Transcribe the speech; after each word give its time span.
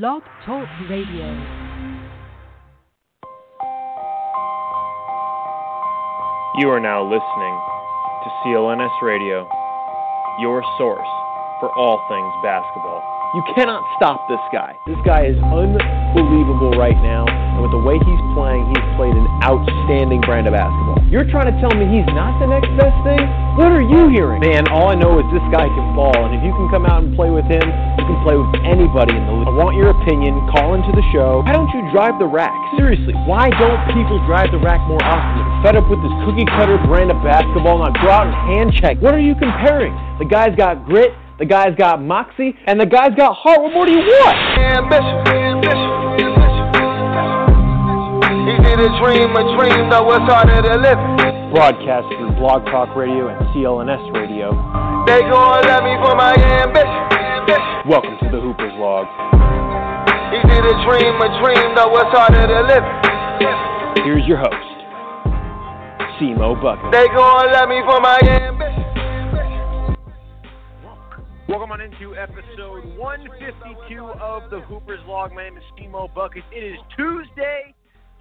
Blog 0.00 0.22
Talk 0.46 0.64
Radio. 0.88 1.28
You 6.56 6.72
are 6.72 6.80
now 6.80 7.04
listening 7.04 7.54
to 8.24 8.28
CLNS 8.40 8.88
Radio, 9.02 9.44
your 10.40 10.64
source 10.78 11.12
for 11.60 11.68
all 11.76 12.00
things 12.08 12.32
basketball. 12.40 13.04
You 13.36 13.44
cannot 13.52 13.84
stop 14.00 14.24
this 14.32 14.40
guy. 14.48 14.72
This 14.86 14.96
guy 15.04 15.26
is 15.28 15.36
unbelievable 15.44 16.72
right 16.72 16.96
now, 17.04 17.28
and 17.28 17.60
with 17.60 17.72
the 17.76 17.84
way 17.84 18.00
he's 18.00 18.24
playing, 18.32 18.64
he's 18.72 18.88
played 18.96 19.12
an 19.12 19.28
outstanding 19.44 20.22
brand 20.22 20.48
of 20.48 20.56
basketball. 20.56 21.04
You're 21.12 21.28
trying 21.28 21.52
to 21.52 21.56
tell 21.60 21.76
me 21.76 21.84
he's 21.84 22.08
not 22.16 22.40
the 22.40 22.48
next 22.48 22.72
best 22.80 22.96
thing? 23.04 23.20
What 23.52 23.68
are 23.68 23.84
you 23.84 24.08
hearing? 24.08 24.40
Man, 24.40 24.64
all 24.72 24.88
I 24.88 24.96
know 24.96 25.20
is 25.20 25.28
this 25.28 25.44
guy 25.52 25.68
can 25.68 25.92
ball, 25.92 26.24
and 26.24 26.32
if 26.32 26.40
you 26.40 26.56
can 26.56 26.72
come 26.72 26.88
out 26.88 27.04
and 27.04 27.12
play 27.12 27.28
with 27.28 27.44
him, 27.44 27.60
you 27.60 28.04
can 28.08 28.16
play 28.24 28.32
with 28.32 28.48
anybody 28.64 29.12
in 29.12 29.20
the 29.28 29.34
league. 29.44 29.44
I 29.44 29.52
want 29.52 29.76
your 29.76 29.92
opinion. 29.92 30.40
Call 30.48 30.72
into 30.72 30.88
the 30.96 31.04
show. 31.12 31.44
Why 31.44 31.52
don't 31.52 31.68
you 31.76 31.84
drive 31.92 32.16
the 32.16 32.24
rack? 32.24 32.56
Seriously, 32.80 33.12
why 33.28 33.52
don't 33.60 33.76
people 33.92 34.16
drive 34.24 34.56
the 34.56 34.62
rack 34.64 34.80
more 34.88 35.04
often? 35.04 35.44
I'm 35.44 35.60
fed 35.60 35.76
up 35.76 35.84
with 35.92 36.00
this 36.00 36.16
cookie 36.24 36.48
cutter 36.48 36.80
brand 36.88 37.12
of 37.12 37.20
basketball. 37.20 37.84
Now 37.84 37.92
go 38.00 38.08
out 38.08 38.24
and 38.24 38.36
hand 38.56 38.72
check. 38.80 38.96
What 39.04 39.12
are 39.12 39.20
you 39.20 39.36
comparing? 39.36 39.92
The 40.16 40.24
guy's 40.24 40.56
got 40.56 40.88
grit. 40.88 41.12
The 41.36 41.44
guy's 41.44 41.76
got 41.76 42.00
moxie, 42.00 42.56
and 42.64 42.80
the 42.80 42.88
guy's 42.88 43.12
got 43.12 43.36
heart. 43.36 43.60
What 43.60 43.76
more 43.76 43.84
do 43.84 43.92
you 43.92 44.00
want? 44.00 44.36
Ambition, 44.64 45.28
ambition, 45.28 45.92
He 48.48 48.56
did 48.64 48.80
a 48.80 48.88
dream, 48.96 49.28
a 49.36 49.44
dream 49.60 49.92
that 49.92 50.00
was 50.00 50.24
harder 50.24 50.56
to 50.56 50.76
live. 50.80 51.21
Broadcast 51.52 52.08
through 52.16 52.32
Blog 52.40 52.64
Talk 52.72 52.96
Radio 52.96 53.28
and 53.28 53.36
CLNS 53.52 54.08
Radio. 54.16 54.56
They 55.04 55.20
gon' 55.20 55.60
love 55.68 55.84
me 55.84 55.92
for 56.00 56.16
my 56.16 56.32
ambition. 56.32 56.88
ambition. 56.88 57.84
Welcome 57.84 58.16
to 58.24 58.28
the 58.32 58.40
Hooper's 58.40 58.72
Log. 58.80 59.04
He 60.32 60.40
did 60.48 60.64
a 60.64 60.76
dream, 60.88 61.12
a 61.20 61.28
dream 61.44 61.76
that 61.76 61.84
was 61.92 62.08
harder 62.08 62.48
to 62.48 62.60
live. 62.72 62.80
Here's 64.00 64.24
your 64.24 64.40
host, 64.40 64.76
Simo 66.16 66.56
Bucket. 66.56 66.88
They 66.88 67.04
gon' 67.12 67.52
love 67.52 67.68
me 67.68 67.84
for 67.84 68.00
my 68.00 68.16
ambition. 68.32 68.88
Welcome 71.50 71.72
on 71.72 71.82
into 71.82 72.16
episode 72.16 72.96
152 72.96 74.00
of 74.00 74.48
the 74.48 74.62
Hooper's 74.62 75.04
Log. 75.06 75.34
My 75.34 75.44
name 75.44 75.58
is 75.58 75.64
Stemo 75.76 76.08
Bucket. 76.14 76.44
It 76.50 76.64
is 76.64 76.78
Tuesday, 76.96 77.74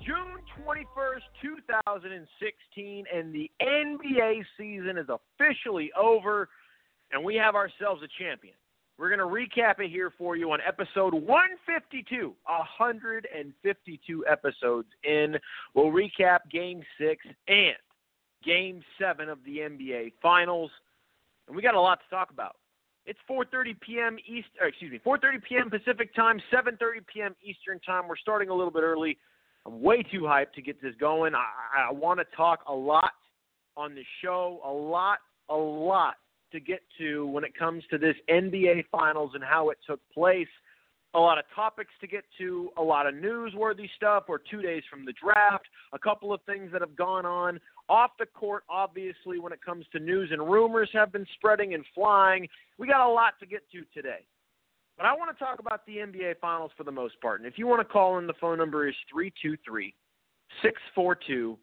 June 0.06 0.42
21st, 0.66 1.22
2016, 1.42 3.06
and 3.14 3.34
the 3.34 3.52
NBA 3.62 4.44
season 4.58 4.98
is 4.98 5.08
officially 5.10 5.92
over, 6.00 6.50
and 7.12 7.24
we 7.24 7.36
have 7.36 7.56
ourselves 7.56 8.02
a 8.04 8.24
champion. 8.24 8.56
We're 8.98 9.16
going 9.16 9.20
to 9.20 9.26
recap 9.26 9.80
it 9.80 9.90
here 9.90 10.12
for 10.18 10.36
you 10.36 10.52
on 10.52 10.60
episode 10.68 11.14
152, 11.14 12.36
152 12.46 14.26
episodes 14.30 14.88
in. 15.04 15.36
We'll 15.76 15.92
recap 15.92 16.40
Game 16.52 16.82
6 17.00 17.26
and 17.48 17.76
Game 18.44 18.82
7 19.00 19.30
of 19.30 19.40
the 19.46 19.58
NBA 19.58 20.14
Finals, 20.22 20.72
and 21.48 21.56
we 21.56 21.62
got 21.62 21.76
a 21.76 21.82
lot 21.82 22.00
to 22.00 22.16
talk 22.16 22.32
about. 22.32 22.56
It's 23.06 23.20
4:30 23.30 23.80
p.m. 23.82 24.18
East, 24.28 24.50
excuse 24.62 24.92
me, 24.92 25.00
4:30 25.06 25.44
p.m. 25.48 25.70
Pacific 25.70 26.14
time, 26.16 26.40
7:30 26.54 27.06
p.m. 27.12 27.36
Eastern 27.44 27.80
time. 27.80 28.08
We're 28.08 28.16
starting 28.18 28.50
a 28.50 28.54
little 28.54 28.72
bit 28.72 28.84
early. 28.84 29.18
I'm 29.66 29.82
way 29.82 30.04
too 30.04 30.22
hyped 30.22 30.54
to 30.56 30.62
get 30.62 30.82
this 30.82 30.94
going. 31.00 31.34
I, 31.36 31.90
I 31.90 31.92
want 31.92 32.20
to 32.20 32.26
talk 32.36 32.60
a 32.68 32.74
lot 32.74 33.12
on 33.78 33.96
the 33.96 34.04
show, 34.24 34.60
a 34.66 34.72
lot, 34.72 35.20
a 35.50 35.56
lot 35.56 36.16
to 36.52 36.60
get 36.60 36.82
to 36.98 37.28
when 37.28 37.44
it 37.44 37.58
comes 37.58 37.84
to 37.90 37.98
this 37.98 38.16
NBA 38.30 38.86
Finals 38.92 39.32
and 39.34 39.44
how 39.44 39.70
it 39.70 39.78
took 39.88 40.00
place. 40.14 40.48
A 41.14 41.20
lot 41.20 41.38
of 41.38 41.44
topics 41.54 41.92
to 42.00 42.08
get 42.08 42.24
to, 42.38 42.70
a 42.78 42.82
lot 42.82 43.06
of 43.06 43.14
newsworthy 43.14 43.90
stuff. 43.98 44.24
We're 44.30 44.38
two 44.50 44.62
days 44.62 44.82
from 44.90 45.06
the 45.06 45.14
draft, 45.22 45.66
a 45.92 46.00
couple 46.00 46.34
of 46.34 46.40
things 46.44 46.72
that 46.72 46.80
have 46.80 46.96
gone 46.96 47.26
on 47.26 47.60
off 47.90 48.12
the 48.18 48.26
court, 48.26 48.64
obviously, 48.70 49.38
when 49.38 49.52
it 49.52 49.60
comes 49.64 49.86
to 49.92 50.00
news 50.00 50.30
and 50.32 50.50
rumors 50.50 50.90
have 50.94 51.12
been 51.12 51.26
spreading 51.36 51.74
and 51.74 51.84
flying. 51.94 52.48
We 52.78 52.88
got 52.88 53.06
a 53.06 53.12
lot 53.12 53.34
to 53.42 53.46
get 53.46 53.70
to 53.74 53.84
today. 53.94 54.26
But 55.02 55.08
I 55.08 55.14
want 55.14 55.36
to 55.36 55.44
talk 55.44 55.58
about 55.58 55.84
the 55.88 55.96
NBA 55.96 56.36
Finals 56.40 56.70
for 56.78 56.84
the 56.84 56.92
most 56.92 57.20
part. 57.22 57.40
And 57.40 57.52
if 57.52 57.58
you 57.58 57.66
want 57.66 57.80
to 57.80 57.92
call 57.92 58.20
in, 58.20 58.28
the 58.28 58.36
phone 58.40 58.60
number 58.60 58.88
is 58.88 58.94
323 59.12 59.96
642 60.62 61.58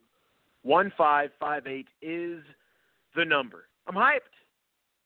1558 0.63 1.87
is 2.01 2.43
the 3.15 3.23
number. 3.23 3.69
I'm 3.87 3.95
hyped. 3.95 4.35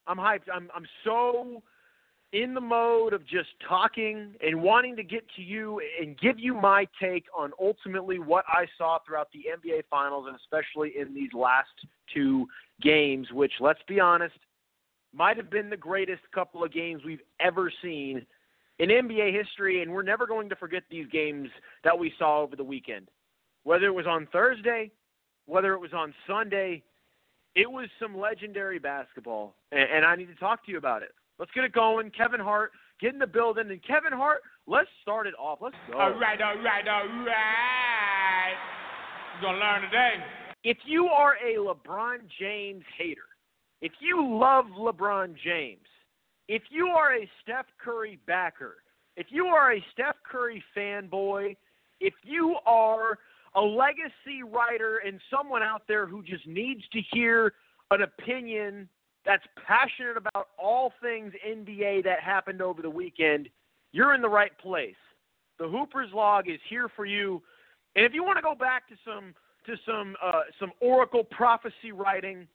I'm 0.08 0.16
hyped. 0.16 0.52
I'm, 0.52 0.68
I'm 0.74 0.84
so 1.04 1.62
in 2.32 2.54
the 2.54 2.60
mode 2.60 3.12
of 3.12 3.24
just 3.24 3.50
talking 3.68 4.34
and 4.44 4.60
wanting 4.60 4.96
to 4.96 5.04
get 5.04 5.22
to 5.36 5.42
you 5.42 5.80
and 6.00 6.18
give 6.18 6.36
you 6.36 6.54
my 6.54 6.88
take 7.00 7.26
on 7.38 7.52
ultimately 7.60 8.18
what 8.18 8.44
I 8.48 8.66
saw 8.76 8.98
throughout 9.06 9.28
the 9.32 9.44
NBA 9.56 9.82
Finals 9.88 10.26
and 10.26 10.34
especially 10.34 10.94
in 11.00 11.14
these 11.14 11.32
last 11.34 11.68
two 12.12 12.48
games, 12.82 13.28
which, 13.30 13.52
let's 13.60 13.82
be 13.86 14.00
honest, 14.00 14.34
might 15.14 15.36
have 15.36 15.50
been 15.50 15.70
the 15.70 15.76
greatest 15.76 16.22
couple 16.34 16.64
of 16.64 16.72
games 16.72 17.02
we've 17.04 17.22
ever 17.40 17.72
seen 17.82 18.26
in 18.78 18.88
NBA 18.88 19.32
history, 19.32 19.82
and 19.82 19.92
we're 19.92 20.02
never 20.02 20.26
going 20.26 20.48
to 20.48 20.56
forget 20.56 20.82
these 20.90 21.06
games 21.12 21.48
that 21.84 21.96
we 21.96 22.12
saw 22.18 22.40
over 22.40 22.56
the 22.56 22.64
weekend. 22.64 23.08
Whether 23.62 23.86
it 23.86 23.94
was 23.94 24.06
on 24.06 24.26
Thursday, 24.32 24.90
whether 25.46 25.72
it 25.74 25.80
was 25.80 25.92
on 25.92 26.12
Sunday, 26.26 26.82
it 27.54 27.70
was 27.70 27.88
some 28.00 28.18
legendary 28.18 28.78
basketball, 28.78 29.54
and, 29.70 29.88
and 29.88 30.04
I 30.04 30.16
need 30.16 30.26
to 30.26 30.34
talk 30.34 30.64
to 30.66 30.72
you 30.72 30.78
about 30.78 31.02
it. 31.02 31.10
Let's 31.38 31.52
get 31.52 31.64
it 31.64 31.72
going. 31.72 32.10
Kevin 32.10 32.40
Hart, 32.40 32.72
get 33.00 33.12
in 33.12 33.18
the 33.18 33.26
building. 33.26 33.70
And 33.70 33.82
Kevin 33.84 34.12
Hart, 34.12 34.40
let's 34.66 34.88
start 35.02 35.26
it 35.26 35.34
off. 35.38 35.58
Let's 35.60 35.76
go. 35.90 35.98
All 35.98 36.18
right, 36.18 36.40
all 36.40 36.56
right, 36.58 36.86
all 36.88 37.08
right. 37.24 38.54
You're 39.34 39.50
going 39.50 39.60
to 39.60 39.66
learn 39.66 39.82
today. 39.82 40.14
If 40.62 40.78
you 40.86 41.06
are 41.06 41.34
a 41.34 41.56
LeBron 41.56 42.18
James 42.40 42.84
hater, 42.96 43.33
if 43.84 43.92
you 44.00 44.26
love 44.26 44.64
LeBron 44.78 45.34
James, 45.44 45.86
if 46.48 46.62
you 46.70 46.86
are 46.86 47.16
a 47.16 47.28
Steph 47.42 47.66
Curry 47.78 48.18
backer, 48.26 48.76
if 49.14 49.26
you 49.28 49.44
are 49.44 49.74
a 49.74 49.84
Steph 49.92 50.16
Curry 50.26 50.64
fanboy, 50.74 51.54
if 52.00 52.14
you 52.22 52.56
are 52.64 53.18
a 53.54 53.60
legacy 53.60 54.42
writer 54.42 55.02
and 55.06 55.20
someone 55.30 55.62
out 55.62 55.82
there 55.86 56.06
who 56.06 56.22
just 56.22 56.46
needs 56.46 56.80
to 56.94 57.00
hear 57.12 57.52
an 57.90 58.00
opinion 58.00 58.88
that's 59.26 59.44
passionate 59.66 60.16
about 60.16 60.48
all 60.58 60.94
things 61.02 61.34
NBA 61.46 62.04
that 62.04 62.20
happened 62.20 62.62
over 62.62 62.80
the 62.80 62.88
weekend, 62.88 63.50
you're 63.92 64.14
in 64.14 64.22
the 64.22 64.28
right 64.30 64.56
place. 64.56 64.96
The 65.58 65.68
Hoopers 65.68 66.08
log 66.14 66.48
is 66.48 66.58
here 66.70 66.88
for 66.96 67.04
you. 67.04 67.42
And 67.96 68.06
if 68.06 68.14
you 68.14 68.24
want 68.24 68.38
to 68.38 68.42
go 68.42 68.54
back 68.54 68.88
to 68.88 68.94
some 69.04 69.34
to 69.66 69.76
some 69.84 70.16
uh, 70.24 70.40
some 70.58 70.72
oracle 70.80 71.22
prophecy 71.22 71.92
writing, 71.92 72.48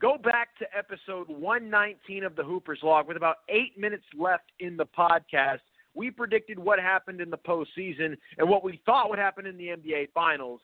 go 0.00 0.16
back 0.16 0.56
to 0.58 0.66
episode 0.76 1.28
119 1.28 2.24
of 2.24 2.34
the 2.34 2.42
Hoopers 2.42 2.80
log 2.82 3.06
with 3.06 3.16
about 3.16 3.36
eight 3.48 3.78
minutes 3.78 4.04
left 4.18 4.50
in 4.58 4.76
the 4.76 4.86
podcast. 4.86 5.58
We 5.94 6.10
predicted 6.10 6.58
what 6.58 6.78
happened 6.78 7.20
in 7.20 7.30
the 7.30 7.38
postseason 7.38 8.16
and 8.38 8.48
what 8.48 8.64
we 8.64 8.80
thought 8.86 9.10
would 9.10 9.18
happen 9.18 9.46
in 9.46 9.58
the 9.58 9.68
NBA 9.68 10.12
Finals, 10.14 10.60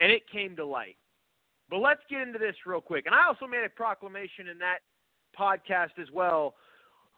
and 0.00 0.10
it 0.10 0.22
came 0.30 0.56
to 0.56 0.64
light. 0.64 0.96
But 1.70 1.78
let's 1.78 2.00
get 2.10 2.22
into 2.22 2.38
this 2.38 2.54
real 2.64 2.80
quick. 2.80 3.06
And 3.06 3.14
I 3.14 3.26
also 3.26 3.46
made 3.46 3.64
a 3.64 3.68
proclamation 3.68 4.48
in 4.48 4.58
that 4.58 4.78
podcast 5.38 5.98
as 6.00 6.08
well. 6.12 6.54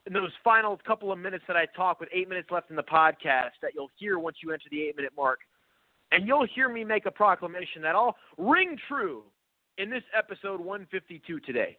In 0.07 0.13
those 0.13 0.33
final 0.43 0.79
couple 0.87 1.13
of 1.13 1.19
minutes 1.19 1.45
that 1.49 1.57
I 1.57 1.67
talk 1.77 2.01
with 2.01 2.09
eight 2.13 2.29
minutes 2.29 2.49
left 2.51 2.71
in 2.71 2.77
the 2.77 2.83
podcast 2.83 3.57
that 3.63 3.73
you'll 3.75 3.91
hear 3.97 4.19
once 4.19 4.39
you 4.43 4.53
enter 4.53 4.65
the 4.71 4.83
eight 4.83 4.97
minute 4.97 5.13
mark. 5.17 5.41
And 6.13 6.27
you'll 6.27 6.47
hear 6.55 6.71
me 6.71 6.83
make 6.85 7.05
a 7.05 7.11
proclamation 7.11 7.83
that 7.83 7.95
I'll 7.95 8.17
ring 8.39 8.79
true 8.89 9.25
in 9.78 9.91
this 9.91 10.03
episode 10.16 10.61
152 10.61 11.41
today. 11.41 11.78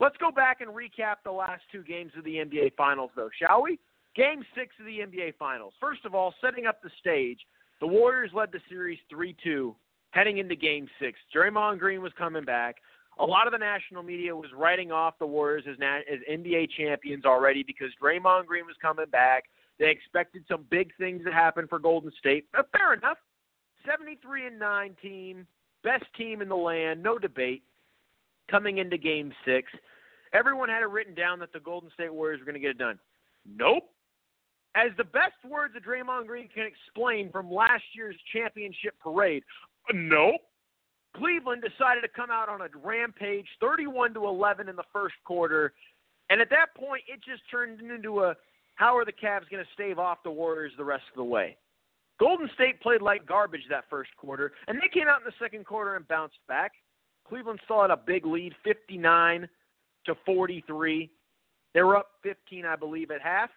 Let's 0.00 0.16
go 0.16 0.32
back 0.32 0.60
and 0.60 0.70
recap 0.70 1.16
the 1.24 1.30
last 1.30 1.62
two 1.70 1.82
games 1.82 2.12
of 2.18 2.24
the 2.24 2.36
NBA 2.36 2.74
Finals, 2.76 3.10
though, 3.14 3.30
shall 3.38 3.62
we? 3.62 3.78
Game 4.16 4.44
six 4.56 4.74
of 4.80 4.86
the 4.86 4.98
NBA 4.98 5.34
Finals. 5.38 5.74
First 5.80 6.04
of 6.04 6.14
all, 6.14 6.34
setting 6.40 6.66
up 6.66 6.82
the 6.82 6.90
stage, 7.00 7.38
the 7.80 7.86
Warriors 7.86 8.30
led 8.34 8.50
the 8.50 8.60
series 8.68 8.98
3 9.10 9.36
2 9.44 9.76
heading 10.10 10.38
into 10.38 10.56
game 10.56 10.88
six. 11.00 11.18
Draymond 11.34 11.78
Green 11.78 12.00
was 12.00 12.12
coming 12.16 12.44
back. 12.44 12.76
A 13.18 13.24
lot 13.24 13.46
of 13.46 13.52
the 13.52 13.58
national 13.58 14.02
media 14.02 14.34
was 14.34 14.50
writing 14.56 14.90
off 14.90 15.18
the 15.18 15.26
Warriors 15.26 15.64
as, 15.68 15.76
as 16.10 16.18
NBA 16.30 16.68
champions 16.76 17.24
already 17.24 17.62
because 17.62 17.88
Draymond 18.02 18.46
Green 18.46 18.64
was 18.64 18.76
coming 18.80 19.06
back. 19.10 19.44
They 19.78 19.90
expected 19.90 20.44
some 20.48 20.64
big 20.70 20.92
things 20.98 21.24
to 21.24 21.32
happen 21.32 21.66
for 21.68 21.78
Golden 21.78 22.12
State. 22.18 22.46
But 22.52 22.68
fair 22.72 22.94
enough. 22.94 23.18
73 23.88 24.46
and 24.46 24.58
9 24.58 24.96
team, 25.02 25.46
best 25.84 26.04
team 26.16 26.42
in 26.42 26.48
the 26.48 26.56
land, 26.56 27.02
no 27.02 27.18
debate. 27.18 27.62
Coming 28.50 28.78
into 28.78 28.98
game 28.98 29.32
six, 29.46 29.72
everyone 30.34 30.68
had 30.68 30.82
it 30.82 30.90
written 30.90 31.14
down 31.14 31.38
that 31.38 31.52
the 31.52 31.60
Golden 31.60 31.90
State 31.94 32.12
Warriors 32.12 32.40
were 32.40 32.44
going 32.44 32.54
to 32.54 32.60
get 32.60 32.70
it 32.70 32.78
done. 32.78 32.98
Nope. 33.46 33.84
As 34.74 34.90
the 34.98 35.04
best 35.04 35.36
words 35.48 35.74
of 35.76 35.82
Draymond 35.82 36.26
Green 36.26 36.48
can 36.52 36.66
explain 36.66 37.30
from 37.30 37.50
last 37.50 37.84
year's 37.94 38.16
championship 38.34 38.94
parade, 39.02 39.44
Nope. 39.92 40.40
Cleveland 41.16 41.62
decided 41.62 42.00
to 42.00 42.08
come 42.08 42.30
out 42.30 42.48
on 42.48 42.60
a 42.60 42.68
rampage, 42.82 43.46
31 43.60 44.14
to 44.14 44.26
11 44.26 44.68
in 44.68 44.76
the 44.76 44.84
first 44.92 45.14
quarter, 45.24 45.72
and 46.30 46.40
at 46.40 46.50
that 46.50 46.74
point, 46.76 47.02
it 47.06 47.20
just 47.24 47.42
turned 47.50 47.80
into 47.80 48.24
a 48.24 48.34
how 48.74 48.96
are 48.96 49.04
the 49.04 49.12
Cavs 49.12 49.48
going 49.50 49.62
to 49.62 49.70
stave 49.74 49.98
off 49.98 50.18
the 50.24 50.30
Warriors 50.30 50.72
the 50.76 50.84
rest 50.84 51.04
of 51.12 51.16
the 51.16 51.24
way? 51.24 51.56
Golden 52.20 52.48
State 52.54 52.80
played 52.80 53.02
like 53.02 53.26
garbage 53.26 53.64
that 53.70 53.84
first 53.90 54.10
quarter, 54.16 54.52
and 54.68 54.78
they 54.78 54.88
came 54.92 55.08
out 55.08 55.20
in 55.20 55.24
the 55.24 55.32
second 55.38 55.66
quarter 55.66 55.96
and 55.96 56.06
bounced 56.06 56.38
back. 56.46 56.72
Cleveland 57.28 57.60
still 57.64 57.82
had 57.82 57.90
a 57.90 57.96
big 57.96 58.26
lead, 58.26 58.54
59 58.62 59.48
to 60.06 60.14
43. 60.24 61.10
They 61.72 61.82
were 61.82 61.96
up 61.96 62.10
15, 62.22 62.64
I 62.64 62.76
believe, 62.76 63.10
at 63.10 63.20
half. 63.20 63.50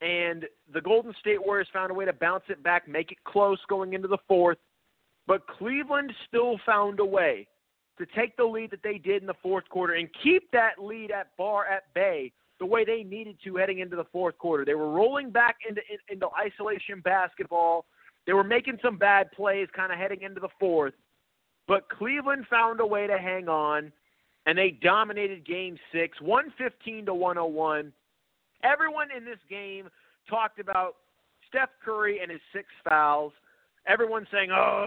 And 0.00 0.44
the 0.72 0.80
Golden 0.80 1.14
State 1.20 1.44
Warriors 1.44 1.68
found 1.72 1.90
a 1.90 1.94
way 1.94 2.04
to 2.04 2.12
bounce 2.12 2.44
it 2.48 2.62
back, 2.62 2.88
make 2.88 3.12
it 3.12 3.18
close 3.24 3.58
going 3.68 3.92
into 3.92 4.08
the 4.08 4.18
fourth. 4.28 4.58
But 5.26 5.46
Cleveland 5.46 6.12
still 6.28 6.58
found 6.64 7.00
a 7.00 7.04
way 7.04 7.46
to 7.98 8.06
take 8.14 8.36
the 8.36 8.44
lead 8.44 8.70
that 8.70 8.82
they 8.82 8.98
did 8.98 9.22
in 9.22 9.26
the 9.26 9.34
fourth 9.42 9.68
quarter 9.68 9.94
and 9.94 10.08
keep 10.22 10.50
that 10.52 10.78
lead 10.78 11.10
at 11.10 11.36
bar 11.36 11.66
at 11.66 11.92
bay 11.94 12.32
the 12.58 12.66
way 12.66 12.84
they 12.84 13.02
needed 13.02 13.36
to 13.44 13.56
heading 13.56 13.80
into 13.80 13.96
the 13.96 14.04
fourth 14.04 14.38
quarter. 14.38 14.64
They 14.64 14.74
were 14.74 14.90
rolling 14.90 15.30
back 15.30 15.56
into 15.68 15.82
into 16.10 16.28
isolation 16.38 17.00
basketball. 17.00 17.84
They 18.26 18.32
were 18.32 18.44
making 18.44 18.78
some 18.82 18.96
bad 18.96 19.30
plays 19.32 19.68
kind 19.74 19.92
of 19.92 19.98
heading 19.98 20.22
into 20.22 20.40
the 20.40 20.48
fourth. 20.58 20.94
But 21.68 21.88
Cleveland 21.88 22.46
found 22.48 22.80
a 22.80 22.86
way 22.86 23.06
to 23.06 23.18
hang 23.18 23.48
on 23.48 23.92
and 24.46 24.56
they 24.56 24.70
dominated 24.70 25.44
game 25.44 25.76
6, 25.92 26.20
115 26.20 27.06
to 27.06 27.14
101. 27.14 27.92
Everyone 28.62 29.08
in 29.14 29.24
this 29.24 29.38
game 29.50 29.88
talked 30.30 30.60
about 30.60 30.96
Steph 31.48 31.68
Curry 31.84 32.20
and 32.20 32.30
his 32.30 32.40
six 32.52 32.66
fouls. 32.88 33.32
Everyone 33.86 34.26
saying, 34.32 34.50
"Oh, 34.50 34.86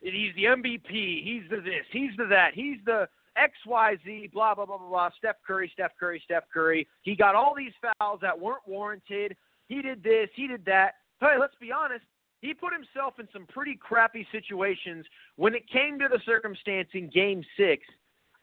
he's 0.00 0.34
the 0.34 0.46
MVP. 0.46 1.22
He's 1.22 1.48
the 1.50 1.60
this. 1.60 1.86
He's 1.90 2.16
the 2.16 2.26
that. 2.26 2.54
He's 2.54 2.78
the 2.84 3.08
XYZ, 3.38 4.32
blah, 4.32 4.54
blah, 4.54 4.66
blah, 4.66 4.78
blah, 4.78 4.88
blah. 4.88 5.10
Steph 5.18 5.36
Curry, 5.46 5.70
Steph 5.72 5.92
Curry, 5.98 6.20
Steph 6.24 6.44
Curry. 6.52 6.86
He 7.02 7.14
got 7.14 7.34
all 7.34 7.54
these 7.56 7.72
fouls 7.98 8.20
that 8.22 8.38
weren't 8.38 8.66
warranted. 8.66 9.36
He 9.68 9.82
did 9.82 10.02
this, 10.02 10.28
he 10.34 10.46
did 10.46 10.64
that. 10.64 10.94
Hey, 11.20 11.36
let's 11.38 11.54
be 11.60 11.70
honest. 11.72 12.04
He 12.40 12.54
put 12.54 12.72
himself 12.72 13.14
in 13.18 13.28
some 13.32 13.46
pretty 13.46 13.76
crappy 13.76 14.26
situations 14.32 15.04
when 15.36 15.54
it 15.54 15.68
came 15.70 15.98
to 15.98 16.08
the 16.08 16.20
circumstance 16.24 16.88
in 16.94 17.10
game 17.10 17.44
six 17.56 17.82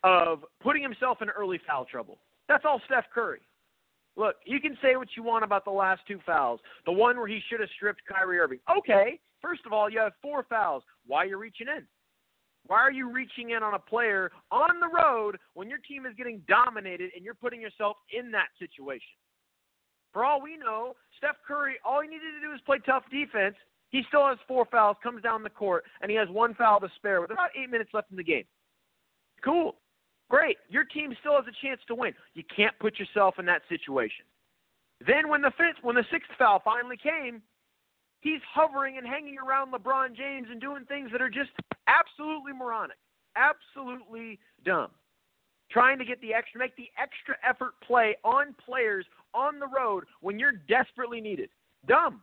of 0.03 0.45
putting 0.61 0.83
himself 0.83 1.21
in 1.21 1.29
early 1.29 1.59
foul 1.67 1.85
trouble. 1.85 2.19
That's 2.47 2.63
all 2.65 2.79
Steph 2.85 3.05
Curry. 3.13 3.41
Look, 4.15 4.35
you 4.45 4.59
can 4.59 4.77
say 4.81 4.95
what 4.95 5.09
you 5.15 5.23
want 5.23 5.43
about 5.43 5.65
the 5.65 5.71
last 5.71 6.01
two 6.07 6.19
fouls. 6.25 6.59
The 6.85 6.91
one 6.91 7.17
where 7.17 7.27
he 7.27 7.39
should 7.49 7.59
have 7.59 7.69
stripped 7.75 8.01
Kyrie 8.07 8.39
Irving. 8.39 8.59
Okay, 8.77 9.19
first 9.41 9.61
of 9.65 9.73
all, 9.73 9.89
you 9.89 9.99
have 9.99 10.13
four 10.21 10.45
fouls. 10.49 10.83
Why 11.05 11.23
are 11.23 11.27
you 11.27 11.37
reaching 11.37 11.67
in? 11.67 11.85
Why 12.67 12.79
are 12.79 12.91
you 12.91 13.11
reaching 13.11 13.51
in 13.51 13.63
on 13.63 13.73
a 13.73 13.79
player 13.79 14.31
on 14.51 14.79
the 14.79 14.87
road 14.87 15.37
when 15.53 15.69
your 15.69 15.79
team 15.79 16.05
is 16.05 16.13
getting 16.17 16.41
dominated 16.47 17.11
and 17.15 17.23
you're 17.23 17.33
putting 17.33 17.61
yourself 17.61 17.97
in 18.11 18.31
that 18.31 18.47
situation? 18.59 19.15
For 20.13 20.25
all 20.25 20.41
we 20.41 20.57
know, 20.57 20.95
Steph 21.17 21.37
Curry, 21.47 21.75
all 21.85 22.01
he 22.01 22.07
needed 22.07 22.31
to 22.39 22.47
do 22.47 22.53
is 22.53 22.61
play 22.65 22.79
tough 22.85 23.03
defense. 23.11 23.55
He 23.89 24.03
still 24.07 24.27
has 24.27 24.37
four 24.47 24.65
fouls, 24.65 24.97
comes 25.01 25.21
down 25.21 25.43
the 25.43 25.49
court, 25.49 25.85
and 26.01 26.11
he 26.11 26.17
has 26.17 26.27
one 26.29 26.53
foul 26.55 26.79
to 26.81 26.89
spare 26.95 27.21
with 27.21 27.31
about 27.31 27.49
eight 27.61 27.69
minutes 27.69 27.91
left 27.93 28.11
in 28.11 28.17
the 28.17 28.23
game. 28.23 28.43
Cool. 29.43 29.75
Great. 30.29 30.57
Your 30.67 30.83
team 30.83 31.15
still 31.21 31.35
has 31.35 31.45
a 31.47 31.65
chance 31.65 31.79
to 31.87 31.95
win. 31.95 32.13
You 32.33 32.43
can't 32.53 32.77
put 32.79 32.99
yourself 32.99 33.35
in 33.39 33.45
that 33.45 33.61
situation. 33.69 34.25
Then 35.05 35.29
when 35.29 35.41
the 35.41 35.51
fifth, 35.51 35.83
when 35.83 35.95
the 35.95 36.05
sixth 36.11 36.31
foul 36.37 36.61
finally 36.65 36.97
came, 36.97 37.41
he's 38.27 38.41
hovering 38.53 38.97
and 38.97 39.07
hanging 39.07 39.37
around 39.39 39.71
LeBron 39.71 40.15
James 40.15 40.47
and 40.51 40.59
doing 40.59 40.83
things 40.85 41.09
that 41.11 41.21
are 41.21 41.29
just 41.29 41.51
absolutely 41.87 42.51
moronic, 42.51 42.97
absolutely 43.37 44.37
dumb. 44.65 44.89
Trying 45.71 45.97
to 45.99 46.05
get 46.05 46.19
the 46.21 46.33
extra, 46.33 46.59
make 46.59 46.75
the 46.75 46.89
extra 47.01 47.35
effort 47.47 47.73
play 47.85 48.17
on 48.23 48.53
players 48.65 49.05
on 49.33 49.59
the 49.59 49.67
road 49.67 50.05
when 50.21 50.39
you're 50.39 50.59
desperately 50.67 51.21
needed. 51.21 51.49
Dumb. 51.87 52.21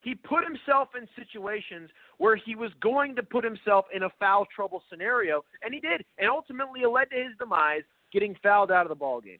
He 0.00 0.14
put 0.14 0.44
himself 0.44 0.88
in 0.98 1.06
situations 1.14 1.90
where 2.18 2.36
he 2.36 2.54
was 2.56 2.70
going 2.80 3.14
to 3.16 3.22
put 3.22 3.44
himself 3.44 3.84
in 3.94 4.02
a 4.02 4.10
foul 4.18 4.46
trouble 4.54 4.82
scenario, 4.90 5.44
and 5.62 5.72
he 5.72 5.80
did. 5.80 6.04
And 6.18 6.28
ultimately, 6.28 6.80
it 6.80 6.88
led 6.88 7.10
to 7.10 7.16
his 7.16 7.36
demise, 7.38 7.82
getting 8.12 8.34
fouled 8.42 8.72
out 8.72 8.84
of 8.84 8.88
the 8.88 8.96
ball 8.96 9.20
game. 9.20 9.38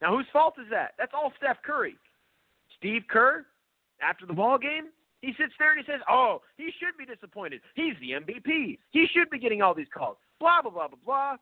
Now, 0.00 0.16
whose 0.16 0.26
fault 0.32 0.54
is 0.58 0.66
that? 0.70 0.92
That's 0.98 1.12
all 1.14 1.32
Steph 1.36 1.58
Curry. 1.62 1.96
Steve 2.78 3.02
Kerr, 3.08 3.44
after 4.02 4.26
the 4.26 4.32
ball 4.32 4.58
game, 4.58 4.86
he 5.20 5.32
sits 5.38 5.52
there 5.58 5.72
and 5.72 5.84
he 5.84 5.90
says, 5.90 6.00
"Oh, 6.08 6.42
he 6.56 6.72
should 6.78 6.96
be 6.98 7.06
disappointed. 7.06 7.60
He's 7.74 7.94
the 8.00 8.12
MVP. 8.12 8.78
He 8.90 9.06
should 9.06 9.30
be 9.30 9.38
getting 9.38 9.62
all 9.62 9.74
these 9.74 9.90
calls." 9.94 10.16
Blah 10.40 10.62
blah 10.62 10.70
blah 10.70 10.88
blah 10.88 10.98
blah. 11.04 11.36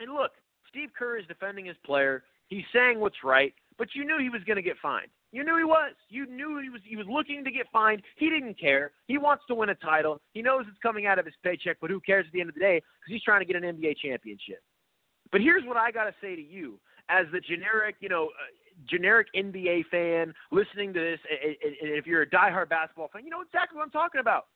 And 0.00 0.12
look, 0.12 0.32
Steve 0.68 0.90
Kerr 0.98 1.18
is 1.18 1.26
defending 1.26 1.66
his 1.66 1.76
player. 1.84 2.24
He's 2.48 2.64
saying 2.72 3.00
what's 3.00 3.22
right, 3.22 3.54
but 3.78 3.94
you 3.94 4.04
knew 4.04 4.18
he 4.18 4.28
was 4.28 4.42
going 4.44 4.56
to 4.56 4.62
get 4.62 4.76
fined. 4.82 5.08
You 5.32 5.42
knew 5.42 5.56
he 5.56 5.64
was. 5.64 5.92
You 6.10 6.26
knew 6.26 6.60
he 6.60 6.70
was. 6.70 6.80
He 6.84 6.96
was 6.96 7.06
looking 7.08 7.44
to 7.44 7.50
get 7.50 7.66
fined. 7.72 8.02
He 8.16 8.30
didn't 8.30 8.58
care. 8.58 8.92
He 9.06 9.18
wants 9.18 9.44
to 9.48 9.54
win 9.54 9.70
a 9.70 9.74
title. 9.74 10.20
He 10.32 10.42
knows 10.42 10.64
it's 10.68 10.78
coming 10.82 11.06
out 11.06 11.18
of 11.18 11.24
his 11.24 11.34
paycheck, 11.42 11.78
but 11.80 11.90
who 11.90 12.00
cares 12.00 12.26
at 12.26 12.32
the 12.32 12.40
end 12.40 12.50
of 12.50 12.54
the 12.54 12.60
day? 12.60 12.76
Because 12.76 13.12
he's 13.12 13.22
trying 13.22 13.40
to 13.40 13.44
get 13.44 13.60
an 13.60 13.62
NBA 13.62 13.96
championship. 13.98 14.62
But 15.32 15.40
here's 15.40 15.64
what 15.64 15.76
I 15.76 15.90
got 15.90 16.04
to 16.04 16.14
say 16.20 16.36
to 16.36 16.42
you, 16.42 16.78
as 17.08 17.26
the 17.32 17.40
generic, 17.40 17.96
you 17.98 18.08
know, 18.08 18.26
uh, 18.26 18.50
generic 18.88 19.28
NBA 19.34 19.86
fan 19.90 20.34
listening 20.50 20.92
to 20.92 21.00
this, 21.00 21.20
and 21.30 21.90
if 21.90 22.06
you're 22.06 22.22
a 22.22 22.30
diehard 22.30 22.68
basketball 22.68 23.08
fan, 23.12 23.24
you 23.24 23.30
know 23.30 23.42
exactly 23.42 23.76
what 23.76 23.84
I'm 23.84 23.90
talking 23.90 24.20
about. 24.20 24.46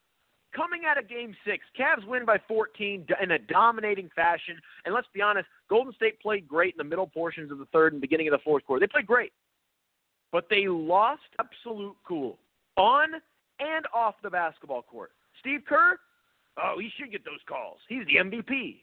Coming 0.55 0.83
out 0.87 0.97
of 0.97 1.09
Game 1.09 1.37
Six, 1.45 1.65
Cavs 1.79 2.07
win 2.07 2.25
by 2.25 2.39
14 2.49 3.07
in 3.23 3.31
a 3.33 3.39
dominating 3.39 4.09
fashion. 4.17 4.59
And 4.85 4.95
let's 4.95 5.07
be 5.13 5.21
honest, 5.21 5.47
Golden 5.69 5.93
State 5.93 6.21
played 6.21 6.49
great 6.49 6.75
in 6.75 6.79
the 6.79 6.85
middle 6.85 7.07
portions 7.07 7.53
of 7.53 7.59
the 7.59 7.67
third 7.67 7.93
and 7.93 8.01
beginning 8.01 8.29
of 8.29 8.33
the 8.33 8.39
fourth 8.39 8.65
quarter. 8.65 8.81
They 8.81 8.91
played 8.91 9.07
great, 9.07 9.33
but 10.33 10.47
they 10.49 10.67
lost 10.67 11.23
absolute 11.39 11.97
cool 12.07 12.39
on 12.77 13.11
and 13.61 13.87
off 13.93 14.15
the 14.23 14.31
basketball 14.31 14.83
court. 14.83 15.13
Steve 15.41 15.61
Kerr, 15.69 15.99
oh, 16.63 16.79
he 16.81 16.91
should 16.97 17.13
get 17.13 17.25
those 17.25 17.41
calls. 17.47 17.79
He's 17.89 18.07
the 18.07 18.17
MVP. 18.17 18.77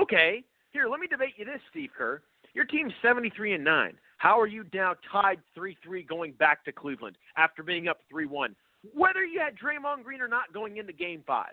Okay, 0.00 0.42
here, 0.70 0.88
let 0.88 1.00
me 1.00 1.06
debate 1.06 1.34
you 1.36 1.44
this, 1.44 1.60
Steve 1.70 1.90
Kerr. 1.96 2.22
Your 2.54 2.64
team's 2.64 2.92
73 3.02 3.54
and 3.54 3.64
9. 3.64 3.94
How 4.18 4.38
are 4.40 4.46
you 4.46 4.64
now 4.74 4.94
tied 5.10 5.38
3 5.54 5.76
3 5.82 6.02
going 6.02 6.32
back 6.32 6.64
to 6.64 6.72
Cleveland 6.72 7.16
after 7.36 7.62
being 7.62 7.88
up 7.88 7.98
3 8.10 8.26
1? 8.26 8.54
Whether 8.94 9.24
you 9.24 9.40
had 9.40 9.54
Draymond 9.56 10.04
Green 10.04 10.20
or 10.20 10.28
not 10.28 10.52
going 10.52 10.76
into 10.76 10.92
game 10.92 11.24
five. 11.26 11.52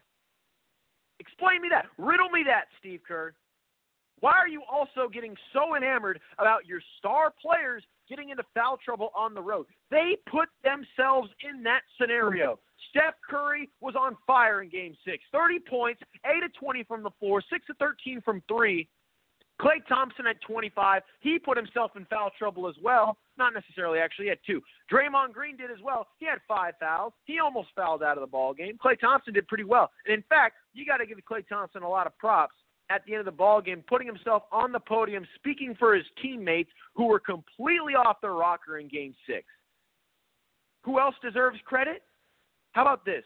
Explain 1.20 1.62
me 1.62 1.70
that. 1.72 1.86
Riddle 1.98 2.30
me 2.30 2.44
that, 2.46 2.66
Steve 2.80 3.00
Kerr. 3.08 3.34
Why 4.20 4.34
are 4.34 4.48
you 4.48 4.64
also 4.72 5.10
getting 5.12 5.36
so 5.54 5.76
enamored 5.76 6.20
about 6.40 6.66
your 6.66 6.82
star 6.98 7.34
players 7.42 7.84
getting 8.10 8.30
into 8.30 8.44
foul 8.54 8.78
trouble 8.84 9.12
on 9.16 9.34
the 9.34 9.42
road? 9.42 9.66
They 9.92 10.18
put 10.30 10.50
themselves 10.64 11.30
in 11.48 11.64
that 11.64 11.82
scenario. 12.00 12.60
Steph 12.90 13.16
Curry 13.30 13.69
was 13.81 13.95
on 13.95 14.18
fire 14.26 14.62
in 14.62 14.69
game 14.69 14.95
six 15.06 15.24
30 15.31 15.60
points, 15.69 16.02
8 16.26 16.44
of 16.44 16.54
20 16.54 16.84
from 16.84 17.04
the 17.04 17.12
floor, 17.19 17.42
6 17.50 17.66
of 17.69 17.78
13 17.78 18.22
from 18.22 18.42
three. 18.48 18.88
Klay 19.62 19.85
Thompson 19.88 20.28
at 20.28 20.42
25, 20.42 21.02
he 21.21 21.40
put 21.40 21.57
himself 21.57 21.92
in 21.95 22.06
foul 22.06 22.30
trouble 22.38 22.68
as 22.68 22.76
well. 22.83 23.18
Not 23.38 23.54
necessarily, 23.54 24.00
actually, 24.00 24.26
he 24.26 24.30
had 24.30 24.40
two. 24.45 24.62
Draymond 24.92 25.33
Green 25.33 25.56
did 25.56 25.71
as 25.71 25.78
well. 25.83 26.07
He 26.18 26.26
had 26.26 26.40
five 26.47 26.74
fouls. 26.80 27.14
He 27.24 27.40
almost 27.40 27.69
fouled 27.76 28.04
out 28.04 28.18
of 28.18 28.21
the 28.21 28.28
ball 28.28 28.54
game. 28.54 28.78
Klay 28.83 29.00
Thompson 29.00 29.33
did 29.33 29.47
pretty 29.47 29.64
well. 29.64 29.92
And 30.06 30.14
in 30.14 30.24
fact, 30.28 30.56
you 30.74 30.85
got 30.85 30.97
to 30.97 31.06
give 31.06 31.18
Klay 31.30 31.47
Thompson 31.47 31.83
a 31.83 31.90
lot 31.90 32.06
of 32.06 32.18
props 32.18 32.56
at 32.90 33.04
the 33.06 33.14
end 33.14 33.19
of 33.19 33.26
the 33.26 33.31
ball 33.31 33.62
game, 33.62 33.83
putting 33.88 34.07
himself 34.07 34.44
on 34.52 34.71
the 34.71 34.80
podium, 34.80 35.26
speaking 35.35 35.76
for 35.78 35.95
his 35.95 36.06
teammates 36.21 36.69
who 36.94 37.06
were 37.07 37.19
completely 37.19 37.94
off 37.94 38.21
their 38.21 38.33
rocker 38.33 38.78
in 38.78 38.88
Game 38.88 39.16
Six. 39.26 39.45
Who 40.83 41.00
else 41.00 41.16
deserves 41.24 41.57
credit? 41.66 42.04
How 42.74 42.83
about 42.83 43.06
this? 43.06 43.24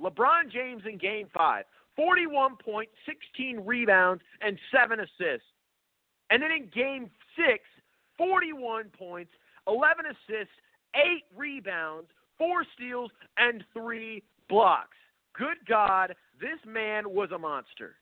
LeBron 0.00 0.50
James 0.50 0.82
in 0.88 0.96
Game 0.96 1.28
Five, 1.36 1.64
41 1.96 2.56
points, 2.64 2.92
16 3.06 3.60
rebounds, 3.66 4.22
and 4.40 4.58
seven 4.74 5.00
assists. 5.00 5.46
And 6.32 6.42
then 6.42 6.50
in 6.50 6.70
game 6.74 7.10
six, 7.36 7.62
41 8.16 8.86
points, 8.98 9.30
11 9.68 10.06
assists, 10.06 10.54
8 10.94 11.02
rebounds, 11.36 12.08
4 12.38 12.64
steals, 12.74 13.10
and 13.36 13.62
3 13.74 14.22
blocks. 14.48 14.96
Good 15.34 15.58
God, 15.68 16.14
this 16.40 16.58
man 16.66 17.10
was 17.10 17.32
a 17.32 17.38
monster. 17.38 17.96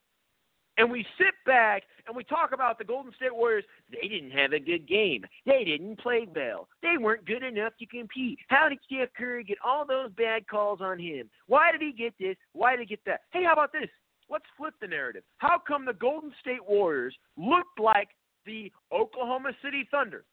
And 0.77 0.89
we 0.89 1.05
sit 1.17 1.33
back 1.45 1.83
and 2.07 2.15
we 2.15 2.23
talk 2.23 2.51
about 2.53 2.77
the 2.77 2.85
Golden 2.85 3.11
State 3.17 3.35
Warriors. 3.35 3.65
They 3.91 4.07
didn't 4.07 4.31
have 4.31 4.53
a 4.53 4.59
good 4.59 4.87
game. 4.87 5.25
They 5.45 5.65
didn't 5.65 5.99
play 5.99 6.25
well. 6.33 6.69
They 6.81 6.97
weren't 6.97 7.25
good 7.25 7.43
enough 7.43 7.73
to 7.79 7.85
compete. 7.85 8.39
How 8.47 8.69
did 8.69 8.79
Steph 8.85 9.09
Curry 9.17 9.43
get 9.43 9.57
all 9.63 9.85
those 9.85 10.09
bad 10.13 10.47
calls 10.47 10.79
on 10.79 10.97
him? 10.99 11.29
Why 11.47 11.73
did 11.73 11.81
he 11.81 11.91
get 11.91 12.13
this? 12.17 12.37
Why 12.53 12.77
did 12.77 12.79
he 12.79 12.85
get 12.85 13.03
that? 13.05 13.21
Hey, 13.31 13.43
how 13.43 13.51
about 13.51 13.73
this? 13.73 13.89
Let's 14.29 14.45
flip 14.57 14.73
the 14.79 14.87
narrative. 14.87 15.23
How 15.39 15.59
come 15.59 15.85
the 15.85 15.93
Golden 15.93 16.31
State 16.39 16.65
Warriors 16.65 17.13
looked 17.35 17.77
like 17.77 18.07
the 18.45 18.71
Oklahoma 18.91 19.51
City 19.63 19.87
Thunder 19.89 20.25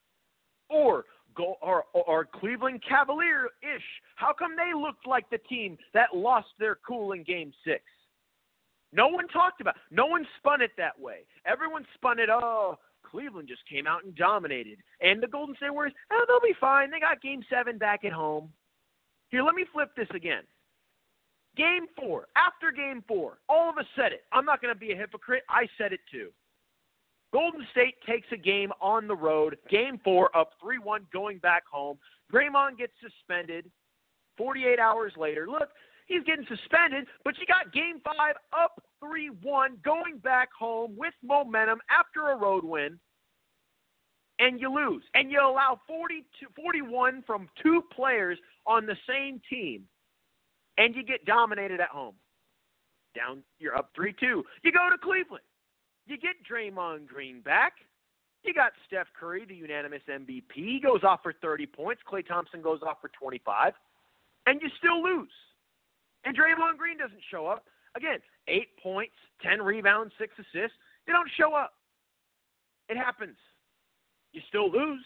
or 0.68 1.04
go 1.34 1.56
or, 1.62 1.84
or 1.92 2.24
Cleveland 2.24 2.82
Cavalier 2.86 3.48
ish. 3.62 3.82
How 4.16 4.32
come 4.32 4.56
they 4.56 4.78
looked 4.78 5.06
like 5.06 5.28
the 5.30 5.38
team 5.38 5.78
that 5.94 6.14
lost 6.14 6.48
their 6.58 6.78
cool 6.86 7.12
in 7.12 7.22
game 7.24 7.52
six? 7.64 7.82
No 8.92 9.08
one 9.08 9.28
talked 9.28 9.60
about 9.60 9.76
no 9.90 10.06
one 10.06 10.26
spun 10.38 10.62
it 10.62 10.70
that 10.78 10.98
way. 10.98 11.20
Everyone 11.44 11.84
spun 11.94 12.18
it, 12.18 12.30
oh, 12.30 12.78
Cleveland 13.02 13.48
just 13.48 13.66
came 13.68 13.86
out 13.86 14.04
and 14.04 14.14
dominated. 14.14 14.78
And 15.00 15.22
the 15.22 15.26
Golden 15.26 15.56
State 15.56 15.72
Warriors, 15.72 15.94
oh, 16.10 16.24
they'll 16.26 16.40
be 16.40 16.56
fine. 16.60 16.90
They 16.90 17.00
got 17.00 17.22
game 17.22 17.42
seven 17.50 17.78
back 17.78 18.04
at 18.04 18.12
home. 18.12 18.50
Here, 19.30 19.42
let 19.42 19.54
me 19.54 19.66
flip 19.72 19.90
this 19.96 20.08
again. 20.14 20.42
Game 21.56 21.86
four, 21.98 22.26
after 22.36 22.70
game 22.70 23.02
four, 23.08 23.38
all 23.48 23.68
of 23.68 23.78
us 23.78 23.86
said 23.96 24.12
it. 24.12 24.24
I'm 24.32 24.44
not 24.44 24.62
going 24.62 24.72
to 24.72 24.78
be 24.78 24.92
a 24.92 24.96
hypocrite. 24.96 25.42
I 25.48 25.66
said 25.76 25.92
it 25.92 26.00
too. 26.10 26.28
Golden 27.32 27.66
State 27.72 27.96
takes 28.06 28.26
a 28.32 28.36
game 28.36 28.72
on 28.80 29.06
the 29.06 29.14
road, 29.14 29.58
game 29.70 30.00
four, 30.02 30.34
up 30.36 30.52
3 30.62 30.78
1, 30.78 31.06
going 31.12 31.38
back 31.38 31.64
home. 31.70 31.98
Draymond 32.32 32.78
gets 32.78 32.92
suspended 33.02 33.70
48 34.38 34.78
hours 34.78 35.12
later. 35.16 35.46
Look, 35.46 35.68
he's 36.06 36.22
getting 36.24 36.46
suspended, 36.46 37.06
but 37.24 37.36
you 37.38 37.46
got 37.46 37.72
game 37.72 38.00
five 38.02 38.36
up 38.58 38.82
3 39.00 39.28
1, 39.42 39.78
going 39.84 40.18
back 40.18 40.48
home 40.58 40.94
with 40.96 41.12
momentum 41.22 41.80
after 41.90 42.30
a 42.30 42.36
road 42.36 42.64
win, 42.64 42.98
and 44.38 44.58
you 44.58 44.72
lose. 44.72 45.02
And 45.14 45.30
you 45.30 45.40
allow 45.40 45.80
42, 45.86 46.46
41 46.56 47.24
from 47.26 47.48
two 47.62 47.82
players 47.94 48.38
on 48.66 48.86
the 48.86 48.96
same 49.06 49.40
team, 49.50 49.82
and 50.78 50.94
you 50.94 51.02
get 51.02 51.26
dominated 51.26 51.80
at 51.80 51.90
home. 51.90 52.14
Down, 53.14 53.42
you're 53.58 53.76
up 53.76 53.90
3 53.94 54.14
2. 54.18 54.44
You 54.62 54.72
go 54.72 54.88
to 54.90 54.96
Cleveland. 54.96 55.44
You 56.08 56.16
get 56.18 56.36
Draymond 56.50 57.06
Green 57.06 57.40
back. 57.40 57.74
You 58.42 58.54
got 58.54 58.72
Steph 58.86 59.08
Curry, 59.18 59.44
the 59.44 59.54
unanimous 59.54 60.00
MVP. 60.08 60.42
He 60.54 60.80
goes 60.82 61.04
off 61.04 61.20
for 61.22 61.34
30 61.34 61.66
points. 61.66 62.02
Klay 62.10 62.26
Thompson 62.26 62.62
goes 62.62 62.80
off 62.82 62.96
for 63.00 63.08
25. 63.08 63.74
And 64.46 64.60
you 64.62 64.68
still 64.78 65.02
lose. 65.02 65.28
And 66.24 66.36
Draymond 66.36 66.78
Green 66.78 66.96
doesn't 66.96 67.20
show 67.30 67.46
up. 67.46 67.66
Again, 67.94 68.18
eight 68.48 68.68
points, 68.82 69.14
10 69.42 69.60
rebounds, 69.60 70.12
six 70.18 70.32
assists. 70.38 70.76
They 71.06 71.12
don't 71.12 71.28
show 71.38 71.54
up. 71.54 71.74
It 72.88 72.96
happens. 72.96 73.36
You 74.32 74.40
still 74.48 74.70
lose. 74.70 75.04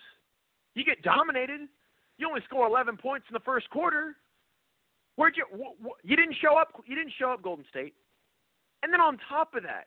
You 0.74 0.84
get 0.84 1.02
dominated. 1.02 1.62
You 2.18 2.28
only 2.28 2.42
score 2.44 2.66
11 2.66 2.96
points 2.96 3.26
in 3.28 3.34
the 3.34 3.40
first 3.40 3.68
quarter. 3.70 4.16
Where'd 5.16 5.36
you? 5.36 5.46
Wh- 5.52 5.84
wh- 5.84 6.04
you 6.04 6.16
didn't 6.16 6.36
show 6.40 6.56
up. 6.56 6.68
You 6.86 6.94
didn't 6.94 7.12
show 7.18 7.30
up, 7.30 7.42
Golden 7.42 7.64
State. 7.70 7.94
And 8.82 8.92
then 8.92 9.00
on 9.00 9.18
top 9.28 9.54
of 9.54 9.62
that, 9.64 9.86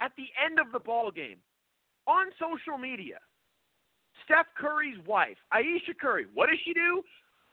at 0.00 0.12
the 0.16 0.26
end 0.44 0.58
of 0.58 0.72
the 0.72 0.78
ball 0.78 1.10
game, 1.10 1.38
on 2.06 2.26
social 2.38 2.78
media, 2.78 3.18
Steph 4.24 4.46
Curry's 4.56 4.98
wife, 5.06 5.36
Ayesha 5.52 5.94
Curry, 6.00 6.26
what 6.34 6.48
does 6.48 6.58
she 6.64 6.72
do? 6.72 7.02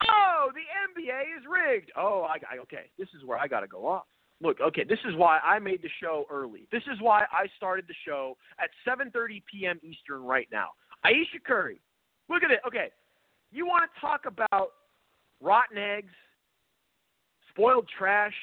Oh, 0.08 0.52
the 0.54 1.02
NBA 1.02 1.22
is 1.38 1.44
rigged. 1.50 1.92
Oh, 1.96 2.28
I, 2.28 2.38
I 2.56 2.60
okay. 2.60 2.90
This 2.98 3.08
is 3.16 3.26
where 3.26 3.38
I 3.38 3.48
got 3.48 3.62
to 3.62 3.68
go 3.68 3.88
off. 3.88 4.06
Look, 4.42 4.60
okay, 4.60 4.84
this 4.84 5.00
is 5.08 5.16
why 5.16 5.40
I 5.40 5.60
made 5.60 5.82
the 5.82 5.90
show 6.02 6.26
early. 6.30 6.68
This 6.72 6.84
is 6.92 7.00
why 7.00 7.24
I 7.32 7.46
started 7.56 7.86
the 7.88 7.96
show 8.06 8.36
at 8.60 8.70
7:30 8.88 9.42
p.m. 9.50 9.80
Eastern 9.84 10.24
right 10.24 10.48
now. 10.52 10.70
Ayesha 11.06 11.40
Curry, 11.46 11.80
look 12.30 12.44
at 12.44 12.52
it. 12.52 12.60
Okay, 12.68 12.90
you 13.52 13.66
want 13.66 13.90
to 13.90 14.02
talk 14.02 14.22
about 14.26 14.72
rotten 15.42 15.78
eggs, 15.78 16.12
spoiled 17.50 17.88
trash? 17.98 18.34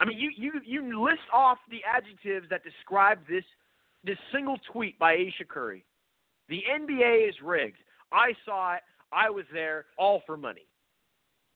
I 0.00 0.04
mean, 0.04 0.18
you 0.18 0.30
you 0.36 0.52
you 0.64 1.02
list 1.02 1.22
off 1.32 1.58
the 1.70 1.80
adjectives 1.86 2.46
that 2.50 2.62
describe 2.62 3.18
this 3.28 3.44
this 4.04 4.18
single 4.32 4.56
tweet 4.70 4.98
by 4.98 5.14
Ayesha 5.14 5.44
Curry. 5.48 5.84
The 6.48 6.62
NBA 6.70 7.28
is 7.28 7.34
rigged. 7.42 7.78
I 8.12 8.32
saw 8.44 8.74
it. 8.74 8.82
I 9.12 9.30
was 9.30 9.44
there, 9.52 9.86
all 9.98 10.22
for 10.26 10.36
money. 10.36 10.66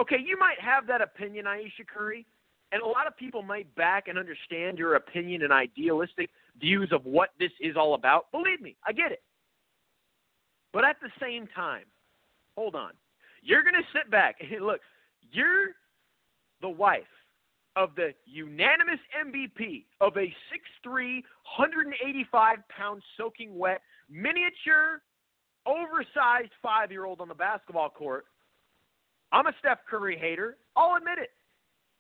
Okay, 0.01 0.17
you 0.25 0.39
might 0.39 0.59
have 0.61 0.87
that 0.87 1.03
opinion, 1.03 1.47
Ayesha 1.47 1.85
Curry, 1.87 2.27
and 2.73 2.81
a 2.81 2.87
lot 2.87 3.07
of 3.07 3.17
people 3.17 3.43
might 3.43 3.73
back 3.75 4.09
and 4.09 4.19
understand 4.19 4.79
your 4.79 4.95
opinion 4.95 5.43
and 5.43 5.53
idealistic 5.53 6.31
views 6.59 6.91
of 6.93 7.05
what 7.05 7.31
this 7.39 7.51
is 7.61 7.77
all 7.77 7.95
about. 7.95 8.31
Believe 8.33 8.61
me, 8.61 8.77
I 8.87 8.93
get 8.93 9.13
it. 9.13 9.23
But 10.73 10.85
at 10.85 10.97
the 11.03 11.11
same 11.21 11.49
time, 11.55 11.85
hold 12.57 12.75
on. 12.75 12.93
You're 13.43 13.63
going 13.63 13.75
to 13.75 13.87
sit 13.93 14.11
back 14.11 14.37
and 14.41 14.65
look, 14.65 14.81
you're 15.33 15.71
the 16.63 16.69
wife 16.69 17.03
of 17.77 17.95
the 17.95 18.13
unanimous 18.27 19.01
MVP 19.17 19.85
of 20.01 20.17
a 20.17 20.33
6'3, 20.87 21.23
185 21.57 22.59
pound 22.69 23.03
soaking 23.17 23.57
wet, 23.57 23.81
miniature, 24.09 25.03
oversized 25.67 26.53
five 26.63 26.91
year 26.91 27.05
old 27.05 27.21
on 27.21 27.29
the 27.29 27.35
basketball 27.35 27.91
court. 27.91 28.25
I'm 29.33 29.47
a 29.47 29.53
Steph 29.61 29.79
Curry 29.89 30.17
hater. 30.19 30.57
I'll 30.77 30.97
admit 30.97 31.19
it. 31.19 31.31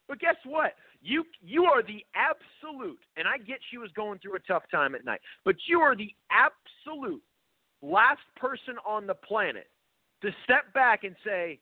But 0.08 0.18
guess 0.18 0.36
what? 0.44 0.72
You 1.02 1.24
you 1.40 1.64
are 1.64 1.82
the 1.82 2.04
absolute, 2.14 2.98
and 3.16 3.28
I 3.28 3.38
get 3.38 3.58
she 3.70 3.78
was 3.78 3.90
going 3.92 4.18
through 4.18 4.34
a 4.34 4.40
tough 4.40 4.64
time 4.70 4.94
at 4.94 5.04
night, 5.04 5.20
but 5.44 5.54
you 5.68 5.80
are 5.80 5.94
the 5.96 6.12
absolute 6.30 7.22
last 7.80 8.20
person 8.36 8.74
on 8.86 9.06
the 9.06 9.14
planet 9.14 9.68
to 10.22 10.30
step 10.44 10.72
back 10.74 11.04
and 11.04 11.14
say, 11.24 11.60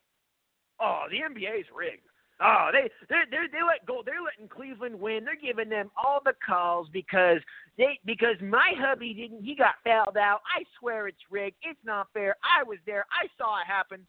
"Oh, 0.81 1.05
the 1.11 1.19
NBA 1.19 1.61
is 1.61 1.67
rigged. 1.73 2.08
Oh, 2.41 2.71
they 2.73 2.89
they 3.09 3.23
they 3.31 3.47
they 3.51 3.63
let 3.67 3.85
go. 3.87 4.03
They're 4.05 4.23
letting 4.23 4.49
Cleveland 4.49 4.99
win. 4.99 5.25
They're 5.25 5.35
giving 5.35 5.69
them 5.69 5.91
all 5.97 6.21
the 6.25 6.35
calls 6.45 6.87
because 6.93 7.39
they 7.77 7.99
because 8.05 8.37
my 8.41 8.73
hubby 8.79 9.13
didn't. 9.13 9.43
He 9.43 9.57
got 9.57 9.75
fouled 9.85 10.17
out. 10.17 10.41
I 10.47 10.63
swear 10.79 11.09
it's 11.09 11.19
rigged. 11.31 11.57
It's 11.63 11.81
not 11.85 12.09
fair. 12.15 12.37
I 12.45 12.63
was 12.63 12.79
there. 12.87 13.07
I 13.11 13.27
saw 13.37 13.61
it 13.61 13.67
happen. 13.67 14.07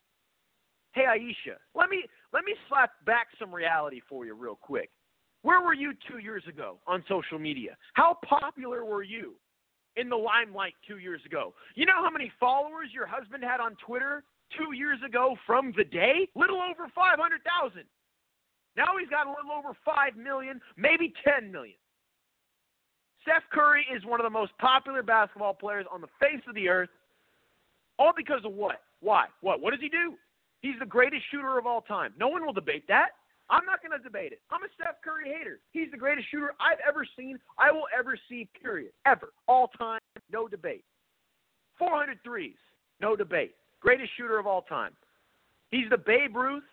Hey 0.93 1.05
Ayesha, 1.05 1.57
let 1.74 1.89
me 1.89 2.03
let 2.31 2.43
me 2.43 2.53
slap 2.67 2.91
back 3.05 3.27
some 3.39 3.53
reality 3.53 4.01
for 4.07 4.25
you 4.25 4.36
real 4.36 4.59
quick. 4.62 4.91
Where 5.41 5.62
were 5.62 5.74
you 5.74 5.93
two 6.07 6.19
years 6.19 6.43
ago 6.48 6.77
on 6.86 7.03
social 7.07 7.39
media? 7.39 7.77
How 7.93 8.17
popular 8.27 8.86
were 8.86 9.03
you 9.03 9.36
in 9.95 10.09
the 10.09 10.15
limelight 10.15 10.74
two 10.88 10.98
years 10.98 11.21
ago? 11.25 11.53
You 11.75 11.86
know 11.86 12.03
how 12.03 12.09
many 12.09 12.31
followers 12.39 12.89
your 12.93 13.07
husband 13.07 13.43
had 13.43 13.59
on 13.59 13.75
Twitter 13.86 14.24
two 14.57 14.75
years 14.75 15.00
ago 15.05 15.36
from 15.48 15.74
the 15.77 15.83
day? 15.83 16.27
Little 16.36 16.62
over 16.62 16.88
500,000. 16.93 17.83
Now 18.77 18.97
he's 18.99 19.09
got 19.09 19.27
a 19.27 19.29
little 19.29 19.51
over 19.51 19.75
5 19.83 20.15
million, 20.15 20.61
maybe 20.77 21.13
10 21.25 21.51
million. 21.51 21.75
Steph 23.21 23.43
Curry 23.51 23.85
is 23.93 24.05
one 24.05 24.19
of 24.19 24.23
the 24.23 24.29
most 24.29 24.51
popular 24.59 25.03
basketball 25.03 25.53
players 25.53 25.85
on 25.91 26.01
the 26.01 26.07
face 26.19 26.41
of 26.47 26.55
the 26.55 26.69
earth. 26.69 26.89
All 27.97 28.13
because 28.15 28.41
of 28.45 28.53
what? 28.53 28.81
Why? 29.01 29.25
What? 29.41 29.61
What 29.61 29.71
does 29.71 29.81
he 29.81 29.89
do? 29.89 30.13
He's 30.61 30.79
the 30.79 30.85
greatest 30.85 31.23
shooter 31.31 31.57
of 31.57 31.65
all 31.65 31.81
time. 31.81 32.13
No 32.17 32.27
one 32.27 32.45
will 32.45 32.53
debate 32.53 32.88
that. 32.88 33.09
I'm 33.49 33.65
not 33.65 33.81
going 33.81 33.97
to 33.97 34.03
debate 34.03 34.31
it. 34.31 34.41
I'm 34.51 34.63
a 34.63 34.67
Steph 34.75 35.01
Curry 35.03 35.33
hater. 35.35 35.59
He's 35.71 35.89
the 35.91 35.97
greatest 35.97 36.29
shooter 36.29 36.53
I've 36.59 36.77
ever 36.88 37.05
seen, 37.17 37.39
I 37.57 37.71
will 37.71 37.88
ever 37.97 38.17
see, 38.29 38.47
period. 38.61 38.91
Ever. 39.05 39.33
All 39.47 39.69
time, 39.77 39.99
no 40.31 40.47
debate. 40.47 40.83
400 41.79 42.19
threes, 42.23 42.57
no 43.01 43.15
debate. 43.15 43.55
Greatest 43.79 44.11
shooter 44.17 44.38
of 44.38 44.45
all 44.45 44.61
time. 44.61 44.91
He's 45.71 45.89
the 45.89 45.97
Babe 45.97 46.35
Ruth, 46.35 46.63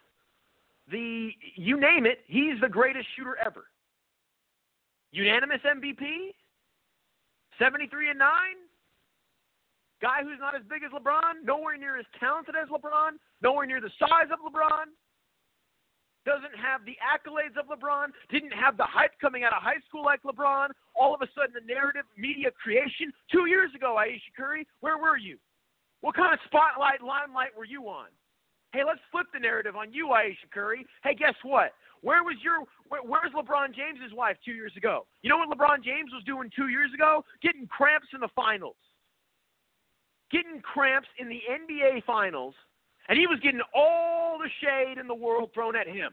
the 0.90 1.31
you 1.55 1.81
name 1.81 2.07
it, 2.07 2.21
he's 2.26 2.61
the 2.61 2.69
greatest 2.69 3.07
shooter 3.16 3.37
ever. 3.45 3.64
Unanimous 5.12 5.61
MVP? 5.64 6.35
73 7.59 8.11
and 8.11 8.19
9? 8.19 8.28
Guy 10.02 10.23
who's 10.23 10.38
not 10.38 10.55
as 10.55 10.62
big 10.69 10.83
as 10.85 10.93
LeBron, 10.93 11.45
nowhere 11.45 11.78
near 11.78 11.97
as 11.97 12.05
talented 12.21 12.55
as 12.55 12.69
LeBron, 12.69 13.16
nowhere 13.43 13.66
near 13.66 13.81
the 13.81 13.90
size 13.99 14.28
of 14.31 14.38
LeBron 14.40 14.93
doesn't 16.26 16.59
have 16.59 16.85
the 16.85 16.99
accolades 16.99 17.55
of 17.57 17.71
LeBron, 17.71 18.11
didn't 18.28 18.52
have 18.52 18.76
the 18.76 18.85
hype 18.85 19.14
coming 19.21 19.45
out 19.45 19.55
of 19.55 19.62
high 19.62 19.81
school 19.88 20.05
like 20.05 20.21
LeBron. 20.26 20.69
All 20.99 21.14
of 21.14 21.23
a 21.23 21.28
sudden, 21.38 21.55
the 21.55 21.64
narrative 21.64 22.05
media 22.19 22.50
creation. 22.50 23.14
Two 23.31 23.47
years 23.47 23.71
ago, 23.75 23.97
Ayesha 23.97 24.35
Curry, 24.37 24.66
where 24.81 24.99
were 24.99 25.16
you? 25.16 25.38
What 26.02 26.16
kind 26.16 26.35
of 26.35 26.40
spotlight, 26.45 27.00
limelight 27.00 27.57
were 27.57 27.64
you 27.64 27.87
on? 27.87 28.11
Hey, 28.73 28.82
let's 28.87 29.00
flip 29.11 29.26
the 29.32 29.40
narrative 29.40 29.76
on 29.76 29.92
you, 29.92 30.11
Ayesha 30.11 30.46
Curry. 30.52 30.87
Hey, 31.02 31.14
guess 31.14 31.35
what? 31.42 31.73
Where 32.02 32.23
was 32.23 32.37
your 32.42 32.64
where, 32.88 33.02
where's 33.02 33.32
LeBron 33.32 33.75
James's 33.75 34.14
wife 34.14 34.37
two 34.44 34.52
years 34.52 34.73
ago? 34.76 35.06
You 35.23 35.30
know 35.30 35.38
what 35.38 35.49
LeBron 35.50 35.82
James 35.82 36.12
was 36.12 36.23
doing 36.25 36.50
two 36.54 36.68
years 36.68 36.90
ago? 36.94 37.25
Getting 37.42 37.66
cramps 37.66 38.08
in 38.12 38.20
the 38.20 38.28
finals. 38.37 38.76
Getting 40.30 40.61
cramps 40.61 41.08
in 41.18 41.28
the 41.28 41.40
NBA 41.50 42.04
finals 42.04 42.54
and 43.08 43.18
he 43.18 43.26
was 43.26 43.38
getting 43.40 43.61
all 43.75 44.38
the 44.38 44.50
shade 44.61 44.99
in 44.99 45.06
the 45.06 45.14
world 45.14 45.50
thrown 45.54 45.76
at 45.76 45.87
him. 45.87 46.12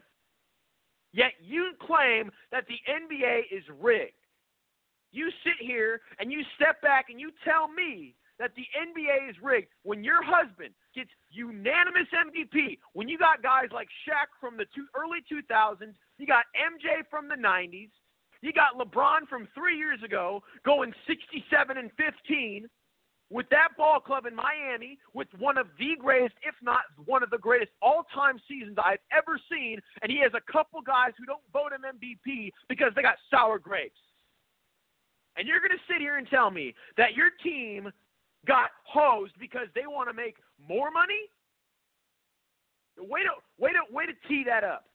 Yet 1.11 1.33
you 1.43 1.71
claim 1.85 2.31
that 2.51 2.65
the 2.67 2.79
NBA 2.89 3.43
is 3.51 3.63
rigged. 3.79 4.13
You 5.11 5.29
sit 5.43 5.53
here 5.59 6.01
and 6.19 6.31
you 6.31 6.41
step 6.55 6.81
back 6.81 7.05
and 7.09 7.19
you 7.19 7.31
tell 7.43 7.67
me 7.67 8.15
that 8.39 8.51
the 8.55 8.65
NBA 8.77 9.29
is 9.29 9.35
rigged 9.41 9.69
when 9.83 10.03
your 10.03 10.23
husband 10.23 10.73
gets 10.95 11.09
unanimous 11.29 12.07
MVP, 12.13 12.79
when 12.93 13.07
you 13.07 13.17
got 13.17 13.43
guys 13.43 13.69
like 13.71 13.87
Shaq 14.07 14.33
from 14.39 14.57
the 14.57 14.65
two, 14.75 14.85
early 14.95 15.19
2000s, 15.31 15.93
you 16.17 16.27
got 16.27 16.45
MJ 16.55 17.03
from 17.09 17.27
the 17.27 17.35
90s, 17.35 17.89
you 18.41 18.51
got 18.51 18.77
LeBron 18.77 19.27
from 19.29 19.47
three 19.55 19.77
years 19.77 20.01
ago 20.03 20.43
going 20.65 20.93
67 21.07 21.77
and 21.77 21.91
15 21.97 22.67
with 23.29 23.49
that 23.49 23.69
ball 23.77 23.99
club 23.99 24.25
in 24.27 24.35
Miami, 24.35 24.99
with 25.13 25.27
one 25.39 25.57
of 25.57 25.65
the 25.79 25.95
greatest, 25.99 26.35
if 26.43 26.53
not 26.61 26.81
one 27.05 27.23
of 27.23 27.31
the 27.31 27.37
greatest 27.37 27.71
all 27.81 28.05
time 28.13 28.37
seasons 28.47 28.77
I've 28.77 28.99
ever 29.11 29.39
seen, 29.51 29.79
and 30.01 30.11
he 30.11 30.19
has 30.19 30.31
a 30.35 30.51
couple 30.51 30.81
guys 30.81 31.13
who 31.17 31.25
don't 31.25 31.41
vote 31.51 31.71
him 31.73 31.81
MVP 31.81 32.51
because 32.69 32.91
they 32.95 33.01
got 33.01 33.15
sour 33.31 33.57
grapes. 33.57 33.99
And 35.35 35.47
you're 35.47 35.59
going 35.59 35.71
to 35.71 35.83
sit 35.91 35.99
here 35.99 36.17
and 36.17 36.27
tell 36.27 36.51
me 36.51 36.75
that 36.95 37.15
your 37.15 37.31
team 37.43 37.91
got 38.47 38.69
hosed 38.83 39.33
because 39.39 39.67
they 39.75 39.87
want 39.87 40.09
to 40.09 40.13
make 40.13 40.35
more 40.67 40.91
money? 40.91 41.29
Way 42.97 43.21
to 43.23 43.31
way 43.57 43.71
to 43.71 43.79
way 43.93 44.05
to 44.05 44.13
tee 44.27 44.43
that 44.45 44.63
up. 44.63 44.85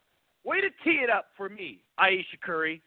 Way 0.45 0.61
to 0.61 0.71
tee 0.85 1.01
it 1.03 1.11
up 1.11 1.27
for 1.37 1.49
me, 1.49 1.83
Ayesha 1.99 2.37
Curry. 2.43 2.83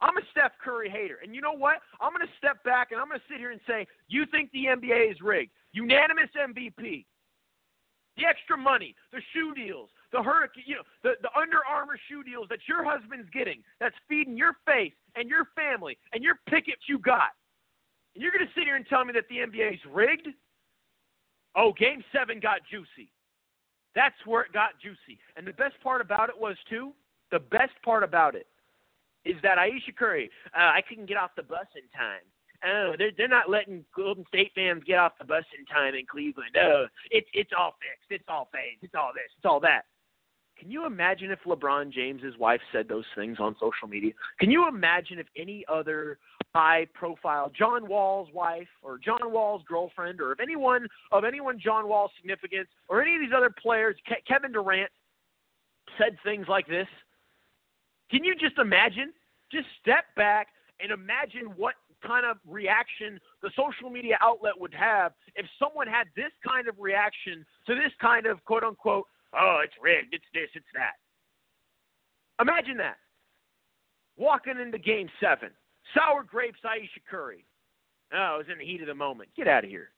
I'm 0.00 0.16
a 0.16 0.22
Steph 0.32 0.52
Curry 0.62 0.90
hater. 0.90 1.18
And 1.22 1.34
you 1.34 1.40
know 1.40 1.52
what? 1.52 1.76
I'm 2.00 2.12
going 2.12 2.26
to 2.26 2.32
step 2.36 2.62
back 2.64 2.92
and 2.92 3.00
I'm 3.00 3.08
going 3.08 3.20
to 3.20 3.26
sit 3.28 3.38
here 3.38 3.52
and 3.52 3.60
say, 3.66 3.86
you 4.08 4.26
think 4.26 4.50
the 4.52 4.66
NBA 4.66 5.10
is 5.12 5.20
rigged. 5.22 5.52
Unanimous 5.72 6.30
MVP. 6.36 7.06
The 8.16 8.24
extra 8.26 8.56
money, 8.56 8.94
the 9.12 9.20
shoe 9.32 9.54
deals, 9.54 9.90
the 10.12 10.22
hurricane, 10.22 10.64
you 10.66 10.76
know, 10.76 10.86
the, 11.02 11.14
the 11.22 11.30
Under 11.38 11.58
Armour 11.68 11.98
shoe 12.08 12.22
deals 12.22 12.46
that 12.48 12.60
your 12.68 12.84
husband's 12.84 13.28
getting, 13.30 13.62
that's 13.80 13.94
feeding 14.08 14.36
your 14.36 14.54
face 14.64 14.92
and 15.16 15.28
your 15.28 15.46
family 15.56 15.98
and 16.12 16.22
your 16.22 16.36
pickets 16.48 16.82
you 16.88 16.98
got. 16.98 17.34
And 18.14 18.22
you're 18.22 18.32
going 18.32 18.46
to 18.46 18.52
sit 18.54 18.64
here 18.64 18.76
and 18.76 18.86
tell 18.86 19.04
me 19.04 19.12
that 19.14 19.28
the 19.28 19.36
NBA 19.36 19.74
is 19.74 19.80
rigged? 19.92 20.28
Oh, 21.56 21.72
game 21.72 22.02
seven 22.12 22.40
got 22.40 22.60
juicy. 22.70 23.10
That's 23.94 24.14
where 24.26 24.42
it 24.42 24.52
got 24.52 24.80
juicy. 24.82 25.18
And 25.36 25.46
the 25.46 25.52
best 25.52 25.74
part 25.82 26.00
about 26.00 26.28
it 26.28 26.38
was, 26.38 26.56
too, 26.68 26.92
the 27.30 27.38
best 27.38 27.72
part 27.84 28.02
about 28.02 28.34
it 28.34 28.46
is 29.24 29.36
that 29.42 29.58
Ayesha 29.58 29.92
Curry, 29.96 30.30
uh, 30.56 30.72
I 30.74 30.82
couldn't 30.86 31.06
get 31.06 31.16
off 31.16 31.30
the 31.36 31.42
bus 31.42 31.66
in 31.76 31.82
time. 31.96 32.22
Oh, 32.66 32.94
they're 32.96 33.10
they're 33.16 33.28
not 33.28 33.50
letting 33.50 33.84
Golden 33.94 34.24
State 34.28 34.52
fans 34.54 34.82
get 34.86 34.98
off 34.98 35.12
the 35.18 35.24
bus 35.24 35.44
in 35.58 35.66
time 35.66 35.94
in 35.94 36.06
Cleveland. 36.06 36.56
Oh, 36.56 36.86
it's 37.10 37.28
it's 37.34 37.50
all 37.56 37.76
fixed. 37.80 38.10
It's 38.10 38.24
all 38.28 38.48
phased. 38.52 38.82
It's 38.82 38.94
all 38.94 39.10
this. 39.14 39.30
It's 39.36 39.44
all 39.44 39.60
that. 39.60 39.84
Can 40.58 40.70
you 40.70 40.86
imagine 40.86 41.30
if 41.30 41.40
LeBron 41.44 41.92
James's 41.92 42.38
wife 42.38 42.60
said 42.72 42.88
those 42.88 43.04
things 43.16 43.38
on 43.40 43.56
social 43.60 43.88
media? 43.88 44.12
Can 44.38 44.50
you 44.50 44.68
imagine 44.68 45.18
if 45.18 45.26
any 45.36 45.64
other 45.68 46.18
high 46.54 46.86
profile 46.94 47.50
John 47.56 47.88
Wall's 47.88 48.28
wife 48.32 48.68
or 48.82 48.98
John 48.98 49.32
Wall's 49.32 49.62
girlfriend 49.68 50.20
or 50.20 50.32
if 50.32 50.40
anyone 50.40 50.86
of 51.10 51.24
anyone 51.24 51.58
John 51.58 51.88
Wall's 51.88 52.12
significance 52.16 52.68
or 52.88 53.02
any 53.02 53.16
of 53.16 53.20
these 53.20 53.32
other 53.36 53.50
players, 53.50 53.96
Ke- 54.06 54.24
Kevin 54.26 54.52
Durant, 54.52 54.90
said 55.98 56.16
things 56.24 56.46
like 56.48 56.66
this? 56.66 56.86
Can 58.10 58.24
you 58.24 58.34
just 58.36 58.58
imagine? 58.58 59.12
Just 59.50 59.66
step 59.80 60.04
back 60.16 60.48
and 60.80 60.92
imagine 60.92 61.52
what 61.56 61.74
kind 62.06 62.26
of 62.26 62.36
reaction 62.46 63.18
the 63.42 63.50
social 63.56 63.90
media 63.90 64.16
outlet 64.20 64.52
would 64.58 64.74
have 64.74 65.12
if 65.36 65.46
someone 65.58 65.86
had 65.86 66.06
this 66.14 66.32
kind 66.46 66.68
of 66.68 66.74
reaction 66.78 67.44
to 67.66 67.74
this 67.74 67.92
kind 68.00 68.26
of 68.26 68.44
quote 68.44 68.62
unquote, 68.62 69.06
oh, 69.34 69.60
it's 69.64 69.74
rigged, 69.82 70.14
it's 70.14 70.24
this, 70.32 70.48
it's 70.54 70.66
that. 70.74 70.94
Imagine 72.40 72.76
that. 72.76 72.96
Walking 74.16 74.60
into 74.60 74.78
game 74.78 75.08
seven, 75.20 75.50
sour 75.92 76.22
grapes, 76.22 76.58
Ayesha 76.64 77.00
Curry. 77.08 77.44
Oh, 78.12 78.36
it 78.36 78.38
was 78.38 78.46
in 78.52 78.58
the 78.58 78.64
heat 78.64 78.80
of 78.80 78.86
the 78.86 78.94
moment. 78.94 79.30
Get 79.36 79.48
out 79.48 79.64
of 79.64 79.70
here. 79.70 79.90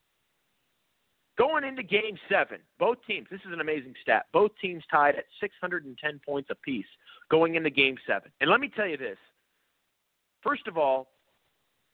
Going 1.39 1.65
into 1.65 1.83
game 1.83 2.17
seven, 2.31 2.61
both 2.79 2.97
teams, 3.07 3.27
this 3.31 3.41
is 3.47 3.53
an 3.53 3.61
amazing 3.61 3.95
stat. 4.01 4.25
Both 4.33 4.53
teams 4.61 4.83
tied 4.91 5.17
at 5.17 5.25
610 5.41 6.21
points 6.25 6.49
apiece 6.51 6.87
going 7.31 7.57
into 7.57 7.69
game 7.69 7.97
seven. 8.07 8.31
And 8.41 8.51
let 8.51 8.59
me 8.59 8.71
tell 8.75 8.87
you 8.87 8.97
this. 8.97 9.19
First 10.43 10.67
of 10.67 10.79
all, 10.79 11.09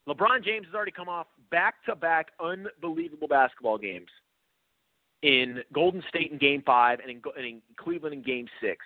LeBron 0.08 0.44
James 0.44 0.66
has 0.66 0.74
already 0.74 0.92
come 0.92 1.08
off 1.08 1.26
back 1.50 1.84
to 1.86 1.96
back 1.96 2.28
unbelievable 2.40 3.26
basketball 3.28 3.78
games 3.78 4.08
in 5.22 5.60
Golden 5.72 6.02
State 6.08 6.30
in 6.30 6.38
game 6.38 6.62
five 6.64 7.00
and 7.00 7.10
in, 7.10 7.22
and 7.36 7.46
in 7.46 7.62
Cleveland 7.76 8.14
in 8.14 8.22
game 8.22 8.46
six. 8.60 8.84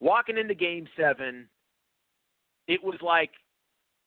Walking 0.00 0.38
into 0.38 0.54
game 0.54 0.88
seven, 0.96 1.48
it 2.66 2.82
was 2.82 2.96
like 3.00 3.30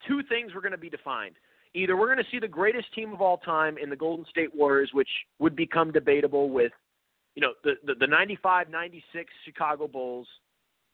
two 0.07 0.21
things 0.29 0.53
were 0.53 0.61
going 0.61 0.71
to 0.71 0.77
be 0.77 0.89
defined 0.89 1.35
either 1.75 1.97
we're 1.97 2.07
going 2.07 2.23
to 2.23 2.31
see 2.31 2.39
the 2.39 2.47
greatest 2.47 2.91
team 2.95 3.13
of 3.13 3.21
all 3.21 3.37
time 3.37 3.77
in 3.77 3.89
the 3.89 3.95
Golden 3.95 4.25
State 4.29 4.55
Warriors, 4.55 4.89
which 4.93 5.09
would 5.39 5.55
become 5.55 5.91
debatable 5.91 6.49
with, 6.49 6.71
you 7.35 7.41
know, 7.41 7.53
the 7.63 7.73
the, 7.85 7.95
the 7.99 8.07
95, 8.07 8.69
96 8.69 9.31
Chicago 9.43 9.87
Bulls, 9.87 10.27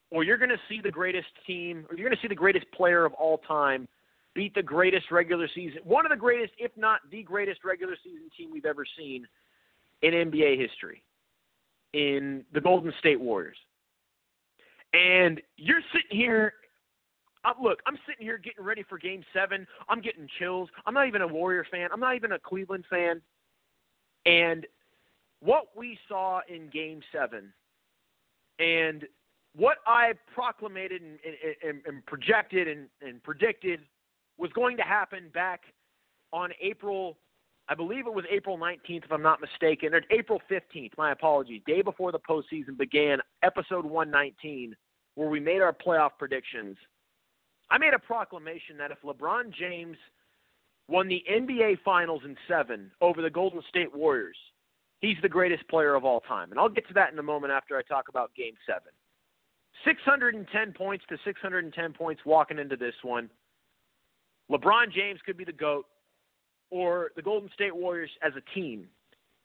or 0.09 0.23
you're 0.23 0.37
going 0.37 0.49
to 0.49 0.59
see 0.67 0.81
the 0.83 0.91
greatest 0.91 1.27
team, 1.47 1.85
or 1.89 1.95
you're 1.95 2.09
going 2.09 2.17
to 2.17 2.21
see 2.21 2.27
the 2.27 2.35
greatest 2.35 2.65
player 2.71 3.05
of 3.05 3.13
all 3.13 3.37
time 3.47 3.87
beat 4.33 4.55
the 4.55 4.63
greatest 4.63 5.11
regular 5.11 5.47
season, 5.53 5.79
one 5.83 6.05
of 6.05 6.09
the 6.09 6.17
greatest, 6.17 6.53
if 6.57 6.71
not 6.77 7.01
the 7.11 7.21
greatest 7.21 7.63
regular 7.65 7.95
season 8.01 8.29
team 8.37 8.49
we've 8.51 8.65
ever 8.65 8.85
seen 8.97 9.27
in 10.01 10.13
NBA 10.13 10.57
history, 10.57 11.03
in 11.93 12.43
the 12.53 12.61
Golden 12.61 12.93
State 12.99 13.19
Warriors. 13.19 13.57
And 14.93 15.41
you're 15.57 15.81
sitting 15.93 16.17
here 16.17 16.53
I'm, 17.43 17.55
look, 17.61 17.79
I'm 17.85 17.97
sitting 18.07 18.25
here 18.25 18.37
getting 18.37 18.63
ready 18.63 18.83
for 18.87 18.97
Game 18.97 19.23
Seven. 19.33 19.65
I'm 19.89 20.01
getting 20.01 20.27
chills. 20.39 20.69
I'm 20.85 20.93
not 20.93 21.07
even 21.07 21.21
a 21.21 21.27
Warrior 21.27 21.65
fan. 21.71 21.89
I'm 21.91 21.99
not 21.99 22.15
even 22.15 22.33
a 22.33 22.39
Cleveland 22.39 22.85
fan. 22.89 23.21
And 24.25 24.67
what 25.41 25.67
we 25.75 25.97
saw 26.07 26.41
in 26.47 26.69
Game 26.69 27.01
Seven, 27.11 27.51
and 28.59 29.05
what 29.55 29.77
I 29.85 30.13
proclamated 30.33 31.01
and, 31.01 31.17
and, 31.67 31.81
and 31.85 32.05
projected 32.05 32.67
and, 32.67 32.87
and 33.01 33.21
predicted 33.23 33.81
was 34.37 34.51
going 34.53 34.77
to 34.77 34.83
happen 34.83 35.29
back 35.33 35.61
on 36.31 36.51
April, 36.61 37.17
I 37.67 37.75
believe 37.75 38.07
it 38.07 38.13
was 38.13 38.25
April 38.29 38.57
19th, 38.57 39.05
if 39.05 39.11
I'm 39.11 39.21
not 39.21 39.41
mistaken, 39.41 39.93
or 39.93 40.01
April 40.11 40.41
15th. 40.49 40.91
My 40.97 41.11
apologies. 41.11 41.61
Day 41.65 41.81
before 41.81 42.11
the 42.11 42.19
postseason 42.19 42.77
began, 42.77 43.19
episode 43.43 43.85
119, 43.85 44.75
where 45.15 45.29
we 45.29 45.39
made 45.39 45.61
our 45.61 45.73
playoff 45.73 46.11
predictions 46.17 46.77
I 47.71 47.77
made 47.77 47.93
a 47.93 47.99
proclamation 47.99 48.77
that 48.77 48.91
if 48.91 49.01
LeBron 49.01 49.53
James 49.57 49.95
won 50.89 51.07
the 51.07 51.23
NBA 51.31 51.79
Finals 51.83 52.21
in 52.25 52.35
seven 52.47 52.91
over 52.99 53.21
the 53.21 53.29
Golden 53.29 53.61
State 53.69 53.95
Warriors, 53.95 54.35
he's 54.99 55.15
the 55.21 55.29
greatest 55.29 55.67
player 55.69 55.95
of 55.95 56.03
all 56.03 56.19
time. 56.19 56.51
And 56.51 56.59
I'll 56.59 56.69
get 56.69 56.85
to 56.89 56.93
that 56.95 57.13
in 57.13 57.17
a 57.17 57.23
moment 57.23 57.53
after 57.53 57.77
I 57.77 57.81
talk 57.81 58.09
about 58.09 58.35
Game 58.35 58.55
seven. 58.67 58.91
610 59.85 60.73
points 60.73 61.05
to 61.09 61.17
610 61.23 61.93
points 61.93 62.21
walking 62.25 62.59
into 62.59 62.75
this 62.75 62.93
one. 63.03 63.29
LeBron 64.51 64.91
James 64.93 65.21
could 65.25 65.37
be 65.37 65.45
the 65.45 65.53
GOAT, 65.53 65.85
or 66.71 67.11
the 67.15 67.21
Golden 67.21 67.49
State 67.53 67.75
Warriors 67.75 68.11
as 68.21 68.33
a 68.35 68.53
team 68.53 68.85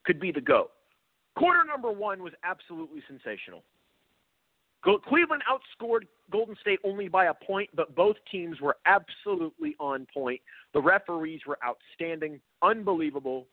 could 0.04 0.18
be 0.18 0.32
the 0.32 0.40
GOAT. 0.40 0.70
Quarter 1.38 1.64
number 1.64 1.92
one 1.92 2.22
was 2.22 2.32
absolutely 2.42 3.02
sensational. 3.06 3.62
Cleveland 5.08 5.42
outscored 5.50 6.02
Golden 6.30 6.56
State 6.60 6.78
only 6.84 7.08
by 7.08 7.26
a 7.26 7.34
point, 7.34 7.68
but 7.74 7.94
both 7.94 8.16
teams 8.30 8.60
were 8.60 8.76
absolutely 8.86 9.74
on 9.80 10.06
point. 10.12 10.40
The 10.74 10.80
referees 10.80 11.40
were 11.46 11.58
outstanding, 11.64 12.40
unbelievable. 12.62 13.46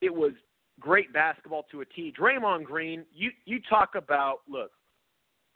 It 0.00 0.14
was 0.14 0.32
great 0.80 1.12
basketball 1.12 1.64
to 1.70 1.80
a 1.80 1.84
T. 1.84 2.12
Draymond 2.18 2.64
Green, 2.64 3.04
you 3.14 3.30
you 3.44 3.60
talk 3.68 3.94
about 3.94 4.40
look, 4.48 4.70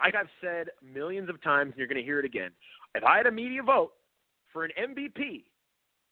like 0.01 0.15
I've 0.15 0.27
said 0.41 0.67
millions 0.81 1.29
of 1.29 1.41
times, 1.41 1.71
and 1.71 1.77
you're 1.77 1.87
going 1.87 1.97
to 1.97 2.03
hear 2.03 2.19
it 2.19 2.25
again. 2.25 2.51
If 2.95 3.03
I 3.03 3.17
had 3.17 3.27
a 3.27 3.31
media 3.31 3.63
vote 3.63 3.93
for 4.51 4.63
an 4.65 4.71
MVP 4.79 5.43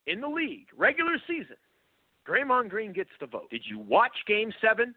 in 0.08 0.22
the 0.22 0.28
league, 0.28 0.68
regular 0.78 1.18
season, 1.28 1.58
Draymond 2.28 2.70
Green 2.70 2.94
gets 2.94 3.10
the 3.20 3.28
vote. 3.28 3.50
Did 3.52 3.64
you 3.66 3.80
watch 3.80 4.16
Game 4.28 4.52
Seven? 4.62 4.96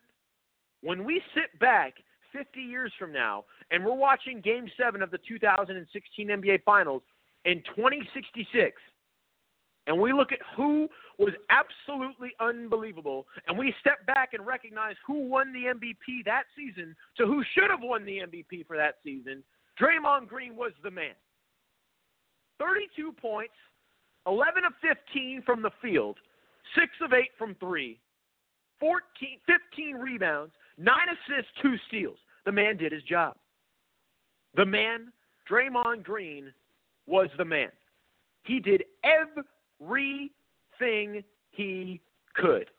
When 0.82 1.04
we 1.04 1.22
sit 1.34 1.58
back 1.58 1.94
50 2.34 2.60
years 2.60 2.92
from 2.98 3.12
now, 3.12 3.44
and 3.70 3.84
we're 3.84 3.94
watching 3.94 4.40
Game 4.40 4.66
7 4.76 5.00
of 5.02 5.10
the 5.10 5.18
2016 5.26 6.28
NBA 6.28 6.64
Finals 6.64 7.02
in 7.44 7.62
2066, 7.76 8.80
and 9.86 9.98
we 9.98 10.12
look 10.12 10.32
at 10.32 10.40
who 10.56 10.88
was 11.18 11.32
absolutely 11.50 12.32
unbelievable, 12.40 13.26
and 13.46 13.56
we 13.56 13.72
step 13.80 14.04
back 14.06 14.30
and 14.32 14.44
recognize 14.44 14.96
who 15.06 15.28
won 15.28 15.52
the 15.52 15.72
MVP 15.74 16.24
that 16.24 16.44
season 16.56 16.96
to 17.16 17.26
who 17.26 17.42
should 17.54 17.70
have 17.70 17.80
won 17.82 18.04
the 18.04 18.18
MVP 18.18 18.66
for 18.66 18.76
that 18.76 18.96
season, 19.04 19.42
Draymond 19.80 20.28
Green 20.28 20.56
was 20.56 20.72
the 20.82 20.90
man. 20.90 21.14
32 22.58 23.12
points, 23.12 23.54
11 24.26 24.64
of 24.64 24.72
15 24.80 25.42
from 25.44 25.62
the 25.62 25.70
field, 25.82 26.18
6 26.78 26.86
of 27.02 27.12
8 27.12 27.24
from 27.38 27.54
3, 27.60 27.98
14, 28.80 29.38
15 29.46 29.96
rebounds, 29.96 30.52
9 30.78 30.94
assists, 31.08 31.50
2 31.62 31.74
steals. 31.88 32.18
The 32.44 32.52
man 32.52 32.76
did 32.76 32.92
his 32.92 33.02
job. 33.02 33.34
The 34.54 34.66
man, 34.66 35.12
Draymond 35.50 36.04
Green, 36.04 36.52
was 37.06 37.28
the 37.36 37.44
man. 37.44 37.70
He 38.44 38.60
did 38.60 38.84
everything 39.80 41.24
he 41.50 42.00
could. 42.34 42.70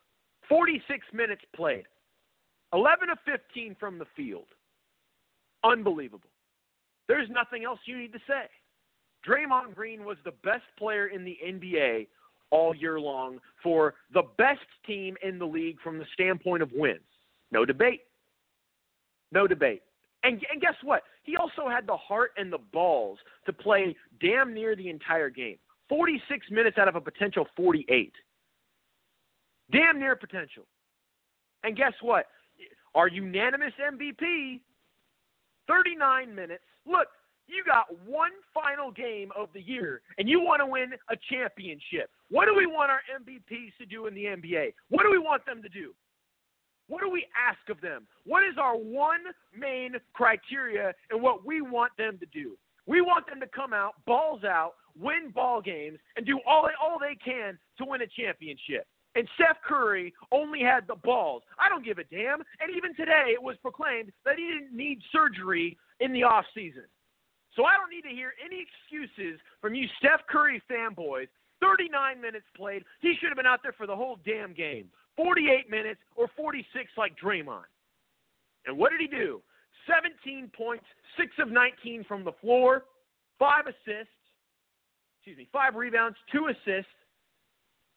46 0.47 1.05
minutes 1.13 1.41
played, 1.55 1.85
11 2.73 3.09
of 3.09 3.17
15 3.25 3.75
from 3.79 3.97
the 3.97 4.05
field. 4.15 4.45
Unbelievable. 5.63 6.29
There's 7.07 7.29
nothing 7.29 7.63
else 7.65 7.79
you 7.85 7.97
need 7.97 8.13
to 8.13 8.19
say. 8.27 8.47
Draymond 9.27 9.73
Green 9.73 10.05
was 10.05 10.17
the 10.23 10.33
best 10.43 10.63
player 10.77 11.07
in 11.07 11.23
the 11.23 11.37
NBA 11.45 12.07
all 12.51 12.75
year 12.75 12.99
long 12.99 13.39
for 13.63 13.95
the 14.13 14.23
best 14.37 14.65
team 14.85 15.15
in 15.23 15.39
the 15.39 15.45
league 15.45 15.79
from 15.83 15.97
the 15.97 16.05
standpoint 16.13 16.61
of 16.61 16.71
wins. 16.73 17.01
No 17.51 17.65
debate. 17.65 18.01
No 19.35 19.45
debate. 19.47 19.83
And, 20.23 20.41
and 20.51 20.61
guess 20.61 20.75
what? 20.81 21.03
He 21.23 21.35
also 21.35 21.69
had 21.69 21.85
the 21.85 21.97
heart 21.97 22.31
and 22.37 22.51
the 22.51 22.57
balls 22.57 23.19
to 23.45 23.53
play 23.53 23.95
damn 24.21 24.53
near 24.53 24.75
the 24.75 24.89
entire 24.89 25.29
game. 25.29 25.57
46 25.89 26.47
minutes 26.49 26.77
out 26.79 26.87
of 26.87 26.95
a 26.95 27.01
potential 27.01 27.45
48. 27.55 28.13
Damn 29.71 29.99
near 29.99 30.15
potential. 30.15 30.63
And 31.63 31.75
guess 31.75 31.93
what? 32.01 32.27
Our 32.95 33.09
unanimous 33.09 33.73
MVP, 33.79 34.61
39 35.67 36.33
minutes. 36.33 36.63
Look, 36.87 37.07
you 37.47 37.63
got 37.63 37.85
one 38.07 38.31
final 38.53 38.91
game 38.91 39.31
of 39.37 39.49
the 39.53 39.61
year, 39.61 40.01
and 40.17 40.29
you 40.29 40.39
want 40.39 40.61
to 40.61 40.65
win 40.65 40.93
a 41.09 41.15
championship. 41.29 42.09
What 42.29 42.45
do 42.45 42.55
we 42.55 42.65
want 42.65 42.89
our 42.89 43.01
MVPs 43.19 43.77
to 43.79 43.85
do 43.85 44.07
in 44.07 44.15
the 44.15 44.23
NBA? 44.23 44.73
What 44.89 45.03
do 45.03 45.11
we 45.11 45.19
want 45.19 45.45
them 45.45 45.61
to 45.61 45.69
do? 45.69 45.93
What 46.87 47.01
do 47.01 47.09
we 47.09 47.25
ask 47.35 47.69
of 47.69 47.81
them? 47.81 48.07
What 48.25 48.43
is 48.43 48.57
our 48.59 48.75
one 48.75 49.21
main 49.57 49.95
criteria 50.13 50.93
and 51.09 51.21
what 51.21 51.45
we 51.45 51.61
want 51.61 51.91
them 51.97 52.17
to 52.19 52.25
do? 52.27 52.57
We 52.85 53.01
want 53.01 53.27
them 53.27 53.39
to 53.39 53.47
come 53.47 53.73
out, 53.73 53.93
balls 54.05 54.43
out, 54.43 54.73
win 54.99 55.31
ball 55.33 55.61
games, 55.61 55.97
and 56.15 56.25
do 56.25 56.39
all 56.47 56.69
all 56.81 56.99
they 56.99 57.15
can 57.15 57.57
to 57.79 57.85
win 57.85 58.01
a 58.01 58.07
championship. 58.07 58.87
And 59.15 59.27
Steph 59.35 59.57
Curry 59.65 60.13
only 60.31 60.59
had 60.59 60.87
the 60.87 60.95
balls. 60.95 61.41
I 61.57 61.69
don't 61.69 61.85
give 61.85 61.97
a 61.97 62.03
damn. 62.03 62.41
And 62.59 62.75
even 62.75 62.93
today, 62.95 63.31
it 63.33 63.41
was 63.41 63.55
proclaimed 63.61 64.11
that 64.25 64.37
he 64.37 64.45
didn't 64.45 64.75
need 64.75 64.99
surgery 65.11 65.77
in 66.01 66.11
the 66.11 66.23
off 66.23 66.45
season. 66.53 66.83
So 67.55 67.63
I 67.63 67.77
don't 67.77 67.89
need 67.89 68.07
to 68.07 68.13
hear 68.13 68.33
any 68.43 68.61
excuses 68.61 69.39
from 69.61 69.73
you 69.73 69.87
Steph 69.97 70.27
Curry 70.29 70.61
fanboys. 70.69 71.27
39 71.61 72.19
minutes 72.19 72.45
played. 72.55 72.83
He 72.99 73.15
should 73.19 73.29
have 73.29 73.37
been 73.37 73.45
out 73.45 73.61
there 73.63 73.71
for 73.71 73.87
the 73.87 73.95
whole 73.95 74.19
damn 74.25 74.53
game. 74.53 74.89
48 75.15 75.69
minutes 75.69 75.99
or 76.15 76.27
46 76.35 76.91
like 76.97 77.13
Draymond. 77.21 77.69
And 78.65 78.77
what 78.77 78.91
did 78.91 79.01
he 79.01 79.07
do? 79.07 79.41
17 79.87 80.51
points, 80.55 80.85
6 81.17 81.31
of 81.39 81.51
19 81.51 82.03
from 82.05 82.23
the 82.23 82.31
floor, 82.41 82.85
5 83.37 83.67
assists, 83.67 84.13
excuse 85.19 85.37
me, 85.37 85.47
5 85.53 85.75
rebounds, 85.75 86.17
2 86.31 86.47
assists, 86.47 86.91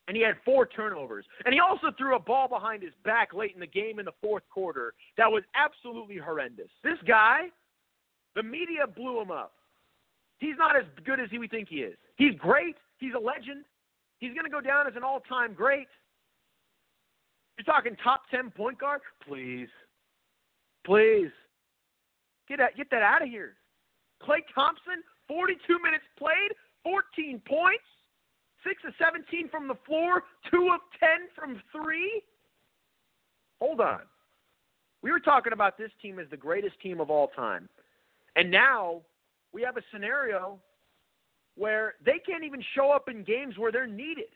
and 0.06 0.16
he 0.16 0.22
had 0.22 0.36
4 0.44 0.66
turnovers. 0.66 1.24
And 1.44 1.54
he 1.54 1.60
also 1.60 1.88
threw 1.96 2.16
a 2.16 2.18
ball 2.18 2.48
behind 2.48 2.82
his 2.82 2.92
back 3.04 3.32
late 3.32 3.54
in 3.54 3.60
the 3.60 3.66
game 3.66 3.98
in 3.98 4.04
the 4.04 4.12
fourth 4.20 4.42
quarter 4.52 4.94
that 5.16 5.30
was 5.30 5.42
absolutely 5.54 6.18
horrendous. 6.18 6.68
This 6.82 6.98
guy 7.06 7.48
the 8.38 8.42
media 8.44 8.86
blew 8.86 9.20
him 9.20 9.32
up. 9.32 9.52
He's 10.38 10.54
not 10.56 10.76
as 10.76 10.84
good 11.04 11.18
as 11.18 11.28
he 11.28 11.38
we 11.38 11.48
think 11.48 11.68
he 11.68 11.82
is. 11.82 11.96
He's 12.16 12.34
great. 12.38 12.76
He's 12.98 13.14
a 13.14 13.18
legend. 13.18 13.64
He's 14.18 14.32
going 14.32 14.44
to 14.44 14.50
go 14.50 14.60
down 14.60 14.86
as 14.86 14.94
an 14.94 15.02
all 15.02 15.20
time 15.28 15.54
great. 15.54 15.88
You're 17.58 17.74
talking 17.74 17.96
top 18.02 18.22
10 18.30 18.50
point 18.52 18.78
guard? 18.78 19.00
Please. 19.26 19.68
Please. 20.86 21.30
Get 22.48 22.58
that, 22.58 22.76
get 22.76 22.88
that 22.90 23.02
out 23.02 23.22
of 23.22 23.28
here. 23.28 23.56
Klay 24.22 24.40
Thompson, 24.54 25.02
42 25.26 25.78
minutes 25.82 26.04
played, 26.16 26.52
14 26.84 27.42
points, 27.46 27.84
6 28.64 28.82
of 28.86 28.94
17 28.98 29.48
from 29.50 29.68
the 29.68 29.74
floor, 29.86 30.22
2 30.50 30.70
of 30.72 30.80
10 30.98 31.08
from 31.34 31.60
3. 31.72 32.22
Hold 33.60 33.80
on. 33.80 34.00
We 35.02 35.10
were 35.10 35.20
talking 35.20 35.52
about 35.52 35.76
this 35.76 35.90
team 36.00 36.18
as 36.18 36.26
the 36.30 36.36
greatest 36.36 36.80
team 36.80 37.00
of 37.00 37.10
all 37.10 37.28
time. 37.28 37.68
And 38.36 38.50
now 38.50 39.02
we 39.52 39.62
have 39.62 39.76
a 39.76 39.82
scenario 39.92 40.58
where 41.56 41.94
they 42.04 42.20
can't 42.24 42.44
even 42.44 42.62
show 42.74 42.90
up 42.90 43.08
in 43.08 43.24
games 43.24 43.58
where 43.58 43.72
they're 43.72 43.86
needed, 43.86 44.30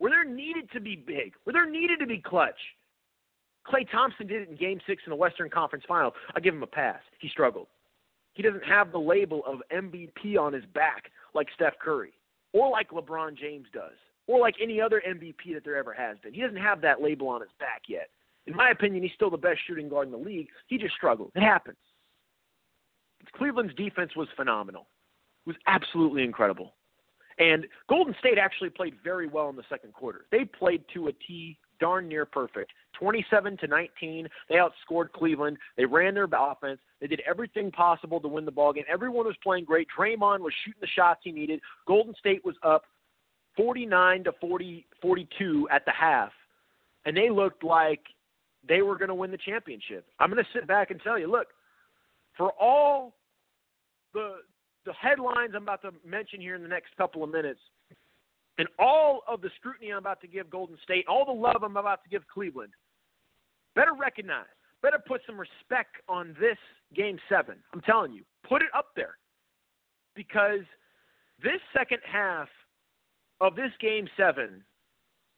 where 0.00 0.10
they're 0.10 0.24
needed 0.24 0.68
to 0.72 0.80
be 0.80 0.96
big, 0.96 1.34
where 1.44 1.52
they're 1.52 1.70
needed 1.70 2.00
to 2.00 2.06
be 2.06 2.18
clutch. 2.18 2.58
Klay 3.68 3.88
Thompson 3.92 4.26
did 4.26 4.42
it 4.42 4.48
in 4.48 4.56
game 4.56 4.80
six 4.86 5.02
in 5.06 5.10
the 5.10 5.16
Western 5.16 5.50
Conference 5.50 5.84
Final. 5.86 6.12
I 6.34 6.40
give 6.40 6.54
him 6.54 6.62
a 6.62 6.66
pass. 6.66 7.00
He 7.20 7.28
struggled. 7.28 7.68
He 8.32 8.42
doesn't 8.42 8.64
have 8.64 8.92
the 8.92 8.98
label 8.98 9.42
of 9.46 9.60
MVP 9.70 10.38
on 10.38 10.54
his 10.54 10.64
back 10.74 11.10
like 11.34 11.48
Steph 11.54 11.74
Curry 11.78 12.14
or 12.54 12.70
like 12.70 12.90
LeBron 12.90 13.36
James 13.38 13.66
does 13.74 13.92
or 14.26 14.40
like 14.40 14.54
any 14.60 14.80
other 14.80 15.02
MVP 15.06 15.52
that 15.52 15.64
there 15.64 15.76
ever 15.76 15.92
has 15.92 16.16
been. 16.22 16.32
He 16.32 16.40
doesn't 16.40 16.56
have 16.56 16.80
that 16.80 17.02
label 17.02 17.28
on 17.28 17.42
his 17.42 17.50
back 17.58 17.82
yet. 17.86 18.08
In 18.46 18.56
my 18.56 18.70
opinion, 18.70 19.02
he's 19.02 19.12
still 19.14 19.30
the 19.30 19.36
best 19.36 19.58
shooting 19.66 19.90
guard 19.90 20.06
in 20.06 20.12
the 20.12 20.18
league. 20.18 20.48
He 20.66 20.78
just 20.78 20.94
struggled. 20.94 21.30
It 21.34 21.42
happens. 21.42 21.76
Cleveland's 23.36 23.74
defense 23.74 24.16
was 24.16 24.28
phenomenal. 24.34 24.86
It 25.46 25.50
was 25.50 25.56
absolutely 25.66 26.24
incredible. 26.24 26.72
And 27.40 27.66
Golden 27.88 28.14
State 28.20 28.36
actually 28.38 28.68
played 28.68 28.94
very 29.02 29.26
well 29.26 29.48
in 29.48 29.56
the 29.56 29.64
second 29.68 29.94
quarter. 29.94 30.26
They 30.30 30.44
played 30.44 30.84
to 30.94 31.08
a 31.08 31.12
T 31.26 31.58
darn 31.80 32.06
near 32.06 32.26
perfect. 32.26 32.72
27 32.98 33.56
to 33.56 33.66
19. 33.66 34.28
They 34.50 34.56
outscored 34.56 35.10
Cleveland. 35.12 35.56
They 35.78 35.86
ran 35.86 36.12
their 36.12 36.28
offense. 36.30 36.78
They 37.00 37.06
did 37.06 37.22
everything 37.26 37.70
possible 37.70 38.20
to 38.20 38.28
win 38.28 38.44
the 38.44 38.50
ball 38.50 38.74
game. 38.74 38.84
Everyone 38.92 39.24
was 39.24 39.36
playing 39.42 39.64
great. 39.64 39.88
Draymond 39.98 40.40
was 40.40 40.52
shooting 40.64 40.80
the 40.82 40.86
shots 40.86 41.20
he 41.24 41.32
needed. 41.32 41.60
Golden 41.88 42.14
State 42.16 42.44
was 42.44 42.56
up 42.62 42.82
49 43.56 44.24
to 44.24 44.32
40 44.38 44.86
42 45.00 45.68
at 45.72 45.86
the 45.86 45.92
half. 45.92 46.32
And 47.06 47.16
they 47.16 47.30
looked 47.30 47.64
like 47.64 48.00
they 48.68 48.82
were 48.82 48.98
going 48.98 49.08
to 49.08 49.14
win 49.14 49.30
the 49.30 49.38
championship. 49.38 50.04
I'm 50.18 50.30
going 50.30 50.44
to 50.44 50.50
sit 50.52 50.66
back 50.68 50.90
and 50.90 51.00
tell 51.00 51.18
you, 51.18 51.30
look, 51.30 51.46
for 52.36 52.52
all 52.60 53.14
the 54.12 54.40
the 54.86 54.92
headlines 54.92 55.52
I'm 55.54 55.62
about 55.62 55.82
to 55.82 55.92
mention 56.06 56.40
here 56.40 56.54
in 56.54 56.62
the 56.62 56.68
next 56.68 56.96
couple 56.96 57.22
of 57.22 57.30
minutes, 57.30 57.60
and 58.58 58.68
all 58.78 59.22
of 59.28 59.40
the 59.40 59.50
scrutiny 59.56 59.90
I'm 59.90 59.98
about 59.98 60.20
to 60.22 60.26
give 60.26 60.50
Golden 60.50 60.76
State, 60.82 61.06
all 61.08 61.24
the 61.24 61.32
love 61.32 61.62
I'm 61.62 61.76
about 61.76 62.02
to 62.04 62.10
give 62.10 62.26
Cleveland, 62.28 62.72
better 63.74 63.92
recognize, 63.98 64.46
better 64.82 64.98
put 65.06 65.20
some 65.26 65.38
respect 65.38 65.96
on 66.08 66.34
this 66.40 66.58
game 66.94 67.18
seven. 67.28 67.56
I'm 67.72 67.80
telling 67.82 68.12
you, 68.12 68.22
put 68.48 68.62
it 68.62 68.68
up 68.76 68.88
there. 68.96 69.16
Because 70.14 70.60
this 71.42 71.60
second 71.76 72.00
half 72.04 72.48
of 73.40 73.54
this 73.56 73.70
game 73.80 74.08
seven 74.16 74.62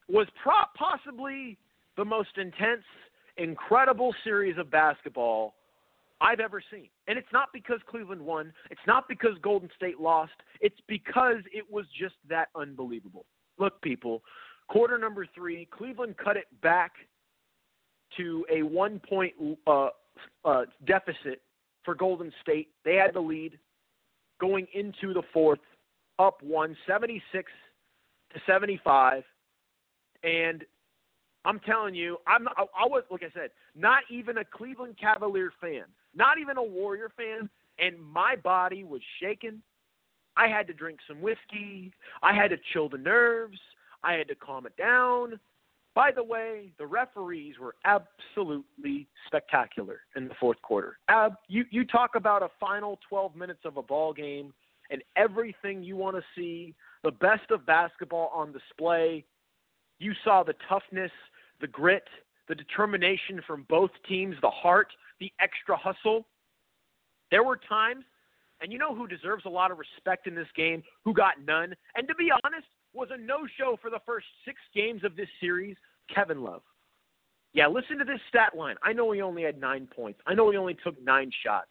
was 0.08 0.26
pro- 0.42 0.54
possibly 0.76 1.58
the 1.96 2.04
most 2.04 2.30
intense, 2.36 2.82
incredible 3.36 4.14
series 4.24 4.58
of 4.58 4.70
basketball 4.70 5.54
I've 6.22 6.40
ever 6.40 6.62
seen. 6.70 6.88
And 7.08 7.18
it's 7.18 7.32
not 7.32 7.48
because 7.52 7.80
Cleveland 7.90 8.22
won. 8.22 8.52
It's 8.70 8.80
not 8.86 9.08
because 9.08 9.32
Golden 9.42 9.68
State 9.76 10.00
lost. 10.00 10.32
It's 10.60 10.78
because 10.86 11.38
it 11.52 11.64
was 11.68 11.84
just 11.98 12.14
that 12.28 12.48
unbelievable. 12.54 13.26
Look, 13.58 13.82
people, 13.82 14.22
quarter 14.68 14.98
number 14.98 15.26
three, 15.34 15.68
Cleveland 15.76 16.14
cut 16.22 16.36
it 16.36 16.46
back 16.62 16.92
to 18.16 18.46
a 18.50 18.62
one 18.62 19.00
point 19.00 19.32
uh, 19.66 19.88
uh, 20.44 20.62
deficit 20.86 21.42
for 21.84 21.94
Golden 21.96 22.32
State. 22.40 22.68
They 22.84 22.94
had 22.94 23.14
the 23.14 23.20
lead 23.20 23.58
going 24.40 24.68
into 24.74 25.12
the 25.12 25.22
fourth, 25.32 25.60
up 26.20 26.40
one, 26.42 26.76
76 26.86 27.50
to 28.32 28.40
75. 28.46 29.24
And 30.22 30.64
I'm 31.44 31.58
telling 31.60 31.96
you, 31.96 32.18
I'm 32.28 32.44
not, 32.44 32.54
I 32.56 32.86
was 32.86 33.02
like 33.10 33.24
I 33.24 33.30
said, 33.34 33.50
not 33.74 34.02
even 34.08 34.38
a 34.38 34.44
Cleveland 34.44 34.96
Cavalier 35.00 35.52
fan 35.60 35.84
not 36.14 36.38
even 36.38 36.56
a 36.56 36.62
Warrior 36.62 37.10
fan, 37.16 37.48
and 37.78 38.00
my 38.00 38.36
body 38.36 38.84
was 38.84 39.00
shaking. 39.20 39.62
I 40.36 40.48
had 40.48 40.66
to 40.68 40.72
drink 40.72 41.00
some 41.06 41.20
whiskey. 41.20 41.92
I 42.22 42.34
had 42.34 42.48
to 42.50 42.56
chill 42.72 42.88
the 42.88 42.98
nerves. 42.98 43.58
I 44.02 44.14
had 44.14 44.28
to 44.28 44.34
calm 44.34 44.66
it 44.66 44.76
down. 44.76 45.38
By 45.94 46.10
the 46.10 46.24
way, 46.24 46.72
the 46.78 46.86
referees 46.86 47.56
were 47.58 47.74
absolutely 47.84 49.06
spectacular 49.26 50.00
in 50.16 50.26
the 50.26 50.34
fourth 50.40 50.60
quarter. 50.62 50.96
Ab, 51.08 51.34
you, 51.48 51.64
you 51.70 51.84
talk 51.84 52.14
about 52.14 52.42
a 52.42 52.48
final 52.58 52.98
12 53.08 53.36
minutes 53.36 53.60
of 53.64 53.76
a 53.76 53.82
ball 53.82 54.14
game 54.14 54.54
and 54.90 55.02
everything 55.16 55.82
you 55.82 55.96
want 55.96 56.16
to 56.16 56.22
see, 56.34 56.74
the 57.04 57.10
best 57.10 57.50
of 57.50 57.66
basketball 57.66 58.30
on 58.34 58.52
display. 58.52 59.24
You 59.98 60.12
saw 60.24 60.42
the 60.42 60.54
toughness, 60.68 61.10
the 61.60 61.66
grit, 61.66 62.04
the 62.48 62.54
determination 62.54 63.42
from 63.46 63.66
both 63.68 63.90
teams, 64.08 64.36
the 64.40 64.50
heart, 64.50 64.88
the 65.22 65.32
extra 65.38 65.76
hustle. 65.76 66.26
There 67.30 67.44
were 67.44 67.58
times, 67.68 68.04
and 68.60 68.72
you 68.72 68.78
know 68.78 68.92
who 68.92 69.06
deserves 69.06 69.44
a 69.46 69.48
lot 69.48 69.70
of 69.70 69.78
respect 69.78 70.26
in 70.26 70.34
this 70.34 70.48
game, 70.56 70.82
who 71.04 71.14
got 71.14 71.34
none, 71.46 71.74
and 71.94 72.08
to 72.08 72.14
be 72.16 72.30
honest, 72.44 72.66
was 72.92 73.08
a 73.12 73.16
no 73.16 73.46
show 73.56 73.78
for 73.80 73.88
the 73.88 74.00
first 74.04 74.26
six 74.44 74.58
games 74.74 75.04
of 75.04 75.14
this 75.14 75.28
series, 75.40 75.76
Kevin 76.12 76.42
Love. 76.42 76.62
Yeah, 77.54 77.68
listen 77.68 77.98
to 77.98 78.04
this 78.04 78.18
stat 78.28 78.56
line. 78.56 78.74
I 78.82 78.92
know 78.92 79.12
he 79.12 79.22
only 79.22 79.44
had 79.44 79.60
nine 79.60 79.86
points. 79.94 80.18
I 80.26 80.34
know 80.34 80.50
he 80.50 80.56
only 80.56 80.76
took 80.82 81.00
nine 81.02 81.30
shots. 81.44 81.70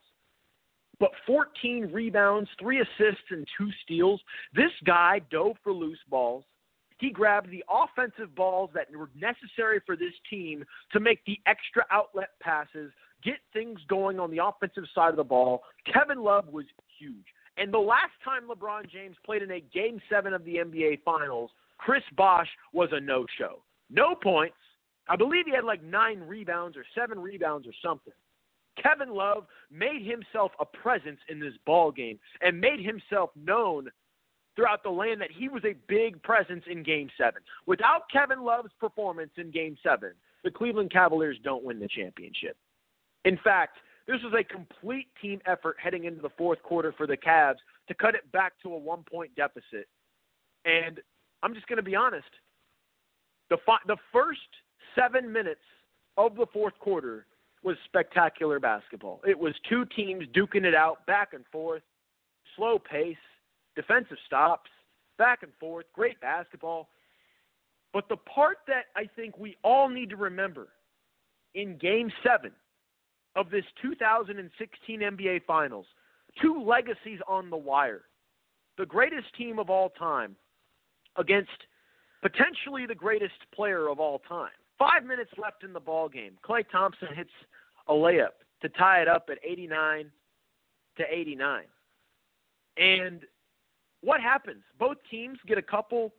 But 0.99 1.11
14 1.27 1.89
rebounds, 1.91 2.49
three 2.57 2.79
assists, 2.79 3.25
and 3.31 3.45
two 3.57 3.69
steals. 3.83 4.21
This 4.55 4.71
guy 4.85 5.19
dove 5.29 5.57
for 5.63 5.73
loose 5.73 5.99
balls. 6.09 6.45
He 6.99 7.09
grabbed 7.09 7.49
the 7.49 7.65
offensive 7.67 8.33
balls 8.35 8.69
that 8.75 8.95
were 8.95 9.09
necessary 9.15 9.81
for 9.85 9.95
this 9.95 10.13
team 10.29 10.63
to 10.93 10.99
make 10.99 11.25
the 11.25 11.39
extra 11.47 11.83
outlet 11.91 12.29
passes 12.39 12.91
get 13.23 13.37
things 13.53 13.79
going 13.87 14.19
on 14.19 14.31
the 14.31 14.43
offensive 14.43 14.83
side 14.93 15.09
of 15.09 15.17
the 15.17 15.23
ball. 15.23 15.63
Kevin 15.91 16.23
Love 16.23 16.47
was 16.47 16.65
huge. 16.99 17.25
And 17.57 17.73
the 17.73 17.79
last 17.79 18.13
time 18.23 18.43
LeBron 18.49 18.89
James 18.89 19.15
played 19.25 19.43
in 19.43 19.51
a 19.51 19.59
game 19.59 20.01
seven 20.09 20.33
of 20.33 20.43
the 20.45 20.55
NBA 20.55 21.03
Finals, 21.03 21.51
Chris 21.77 22.03
Bosh 22.15 22.47
was 22.73 22.89
a 22.91 22.99
no 22.99 23.25
show. 23.37 23.61
No 23.89 24.15
points. 24.15 24.55
I 25.07 25.15
believe 25.15 25.45
he 25.45 25.53
had 25.53 25.63
like 25.63 25.83
nine 25.83 26.21
rebounds 26.21 26.77
or 26.77 26.85
seven 26.95 27.19
rebounds 27.19 27.67
or 27.67 27.73
something. 27.83 28.13
Kevin 28.81 29.13
Love 29.13 29.45
made 29.69 30.05
himself 30.05 30.51
a 30.59 30.65
presence 30.65 31.19
in 31.27 31.39
this 31.39 31.53
ball 31.65 31.91
game 31.91 32.19
and 32.41 32.59
made 32.59 32.79
himself 32.79 33.31
known 33.35 33.89
throughout 34.55 34.83
the 34.83 34.89
land 34.89 35.21
that 35.21 35.31
he 35.31 35.49
was 35.49 35.63
a 35.65 35.75
big 35.87 36.21
presence 36.23 36.63
in 36.69 36.83
Game 36.83 37.09
7. 37.17 37.41
Without 37.65 38.03
Kevin 38.11 38.43
Love's 38.43 38.71
performance 38.79 39.31
in 39.37 39.51
Game 39.51 39.77
7, 39.83 40.11
the 40.43 40.51
Cleveland 40.51 40.91
Cavaliers 40.91 41.37
don't 41.43 41.63
win 41.63 41.79
the 41.79 41.87
championship. 41.87 42.57
In 43.25 43.37
fact, 43.43 43.77
this 44.07 44.17
was 44.23 44.33
a 44.37 44.43
complete 44.43 45.07
team 45.21 45.39
effort 45.45 45.77
heading 45.81 46.05
into 46.05 46.21
the 46.21 46.31
fourth 46.37 46.61
quarter 46.63 46.93
for 46.97 47.07
the 47.07 47.17
Cavs 47.17 47.57
to 47.87 47.93
cut 47.93 48.15
it 48.15 48.29
back 48.31 48.53
to 48.63 48.73
a 48.73 48.77
one 48.77 49.03
point 49.03 49.33
deficit. 49.35 49.87
And 50.65 50.99
I'm 51.43 51.53
just 51.53 51.67
going 51.67 51.77
to 51.77 51.83
be 51.83 51.95
honest. 51.95 52.27
The, 53.49 53.57
fi- 53.65 53.77
the 53.87 53.97
first 54.11 54.39
seven 54.95 55.31
minutes 55.31 55.61
of 56.17 56.35
the 56.35 56.45
fourth 56.53 56.77
quarter 56.79 57.25
was 57.63 57.75
spectacular 57.85 58.59
basketball. 58.59 59.21
It 59.27 59.37
was 59.37 59.53
two 59.69 59.85
teams 59.95 60.25
duking 60.35 60.65
it 60.65 60.73
out 60.73 61.05
back 61.05 61.33
and 61.33 61.45
forth, 61.51 61.83
slow 62.55 62.79
pace, 62.79 63.15
defensive 63.75 64.17
stops, 64.25 64.69
back 65.17 65.43
and 65.43 65.51
forth, 65.59 65.85
great 65.93 66.19
basketball. 66.19 66.89
But 67.93 68.09
the 68.09 68.17
part 68.17 68.57
that 68.67 68.85
I 68.95 69.07
think 69.15 69.37
we 69.37 69.57
all 69.63 69.89
need 69.89 70.09
to 70.09 70.15
remember 70.15 70.69
in 71.53 71.77
game 71.77 72.11
seven 72.25 72.51
of 73.35 73.49
this 73.49 73.65
2016 73.81 74.99
NBA 74.99 75.43
Finals, 75.45 75.85
two 76.41 76.63
legacies 76.63 77.19
on 77.27 77.49
the 77.49 77.57
wire. 77.57 78.03
The 78.77 78.85
greatest 78.85 79.27
team 79.37 79.59
of 79.59 79.69
all 79.69 79.89
time 79.89 80.35
against 81.17 81.49
potentially 82.21 82.85
the 82.85 82.95
greatest 82.95 83.33
player 83.53 83.89
of 83.89 83.99
all 83.99 84.19
time. 84.27 84.51
Five 84.77 85.05
minutes 85.05 85.31
left 85.37 85.63
in 85.63 85.73
the 85.73 85.79
ball 85.79 86.09
game. 86.09 86.33
Klay 86.47 86.63
Thompson 86.71 87.09
hits 87.13 87.29
a 87.87 87.93
layup 87.93 88.41
to 88.61 88.69
tie 88.69 89.01
it 89.01 89.07
up 89.07 89.27
at 89.31 89.37
89 89.43 90.11
to 90.97 91.03
89. 91.09 91.63
And 92.77 93.21
what 94.01 94.21
happens? 94.21 94.63
Both 94.79 94.97
teams 95.09 95.37
get 95.47 95.57
a 95.57 95.61
couple, 95.61 96.13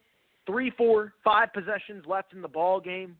three, 0.47 0.71
four, 0.71 1.15
five 1.25 1.53
possessions 1.53 2.05
left 2.07 2.33
in 2.33 2.43
the 2.43 2.49
ball 2.49 2.81
game. 2.81 3.17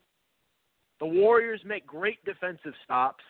The 1.01 1.07
Warriors 1.07 1.61
make 1.65 1.87
great 1.87 2.25
defensive 2.25 2.75
stops. 2.85 3.25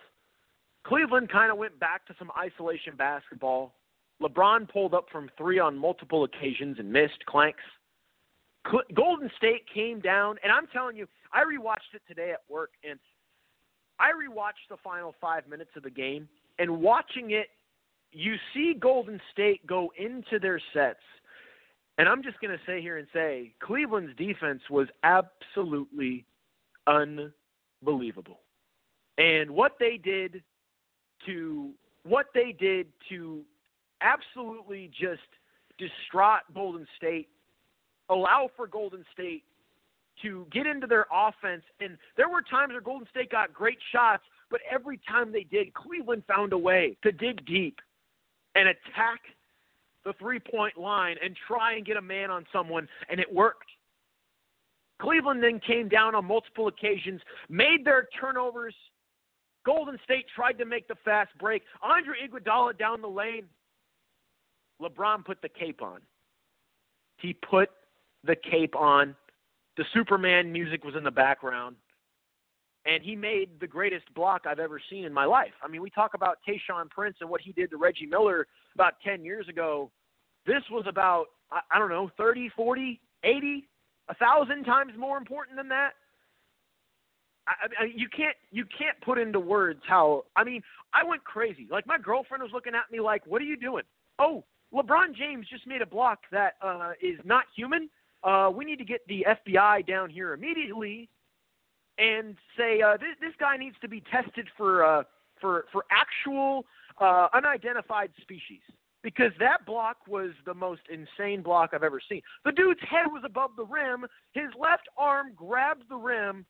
Cleveland 0.85 1.31
kind 1.31 1.53
of 1.53 1.59
went 1.59 1.79
back 1.79 2.07
to 2.07 2.15
some 2.19 2.31
isolation 2.39 2.97
basketball. 2.97 3.75
LeBron 4.21 4.69
pulled 4.69 4.95
up 4.95 5.07
from 5.11 5.31
three 5.37 5.59
on 5.59 5.77
multiple 5.77 6.25
occasions 6.25 6.79
and 6.79 6.93
missed 6.93 7.25
clanks. 7.27 7.63
Golden 8.95 9.31
State 9.37 9.63
came 9.73 10.01
down, 10.01 10.37
and 10.43 10.53
I'm 10.53 10.67
telling 10.69 10.97
you, 10.97 11.09
I 11.33 11.43
rewatched 11.43 11.95
it 11.95 12.03
today 12.07 12.31
at 12.31 12.41
work, 12.49 12.71
and 12.89 12.99
I 13.99 14.11
rewatched 14.11 14.69
the 14.71 14.77
final 14.83 15.15
five 15.21 15.49
minutes 15.49 15.71
of 15.77 15.83
the 15.83 15.91
game, 15.91 16.29
and 16.59 16.81
watching 16.81 17.33
it, 17.33 17.49
you 18.13 18.37
see 18.55 18.75
Golden 18.79 19.21
State 19.33 19.67
go 19.67 19.93
into 19.99 20.39
their 20.39 20.61
sets, 20.73 21.01
and 21.99 22.09
I'm 22.09 22.23
just 22.23 22.41
going 22.41 22.57
to 22.57 22.65
say 22.65 22.81
here 22.81 22.99
and 22.99 23.09
say 23.13 23.53
Cleveland's 23.61 24.17
defense 24.17 24.63
was 24.71 24.87
absolutely 25.03 26.25
unbelievable, 26.87 28.41
and 29.19 29.51
what 29.51 29.77
they 29.81 29.97
did 29.97 30.43
to 31.27 31.71
what 32.05 32.27
they 32.35 32.55
did 32.59 32.87
to 33.09 33.43
absolutely 34.01 34.91
just 34.99 35.21
distraught 35.79 36.43
Golden 36.55 36.87
State, 36.97 37.29
allow 38.09 38.49
for 38.57 38.67
Golden 38.67 39.05
State 39.13 39.45
to 40.23 40.47
get 40.53 40.67
into 40.67 40.87
their 40.87 41.07
offense. 41.13 41.63
And 41.81 41.97
there 42.17 42.29
were 42.29 42.43
times 42.43 42.73
where 42.73 42.81
Golden 42.81 43.09
State 43.09 43.31
got 43.31 43.53
great 43.53 43.79
shots, 43.93 44.23
but 44.51 44.61
every 44.71 45.01
time 45.09 45.33
they 45.33 45.45
did, 45.45 45.73
Cleveland 45.75 46.25
found 46.29 46.53
a 46.53 46.59
way 46.59 46.97
to 47.03 47.13
dig 47.13 47.45
deep 47.47 47.79
and 48.55 48.69
attack 48.69 49.21
the 50.05 50.13
three 50.15 50.41
point 50.41 50.77
line 50.77 51.17
and 51.25 51.37
try 51.47 51.75
and 51.75 51.87
get 51.87 51.97
a 51.97 52.03
man 52.03 52.31
on 52.31 52.45
someone, 52.53 52.89
and 53.09 53.21
it 53.21 53.33
worked. 53.33 53.69
Cleveland 55.01 55.43
then 55.43 55.61
came 55.67 55.89
down 55.89 56.15
on 56.15 56.25
multiple 56.25 56.69
occasions, 56.69 57.21
made 57.49 57.85
their 57.85 58.09
turnovers 58.21 58.75
Golden 59.65 59.99
State 60.05 60.27
tried 60.35 60.59
to 60.59 60.65
make 60.65 60.89
the 60.89 60.97
fast 61.05 61.31
break. 61.39 61.63
Andre 61.83 62.15
Iguodala 62.27 62.79
down 62.79 63.01
the 63.01 63.09
lane. 63.09 63.45
LeBron 64.81 65.25
put 65.25 65.41
the 65.43 65.49
cape 65.49 65.83
on. 65.83 66.01
He 67.19 67.35
put 67.35 67.71
the 68.25 68.37
cape 68.37 68.75
on. 68.75 69.15
The 69.77 69.85
Superman 69.95 70.53
music 70.53 70.85
was 70.85 70.95
in 70.97 71.05
the 71.05 71.11
background. 71.11 71.77
And 72.85 73.03
he 73.03 73.15
made 73.15 73.61
the 73.61 73.67
greatest 73.67 74.13
block 74.13 74.43
I've 74.45 74.59
ever 74.59 74.81
seen 74.91 75.05
in 75.05 75.13
my 75.13 75.25
life. 75.25 75.53
I 75.63 75.69
mean, 75.69 75.83
we 75.83 75.91
talk 75.91 76.15
about 76.15 76.39
Tayshaun 76.47 76.91
Prince 76.91 77.17
and 77.21 77.31
what 77.31 77.41
he 77.41 77.53
did 77.53 77.71
to 77.71 77.77
Reggie 77.77 78.07
Miller 78.07 78.49
about 78.75 78.95
10 79.05 79.25
years 79.25 79.49
ago. 79.49 79.93
This 80.47 80.63
was 80.69 80.85
about, 80.89 81.27
I, 81.53 81.61
I 81.71 81.79
don't 81.79 81.91
know, 81.91 82.11
30, 82.17 82.51
40, 82.57 83.01
80, 83.23 83.69
a 84.09 84.15
thousand 84.15 84.65
times 84.65 84.95
more 84.99 85.17
important 85.17 85.57
than 85.57 85.69
that. 85.69 85.93
I, 87.47 87.83
I, 87.83 87.85
you 87.95 88.09
can't 88.09 88.37
you 88.51 88.65
can't 88.67 89.01
put 89.01 89.19
into 89.19 89.41
words 89.41 89.81
how 89.87 90.25
I 90.37 90.45
mean 90.45 90.63
I 90.93 91.05
went 91.05 91.25
crazy. 91.25 91.67
Like 91.71 91.87
my 91.87 91.99
girlfriend 91.99 92.43
was 92.43 92.53
looking 92.53 92.75
at 92.75 92.91
me 92.91 93.01
like, 93.01 93.27
"What 93.27 93.43
are 93.43 93.47
you 93.47 93.57
doing?" 93.57 93.83
Oh, 94.19 94.45
LeBron 94.73 95.15
James 95.15 95.47
just 95.49 95.67
made 95.67 95.83
a 95.83 95.87
block 95.87 96.21
that 96.31 96.55
uh, 96.63 96.93
is 97.01 97.19
not 97.25 97.45
human. 97.55 97.89
Uh, 98.23 98.51
we 98.55 98.65
need 98.65 98.79
to 98.79 98.85
get 98.85 99.01
the 99.09 99.27
FBI 99.29 99.87
down 99.87 100.09
here 100.09 100.33
immediately 100.33 101.09
and 101.99 102.37
say 102.57 102.81
uh, 102.81 102.97
this, 102.97 103.17
this 103.21 103.35
guy 103.39 103.57
needs 103.57 103.77
to 103.81 103.89
be 103.89 104.03
tested 104.11 104.49
for 104.57 104.85
uh, 104.85 105.03
for 105.41 105.65
for 105.73 105.85
actual 105.91 106.65
uh, 107.01 107.29
unidentified 107.35 108.11
species 108.21 108.61
because 109.03 109.33
that 109.41 109.67
block 109.67 109.97
was 110.07 110.31
the 110.47 110.55
most 110.55 110.83
insane 110.89 111.43
block 111.43 111.71
I've 111.73 111.83
ever 111.83 112.01
seen. 112.09 112.23
The 112.45 112.53
dude's 112.53 112.81
head 112.89 113.07
was 113.09 113.23
above 113.25 113.51
the 113.57 113.65
rim. 113.65 114.07
His 114.33 114.49
left 114.59 114.89
arm 114.97 115.33
grabbed 115.35 115.89
the 115.89 115.97
rim 115.97 116.47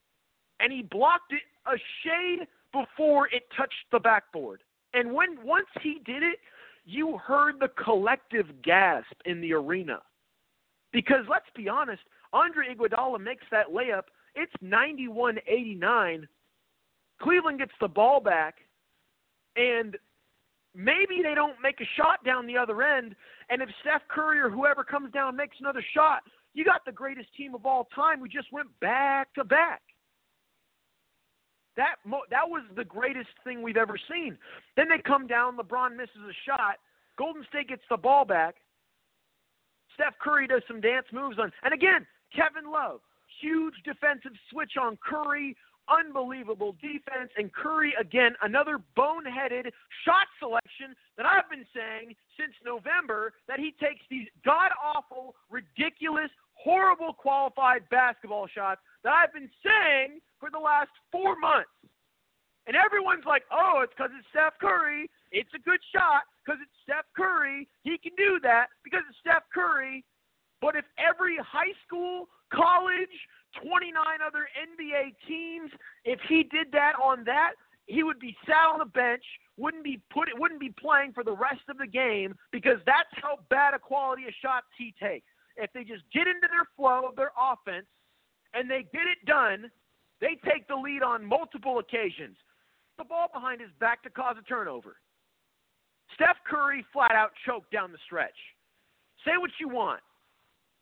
and 0.63 0.71
he 0.71 0.81
blocked 0.81 1.33
it 1.33 1.41
a 1.67 1.77
shade 2.03 2.47
before 2.71 3.27
it 3.27 3.43
touched 3.55 3.73
the 3.91 3.99
backboard. 3.99 4.61
And 4.93 5.13
when 5.13 5.37
once 5.43 5.67
he 5.81 5.99
did 6.05 6.23
it, 6.23 6.39
you 6.85 7.17
heard 7.17 7.59
the 7.59 7.67
collective 7.83 8.47
gasp 8.63 9.13
in 9.25 9.41
the 9.41 9.53
arena. 9.53 9.99
Because 10.93 11.25
let's 11.29 11.45
be 11.55 11.67
honest, 11.67 12.01
Andre 12.31 12.73
Iguodala 12.73 13.19
makes 13.19 13.43
that 13.51 13.67
layup. 13.67 14.03
It's 14.35 14.53
91-89. 14.63 16.27
Cleveland 17.21 17.59
gets 17.59 17.71
the 17.79 17.87
ball 17.87 18.19
back, 18.21 18.55
and 19.55 19.97
maybe 20.75 21.21
they 21.21 21.35
don't 21.35 21.61
make 21.61 21.81
a 21.81 21.87
shot 21.97 22.23
down 22.23 22.47
the 22.47 22.57
other 22.57 22.81
end. 22.83 23.15
And 23.49 23.61
if 23.61 23.69
Steph 23.81 24.01
Curry 24.07 24.39
or 24.39 24.49
whoever 24.49 24.83
comes 24.83 25.11
down 25.11 25.35
makes 25.35 25.57
another 25.59 25.83
shot, 25.93 26.21
you 26.53 26.63
got 26.63 26.85
the 26.85 26.91
greatest 26.91 27.29
team 27.35 27.53
of 27.53 27.65
all 27.65 27.87
time. 27.93 28.19
We 28.19 28.29
just 28.29 28.51
went 28.51 28.67
back 28.79 29.33
to 29.35 29.43
back. 29.43 29.81
That 31.75 31.95
mo- 32.05 32.25
that 32.29 32.47
was 32.47 32.63
the 32.75 32.85
greatest 32.85 33.29
thing 33.43 33.61
we've 33.61 33.77
ever 33.77 33.97
seen. 34.11 34.37
Then 34.75 34.89
they 34.89 34.99
come 34.99 35.27
down. 35.27 35.57
LeBron 35.57 35.95
misses 35.95 36.21
a 36.27 36.35
shot. 36.45 36.77
Golden 37.17 37.45
State 37.49 37.69
gets 37.69 37.83
the 37.89 37.97
ball 37.97 38.25
back. 38.25 38.55
Steph 39.95 40.17
Curry 40.19 40.47
does 40.47 40.63
some 40.67 40.81
dance 40.81 41.05
moves 41.11 41.37
on, 41.37 41.51
and 41.63 41.73
again, 41.73 42.05
Kevin 42.35 42.71
Love, 42.71 43.01
huge 43.41 43.75
defensive 43.85 44.31
switch 44.49 44.73
on 44.81 44.97
Curry, 44.97 45.55
unbelievable 45.87 46.75
defense, 46.81 47.29
and 47.37 47.53
Curry 47.53 47.93
again 47.99 48.33
another 48.41 48.79
boneheaded 48.97 49.69
shot 50.05 50.27
selection 50.39 50.95
that 51.17 51.25
I've 51.25 51.49
been 51.49 51.65
saying 51.75 52.15
since 52.39 52.53
November 52.65 53.33
that 53.47 53.59
he 53.59 53.75
takes 53.79 54.01
these 54.09 54.27
god 54.43 54.71
awful, 54.83 55.35
ridiculous, 55.51 56.29
horrible 56.53 57.13
qualified 57.13 57.83
basketball 57.89 58.47
shots 58.47 58.81
that 59.03 59.13
I've 59.13 59.33
been 59.33 59.49
saying 59.63 60.19
for 60.39 60.49
the 60.49 60.59
last 60.59 60.91
four 61.11 61.35
months. 61.39 61.71
And 62.65 62.75
everyone's 62.79 63.27
like, 63.27 63.43
oh, 63.51 63.83
it's 63.83 63.91
because 63.95 64.11
it's 64.17 64.27
Steph 64.31 64.55
Curry. 64.59 65.11
It's 65.31 65.51
a 65.51 65.59
good 65.59 65.79
shot 65.91 66.23
because 66.39 66.59
it's 66.63 66.71
Steph 66.83 67.07
Curry. 67.15 67.67
He 67.83 67.97
can 67.99 68.15
do 68.15 68.39
that 68.43 68.71
because 68.83 69.03
it's 69.09 69.19
Steph 69.19 69.43
Curry. 69.53 70.03
But 70.63 70.79
if 70.79 70.85
every 70.95 71.35
high 71.43 71.75
school, 71.83 72.31
college, 72.53 73.11
29 73.59 73.91
other 74.25 74.47
NBA 74.55 75.15
teams, 75.27 75.71
if 76.05 76.19
he 76.29 76.43
did 76.47 76.71
that 76.71 76.95
on 77.03 77.25
that, 77.25 77.59
he 77.85 78.03
would 78.03 78.19
be 78.19 78.35
sat 78.47 78.71
on 78.71 78.79
the 78.79 78.85
bench, 78.85 79.23
wouldn't 79.57 79.83
be 79.83 79.99
put, 80.09 80.29
wouldn't 80.39 80.61
be 80.61 80.73
playing 80.79 81.11
for 81.11 81.23
the 81.23 81.35
rest 81.35 81.67
of 81.67 81.77
the 81.77 81.87
game 81.87 82.33
because 82.51 82.79
that's 82.85 83.11
how 83.19 83.39
bad 83.49 83.73
a 83.73 83.79
quality 83.79 84.23
of 84.23 84.33
shots 84.41 84.67
he 84.77 84.93
takes. 85.01 85.27
If 85.57 85.69
they 85.73 85.83
just 85.83 86.03
get 86.13 86.27
into 86.27 86.47
their 86.47 86.65
flow 86.77 87.07
of 87.09 87.17
their 87.17 87.31
offense 87.35 87.85
and 88.53 88.69
they 88.69 88.85
get 88.93 89.07
it 89.07 89.25
done, 89.25 89.71
they 90.21 90.37
take 90.49 90.67
the 90.67 90.75
lead 90.75 91.03
on 91.03 91.25
multiple 91.25 91.79
occasions. 91.79 92.37
The 92.97 93.03
ball 93.03 93.27
behind 93.33 93.61
his 93.61 93.71
back 93.79 94.03
to 94.03 94.09
cause 94.09 94.35
a 94.39 94.43
turnover. 94.43 94.97
Steph 96.15 96.37
Curry 96.47 96.85
flat 96.93 97.13
out 97.13 97.31
choked 97.45 97.71
down 97.71 97.91
the 97.91 97.97
stretch. 98.05 98.37
Say 99.25 99.37
what 99.37 99.51
you 99.59 99.69
want. 99.69 100.01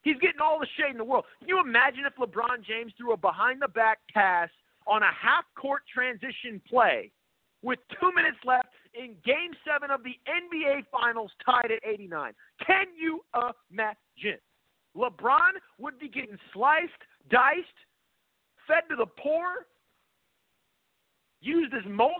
He's 0.01 0.17
getting 0.17 0.41
all 0.41 0.59
the 0.59 0.67
shade 0.77 0.91
in 0.91 0.97
the 0.97 1.05
world. 1.05 1.25
Can 1.39 1.47
you 1.47 1.59
imagine 1.59 2.03
if 2.05 2.15
LeBron 2.15 2.65
James 2.65 2.91
threw 2.97 3.13
a 3.13 3.17
behind 3.17 3.61
the 3.61 3.67
back 3.67 3.99
pass 4.13 4.49
on 4.87 5.03
a 5.03 5.11
half 5.13 5.45
court 5.55 5.83
transition 5.93 6.59
play 6.67 7.11
with 7.61 7.79
two 7.99 8.11
minutes 8.15 8.37
left 8.43 8.69
in 8.93 9.15
Game 9.23 9.51
7 9.65 9.91
of 9.91 10.03
the 10.03 10.17
NBA 10.27 10.85
Finals 10.91 11.31
tied 11.45 11.71
at 11.71 11.79
89. 11.85 12.33
Can 12.65 12.87
you 12.97 13.23
imagine? 13.35 14.39
LeBron 14.97 15.51
would 15.77 15.99
be 15.99 16.09
getting 16.09 16.37
sliced, 16.51 16.91
diced, 17.29 17.79
fed 18.67 18.83
to 18.89 18.95
the 18.95 19.05
poor, 19.05 19.67
used 21.41 21.73
as 21.73 21.83
mulch. 21.89 22.13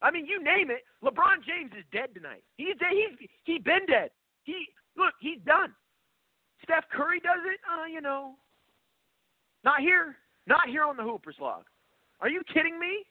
I 0.00 0.10
mean, 0.10 0.26
you 0.26 0.42
name 0.42 0.70
it. 0.70 0.84
LeBron 1.02 1.42
James 1.46 1.72
is 1.76 1.84
dead 1.92 2.14
tonight. 2.14 2.44
He's 2.56 2.76
dead. 2.78 2.92
He's 2.92 3.28
he 3.44 3.58
been 3.58 3.86
dead. 3.86 4.10
He 4.44 4.66
look, 4.96 5.14
he's 5.20 5.40
done. 5.44 5.74
Steph 6.62 6.84
Curry 6.92 7.20
does 7.20 7.40
it. 7.44 7.60
Uh, 7.66 7.86
you 7.86 8.00
know, 8.00 8.34
not 9.64 9.80
here. 9.80 10.16
Not 10.46 10.68
here 10.68 10.84
on 10.84 10.96
the 10.96 11.02
Hoopers 11.02 11.36
log. 11.40 11.64
Are 12.20 12.28
you 12.28 12.42
kidding 12.52 12.78
me? 12.78 13.04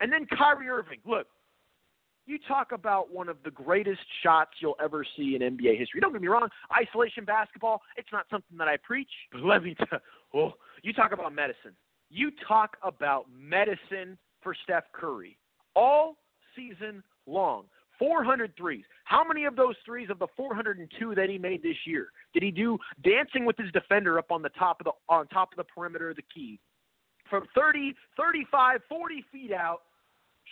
And 0.00 0.12
then 0.12 0.26
Kyrie 0.26 0.68
Irving. 0.68 0.98
Look, 1.06 1.26
you 2.26 2.38
talk 2.46 2.72
about 2.72 3.12
one 3.12 3.28
of 3.28 3.36
the 3.44 3.50
greatest 3.50 4.00
shots 4.22 4.50
you'll 4.60 4.76
ever 4.82 5.04
see 5.16 5.36
in 5.36 5.42
NBA 5.42 5.78
history. 5.78 6.00
Don't 6.00 6.12
get 6.12 6.20
me 6.20 6.28
wrong, 6.28 6.48
isolation 6.76 7.24
basketball, 7.24 7.82
it's 7.96 8.08
not 8.12 8.26
something 8.30 8.58
that 8.58 8.68
I 8.68 8.76
preach, 8.78 9.10
but 9.32 9.42
let 9.42 9.62
me 9.62 9.74
tell 9.74 10.00
oh, 10.34 10.52
you 10.82 10.92
talk 10.92 11.12
about 11.12 11.34
medicine. 11.34 11.72
You 12.10 12.30
talk 12.46 12.76
about 12.82 13.26
medicine 13.36 14.18
for 14.42 14.54
Steph 14.64 14.84
Curry 14.92 15.38
all 15.74 16.16
season 16.54 17.02
long. 17.26 17.64
400 17.98 18.52
threes. 18.58 18.84
How 19.04 19.26
many 19.26 19.44
of 19.46 19.56
those 19.56 19.74
threes 19.84 20.10
of 20.10 20.18
the 20.18 20.26
402 20.36 21.14
that 21.14 21.30
he 21.30 21.38
made 21.38 21.62
this 21.62 21.76
year 21.86 22.08
did 22.34 22.42
he 22.42 22.50
do 22.50 22.78
dancing 23.02 23.46
with 23.46 23.56
his 23.56 23.72
defender 23.72 24.18
up 24.18 24.30
on 24.30 24.42
the 24.42 24.50
top 24.50 24.80
of 24.80 24.84
the 24.84 24.92
on 25.08 25.26
top 25.28 25.52
of 25.52 25.56
the 25.56 25.64
perimeter 25.64 26.10
of 26.10 26.16
the 26.16 26.22
key? 26.34 26.60
From 27.30 27.46
30, 27.54 27.94
35, 28.16 28.80
40 28.88 29.24
feet 29.32 29.52
out, 29.52 29.80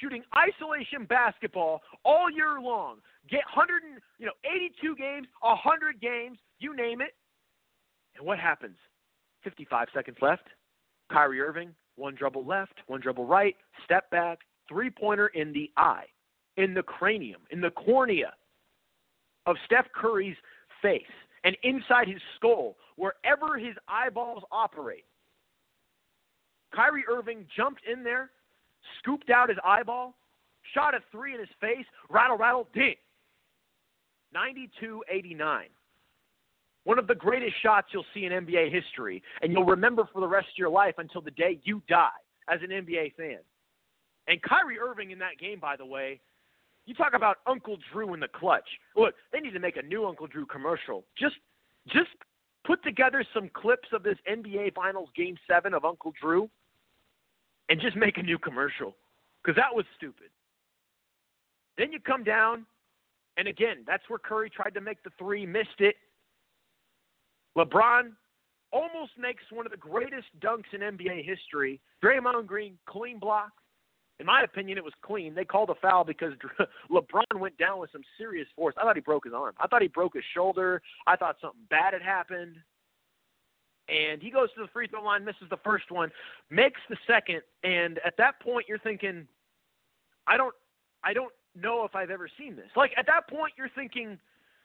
shooting 0.01 0.23
isolation 0.37 1.05
basketball 1.07 1.83
all 2.05 2.31
year 2.31 2.61
long. 2.61 2.99
Get 3.31 3.43
100, 3.55 3.83
you 4.19 4.27
know, 4.27 4.33
82 4.45 4.97
games, 4.97 5.27
100 5.41 6.01
games, 6.01 6.39
you 6.59 6.77
name 6.77 7.01
it. 7.01 7.15
And 8.17 8.27
what 8.27 8.39
happens? 8.39 8.77
55 9.43 9.89
seconds 9.95 10.17
left. 10.21 10.49
Kyrie 11.11 11.41
Irving, 11.41 11.75
one 11.97 12.15
dribble 12.15 12.45
left, 12.45 12.75
one 12.87 13.01
dribble 13.01 13.27
right, 13.27 13.57
step 13.85 14.11
back, 14.11 14.41
three 14.69 14.91
pointer 14.91 15.29
in 15.29 15.53
the 15.53 15.71
eye, 15.77 16.07
in 16.57 16.75
the 16.75 16.83
cranium, 16.83 17.43
in 17.51 17.61
the 17.61 17.71
cornea 17.71 18.33
of 19.47 19.57
Steph 19.67 19.87
Curry's 19.95 20.37
face, 20.81 21.03
and 21.45 21.57
inside 21.63 22.09
his 22.09 22.21
skull, 22.37 22.77
wherever 22.97 23.59
his 23.59 23.77
eyeballs 23.89 24.43
operate. 24.51 25.05
Kyrie 26.75 27.05
Irving 27.09 27.47
jumped 27.57 27.83
in 27.91 28.03
there, 28.03 28.31
scooped 28.99 29.31
out 29.31 29.49
his 29.49 29.59
eyeball, 29.65 30.15
shot 30.75 30.95
a 30.95 30.99
three 31.11 31.35
in 31.35 31.41
his 31.41 31.49
face, 31.61 31.87
rattle, 32.11 32.37
rattle, 32.37 32.69
ding. 32.75 32.95
92 34.33 35.05
89. 35.11 35.67
One 36.85 36.99
of 36.99 37.07
the 37.07 37.15
greatest 37.15 37.55
shots 37.63 37.89
you'll 37.93 38.05
see 38.13 38.27
in 38.27 38.33
NBA 38.33 38.71
history, 38.71 39.23
and 39.41 39.53
you'll 39.53 39.65
remember 39.65 40.07
for 40.13 40.21
the 40.21 40.29
rest 40.29 40.49
of 40.49 40.59
your 40.59 40.69
life 40.69 40.95
until 40.99 41.23
the 41.23 41.31
day 41.31 41.59
you 41.65 41.83
die 41.89 42.11
as 42.49 42.61
an 42.63 42.69
NBA 42.69 43.15
fan. 43.15 43.39
And 44.29 44.41
Kyrie 44.43 44.79
Irving 44.79 45.11
in 45.11 45.19
that 45.21 45.39
game, 45.39 45.61
by 45.61 45.77
the 45.77 45.87
way, 45.87 46.21
you 46.87 46.95
talk 46.95 47.15
about 47.15 47.39
Uncle 47.47 47.79
Drew 47.93 48.13
in 48.13 48.21
the 48.21 48.29
clutch. 48.29 48.69
Look, 48.97 49.15
they 49.33 49.41
need 49.41 49.53
to 49.53 49.61
make 49.61 49.77
a 49.77 49.83
new 49.83 50.07
Uncle 50.07 50.27
Drew 50.27 50.45
commercial. 50.45 51.05
Just, 51.19 51.37
just 51.89 52.11
put 52.67 52.83
together 52.85 53.25
some 53.33 53.51
clips 53.55 53.89
of 53.93 54.03
this 54.03 54.19
NBA 54.31 54.75
Finals 54.75 55.09
Game 55.17 55.37
Seven 55.49 55.73
of 55.73 55.85
Uncle 55.87 56.13
Drew, 56.21 56.51
and 57.69 57.81
just 57.81 57.97
make 57.97 58.19
a 58.19 58.23
new 58.23 58.39
commercial 58.39 58.95
because 59.43 59.57
that 59.57 59.75
was 59.75 59.85
stupid. 59.97 60.29
Then 61.77 61.93
you 61.93 61.99
come 62.01 62.25
down, 62.25 62.67
and 63.37 63.49
again, 63.49 63.79
that's 63.87 64.03
where 64.09 64.19
Curry 64.19 64.51
tried 64.51 64.75
to 64.75 64.81
make 64.81 65.03
the 65.03 65.11
three, 65.19 65.45
missed 65.45 65.81
it. 65.81 65.97
LeBron 67.57 68.13
almost 68.73 69.13
makes 69.19 69.43
one 69.51 69.67
of 69.67 69.73
the 69.73 69.79
greatest 69.79 70.27
dunks 70.41 70.73
in 70.73 70.81
NBA 70.81 71.25
history. 71.25 71.81
Draymond 72.03 72.47
Green, 72.47 72.77
clean 72.87 73.19
block. 73.19 73.51
In 74.21 74.27
my 74.27 74.43
opinion, 74.43 74.79
it 74.79 74.85
was 74.85 74.93
clean. 75.03 75.35
They 75.35 75.45
called 75.45 75.71
a 75.71 75.75
foul 75.81 76.05
because 76.05 76.33
LeBron 76.91 77.41
went 77.41 77.57
down 77.59 77.81
with 77.81 77.91
some 77.91 78.03
serious 78.17 78.47
force. 78.55 78.75
I 78.79 78.83
thought 78.83 78.97
he 78.97 79.03
broke 79.03 79.25
his 79.25 79.35
arm. 79.35 79.55
I 79.59 79.67
thought 79.67 79.83
he 79.83 79.89
broke 79.89 80.15
his 80.15 80.25
shoulder. 80.35 80.83
I 81.07 81.17
thought 81.17 81.37
something 81.41 81.61
bad 81.71 81.93
had 81.93 82.03
happened. 82.03 82.57
And 83.89 84.23
he 84.23 84.31
goes 84.31 84.49
to 84.55 84.63
the 84.63 84.69
free 84.69 84.87
throw 84.89 85.03
line, 85.03 85.25
misses 85.25 85.49
the 85.51 85.59
first 85.59 85.91
one, 85.91 86.11
makes 86.51 86.81
the 86.89 86.97
second, 87.07 87.43
and 87.63 88.01
at 88.05 88.17
that 88.17 88.41
point 88.41 88.67
you're 88.69 88.79
thinking, 88.79 89.27
I 90.27 90.37
don't, 90.37 90.55
I 91.03 91.13
don't 91.13 91.33
know 91.55 91.85
if 91.85 91.95
I've 91.95 92.11
ever 92.11 92.29
seen 92.39 92.57
this. 92.57 92.71
Like 92.77 92.93
at 92.97 93.07
that 93.07 93.29
point 93.29 93.53
you're 93.59 93.71
thinking, 93.75 94.19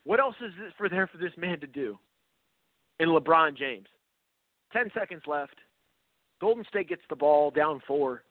what 0.05 0.19
else 0.19 0.35
is 0.41 0.53
this 0.57 0.71
for 0.77 0.87
there 0.87 1.07
for 1.07 1.17
this 1.17 1.33
man 1.37 1.59
to 1.59 1.67
do? 1.67 1.99
in 2.99 3.09
LeBron 3.09 3.57
James. 3.57 3.87
10 4.73 4.91
seconds 4.93 5.23
left. 5.25 5.55
Golden 6.39 6.63
State 6.65 6.89
gets 6.89 7.01
the 7.09 7.15
ball 7.15 7.51
down 7.51 7.81
four. 7.87 8.23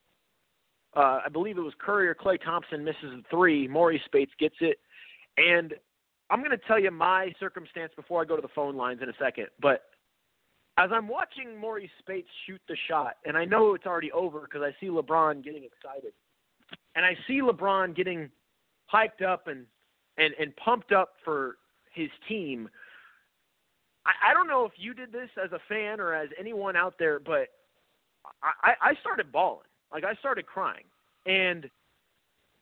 Uh, 0.96 1.20
I 1.24 1.28
believe 1.30 1.58
it 1.58 1.62
was 1.62 1.74
Curry 1.78 2.08
or 2.08 2.14
Klay 2.14 2.42
Thompson 2.42 2.84
misses 2.84 3.02
the 3.02 3.22
three. 3.30 3.68
Maurice 3.68 4.00
Speights 4.06 4.32
gets 4.38 4.54
it. 4.60 4.78
And 5.36 5.74
I'm 6.30 6.40
going 6.40 6.50
to 6.50 6.60
tell 6.66 6.78
you 6.78 6.90
my 6.90 7.32
circumstance 7.38 7.92
before 7.96 8.22
I 8.22 8.24
go 8.24 8.36
to 8.36 8.42
the 8.42 8.48
phone 8.54 8.76
lines 8.76 9.00
in 9.02 9.08
a 9.08 9.12
second. 9.18 9.48
But 9.60 9.82
as 10.78 10.90
I'm 10.92 11.08
watching 11.08 11.58
Maurice 11.58 11.90
Speights 11.98 12.28
shoot 12.46 12.60
the 12.68 12.76
shot, 12.88 13.16
and 13.24 13.36
I 13.36 13.44
know 13.44 13.74
it's 13.74 13.86
already 13.86 14.12
over 14.12 14.40
because 14.40 14.62
I 14.62 14.74
see 14.80 14.86
LeBron 14.86 15.44
getting 15.44 15.64
excited. 15.64 16.12
And 16.94 17.04
I 17.04 17.16
see 17.26 17.40
LeBron 17.40 17.94
getting 17.94 18.30
hyped 18.92 19.22
up 19.22 19.48
and, 19.48 19.66
and, 20.16 20.34
and 20.40 20.54
pumped 20.56 20.92
up 20.92 21.14
for 21.24 21.56
his 21.92 22.08
team– 22.28 22.68
I, 24.08 24.30
I 24.30 24.34
don't 24.34 24.48
know 24.48 24.64
if 24.64 24.72
you 24.76 24.94
did 24.94 25.12
this 25.12 25.28
as 25.42 25.52
a 25.52 25.60
fan 25.68 26.00
or 26.00 26.14
as 26.14 26.28
anyone 26.38 26.76
out 26.76 26.94
there, 26.98 27.20
but 27.20 27.48
I, 28.42 28.72
I 28.80 28.94
started 29.00 29.30
bawling. 29.30 29.66
Like 29.92 30.04
I 30.04 30.14
started 30.14 30.46
crying, 30.46 30.84
and 31.26 31.68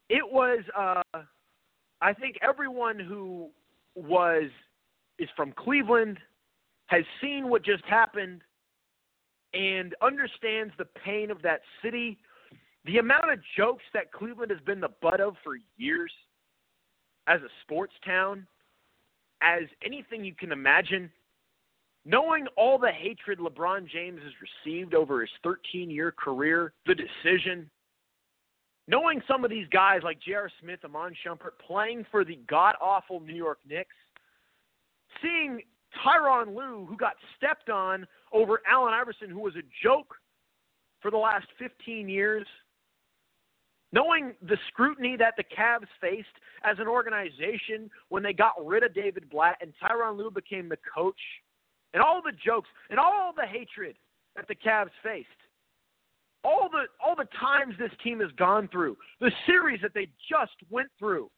it 0.08 0.24
was. 0.24 0.60
uh 0.76 1.02
I 2.02 2.12
think 2.12 2.36
everyone 2.42 2.98
who 3.00 3.48
was 3.94 4.50
is 5.18 5.28
from 5.34 5.52
Cleveland 5.52 6.18
has 6.86 7.04
seen 7.20 7.48
what 7.48 7.64
just 7.64 7.84
happened 7.84 8.42
and 9.54 9.94
understands 10.02 10.72
the 10.78 10.86
pain 11.04 11.30
of 11.30 11.42
that 11.42 11.60
city. 11.82 12.18
The 12.84 12.98
amount 12.98 13.32
of 13.32 13.38
jokes 13.56 13.84
that 13.94 14.12
Cleveland 14.12 14.50
has 14.50 14.60
been 14.60 14.80
the 14.80 14.90
butt 15.02 15.20
of 15.20 15.34
for 15.42 15.54
years 15.76 16.12
as 17.26 17.40
a 17.42 17.48
sports 17.62 17.94
town, 18.04 18.46
as 19.42 19.62
anything 19.84 20.24
you 20.24 20.34
can 20.34 20.52
imagine 20.52 21.10
knowing 22.06 22.46
all 22.56 22.78
the 22.78 22.90
hatred 22.90 23.40
LeBron 23.40 23.88
James 23.90 24.20
has 24.22 24.32
received 24.64 24.94
over 24.94 25.20
his 25.20 25.30
13 25.42 25.90
year 25.90 26.12
career, 26.12 26.72
the 26.86 26.94
decision, 26.94 27.68
knowing 28.86 29.20
some 29.26 29.44
of 29.44 29.50
these 29.50 29.66
guys 29.68 30.00
like 30.04 30.20
J.R. 30.20 30.48
Smith, 30.60 30.78
Iman 30.84 31.14
Shumpert 31.26 31.58
playing 31.66 32.06
for 32.10 32.24
the 32.24 32.38
god 32.48 32.76
awful 32.80 33.20
New 33.20 33.34
York 33.34 33.58
Knicks, 33.68 33.96
seeing 35.20 35.60
Tyronn 36.04 36.54
Lue, 36.54 36.86
who 36.86 36.96
got 36.96 37.14
stepped 37.36 37.70
on 37.70 38.06
over 38.32 38.60
Allen 38.68 38.94
Iverson, 38.94 39.30
who 39.30 39.40
was 39.40 39.54
a 39.56 39.62
joke 39.82 40.14
for 41.00 41.10
the 41.10 41.16
last 41.16 41.46
15 41.58 42.08
years. 42.08 42.46
Knowing 43.92 44.34
the 44.42 44.58
scrutiny 44.68 45.16
that 45.16 45.34
the 45.36 45.44
Cavs 45.44 45.86
faced 46.00 46.26
as 46.64 46.76
an 46.78 46.88
organization 46.88 47.88
when 48.08 48.22
they 48.22 48.32
got 48.32 48.54
rid 48.64 48.82
of 48.82 48.92
David 48.92 49.30
Blatt 49.30 49.56
and 49.60 49.72
Tyronn 49.80 50.18
Lue 50.18 50.30
became 50.30 50.68
the 50.68 50.78
coach 50.92 51.20
and 51.94 52.02
all 52.02 52.20
the 52.20 52.32
jokes 52.44 52.68
and 52.90 52.98
all 52.98 53.32
the 53.34 53.46
hatred 53.46 53.96
that 54.34 54.48
the 54.48 54.54
Cavs 54.54 54.90
faced. 55.02 55.28
All 56.44 56.68
the 56.70 56.84
all 57.04 57.16
the 57.16 57.28
times 57.40 57.74
this 57.78 57.90
team 58.04 58.20
has 58.20 58.30
gone 58.32 58.68
through, 58.68 58.96
the 59.20 59.32
series 59.46 59.80
that 59.82 59.94
they 59.94 60.08
just 60.28 60.56
went 60.70 60.88
through, 60.98 61.30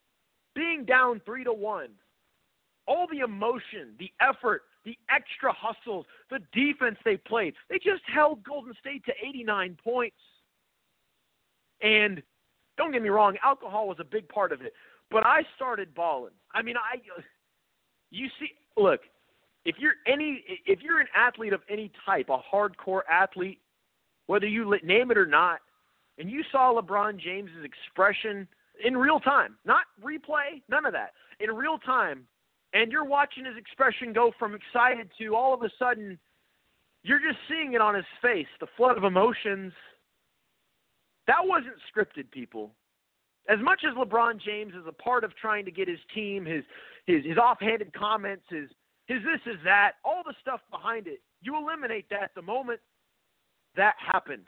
being 0.54 0.84
down 0.84 1.20
3 1.24 1.44
to 1.44 1.52
1. 1.52 1.88
All 2.88 3.06
the 3.06 3.20
emotion, 3.20 3.94
the 3.98 4.10
effort, 4.20 4.62
the 4.84 4.96
extra 5.14 5.52
hustles, 5.52 6.06
the 6.30 6.40
defense 6.52 6.96
they 7.04 7.18
played. 7.18 7.54
They 7.68 7.78
just 7.78 8.02
held 8.12 8.42
Golden 8.42 8.72
State 8.80 9.04
to 9.04 9.12
89 9.22 9.76
points. 9.84 10.16
And 11.82 12.22
don't 12.78 12.92
get 12.92 13.02
me 13.02 13.10
wrong, 13.10 13.36
alcohol 13.44 13.88
was 13.88 13.98
a 14.00 14.04
big 14.04 14.28
part 14.28 14.52
of 14.52 14.62
it, 14.62 14.72
but 15.10 15.26
I 15.26 15.42
started 15.54 15.94
bawling. 15.94 16.32
I 16.54 16.62
mean, 16.62 16.76
I 16.76 16.98
you 18.10 18.28
see, 18.40 18.52
look, 18.76 19.00
if 19.64 19.76
you're 19.78 19.94
any 20.06 20.44
if 20.66 20.80
you're 20.80 21.00
an 21.00 21.08
athlete 21.14 21.52
of 21.52 21.60
any 21.68 21.92
type, 22.06 22.30
a 22.30 22.38
hardcore 22.38 23.02
athlete, 23.10 23.60
whether 24.26 24.46
you 24.46 24.78
name 24.82 25.10
it 25.10 25.18
or 25.18 25.26
not, 25.26 25.60
and 26.18 26.30
you 26.30 26.42
saw 26.50 26.80
LeBron 26.80 27.18
James's 27.18 27.64
expression 27.64 28.48
in 28.84 28.96
real 28.96 29.20
time, 29.20 29.56
not 29.64 29.82
replay, 30.02 30.62
none 30.68 30.86
of 30.86 30.92
that, 30.92 31.12
in 31.40 31.50
real 31.50 31.78
time, 31.78 32.24
and 32.72 32.92
you're 32.92 33.04
watching 33.04 33.44
his 33.44 33.56
expression 33.56 34.12
go 34.12 34.32
from 34.38 34.54
excited 34.54 35.10
to 35.18 35.34
all 35.34 35.54
of 35.54 35.62
a 35.62 35.70
sudden 35.78 36.18
you're 37.02 37.20
just 37.20 37.38
seeing 37.48 37.74
it 37.74 37.80
on 37.80 37.94
his 37.94 38.04
face, 38.20 38.46
the 38.60 38.66
flood 38.76 38.96
of 38.98 39.04
emotions. 39.04 39.72
That 41.26 41.40
wasn't 41.44 41.76
scripted, 41.90 42.30
people. 42.30 42.72
As 43.48 43.58
much 43.62 43.82
as 43.88 43.96
LeBron 43.96 44.40
James 44.42 44.74
is 44.74 44.86
a 44.86 44.92
part 44.92 45.24
of 45.24 45.34
trying 45.36 45.64
to 45.64 45.70
get 45.70 45.88
his 45.88 45.98
team, 46.14 46.44
his 46.44 46.64
his 47.06 47.24
his 47.24 47.38
offhanded 47.38 47.92
comments, 47.94 48.44
his 48.50 48.68
his 49.06 49.18
this 49.22 49.40
is 49.54 49.58
that, 49.64 49.92
all 50.04 50.22
the 50.24 50.34
stuff 50.40 50.60
behind 50.70 51.06
it, 51.06 51.20
you 51.40 51.56
eliminate 51.56 52.10
that 52.10 52.32
the 52.34 52.42
moment 52.42 52.80
that 53.76 53.94
happened. 53.98 54.44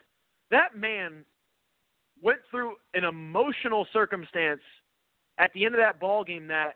That 0.51 0.77
man 0.77 1.25
went 2.21 2.39
through 2.51 2.75
an 2.93 3.05
emotional 3.05 3.87
circumstance 3.91 4.61
at 5.39 5.51
the 5.53 5.65
end 5.65 5.73
of 5.73 5.81
that 5.81 5.99
ball 5.99 6.23
game 6.23 6.47
that 6.47 6.75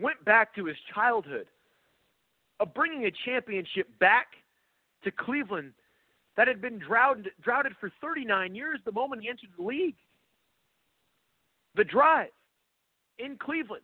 went 0.00 0.24
back 0.24 0.54
to 0.54 0.64
his 0.64 0.76
childhood 0.94 1.46
of 2.60 2.74
bringing 2.74 3.06
a 3.06 3.10
championship 3.24 3.86
back 3.98 4.28
to 5.04 5.10
Cleveland 5.10 5.72
that 6.36 6.48
had 6.48 6.60
been 6.60 6.78
droughted, 6.78 7.30
droughted 7.42 7.72
for 7.80 7.90
39 8.00 8.54
years 8.54 8.78
the 8.84 8.92
moment 8.92 9.22
he 9.22 9.28
entered 9.28 9.50
the 9.56 9.64
league. 9.64 9.96
The 11.74 11.84
drive 11.84 12.30
in 13.18 13.36
Cleveland. 13.36 13.82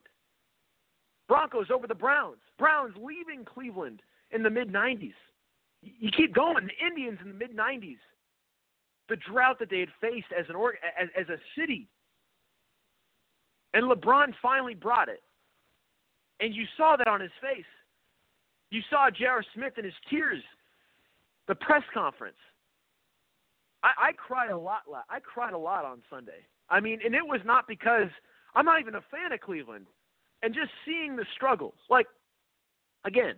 Broncos 1.29 1.67
over 1.73 1.87
the 1.87 1.95
Browns. 1.95 2.39
Browns 2.59 2.95
leaving 2.97 3.45
Cleveland 3.45 4.03
in 4.31 4.43
the 4.43 4.51
mid 4.51 4.73
90s. 4.73 5.15
You 5.83 6.11
keep 6.11 6.35
going. 6.35 6.67
The 6.67 6.87
Indians 6.87 7.19
in 7.23 7.29
the 7.29 7.35
mid 7.35 7.57
90s. 7.57 7.99
The 9.09 9.17
drought 9.17 9.59
that 9.59 9.71
they 9.71 9.81
had 9.81 9.91
faced 10.01 10.33
as 10.39 10.47
an 10.49 10.55
org- 10.55 10.77
as, 10.99 11.09
as 11.19 11.29
a 11.29 11.39
city. 11.59 11.89
And 13.75 13.85
LeBron 13.85 14.33
finally 14.41 14.75
brought 14.75 15.09
it. 15.09 15.23
And 16.41 16.55
you 16.55 16.65
saw 16.77 16.97
that 16.97 17.09
on 17.09 17.21
his 17.21 17.31
face. 17.41 17.65
You 18.71 18.81
saw 18.91 19.09
J.R. 19.11 19.45
Smith 19.55 19.75
in 19.79 19.85
his 19.85 19.95
tears, 20.11 20.43
the 21.47 21.55
press 21.55 21.83
conference. 21.93 22.37
I, 23.83 24.09
I 24.09 24.13
cried 24.13 24.51
a 24.51 24.59
lot. 24.59 24.83
I 25.09 25.21
cried 25.21 25.53
a 25.53 25.59
lot 25.59 25.85
on 25.85 26.03
Sunday. 26.11 26.47
I 26.71 26.81
mean, 26.81 27.01
and 27.05 27.15
it 27.15 27.25
was 27.25 27.41
not 27.45 27.69
because 27.69 28.09
I'm 28.55 28.65
not 28.65 28.81
even 28.81 28.95
a 28.95 29.05
fan 29.11 29.33
of 29.33 29.41
Cleveland, 29.41 29.87
and 30.43 30.55
just 30.55 30.71
seeing 30.85 31.17
the 31.17 31.25
struggles. 31.35 31.75
Like, 31.89 32.07
again, 33.05 33.35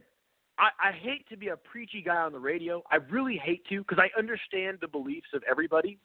I, 0.59 0.69
I 0.89 0.93
hate 0.93 1.29
to 1.29 1.37
be 1.37 1.49
a 1.49 1.57
preachy 1.57 2.03
guy 2.03 2.17
on 2.17 2.33
the 2.33 2.39
radio. 2.39 2.83
I 2.91 2.97
really 3.11 3.37
hate 3.37 3.67
to 3.69 3.81
because 3.81 3.99
I 3.99 4.17
understand 4.19 4.79
the 4.81 4.89
beliefs 4.89 5.29
of 5.35 5.43
everybody. 5.51 5.99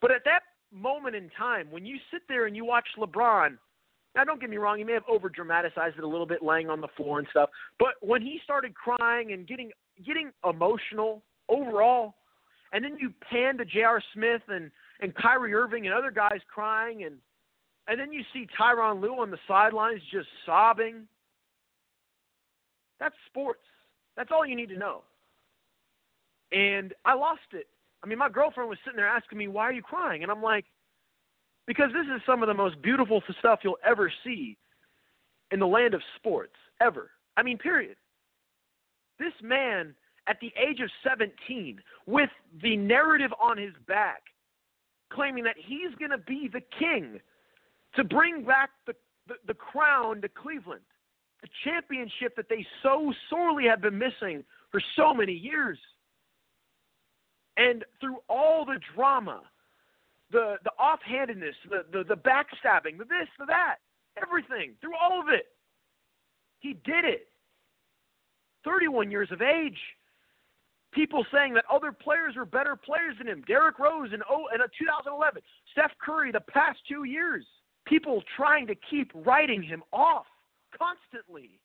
But 0.00 0.10
at 0.10 0.24
that 0.24 0.42
moment 0.72 1.16
in 1.16 1.30
time, 1.36 1.70
when 1.70 1.86
you 1.86 1.96
sit 2.12 2.22
there 2.28 2.46
and 2.46 2.56
you 2.56 2.64
watch 2.64 2.86
LeBron 2.98 3.56
now, 4.14 4.24
don't 4.24 4.40
get 4.40 4.50
me 4.50 4.56
wrong; 4.56 4.78
he 4.78 4.84
may 4.84 4.94
have 4.94 5.04
over 5.08 5.28
dramatized 5.28 5.96
it 5.96 6.04
a 6.04 6.08
little 6.08 6.26
bit, 6.26 6.42
laying 6.42 6.68
on 6.68 6.80
the 6.80 6.88
floor 6.96 7.18
and 7.20 7.28
stuff. 7.30 7.50
But 7.78 7.94
when 8.00 8.22
he 8.22 8.40
started 8.42 8.74
crying 8.74 9.32
and 9.32 9.46
getting 9.46 9.70
getting 10.04 10.30
emotional 10.48 11.22
overall, 11.48 12.14
and 12.72 12.84
then 12.84 12.96
you 12.98 13.12
pan 13.30 13.56
to 13.58 13.64
J.R. 13.64 14.02
Smith 14.12 14.42
and 14.48 14.70
and 15.00 15.14
Kyrie 15.14 15.54
Irving 15.54 15.86
and 15.86 15.94
other 15.94 16.10
guys 16.10 16.40
crying, 16.52 17.04
and 17.04 17.16
and 17.86 18.00
then 18.00 18.12
you 18.12 18.22
see 18.32 18.48
Tyronn 18.58 19.00
Lue 19.00 19.20
on 19.20 19.30
the 19.30 19.38
sidelines 19.46 20.00
just 20.12 20.28
sobbing. 20.44 21.06
That's 22.98 23.14
sports. 23.26 23.62
That's 24.16 24.30
all 24.32 24.44
you 24.44 24.56
need 24.56 24.68
to 24.70 24.78
know. 24.78 25.02
And 26.52 26.92
I 27.04 27.14
lost 27.14 27.40
it. 27.52 27.68
I 28.02 28.06
mean, 28.06 28.18
my 28.18 28.28
girlfriend 28.28 28.68
was 28.68 28.78
sitting 28.84 28.96
there 28.96 29.06
asking 29.06 29.38
me, 29.38 29.46
"Why 29.46 29.64
are 29.64 29.72
you 29.72 29.82
crying?" 29.82 30.24
And 30.24 30.32
I'm 30.32 30.42
like, 30.42 30.64
because 31.70 31.92
this 31.92 32.06
is 32.12 32.20
some 32.26 32.42
of 32.42 32.48
the 32.48 32.54
most 32.54 32.82
beautiful 32.82 33.22
stuff 33.38 33.60
you'll 33.62 33.78
ever 33.86 34.12
see 34.24 34.58
in 35.52 35.60
the 35.60 35.66
land 35.68 35.94
of 35.94 36.02
sports, 36.16 36.56
ever. 36.80 37.12
I 37.36 37.44
mean, 37.44 37.58
period. 37.58 37.94
This 39.20 39.34
man, 39.40 39.94
at 40.26 40.40
the 40.40 40.52
age 40.60 40.80
of 40.80 40.90
17, 41.08 41.80
with 42.06 42.30
the 42.60 42.76
narrative 42.76 43.30
on 43.40 43.56
his 43.56 43.70
back, 43.86 44.22
claiming 45.12 45.44
that 45.44 45.54
he's 45.56 45.94
going 45.96 46.10
to 46.10 46.18
be 46.18 46.50
the 46.52 46.60
king 46.76 47.20
to 47.94 48.02
bring 48.02 48.42
back 48.42 48.70
the, 48.88 48.96
the, 49.28 49.34
the 49.46 49.54
crown 49.54 50.20
to 50.22 50.28
Cleveland, 50.28 50.82
the 51.40 51.48
championship 51.62 52.34
that 52.34 52.48
they 52.48 52.66
so 52.82 53.12
sorely 53.28 53.66
have 53.66 53.80
been 53.80 53.96
missing 53.96 54.42
for 54.72 54.82
so 54.96 55.14
many 55.14 55.34
years. 55.34 55.78
And 57.56 57.84
through 58.00 58.16
all 58.28 58.64
the 58.64 58.80
drama, 58.96 59.42
the 60.30 60.56
the 60.64 60.72
offhandedness, 60.78 61.54
the, 61.68 61.84
the 61.92 62.04
the 62.04 62.16
backstabbing, 62.16 62.98
the 62.98 63.04
this, 63.04 63.28
the 63.38 63.46
that, 63.46 63.76
everything, 64.20 64.74
through 64.80 64.94
all 65.00 65.20
of 65.20 65.28
it. 65.28 65.46
He 66.60 66.74
did 66.84 67.04
it. 67.04 67.28
31 68.64 69.10
years 69.10 69.30
of 69.32 69.40
age. 69.40 69.78
People 70.92 71.24
saying 71.32 71.54
that 71.54 71.64
other 71.72 71.92
players 71.92 72.36
are 72.36 72.44
better 72.44 72.76
players 72.76 73.16
than 73.18 73.28
him. 73.28 73.42
Derrick 73.46 73.78
Rose 73.78 74.10
in, 74.12 74.20
oh, 74.28 74.46
in 74.52 74.60
2011. 74.60 75.40
Steph 75.72 75.92
Curry 76.04 76.32
the 76.32 76.40
past 76.40 76.78
two 76.88 77.04
years. 77.04 77.46
People 77.86 78.22
trying 78.36 78.66
to 78.66 78.74
keep 78.74 79.10
writing 79.14 79.62
him 79.62 79.82
off 79.92 80.26
constantly. 80.76 81.60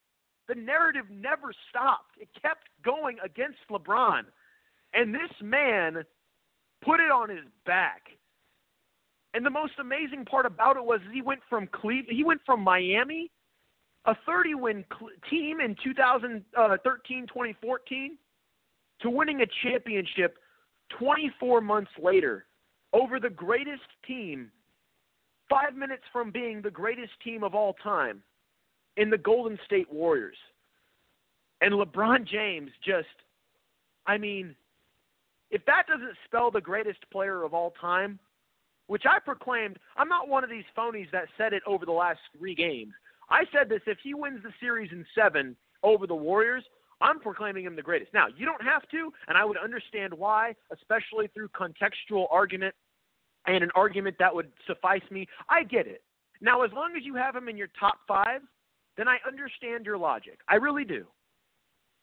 The 0.48 0.56
narrative 0.56 1.06
never 1.10 1.52
stopped. 1.70 2.12
It 2.20 2.30
kept 2.40 2.70
going 2.84 3.18
against 3.24 3.58
LeBron. 3.70 4.24
And 4.94 5.14
this 5.14 5.32
man 5.42 6.04
put 6.84 7.00
it 7.00 7.12
on 7.12 7.30
his 7.30 7.46
back 7.66 8.04
and 9.36 9.46
the 9.46 9.50
most 9.50 9.74
amazing 9.80 10.24
part 10.24 10.46
about 10.46 10.78
it 10.78 10.86
was 10.86 11.02
he 11.12 11.22
went 11.22 11.42
from 11.50 11.68
Cleve- 11.68 12.08
he 12.10 12.24
went 12.24 12.40
from 12.46 12.62
Miami, 12.62 13.30
a 14.06 14.16
30-win 14.28 14.86
cl- 14.98 15.12
team 15.30 15.60
in 15.60 15.76
2013-2014, 15.76 16.46
uh, 16.56 18.16
to 19.02 19.10
winning 19.10 19.42
a 19.42 19.46
championship 19.62 20.38
24 20.98 21.60
months 21.60 21.92
later 22.02 22.46
over 22.94 23.20
the 23.20 23.30
greatest 23.30 23.84
team, 24.08 24.50
five 25.50 25.76
minutes 25.76 26.04
from 26.14 26.32
being 26.32 26.62
the 26.62 26.72
greatest 26.72 27.12
team 27.22 27.44
of 27.44 27.54
all 27.54 27.74
time, 27.84 28.24
in 28.96 29.10
the 29.10 29.18
Golden 29.18 29.60
State 29.66 29.92
Warriors. 29.92 30.38
And 31.60 31.74
LeBron 31.74 32.26
James 32.26 32.72
just, 32.86 33.08
I 34.08 34.18
mean, 34.18 34.56
if 35.52 35.66
that 35.66 35.88
doesn't 35.88 36.16
spell 36.24 36.52
the 36.52 36.62
greatest 36.62 37.00
player 37.12 37.44
of 37.44 37.54
all 37.54 37.72
time, 37.82 38.18
which 38.88 39.04
I 39.10 39.20
proclaimed. 39.20 39.78
I'm 39.98 40.10
not 40.10 40.28
one 40.28 40.44
of 40.44 40.50
these 40.50 40.64
phonies 40.78 41.12
that 41.12 41.26
said 41.38 41.54
it 41.54 41.64
over 41.66 41.86
the 41.86 41.92
last 41.92 42.20
three 42.38 42.56
games. 42.56 42.94
I 43.30 43.44
said 43.52 43.70
this 43.70 43.82
if 43.88 43.98
he 44.04 44.14
wins 44.14 44.44
the 44.44 44.52
series 44.60 44.92
in 44.92 45.06
seven 45.16 45.56
over 45.84 46.06
the 46.06 46.16
Warriors, 46.16 46.64
I'm 47.02 47.20
proclaiming 47.20 47.66
him 47.66 47.76
the 47.76 47.82
greatest. 47.82 48.14
Now, 48.14 48.28
you 48.36 48.46
don't 48.46 48.64
have 48.64 48.88
to, 48.90 49.12
and 49.28 49.38
I 49.38 49.44
would 49.44 49.58
understand 49.58 50.14
why, 50.14 50.56
especially 50.72 51.28
through 51.34 51.50
contextual 51.50 52.28
argument 52.32 52.74
and 53.48 53.64
an 53.64 53.72
argument 53.76 54.16
that 54.20 54.34
would 54.34 54.52
suffice 54.66 55.02
me. 55.12 55.28
I 55.50 55.64
get 55.64 55.88
it. 55.88 56.04
Now, 56.42 56.62
as 56.64 56.72
long 56.74 56.94
as 56.98 57.04
you 57.04 57.16
have 57.16 57.36
him 57.36 57.48
in 57.50 57.58
your 57.58 57.70
top 57.80 58.00
five, 58.08 58.42
then 58.98 59.08
I 59.08 59.18
understand 59.28 59.86
your 59.86 59.98
logic. 59.98 60.40
I 60.48 60.56
really 60.56 60.86
do. 60.86 61.06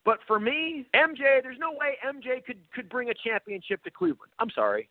But 0.04 0.18
for 0.26 0.40
me, 0.40 0.86
MJ, 0.94 1.42
there's 1.42 1.58
no 1.58 1.72
way 1.72 1.96
MJ 2.04 2.44
could 2.44 2.58
could 2.74 2.88
bring 2.88 3.08
a 3.10 3.14
championship 3.14 3.84
to 3.84 3.90
Cleveland. 3.90 4.32
I'm 4.40 4.50
sorry. 4.50 4.88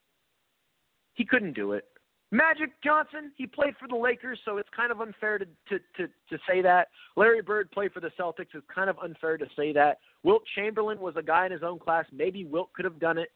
He 1.14 1.26
couldn't 1.26 1.54
do 1.54 1.74
it. 1.74 1.86
Magic 2.34 2.72
Johnson, 2.82 3.32
he 3.36 3.46
played 3.46 3.76
for 3.78 3.90
the 3.90 3.96
Lakers, 3.96 4.40
so 4.46 4.58
it's 4.58 4.70
kind 4.74 4.90
of 4.90 5.02
unfair 5.02 5.38
to, 5.38 5.46
to, 5.68 5.80
to, 5.98 6.08
to 6.30 6.38
say 6.48 6.62
that. 6.62 6.88
Larry 7.18 7.42
Bird 7.42 7.70
played 7.72 7.92
for 7.92 8.00
the 8.00 8.12
Celtics. 8.18 8.48
It's 8.54 8.66
kind 8.74 8.90
of 8.90 8.98
unfair 9.00 9.38
to 9.38 9.46
say 9.58 9.74
that. 9.74 9.98
Wilt 10.24 10.44
Chamberlain 10.56 11.00
was 11.00 11.16
a 11.18 11.22
guy 11.22 11.46
in 11.46 11.52
his 11.52 11.62
own 11.62 11.78
class. 11.78 12.06
Maybe 12.14 12.46
Wilt 12.46 12.72
could 12.72 12.86
have 12.86 13.00
done 13.00 13.18
it. 13.18 13.30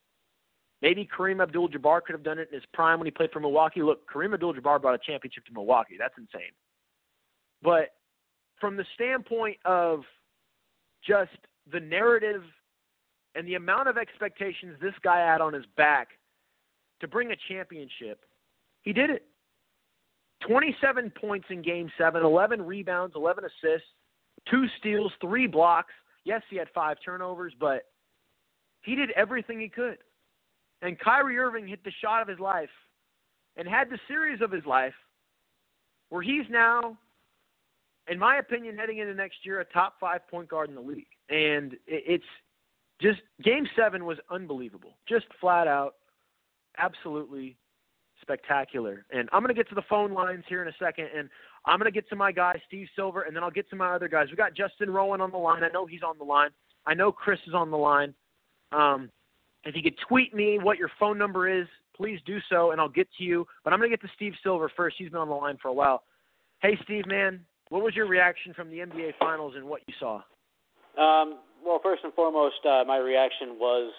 Maybe 0.81 1.07
Kareem 1.17 1.41
Abdul 1.41 1.69
Jabbar 1.69 2.03
could 2.03 2.13
have 2.13 2.23
done 2.23 2.39
it 2.39 2.47
in 2.49 2.55
his 2.55 2.63
prime 2.73 2.99
when 2.99 3.05
he 3.05 3.11
played 3.11 3.31
for 3.31 3.41
Milwaukee. 3.41 3.81
Look, 3.81 4.09
Kareem 4.09 4.33
Abdul 4.33 4.53
Jabbar 4.53 4.81
brought 4.81 4.95
a 4.95 4.99
championship 5.05 5.45
to 5.45 5.53
Milwaukee. 5.53 5.95
That's 5.99 6.13
insane. 6.17 6.51
But 7.61 7.89
from 8.61 8.77
the 8.77 8.85
standpoint 8.93 9.57
of 9.65 10.03
just 11.05 11.31
the 11.69 11.81
narrative 11.81 12.43
and 13.35 13.45
the 13.45 13.55
amount 13.55 13.89
of 13.89 13.97
expectations 13.97 14.77
this 14.81 14.93
guy 15.03 15.19
had 15.19 15.41
on 15.41 15.51
his 15.51 15.65
back– 15.75 16.09
to 17.05 17.11
bring 17.11 17.31
a 17.31 17.35
championship, 17.47 18.25
he 18.81 18.91
did 18.91 19.11
it. 19.11 19.23
27 20.47 21.11
points 21.11 21.45
in 21.49 21.61
game 21.61 21.89
seven, 21.97 22.23
11 22.23 22.61
rebounds, 22.61 23.13
11 23.15 23.45
assists, 23.45 23.87
two 24.49 24.65
steals, 24.79 25.11
three 25.21 25.47
blocks. 25.47 25.93
Yes, 26.23 26.41
he 26.49 26.57
had 26.57 26.67
five 26.73 26.97
turnovers, 27.05 27.53
but 27.59 27.83
he 28.81 28.95
did 28.95 29.11
everything 29.11 29.59
he 29.59 29.69
could. 29.69 29.97
And 30.81 30.99
Kyrie 30.99 31.37
Irving 31.37 31.67
hit 31.67 31.83
the 31.83 31.91
shot 32.03 32.21
of 32.21 32.27
his 32.27 32.39
life 32.39 32.69
and 33.55 33.67
had 33.67 33.89
the 33.89 33.99
series 34.07 34.41
of 34.41 34.51
his 34.51 34.65
life 34.65 34.93
where 36.09 36.21
he's 36.21 36.45
now, 36.49 36.97
in 38.07 38.19
my 38.19 38.37
opinion, 38.37 38.77
heading 38.77 38.97
into 38.97 39.13
next 39.13 39.37
year, 39.43 39.59
a 39.59 39.65
top 39.65 39.95
five 39.99 40.27
point 40.27 40.49
guard 40.49 40.69
in 40.69 40.75
the 40.75 40.81
league. 40.81 41.07
And 41.29 41.75
it's 41.87 42.25
just 43.01 43.19
game 43.43 43.67
seven 43.75 44.05
was 44.05 44.17
unbelievable, 44.29 44.97
just 45.07 45.25
flat 45.39 45.67
out 45.67 45.95
absolutely 46.77 47.57
spectacular. 48.21 49.05
And 49.11 49.29
I'm 49.31 49.41
going 49.41 49.53
to 49.53 49.59
get 49.59 49.69
to 49.69 49.75
the 49.75 49.83
phone 49.89 50.13
lines 50.13 50.43
here 50.47 50.61
in 50.61 50.67
a 50.67 50.75
second, 50.79 51.09
and 51.15 51.29
I'm 51.65 51.79
going 51.79 51.91
to 51.91 51.95
get 51.95 52.07
to 52.09 52.15
my 52.15 52.31
guy, 52.31 52.61
Steve 52.67 52.87
Silver, 52.95 53.23
and 53.23 53.35
then 53.35 53.43
I'll 53.43 53.51
get 53.51 53.69
to 53.69 53.75
my 53.75 53.93
other 53.93 54.07
guys. 54.07 54.27
We 54.29 54.37
got 54.37 54.55
Justin 54.55 54.89
Rowan 54.89 55.21
on 55.21 55.31
the 55.31 55.37
line. 55.37 55.63
I 55.63 55.69
know 55.69 55.85
he's 55.85 56.03
on 56.03 56.17
the 56.17 56.23
line. 56.23 56.49
I 56.85 56.93
know 56.93 57.11
Chris 57.11 57.39
is 57.47 57.53
on 57.53 57.71
the 57.71 57.77
line. 57.77 58.13
Um, 58.71 59.09
if 59.63 59.75
you 59.75 59.81
could 59.81 59.97
tweet 60.07 60.33
me 60.33 60.59
what 60.61 60.77
your 60.77 60.91
phone 60.99 61.17
number 61.17 61.49
is, 61.49 61.67
please 61.95 62.19
do 62.25 62.37
so, 62.49 62.71
and 62.71 62.79
I'll 62.79 62.89
get 62.89 63.07
to 63.17 63.23
you. 63.23 63.47
But 63.63 63.73
I'm 63.73 63.79
going 63.79 63.89
to 63.89 63.97
get 63.97 64.05
to 64.05 64.13
Steve 64.15 64.33
Silver 64.43 64.71
first. 64.75 64.95
He's 64.99 65.09
been 65.09 65.19
on 65.19 65.29
the 65.29 65.35
line 65.35 65.57
for 65.61 65.69
a 65.69 65.73
while. 65.73 66.03
Hey, 66.61 66.77
Steve, 66.83 67.05
man, 67.07 67.41
what 67.69 67.83
was 67.83 67.95
your 67.95 68.07
reaction 68.07 68.53
from 68.53 68.69
the 68.69 68.77
NBA 68.77 69.13
Finals 69.19 69.53
and 69.55 69.65
what 69.65 69.81
you 69.87 69.93
saw? 69.99 70.21
Um, 70.97 71.39
well, 71.65 71.79
first 71.81 72.03
and 72.03 72.13
foremost, 72.13 72.63
uh, 72.65 72.83
my 72.85 72.97
reaction 72.97 73.57
was 73.59 73.91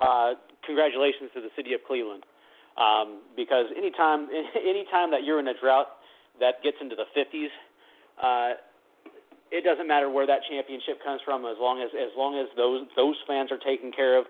uh, 0.00 0.34
congratulations 0.66 1.30
to 1.34 1.40
the 1.40 1.50
city 1.56 1.74
of 1.74 1.80
Cleveland, 1.86 2.24
um, 2.76 3.22
because 3.36 3.66
anytime 3.76 4.28
anytime 4.56 5.10
that 5.10 5.24
you're 5.24 5.38
in 5.38 5.48
a 5.48 5.56
drought 5.58 6.02
that 6.40 6.62
gets 6.62 6.76
into 6.80 6.96
the 6.96 7.06
50s, 7.14 7.52
uh, 8.18 8.58
it 9.54 9.62
doesn't 9.62 9.86
matter 9.86 10.10
where 10.10 10.26
that 10.26 10.42
championship 10.50 10.98
comes 11.04 11.20
from, 11.24 11.46
as 11.46 11.56
long 11.60 11.78
as 11.78 11.90
as 11.94 12.10
long 12.16 12.34
as 12.34 12.50
those 12.56 12.86
those 12.96 13.16
fans 13.26 13.52
are 13.52 13.60
taken 13.62 13.92
care 13.92 14.18
of. 14.18 14.26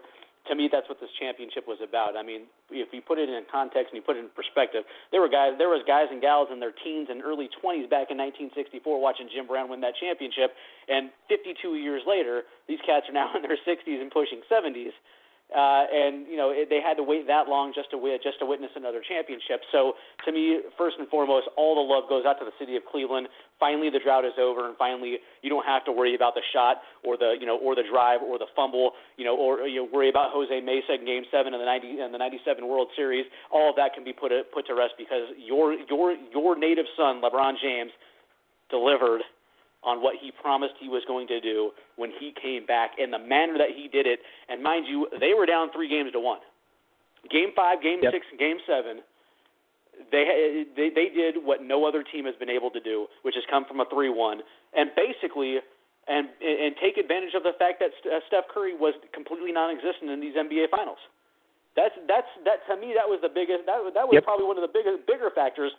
To 0.53 0.55
me, 0.55 0.69
that's 0.69 0.85
what 0.93 1.01
this 1.01 1.09
championship 1.17 1.65
was 1.65 1.81
about. 1.81 2.21
I 2.21 2.23
mean, 2.23 2.45
if 2.69 2.93
you 2.93 3.01
put 3.01 3.17
it 3.17 3.33
in 3.33 3.49
context 3.49 3.89
and 3.89 3.97
you 3.97 4.05
put 4.05 4.21
it 4.21 4.29
in 4.29 4.31
perspective, 4.37 4.85
there 5.09 5.25
were 5.25 5.33
guys, 5.33 5.57
there 5.57 5.73
was 5.73 5.81
guys 5.89 6.13
and 6.13 6.21
gals 6.21 6.53
in 6.53 6.61
their 6.61 6.77
teens 6.85 7.09
and 7.09 7.25
early 7.25 7.49
20s 7.65 7.89
back 7.89 8.13
in 8.13 8.21
1964 8.21 8.77
watching 9.01 9.25
Jim 9.33 9.49
Brown 9.49 9.73
win 9.73 9.81
that 9.81 9.97
championship, 9.97 10.53
and 10.85 11.09
52 11.33 11.81
years 11.81 12.05
later, 12.05 12.45
these 12.69 12.77
cats 12.85 13.09
are 13.09 13.17
now 13.17 13.33
in 13.37 13.41
their 13.41 13.57
60s 13.57 13.97
and 13.97 14.13
pushing 14.13 14.45
70s 14.53 14.93
uh, 15.53 15.85
and 15.93 16.27
you 16.27 16.37
know 16.37 16.49
it, 16.51 16.73
they 16.73 16.81
had 16.81 16.97
to 16.97 17.05
wait 17.05 17.27
that 17.29 17.49
long 17.49 17.73
just 17.75 17.91
to 17.93 17.99
win, 17.99 18.17
just 18.25 18.39
to 18.41 18.47
witness 18.47 18.71
another 18.77 19.05
championship. 19.05 19.61
So 19.71 19.93
to 20.25 20.33
me, 20.33 20.65
first 20.79 20.97
and 20.99 21.07
foremost, 21.09 21.53
all 21.57 21.77
the 21.77 21.85
love 21.85 22.09
goes 22.09 22.25
out 22.25 22.41
to 22.41 22.47
the 22.49 22.57
city 22.59 22.77
of 22.77 22.83
Cleveland. 22.89 23.29
Finally, 23.61 23.91
the 23.91 24.01
drought 24.01 24.25
is 24.25 24.33
over, 24.41 24.67
and 24.67 24.77
finally, 24.77 25.21
you 25.43 25.51
don't 25.51 25.67
have 25.67 25.85
to 25.85 25.93
worry 25.93 26.15
about 26.15 26.35
the 26.35 26.43
shot 26.53 26.81
or 27.05 27.17
the 27.17 27.37
you 27.39 27.47
know 27.47 27.59
or 27.61 27.77
the 27.77 27.85
drive 27.85 28.25
or 28.25 28.39
the 28.39 28.49
fumble, 28.57 28.93
you 29.17 29.25
know, 29.25 29.37
or 29.37 29.69
you 29.69 29.85
know, 29.85 29.89
worry 29.93 30.09
about 30.09 30.33
Jose 30.33 30.55
Mesa 30.65 30.97
in 30.97 31.05
Game 31.05 31.25
Seven 31.31 31.53
in 31.53 31.61
the 31.61 31.67
ninety 31.67 32.01
in 32.01 32.11
the 32.11 32.19
'97 32.19 32.67
World 32.67 32.89
Series. 32.97 33.27
All 33.53 33.69
of 33.69 33.77
that 33.77 33.93
can 33.93 34.03
be 34.03 34.13
put 34.13 34.33
put 34.53 34.67
to 34.67 34.75
rest 34.75 34.95
because 34.97 35.29
your 35.37 35.77
your 35.93 36.17
your 36.33 36.57
native 36.57 36.87
son, 36.97 37.21
LeBron 37.21 37.61
James, 37.61 37.93
delivered 38.71 39.21
on 39.85 40.03
what 40.03 40.17
he 40.21 40.33
promised 40.33 40.75
he 40.81 40.89
was 40.89 41.03
going 41.07 41.29
to 41.29 41.41
do 41.41 41.71
when 41.97 42.11
he 42.19 42.33
came 42.41 42.67
back 42.67 42.93
in 42.99 43.11
the 43.11 43.19
manner 43.19 43.59
that 43.59 43.71
he 43.77 43.89
did 43.89 44.07
it. 44.07 44.21
And 44.49 44.63
mind 44.63 44.87
you, 44.89 45.07
they 45.21 45.35
were 45.37 45.47
down 45.47 45.71
three 45.73 45.89
games 45.89 46.13
to 46.13 46.21
one. 46.21 46.41
Game 47.31 47.53
five, 47.57 47.83
game 47.83 48.01
yep. 48.03 48.13
six, 48.13 48.27
and 48.31 48.39
game 48.39 48.59
seven. 48.67 49.01
They, 50.11 50.67
they 50.77 50.91
they 50.91 51.09
did 51.09 51.39
what 51.41 51.63
no 51.63 51.87
other 51.87 52.03
team 52.03 52.27
has 52.27 52.35
been 52.37 52.51
able 52.51 52.69
to 52.71 52.81
do, 52.81 53.07
which 53.23 53.37
has 53.37 53.45
come 53.49 53.65
from 53.65 53.79
a 53.81 53.87
three-one, 53.89 54.43
and 54.75 54.91
basically, 54.93 55.63
and 56.09 56.29
and 56.43 56.75
take 56.83 56.99
advantage 56.99 57.33
of 57.33 57.47
the 57.47 57.55
fact 57.57 57.81
that 57.81 57.95
uh, 58.05 58.21
Steph 58.27 58.51
Curry 58.53 58.75
was 58.75 58.93
completely 59.15 59.53
non-existent 59.53 60.11
in 60.11 60.21
these 60.21 60.35
NBA 60.35 60.69
Finals. 60.69 60.99
That's 61.79 61.95
that's 62.07 62.29
that 62.45 62.67
to 62.69 62.75
me 62.77 62.93
that 62.93 63.07
was 63.07 63.23
the 63.23 63.31
biggest 63.31 63.67
that 63.67 63.79
that 63.95 64.05
was 64.05 64.19
yep. 64.19 64.27
probably 64.27 64.47
one 64.47 64.59
of 64.59 64.67
the 64.67 64.75
biggest 64.75 65.07
bigger 65.07 65.31
factors 65.31 65.73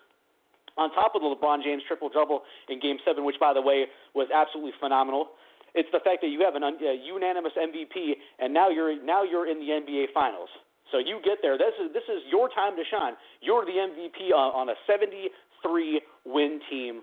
on 0.77 0.91
top 0.91 1.15
of 1.15 1.21
the 1.21 1.29
LeBron 1.31 1.63
James 1.63 1.83
triple 1.87 2.09
double 2.09 2.41
in 2.69 2.79
Game 2.79 2.97
Seven, 3.05 3.23
which 3.25 3.39
by 3.39 3.53
the 3.53 3.61
way 3.61 3.85
was 4.13 4.27
absolutely 4.33 4.73
phenomenal. 4.79 5.29
It's 5.75 5.89
the 5.91 5.99
fact 5.99 6.23
that 6.23 6.31
you 6.31 6.39
have 6.43 6.55
an 6.55 6.63
un, 6.63 6.79
a 6.79 6.95
unanimous 6.95 7.51
MVP, 7.59 8.15
and 8.39 8.53
now 8.53 8.69
you're 8.69 8.95
now 9.03 9.23
you're 9.23 9.47
in 9.49 9.59
the 9.59 9.71
NBA 9.75 10.13
Finals. 10.13 10.49
So 10.91 10.99
you 10.99 11.19
get 11.23 11.39
there. 11.41 11.57
This 11.57 11.75
is 11.83 11.91
this 11.91 12.07
is 12.07 12.23
your 12.31 12.47
time 12.49 12.75
to 12.75 12.83
shine. 12.87 13.13
You're 13.41 13.65
the 13.65 13.75
MVP 13.75 14.31
on, 14.31 14.55
on 14.55 14.69
a 14.69 14.75
73 14.87 16.01
win 16.25 16.59
team, 16.69 17.01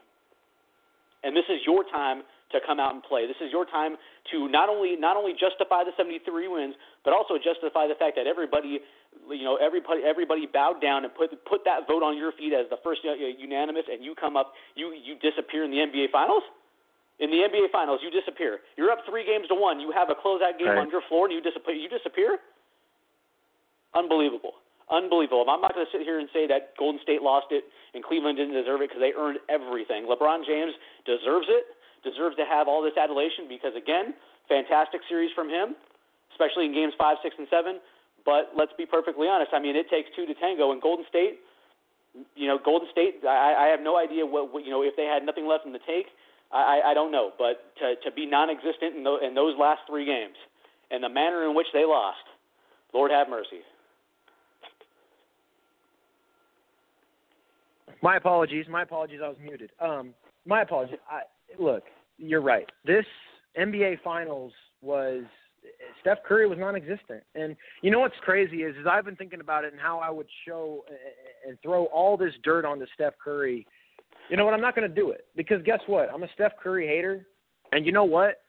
and 1.25 1.37
this 1.37 1.45
is 1.49 1.61
your 1.66 1.85
time 1.85 2.23
to 2.53 2.61
come 2.64 2.79
out 2.79 2.95
and 2.95 3.03
play. 3.03 3.27
This 3.27 3.41
is 3.41 3.51
your 3.51 3.64
time 3.64 3.97
to 4.33 4.49
not 4.49 4.68
only 4.68 4.97
not 4.97 5.16
only 5.16 5.33
justify 5.33 5.85
the 5.85 5.93
73 5.97 6.49
wins, 6.49 6.75
but 7.05 7.12
also 7.12 7.37
justify 7.37 7.89
the 7.89 7.97
fact 7.99 8.16
that 8.16 8.27
everybody 8.27 8.81
you 9.31 9.45
know 9.45 9.57
everybody 9.57 10.03
everybody 10.05 10.47
bowed 10.47 10.81
down 10.81 11.05
and 11.05 11.15
put 11.15 11.31
put 11.45 11.65
that 11.65 11.87
vote 11.89 12.03
on 12.03 12.17
your 12.17 12.33
feet 12.33 12.53
as 12.53 12.67
the 12.71 12.79
first 12.83 13.01
uh, 13.05 13.15
unanimous, 13.15 13.85
and 13.91 14.05
you 14.05 14.15
come 14.15 14.37
up 14.37 14.53
you 14.75 14.93
you 14.93 15.17
disappear 15.21 15.65
in 15.65 15.71
the 15.71 15.79
NBA 15.79 16.11
Finals. 16.11 16.43
In 17.21 17.31
the 17.31 17.45
NBA 17.47 17.71
Finals, 17.71 18.01
you 18.03 18.11
disappear. 18.11 18.59
You're 18.77 18.91
up 18.91 19.05
three 19.09 19.25
games 19.25 19.47
to 19.49 19.55
one. 19.55 19.79
You 19.79 19.93
have 19.93 20.11
a 20.11 20.19
closeout 20.19 20.59
game 20.59 20.75
right. 20.75 20.79
on 20.79 20.91
your 20.91 21.03
floor, 21.09 21.27
and 21.27 21.35
you 21.35 21.41
disappear. 21.41 21.75
You 21.75 21.89
disappear. 21.89 22.39
Unbelievable, 23.95 24.57
unbelievable. 24.91 25.45
I'm 25.49 25.61
not 25.61 25.75
going 25.75 25.85
to 25.85 25.93
sit 25.93 26.03
here 26.03 26.19
and 26.19 26.29
say 26.33 26.49
that 26.49 26.73
Golden 26.79 27.01
State 27.05 27.21
lost 27.21 27.53
it 27.53 27.65
and 27.95 28.03
Cleveland 28.03 28.41
didn't 28.41 28.57
deserve 28.57 28.81
it 28.81 28.89
because 28.89 29.05
they 29.05 29.13
earned 29.13 29.39
everything. 29.53 30.09
LeBron 30.09 30.45
James 30.49 30.73
deserves 31.05 31.47
it. 31.49 31.77
Deserves 32.03 32.35
to 32.37 32.45
have 32.49 32.67
all 32.67 32.83
this 32.83 32.97
adulation 32.99 33.47
because 33.47 33.77
again, 33.77 34.15
fantastic 34.49 35.01
series 35.09 35.31
from 35.37 35.49
him, 35.49 35.77
especially 36.35 36.67
in 36.67 36.75
games 36.75 36.93
five, 36.99 37.17
six, 37.23 37.37
and 37.39 37.47
seven. 37.47 37.79
But 38.25 38.53
let's 38.57 38.73
be 38.79 38.87
perfectly 38.87 39.27
honest. 39.29 39.51
I 39.53 39.61
mean, 39.61 39.75
it 39.77 39.91
takes 39.91 40.09
two 40.14 40.27
to 40.27 40.35
tango. 40.35 40.73
In 40.73 40.81
Golden 40.81 41.05
State, 41.09 41.41
you 42.37 42.47
know, 42.47 42.59
Golden 42.62 42.89
State. 42.91 43.25
I, 43.27 43.55
I 43.55 43.66
have 43.68 43.81
no 43.81 43.97
idea 43.97 44.25
what, 44.27 44.53
what 44.53 44.64
you 44.64 44.70
know 44.70 44.83
if 44.83 44.95
they 44.97 45.05
had 45.05 45.25
nothing 45.25 45.47
left 45.47 45.66
in 45.66 45.73
the 45.73 45.83
tank. 45.87 46.07
I, 46.53 46.93
I 46.93 46.95
don't 46.95 47.11
know, 47.11 47.33
but 47.39 47.73
to 47.81 47.95
to 48.05 48.14
be 48.14 48.27
non-existent 48.27 48.97
in, 48.97 49.05
the, 49.05 49.18
in 49.27 49.35
those 49.35 49.57
last 49.59 49.81
three 49.89 50.05
games, 50.05 50.37
and 50.91 51.03
the 51.03 51.09
manner 51.09 51.49
in 51.49 51.57
which 51.57 51.68
they 51.73 51.85
lost, 51.85 52.25
Lord 52.93 53.11
have 53.11 53.29
mercy. 53.29 53.64
My 58.03 58.16
apologies. 58.16 58.66
My 58.68 58.83
apologies. 58.83 59.20
I 59.25 59.29
was 59.29 59.37
muted. 59.43 59.70
Um, 59.81 60.12
my 60.45 60.62
apologies. 60.62 60.99
I, 61.09 61.23
look, 61.59 61.85
you're 62.18 62.43
right. 62.43 62.68
This 62.85 63.07
NBA 63.59 64.03
Finals 64.03 64.53
was 64.83 65.23
Steph 66.01 66.19
Curry 66.27 66.47
was 66.49 66.59
non-existent. 66.59 67.23
And 67.35 67.57
you 67.83 67.91
know 67.91 68.01
what's 68.01 68.15
crazy 68.23 68.63
is, 68.63 68.77
is 68.77 68.87
I've 68.91 69.05
been 69.05 69.17
thinking 69.17 69.41
about 69.41 69.65
it 69.65 69.73
and 69.73 69.81
how 69.81 69.99
I 69.99 70.11
would 70.11 70.27
show 70.47 70.85
and 71.47 71.57
throw 71.63 71.87
all 71.87 72.17
this 72.17 72.33
dirt 72.43 72.65
onto 72.65 72.87
Steph 72.95 73.15
Curry. 73.23 73.67
You 74.29 74.37
know 74.37 74.45
what? 74.45 74.55
I'm 74.55 74.61
not 74.61 74.75
going 74.75 74.89
to 74.89 74.95
do 74.95 75.11
it 75.11 75.27
because 75.37 75.63
guess 75.65 75.81
what? 75.87 76.09
I'm 76.13 76.23
a 76.23 76.29
Steph 76.35 76.53
Curry 76.63 76.87
hater, 76.87 77.27
and 77.73 77.85
you 77.87 77.93
know 77.93 78.05
what? 78.05 78.43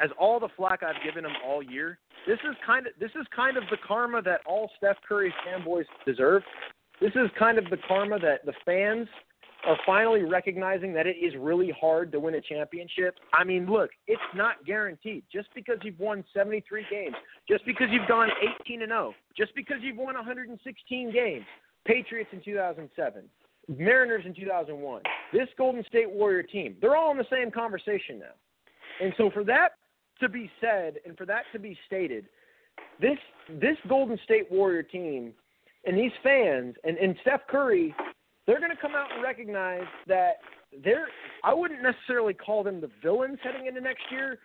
As 0.00 0.10
all 0.18 0.40
the 0.40 0.48
flack 0.56 0.82
I've 0.82 1.02
given 1.04 1.24
him 1.24 1.36
all 1.46 1.62
year, 1.62 1.98
this 2.26 2.38
is 2.48 2.56
kind 2.66 2.86
of 2.86 2.92
this 2.98 3.10
is 3.18 3.26
kind 3.34 3.56
of 3.56 3.64
the 3.70 3.76
karma 3.86 4.20
that 4.22 4.40
all 4.46 4.70
Steph 4.76 4.96
Curry 5.08 5.32
fanboys 5.46 5.84
deserve. 6.06 6.42
This 7.00 7.12
is 7.14 7.30
kind 7.38 7.58
of 7.58 7.64
the 7.70 7.78
karma 7.86 8.18
that 8.18 8.44
the 8.44 8.52
fans 8.64 9.08
are 9.64 9.78
finally 9.86 10.22
recognizing 10.22 10.92
that 10.94 11.06
it 11.06 11.16
is 11.16 11.34
really 11.38 11.72
hard 11.80 12.10
to 12.12 12.20
win 12.20 12.34
a 12.34 12.40
championship. 12.40 13.14
I 13.32 13.44
mean, 13.44 13.66
look, 13.66 13.90
it's 14.06 14.20
not 14.34 14.64
guaranteed. 14.66 15.24
Just 15.32 15.48
because 15.54 15.76
you've 15.82 15.98
won 15.98 16.24
73 16.34 16.84
games, 16.90 17.14
just 17.48 17.64
because 17.64 17.86
you've 17.90 18.08
gone 18.08 18.28
18 18.62 18.82
and 18.82 18.90
0, 18.90 19.14
just 19.36 19.54
because 19.54 19.76
you've 19.80 19.96
won 19.96 20.14
116 20.14 21.12
games, 21.12 21.44
Patriots 21.84 22.30
in 22.32 22.42
2007, 22.44 23.22
Mariners 23.68 24.24
in 24.26 24.34
2001, 24.34 25.02
this 25.32 25.48
Golden 25.56 25.84
State 25.84 26.10
Warrior 26.10 26.42
team, 26.42 26.76
they're 26.80 26.96
all 26.96 27.12
in 27.12 27.18
the 27.18 27.26
same 27.30 27.50
conversation 27.50 28.18
now. 28.18 28.34
And 29.00 29.12
so 29.16 29.30
for 29.30 29.44
that 29.44 29.72
to 30.20 30.28
be 30.28 30.50
said 30.60 30.98
and 31.06 31.16
for 31.16 31.26
that 31.26 31.42
to 31.52 31.58
be 31.58 31.76
stated, 31.86 32.26
this 33.00 33.18
this 33.48 33.76
Golden 33.88 34.18
State 34.24 34.50
Warrior 34.50 34.82
team 34.82 35.32
and 35.84 35.98
these 35.98 36.12
fans 36.22 36.74
and, 36.84 36.96
and 36.98 37.16
Steph 37.22 37.46
Curry 37.48 37.94
they're 38.46 38.58
going 38.58 38.70
to 38.70 38.80
come 38.80 38.94
out 38.94 39.12
and 39.12 39.22
recognize 39.22 39.86
that 40.08 40.40
they're. 40.84 41.08
I 41.44 41.54
wouldn't 41.54 41.82
necessarily 41.82 42.34
call 42.34 42.62
them 42.64 42.80
the 42.80 42.90
villains 43.02 43.38
heading 43.42 43.66
into 43.66 43.80
next 43.80 44.02
year, 44.10 44.38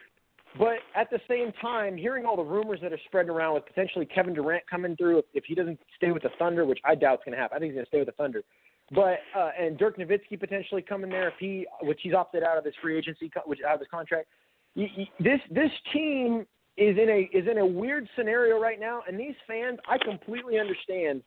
but 0.58 0.78
at 0.96 1.10
the 1.10 1.20
same 1.28 1.52
time, 1.62 1.98
hearing 1.98 2.26
all 2.26 2.36
the 2.36 2.44
rumors 2.44 2.80
that 2.82 2.94
are 2.94 3.00
spreading 3.06 3.32
around 3.32 3.56
with 3.56 3.66
potentially 3.66 4.06
Kevin 4.06 4.34
Durant 4.34 4.64
coming 4.70 4.96
through 4.96 5.24
if, 5.34 5.44
he 5.46 5.56
doesn't 5.56 5.80
stay 5.96 6.12
with 6.12 6.24
the 6.24 6.30
Thunder, 6.40 6.66
which 6.66 6.80
I 6.86 6.96
doubt 6.96 7.20
is 7.20 7.20
going 7.26 7.36
to 7.36 7.42
happen. 7.42 7.58
I 7.58 7.60
think 7.60 7.72
he's 7.72 7.78
going 7.78 7.86
to 7.86 7.90
stay 7.90 8.00
with 8.00 8.08
the 8.08 8.14
Thunder. 8.14 8.44
But 8.92 9.20
uh, 9.36 9.50
and 9.60 9.78
Dirk 9.78 9.98
Nowitzki 9.98 10.40
potentially 10.40 10.82
coming 10.82 11.10
there 11.10 11.28
if 11.28 11.34
he, 11.40 11.66
which 11.82 12.00
he's 12.04 12.14
opted 12.14 12.44
out 12.44 12.58
of 12.58 12.66
his 12.66 12.74
free 12.82 12.98
agency, 12.98 13.30
which 13.46 13.60
out 13.68 13.76
of 13.76 13.80
his 13.82 13.90
contract. 13.90 14.28
This 14.76 15.40
this 15.50 15.72
team 15.92 16.46
is 16.78 16.96
in 16.98 17.10
a 17.10 17.30
is 17.38 17.48
in 17.50 17.58
a 17.58 17.66
weird 17.66 18.08
scenario 18.16 18.60
right 18.60 18.80
now, 18.80 19.02
and 19.08 19.20
these 19.20 19.34
fans, 19.46 19.80
I 19.90 19.98
completely 19.98 20.60
understand 20.60 21.22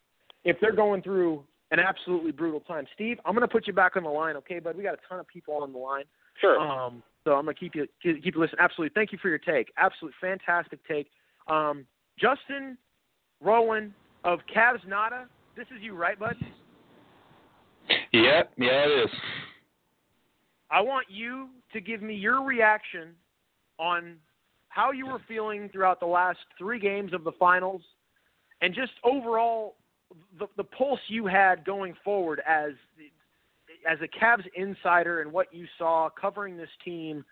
if 0.45 0.57
they're 0.61 0.75
going 0.75 1.03
through 1.03 1.45
an 1.71 1.79
absolutely 1.79 2.33
brutal 2.33 2.61
time. 2.61 2.87
Steve, 2.95 3.18
I'm 3.25 3.35
going 3.35 3.47
to 3.47 3.53
put 3.53 3.66
you 3.66 3.73
back 3.73 3.97
on 3.97 4.03
the 4.03 4.11
line, 4.11 4.37
okay, 4.37 4.59
bud? 4.59 4.77
We 4.77 4.83
got 4.83 4.95
a 4.95 5.09
ton 5.09 5.21
of 5.21 5.27
people 5.29 5.55
on 5.55 5.73
the 5.73 5.79
line. 5.79 6.05
Sure. 6.41 6.59
Um, 6.59 7.03
so 7.25 7.33
I'm 7.33 7.45
going 7.45 7.55
to 7.55 7.61
keep 7.61 7.75
you 7.75 7.87
keep 8.03 8.35
you 8.35 8.41
listening. 8.41 8.61
Absolutely. 8.61 8.93
Thank 8.95 9.12
you 9.12 9.18
for 9.21 9.29
your 9.29 9.39
take. 9.39 9.73
Absolutely 9.77 10.16
fantastic 10.21 10.81
take. 10.89 11.09
Um, 11.49 11.87
Justin 12.18 12.79
Rowan 13.41 13.95
of 14.25 14.41
Cavs 14.55 14.87
Nada. 14.87 15.27
This 15.57 15.66
is 15.77 15.83
you, 15.83 15.95
right, 15.95 16.18
bud? 16.18 16.37
Yep. 18.12 18.53
Yeah, 18.57 18.87
it 18.87 19.05
is. 19.05 19.11
I 20.71 20.81
want 20.81 21.07
you 21.11 21.49
to 21.73 21.81
give 21.81 22.01
me 22.01 22.14
your 22.14 22.43
reaction 22.43 23.11
on 23.79 24.16
how 24.68 24.93
you 24.93 25.07
were 25.07 25.21
feeling 25.27 25.68
throughout 25.71 26.01
the 26.01 26.07
last 26.07 26.39
three 26.57 26.79
games 26.79 27.12
of 27.12 27.25
the 27.25 27.33
finals, 27.33 27.83
and 28.62 28.75
just 28.75 28.93
overall 29.03 29.75
the, 30.38 30.46
the 30.56 30.64
pulse 30.64 31.00
you 31.08 31.26
had 31.26 31.64
going 31.64 31.94
forward 32.04 32.40
as 32.46 32.72
as 33.90 33.98
a 34.02 34.08
Cavs 34.08 34.44
insider 34.54 35.22
and 35.22 35.32
what 35.32 35.52
you 35.52 35.66
saw 35.78 36.08
covering 36.11 36.56
this 36.56 36.68
team, 36.84 37.24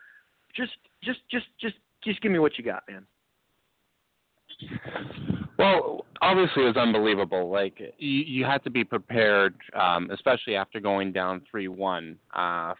just 0.55 0.73
just 1.03 1.21
just 1.31 1.47
just 1.61 1.77
just 2.05 2.21
give 2.23 2.33
me 2.33 2.39
what 2.39 2.59
you 2.59 2.65
got, 2.65 2.83
man. 2.89 3.05
Well, 5.59 6.07
obviously 6.23 6.63
it 6.63 6.67
was 6.67 6.77
unbelievable. 6.77 7.51
Like 7.51 7.79
you, 7.99 8.09
you 8.09 8.45
had 8.45 8.63
to 8.65 8.71
be 8.71 8.85
prepared, 8.85 9.55
um, 9.79 10.11
especially 10.11 10.57
after 10.57 10.81
going 10.81 11.13
down 11.13 11.43
three 11.51 11.69
one. 11.69 12.17
Uh, 12.35 12.75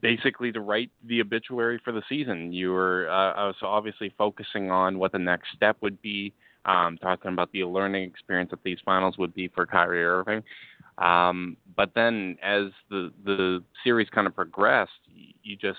basically 0.00 0.52
to 0.52 0.60
write 0.60 0.90
the 1.04 1.20
obituary 1.20 1.80
for 1.84 1.92
the 1.92 2.02
season. 2.08 2.52
You 2.52 2.72
were 2.72 3.08
uh, 3.08 3.46
was 3.46 3.56
obviously 3.62 4.12
focusing 4.16 4.70
on 4.70 4.98
what 4.98 5.12
the 5.12 5.18
next 5.18 5.48
step 5.56 5.76
would 5.80 6.00
be, 6.02 6.32
um, 6.64 6.98
talking 6.98 7.32
about 7.32 7.50
the 7.52 7.64
learning 7.64 8.04
experience 8.04 8.50
that 8.50 8.62
these 8.62 8.78
finals 8.84 9.18
would 9.18 9.34
be 9.34 9.48
for 9.48 9.66
Kyrie 9.66 10.04
Irving. 10.04 10.42
Um, 10.98 11.56
but 11.76 11.90
then 11.94 12.36
as 12.42 12.66
the 12.90 13.12
the 13.24 13.62
series 13.84 14.08
kind 14.10 14.26
of 14.26 14.34
progressed, 14.34 14.92
you 15.42 15.56
just 15.56 15.78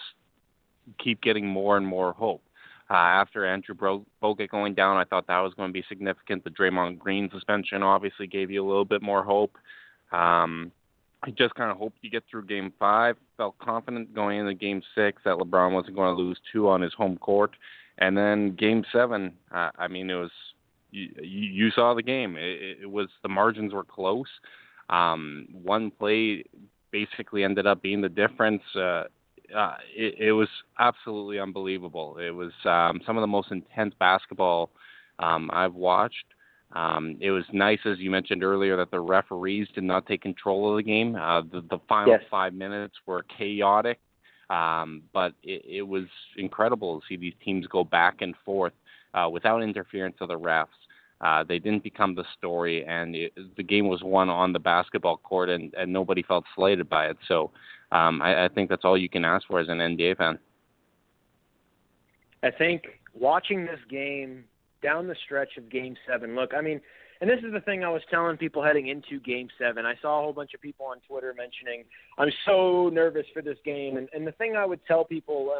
keep 0.97 1.22
getting 1.22 1.47
more 1.47 1.78
and 1.78 1.86
more 1.86 2.13
hope. 2.13 2.43
Uh, 2.91 2.95
after 2.95 3.45
Andrew 3.45 3.76
Bogut 3.76 4.49
going 4.49 4.74
down, 4.74 4.97
I 4.97 5.03
thought 5.03 5.28
that 5.28 5.39
was 5.39 5.53
going 5.53 5.70
to 5.70 5.74
be 5.74 5.84
significant. 5.88 6.43
The 6.43 6.49
Draymond 6.49 6.97
Green 6.97 7.30
suspension 7.32 7.84
obviously 7.84 8.26
gave 8.26 8.49
you 8.49 8.65
a 8.65 8.67
little 8.67 8.86
bit 8.86 9.03
more 9.03 9.24
hope. 9.24 9.55
Um, 10.11 10.72
I 11.24 11.32
just 11.32 11.53
kind 11.55 11.70
of 11.70 11.78
hoped 11.78 11.97
you 12.01 12.09
get 12.09 12.24
through 12.30 12.45
Game 12.45 12.72
Five. 12.80 13.17
Felt 13.38 13.57
confident 13.59 14.13
going 14.13 14.39
into 14.39 14.53
Game 14.53 14.82
Six 14.95 15.22
that 15.26 15.38
LeBron 15.38 15.74
wasn't 15.74 15.95
going 15.95 16.15
to 16.15 16.22
lose 16.22 16.39
two 16.51 16.70
on 16.70 16.82
his 16.82 16.93
home 16.93 17.17
court, 17.17 17.51
and 17.97 18.17
then 18.17 18.55
Game 18.55 18.84
Seven. 18.91 19.34
Uh, 19.53 19.72
I 19.78 19.88
mean, 19.88 20.09
it 20.09 20.15
was 20.15 20.32
you, 20.91 21.09
you 21.22 21.72
saw 21.72 21.93
the 21.93 22.03
game. 22.03 22.38
It, 22.38 22.80
it 22.84 22.89
was 22.89 23.09
the 23.22 23.30
margins 23.30 23.74
were 23.74 23.84
close. 23.84 24.28
Um, 24.89 25.47
one 25.51 25.91
play 25.91 26.45
basically 26.91 27.43
ended 27.43 27.67
up 27.67 27.82
being 27.82 28.01
the 28.01 28.09
difference. 28.09 28.63
Uh, 28.76 29.03
uh, 29.55 29.76
it, 29.95 30.15
it 30.20 30.32
was 30.32 30.49
absolutely 30.80 31.39
unbelievable. 31.39 32.17
It 32.17 32.32
was 32.32 32.51
um, 32.65 33.01
some 33.05 33.17
of 33.17 33.22
the 33.22 33.28
most 33.28 33.51
intense 33.51 33.93
basketball 33.99 34.72
um, 35.20 35.49
I've 35.51 35.74
watched. 35.74 36.26
Um, 36.74 37.17
it 37.20 37.32
was 37.32 37.43
nice, 37.51 37.80
as 37.86 37.97
you 37.97 38.11
mentioned 38.11 38.43
earlier, 38.43 38.78
that 38.78 38.91
the 38.91 38.99
referees 38.99 39.67
did 39.74 39.84
not 39.84 40.05
take 40.05 40.22
control 40.22 40.72
of 40.72 40.78
the 40.78 40.84
game. 40.84 41.15
Uh, 41.15 41.41
the, 41.41 41.61
the 41.70 41.80
final 41.88 42.13
yes. 42.13 42.22
five 42.30 42.53
minutes 42.53 42.93
were 43.07 43.26
chaotic, 43.38 43.99
um, 44.49 45.01
but 45.11 45.34
it, 45.41 45.63
it 45.65 45.82
was 45.82 46.05
incredible 46.38 46.99
to 46.99 47.05
see 47.07 47.17
these 47.17 47.34
teams 47.43 47.65
go 47.67 47.84
back 47.84 48.22
and 48.22 48.36
forth 48.45 48.74
uh, 49.15 49.28
without 49.32 49.63
interference 49.63 50.17
of 50.22 50.28
the 50.28 50.39
refs. 50.39 50.67
Uh, 51.22 51.43
they 51.43 51.59
didn't 51.59 51.84
become 51.84 52.15
the 52.15 52.24
story, 52.38 52.86
and 52.86 53.15
it, 53.15 53.34
the 53.57 53.63
game 53.63 53.88
was 53.88 54.01
won 54.03 54.30
on 54.30 54.53
the 54.53 54.59
basketball 54.59 55.17
court, 55.17 55.49
and, 55.49 55.74
and 55.74 55.91
nobody 55.91 56.24
felt 56.24 56.45
slighted 56.55 56.88
by 56.88 57.07
it. 57.07 57.17
So 57.28 57.51
um, 57.91 58.22
I, 58.22 58.45
I 58.45 58.47
think 58.47 58.70
that's 58.70 58.86
all 58.86 58.97
you 58.97 59.09
can 59.09 59.26
ask 59.26 59.45
for 59.47 59.59
as 59.59 59.67
an 59.67 59.80
NBA 59.80 60.17
fan. 60.17 60.39
I 62.41 62.51
think 62.51 62.84
watching 63.13 63.65
this 63.65 63.80
game 63.89 64.45
down 64.82 65.08
the 65.08 65.16
stretch 65.26 65.58
of 65.58 65.70
Game 65.70 65.96
Seven. 66.08 66.36
Look, 66.36 66.54
I 66.54 66.62
mean, 66.62 66.82
and 67.22 67.30
this 67.30 67.40
is 67.44 67.52
the 67.52 67.60
thing 67.60 67.84
I 67.84 67.90
was 67.90 68.02
telling 68.10 68.38
people 68.38 68.64
heading 68.64 68.88
into 68.88 69.20
Game 69.20 69.50
Seven. 69.60 69.86
I 69.86 69.96
saw 70.02 70.20
a 70.20 70.24
whole 70.24 70.34
bunch 70.34 70.54
of 70.54 70.62
people 70.62 70.86
on 70.86 70.98
Twitter 71.08 71.34
mentioning 71.38 71.84
I'm 72.18 72.32
so 72.46 72.90
nervous 72.90 73.26
for 73.34 73.42
this 73.42 73.58
game, 73.66 73.98
and, 73.98 74.08
and 74.14 74.26
the 74.26 74.32
thing 74.34 74.56
I 74.56 74.66
would 74.66 74.80
tell 74.88 75.04
people, 75.04 75.52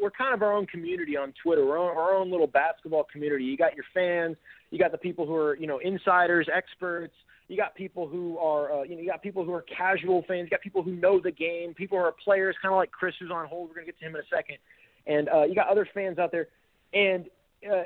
we're 0.00 0.10
kind 0.10 0.34
of 0.34 0.42
our 0.42 0.52
own 0.52 0.66
community 0.66 1.16
on 1.16 1.32
Twitter, 1.42 1.64
we're 1.64 1.78
our 1.78 2.14
own 2.14 2.30
little 2.30 2.46
basketball 2.46 3.06
community. 3.10 3.44
You 3.44 3.56
got 3.56 3.74
your 3.74 3.86
fans, 3.94 4.36
you 4.70 4.78
got 4.78 4.92
the 4.92 4.98
people 4.98 5.26
who 5.26 5.34
are 5.34 5.56
you 5.56 5.66
know 5.66 5.78
insiders, 5.78 6.48
experts. 6.54 7.14
You 7.48 7.56
got 7.56 7.74
people 7.74 8.06
who 8.06 8.36
are, 8.36 8.80
uh, 8.80 8.82
you 8.82 8.94
know, 8.94 9.00
you 9.00 9.08
got 9.08 9.22
people 9.22 9.42
who 9.42 9.54
are 9.54 9.62
casual 9.62 10.22
fans. 10.28 10.44
You 10.44 10.50
got 10.50 10.60
people 10.60 10.82
who 10.82 10.92
know 10.92 11.18
the 11.18 11.30
game. 11.30 11.72
People 11.72 11.96
who 11.96 12.04
are 12.04 12.12
players, 12.12 12.54
kind 12.60 12.74
of 12.74 12.76
like 12.76 12.90
Chris, 12.90 13.14
who's 13.18 13.30
on 13.30 13.46
hold. 13.46 13.70
We're 13.70 13.76
gonna 13.76 13.86
get 13.86 13.98
to 14.00 14.04
him 14.04 14.14
in 14.14 14.20
a 14.20 14.28
second. 14.30 14.58
And 15.06 15.30
uh, 15.30 15.44
you 15.44 15.54
got 15.54 15.68
other 15.68 15.88
fans 15.94 16.18
out 16.18 16.30
there, 16.30 16.48
and 16.92 17.24
uh, 17.66 17.84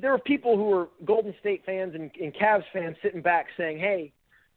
there 0.00 0.12
were 0.12 0.18
people 0.18 0.56
who 0.56 0.64
were 0.64 0.88
Golden 1.04 1.34
State 1.40 1.62
fans 1.64 1.94
and, 1.94 2.10
and 2.20 2.34
Cavs 2.34 2.64
fans 2.72 2.96
sitting 3.02 3.22
back 3.22 3.46
saying, 3.56 3.78
"Hey, 3.78 4.12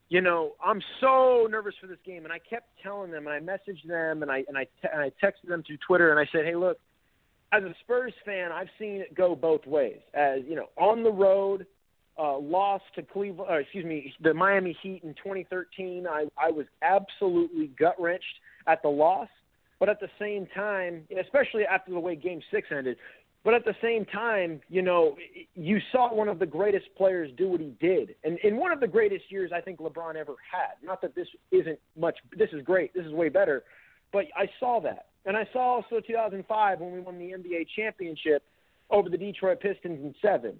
you 0.10 0.22
know, 0.22 0.54
I'm 0.64 0.82
so 1.02 1.48
nervous 1.50 1.74
for 1.80 1.88
this 1.88 1.98
game." 2.06 2.24
And 2.24 2.34
I 2.34 2.40
kept 2.40 2.68
telling 2.82 3.12
them, 3.12 3.28
and 3.28 3.34
I 3.34 3.40
messaged 3.40 3.88
them, 3.88 4.22
and 4.22 4.32
I 4.32 4.44
and 4.48 4.58
I 4.58 4.66
te- 4.66 4.90
and 4.92 5.02
I 5.02 5.12
texted 5.24 5.48
them 5.48 5.64
through 5.64 5.78
Twitter, 5.86 6.12
and 6.12 6.20
I 6.20 6.30
said, 6.32 6.46
"Hey, 6.46 6.56
look, 6.56 6.80
as 7.52 7.64
a 7.64 7.74
Spurs 7.82 8.14
fan, 8.26 8.52
I've 8.52 8.70
seen 8.78 9.02
it 9.02 9.14
go 9.16 9.36
both 9.36 9.66
ways. 9.66 10.00
As 10.14 10.42
you 10.48 10.56
know, 10.56 10.70
on 10.78 11.04
the 11.04 11.12
road, 11.12 11.66
uh, 12.18 12.38
lost 12.38 12.86
to 12.96 13.04
Cleveland, 13.04 13.50
uh, 13.50 13.56
excuse 13.56 13.86
me, 13.86 14.14
the 14.22 14.34
Miami 14.34 14.78
Heat 14.82 15.04
in 15.04 15.14
2013. 15.16 16.08
I 16.08 16.26
I 16.38 16.52
was 16.52 16.66
absolutely 16.82 17.68
gut 17.68 18.00
wrenched 18.00 18.40
at 18.68 18.82
the 18.82 18.90
loss." 18.90 19.30
But 19.80 19.88
at 19.88 20.02
the 20.02 20.10
same 20.20 20.46
time, 20.54 21.08
especially 21.18 21.66
after 21.66 21.92
the 21.92 22.00
way 22.00 22.16
Game 22.18 22.42
Six 22.52 22.68
ended, 22.70 22.98
but 23.44 23.54
at 23.54 23.64
the 23.64 23.76
same 23.82 24.06
time, 24.06 24.60
you 24.70 24.82
know, 24.82 25.16
you 25.56 25.80
saw 25.92 26.14
one 26.14 26.28
of 26.28 26.40
the 26.40 26.46
greatest 26.46 26.88
players 26.98 27.32
do 27.38 27.48
what 27.48 27.62
he 27.62 27.74
did. 27.80 28.16
And 28.24 28.38
in 28.40 28.58
one 28.58 28.72
of 28.72 28.80
the 28.80 28.88
greatest 28.88 29.32
years 29.32 29.52
I 29.56 29.62
think 29.62 29.80
LeBron 29.80 30.16
ever 30.16 30.36
had. 30.52 30.74
Not 30.84 31.02
that 31.02 31.16
this 31.16 31.28
isn't 31.52 31.80
much, 31.98 32.18
this 32.38 32.50
is 32.52 32.62
great, 32.64 32.94
this 32.94 33.06
is 33.06 33.14
way 33.14 33.30
better. 33.30 33.64
But 34.12 34.26
I 34.36 34.50
saw 34.60 34.82
that. 34.82 35.08
And 35.26 35.38
I 35.38 35.48
saw 35.54 35.76
also 35.76 36.00
2005 36.06 36.80
when 36.80 36.92
we 36.92 37.00
won 37.00 37.18
the 37.18 37.32
NBA 37.32 37.68
championship 37.76 38.44
over 38.90 39.10
the 39.10 39.18
Detroit 39.18 39.62
Pistons 39.62 40.00
in 40.04 40.16
seven. 40.22 40.56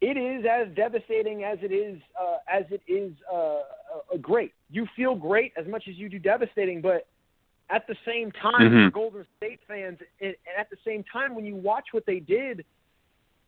It 0.00 0.16
is 0.16 0.44
as 0.44 0.74
devastating 0.74 1.44
as 1.44 1.58
it 1.62 1.72
is 1.72 2.00
uh, 2.20 2.36
as 2.50 2.64
it 2.70 2.82
is 2.86 3.12
uh, 3.32 3.36
uh, 3.36 4.16
great. 4.20 4.52
You 4.70 4.86
feel 4.94 5.14
great 5.14 5.52
as 5.56 5.66
much 5.66 5.84
as 5.88 5.96
you 5.96 6.10
do 6.10 6.18
devastating, 6.18 6.82
but 6.82 7.06
at 7.70 7.86
the 7.86 7.96
same 8.06 8.30
time, 8.32 8.70
mm-hmm. 8.70 8.94
Golden 8.94 9.26
State 9.36 9.60
fans, 9.66 9.98
and 10.20 10.34
at 10.58 10.70
the 10.70 10.76
same 10.84 11.04
time, 11.12 11.34
when 11.34 11.44
you 11.44 11.56
watch 11.56 11.86
what 11.92 12.06
they 12.06 12.20
did, 12.20 12.64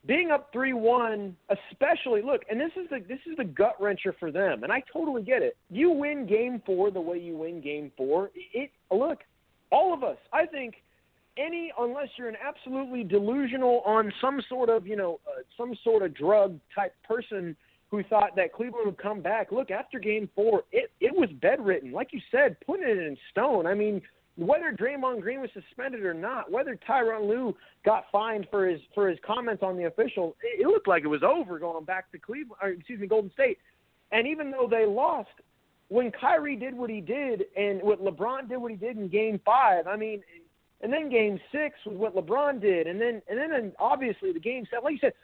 being 0.07 0.31
up 0.31 0.51
three 0.53 0.73
one, 0.73 1.37
especially 1.51 2.23
look, 2.23 2.43
and 2.51 2.61
this 2.61 2.71
is 2.77 2.89
the 2.91 3.01
this 3.09 3.21
is 3.31 3.37
the 3.37 3.45
gut 3.45 3.81
wrencher 3.81 4.13
for 4.19 4.31
them, 4.31 4.63
and 4.65 4.73
I 4.73 4.83
totally 4.93 5.23
get 5.23 5.43
it. 5.43 5.57
You 5.71 5.91
win 5.91 6.27
Game 6.27 6.63
Four 6.65 6.91
the 6.91 7.01
way 7.01 7.19
you 7.19 7.37
win 7.37 7.61
Game 7.61 7.93
Four. 7.97 8.31
It 8.53 8.71
look, 8.91 9.19
all 9.71 9.93
of 9.93 10.03
us, 10.03 10.17
I 10.33 10.47
think, 10.47 10.77
any 11.37 11.73
unless 11.79 12.09
you're 12.17 12.29
an 12.29 12.37
absolutely 12.45 13.05
delusional 13.05 13.81
on 13.85 14.13
some 14.21 14.41
sort 14.49 14.69
of 14.69 14.87
you 14.87 14.97
know 14.97 15.21
uh, 15.27 15.43
some 15.57 15.75
sort 15.85 16.03
of 16.03 16.15
drug 16.15 16.59
type 16.75 16.95
person 17.07 17.57
who 17.91 18.03
thought 18.05 18.37
that 18.37 18.53
Cleveland 18.53 18.87
would 18.87 18.99
come 18.99 19.21
back. 19.21 19.51
Look, 19.51 19.71
after 19.71 19.99
Game 19.99 20.29
Four, 20.35 20.65
it 20.73 20.91
it 21.01 21.15
was 21.15 21.31
bedridden, 21.41 21.93
like 21.93 22.13
you 22.13 22.21
said, 22.31 22.57
putting 22.67 22.89
it 22.89 22.99
in 22.99 23.17
stone. 23.31 23.67
I 23.67 23.75
mean, 23.75 24.03
whether 24.37 24.73
Draymond 24.73 25.23
Green 25.23 25.41
was 25.41 25.51
suspended 25.53 26.05
or 26.05 26.15
not, 26.15 26.51
whether 26.51 26.79
Tyronn 26.89 27.29
Lue 27.29 27.57
got 27.85 28.05
fined 28.13 28.47
for 28.51 28.67
his 28.67 28.81
for 28.95 29.09
his 29.09 29.19
comments 29.27 29.63
on 29.63 29.77
the 29.77 29.85
official, 29.85 30.37
it, 30.43 30.63
it 30.63 30.67
looked 30.67 30.89
like 30.89 31.03
it 31.03 31.09
was 31.09 31.23
over 31.23 31.59
going 31.59 31.85
back 31.85 32.11
to 32.13 32.19
Cleveland, 32.19 32.59
or 32.63 32.69
excuse 32.69 33.01
me, 33.01 33.07
Golden 33.07 33.33
State. 33.33 33.59
And 34.13 34.27
even 34.27 34.51
though 34.51 34.69
they 34.71 34.87
lost, 34.87 35.29
when 35.89 36.11
Kyrie 36.13 36.57
did 36.57 36.75
what 36.75 36.89
he 36.89 37.01
did, 37.01 37.45
and 37.57 37.83
what 37.83 38.03
LeBron 38.03 38.49
did 38.49 38.59
what 38.59 38.71
he 38.71 38.77
did 38.77 38.97
in 38.97 39.09
Game 39.09 39.41
Five, 39.45 39.87
I 39.87 39.97
mean, 39.97 40.23
and 40.83 40.93
then 40.93 41.11
Game 41.11 41.41
Six 41.51 41.75
was 41.85 41.97
what 41.97 42.15
LeBron 42.15 42.61
did, 42.61 42.87
and 42.87 43.01
then 43.01 43.23
and 43.29 43.39
then 43.39 43.53
and 43.53 43.73
obviously 43.79 44.33
the 44.33 44.41
Game 44.41 44.67
Seven, 44.71 44.85
like 44.85 44.93
you 44.93 44.99
said, 45.01 45.15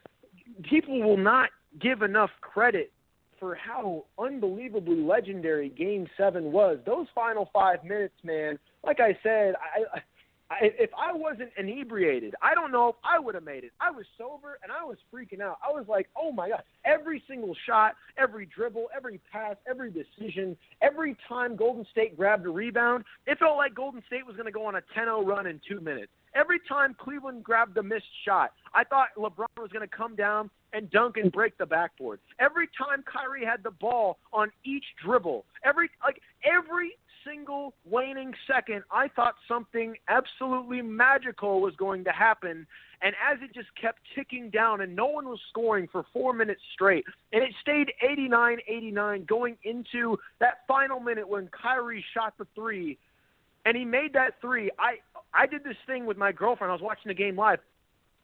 people 0.62 1.00
will 1.00 1.16
not 1.16 1.50
give 1.80 2.02
enough 2.02 2.30
credit 2.40 2.92
for 3.38 3.54
how 3.54 4.04
unbelievably 4.18 4.96
legendary 4.96 5.68
Game 5.68 6.06
Seven 6.16 6.52
was. 6.52 6.78
Those 6.86 7.06
final 7.14 7.50
five 7.52 7.84
minutes, 7.84 8.14
man. 8.22 8.58
Like 8.84 9.00
I 9.00 9.18
said, 9.22 9.54
I, 9.56 9.98
I 9.98 10.02
if 10.60 10.90
I 10.96 11.12
wasn't 11.12 11.50
inebriated, 11.56 12.34
I 12.42 12.54
don't 12.54 12.70
know 12.70 12.88
if 12.88 12.96
I 13.02 13.18
would 13.18 13.34
have 13.34 13.44
made 13.44 13.64
it. 13.64 13.72
I 13.80 13.90
was 13.90 14.04
sober 14.18 14.58
and 14.62 14.70
I 14.70 14.84
was 14.84 14.98
freaking 15.12 15.40
out. 15.40 15.58
I 15.66 15.72
was 15.72 15.86
like, 15.88 16.08
oh 16.16 16.32
my 16.32 16.50
god! 16.50 16.62
Every 16.84 17.22
single 17.28 17.56
shot, 17.66 17.94
every 18.18 18.46
dribble, 18.46 18.86
every 18.94 19.20
pass, 19.32 19.56
every 19.68 19.90
decision, 19.90 20.56
every 20.82 21.16
time 21.28 21.56
Golden 21.56 21.86
State 21.90 22.16
grabbed 22.16 22.46
a 22.46 22.50
rebound, 22.50 23.04
it 23.26 23.38
felt 23.38 23.56
like 23.56 23.74
Golden 23.74 24.02
State 24.06 24.26
was 24.26 24.36
going 24.36 24.46
to 24.46 24.52
go 24.52 24.66
on 24.66 24.76
a 24.76 24.82
10-0 24.96 25.26
run 25.26 25.46
in 25.46 25.60
two 25.66 25.80
minutes. 25.80 26.12
Every 26.34 26.60
time 26.68 26.94
Cleveland 26.98 27.44
grabbed 27.44 27.76
a 27.78 27.82
missed 27.82 28.04
shot, 28.24 28.52
I 28.74 28.84
thought 28.84 29.08
LeBron 29.16 29.46
was 29.60 29.70
going 29.72 29.88
to 29.88 29.96
come 29.96 30.16
down 30.16 30.50
and 30.74 30.90
dunk 30.90 31.16
and 31.16 31.32
break 31.32 31.56
the 31.56 31.66
backboard. 31.66 32.18
Every 32.38 32.68
time 32.76 33.04
Kyrie 33.10 33.44
had 33.44 33.62
the 33.62 33.70
ball 33.70 34.18
on 34.32 34.50
each 34.64 34.84
dribble, 35.02 35.44
every 35.64 35.88
like 36.02 36.20
every 36.44 36.92
single 37.24 37.72
waning 37.88 38.34
second, 38.46 38.82
I 38.90 39.08
thought 39.08 39.34
something 39.48 39.94
absolutely 40.08 40.82
magical 40.82 41.62
was 41.62 41.74
going 41.76 42.04
to 42.04 42.10
happen. 42.10 42.66
And 43.00 43.14
as 43.30 43.38
it 43.42 43.54
just 43.54 43.68
kept 43.80 44.00
ticking 44.14 44.50
down 44.50 44.80
and 44.80 44.94
no 44.94 45.06
one 45.06 45.28
was 45.28 45.38
scoring 45.48 45.88
for 45.90 46.04
four 46.12 46.32
minutes 46.32 46.60
straight, 46.72 47.04
and 47.32 47.42
it 47.42 47.54
stayed 47.60 47.92
89 48.02 48.58
89 48.66 49.24
going 49.24 49.56
into 49.64 50.18
that 50.40 50.66
final 50.66 51.00
minute 51.00 51.28
when 51.28 51.48
Kyrie 51.48 52.04
shot 52.14 52.34
the 52.38 52.46
three, 52.54 52.98
and 53.64 53.76
he 53.76 53.84
made 53.84 54.12
that 54.14 54.40
three. 54.40 54.70
I 54.78 54.96
I 55.32 55.46
did 55.46 55.64
this 55.64 55.76
thing 55.86 56.06
with 56.06 56.16
my 56.16 56.32
girlfriend. 56.32 56.70
I 56.70 56.74
was 56.74 56.82
watching 56.82 57.08
the 57.08 57.14
game 57.14 57.36
live. 57.36 57.60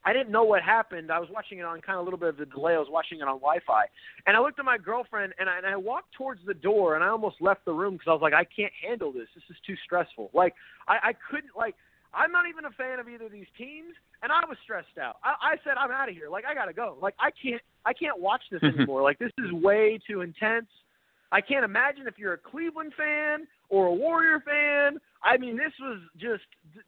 I 0.04 0.12
didn't 0.12 0.30
know 0.30 0.44
what 0.44 0.62
happened. 0.62 1.12
I 1.12 1.18
was 1.18 1.28
watching 1.30 1.58
it 1.58 1.64
on 1.64 1.80
kind 1.82 1.96
of 1.96 2.02
a 2.02 2.04
little 2.04 2.18
bit 2.18 2.30
of 2.30 2.36
the 2.38 2.46
delay. 2.46 2.74
I 2.74 2.78
was 2.78 2.88
watching 2.90 3.18
it 3.18 3.28
on 3.28 3.36
Wi-Fi, 3.36 3.84
and 4.26 4.36
I 4.36 4.40
looked 4.40 4.58
at 4.58 4.64
my 4.64 4.78
girlfriend 4.78 5.34
and 5.38 5.48
I, 5.48 5.58
and 5.58 5.66
I 5.66 5.76
walked 5.76 6.14
towards 6.14 6.40
the 6.46 6.54
door, 6.54 6.94
and 6.94 7.04
I 7.04 7.08
almost 7.08 7.36
left 7.40 7.64
the 7.64 7.72
room 7.72 7.94
because 7.94 8.08
I 8.08 8.12
was 8.12 8.22
like, 8.22 8.32
I 8.32 8.44
can't 8.44 8.72
handle 8.86 9.12
this. 9.12 9.28
This 9.34 9.44
is 9.50 9.56
too 9.66 9.76
stressful. 9.84 10.30
Like 10.32 10.54
I, 10.88 11.10
I 11.10 11.12
couldn't 11.30 11.52
like 11.56 11.74
I'm 12.12 12.32
not 12.32 12.48
even 12.48 12.64
a 12.64 12.70
fan 12.70 12.98
of 12.98 13.08
either 13.08 13.26
of 13.26 13.32
these 13.32 13.46
teams, 13.56 13.94
and 14.22 14.32
I 14.32 14.40
was 14.48 14.58
stressed 14.64 14.98
out. 15.00 15.16
I, 15.22 15.52
I 15.52 15.56
said 15.64 15.74
I'm 15.78 15.90
out 15.90 16.08
of 16.08 16.14
here. 16.14 16.28
Like 16.28 16.44
I 16.44 16.54
gotta 16.54 16.72
go. 16.72 16.96
Like 17.00 17.14
I 17.18 17.30
can't 17.30 17.62
I 17.84 17.92
can't 17.92 18.18
watch 18.18 18.42
this 18.50 18.60
mm-hmm. 18.60 18.78
anymore. 18.78 19.02
like 19.02 19.18
this 19.18 19.32
is 19.38 19.52
way 19.52 19.98
too 20.08 20.22
intense. 20.22 20.66
I 21.32 21.40
can't 21.40 21.64
imagine 21.64 22.08
if 22.08 22.18
you're 22.18 22.32
a 22.32 22.38
Cleveland 22.38 22.92
fan 22.96 23.46
or 23.68 23.86
a 23.86 23.94
Warrior 23.94 24.40
fan. 24.40 24.98
I 25.22 25.36
mean, 25.36 25.56
this 25.56 25.72
was 25.80 26.00
just 26.16 26.42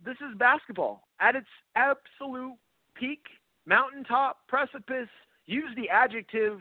this 0.04 0.16
is 0.16 0.36
basketball 0.38 1.04
at 1.20 1.36
its 1.36 1.46
absolute 1.76 2.56
peak, 2.94 3.20
mountaintop, 3.66 4.38
precipice. 4.48 5.08
Use 5.46 5.70
the 5.76 5.88
adjective. 5.88 6.60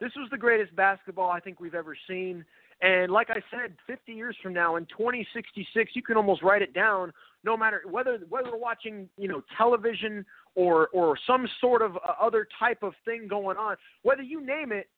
This 0.00 0.12
was 0.16 0.28
the 0.30 0.38
greatest 0.38 0.74
basketball 0.76 1.30
I 1.30 1.40
think 1.40 1.60
we've 1.60 1.74
ever 1.74 1.96
seen. 2.08 2.44
And 2.80 3.12
like 3.12 3.30
I 3.30 3.40
said, 3.50 3.76
50 3.86 4.12
years 4.12 4.36
from 4.42 4.52
now, 4.52 4.74
in 4.74 4.86
2066, 4.86 5.92
you 5.94 6.02
can 6.02 6.16
almost 6.16 6.42
write 6.42 6.62
it 6.62 6.74
down. 6.74 7.12
No 7.44 7.56
matter 7.56 7.82
whether 7.88 8.18
whether 8.28 8.50
we're 8.50 8.58
watching, 8.58 9.08
you 9.16 9.28
know, 9.28 9.42
television 9.56 10.24
or 10.56 10.88
or 10.88 11.16
some 11.26 11.46
sort 11.60 11.82
of 11.82 11.96
uh, 11.96 12.14
other 12.20 12.46
type 12.58 12.82
of 12.82 12.94
thing 13.04 13.28
going 13.28 13.56
on, 13.56 13.76
whether 14.02 14.22
you 14.22 14.44
name 14.44 14.72
it, 14.72 14.88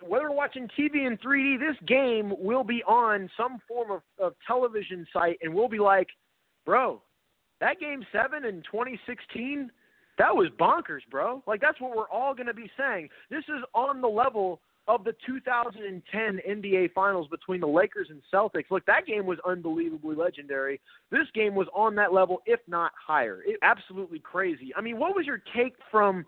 whether 0.00 0.30
we're 0.30 0.36
watching 0.36 0.68
TV 0.78 1.06
in 1.06 1.18
3D, 1.18 1.58
this 1.58 1.76
game 1.86 2.32
will 2.38 2.64
be 2.64 2.82
on 2.84 3.28
some 3.36 3.58
form 3.68 3.90
of, 3.90 4.02
of 4.18 4.34
television 4.46 5.06
site, 5.12 5.38
and 5.42 5.52
we'll 5.52 5.68
be 5.68 5.78
like, 5.78 6.08
bro, 6.64 7.02
that 7.60 7.80
game 7.80 8.04
seven 8.12 8.44
in 8.44 8.62
2016, 8.62 9.70
that 10.18 10.34
was 10.34 10.48
bonkers, 10.58 11.00
bro. 11.10 11.42
Like 11.46 11.60
that's 11.60 11.80
what 11.80 11.96
we're 11.96 12.08
all 12.08 12.34
going 12.34 12.46
to 12.46 12.54
be 12.54 12.70
saying. 12.76 13.08
This 13.30 13.44
is 13.48 13.62
on 13.74 14.00
the 14.00 14.08
level 14.08 14.60
of 14.88 15.02
the 15.04 15.14
2010 15.26 16.40
NBA 16.48 16.92
Finals 16.92 17.26
between 17.28 17.60
the 17.60 17.66
Lakers 17.66 18.08
and 18.10 18.22
Celtics. 18.32 18.70
Look, 18.70 18.86
that 18.86 19.06
game 19.06 19.26
was 19.26 19.38
unbelievably 19.44 20.14
legendary. 20.14 20.80
This 21.10 21.26
game 21.34 21.54
was 21.54 21.66
on 21.74 21.96
that 21.96 22.12
level, 22.12 22.40
if 22.46 22.60
not 22.68 22.92
higher. 22.94 23.42
It, 23.44 23.58
absolutely 23.62 24.20
crazy. 24.20 24.72
I 24.76 24.80
mean, 24.80 24.98
what 24.98 25.16
was 25.16 25.26
your 25.26 25.42
take 25.56 25.74
from 25.90 26.24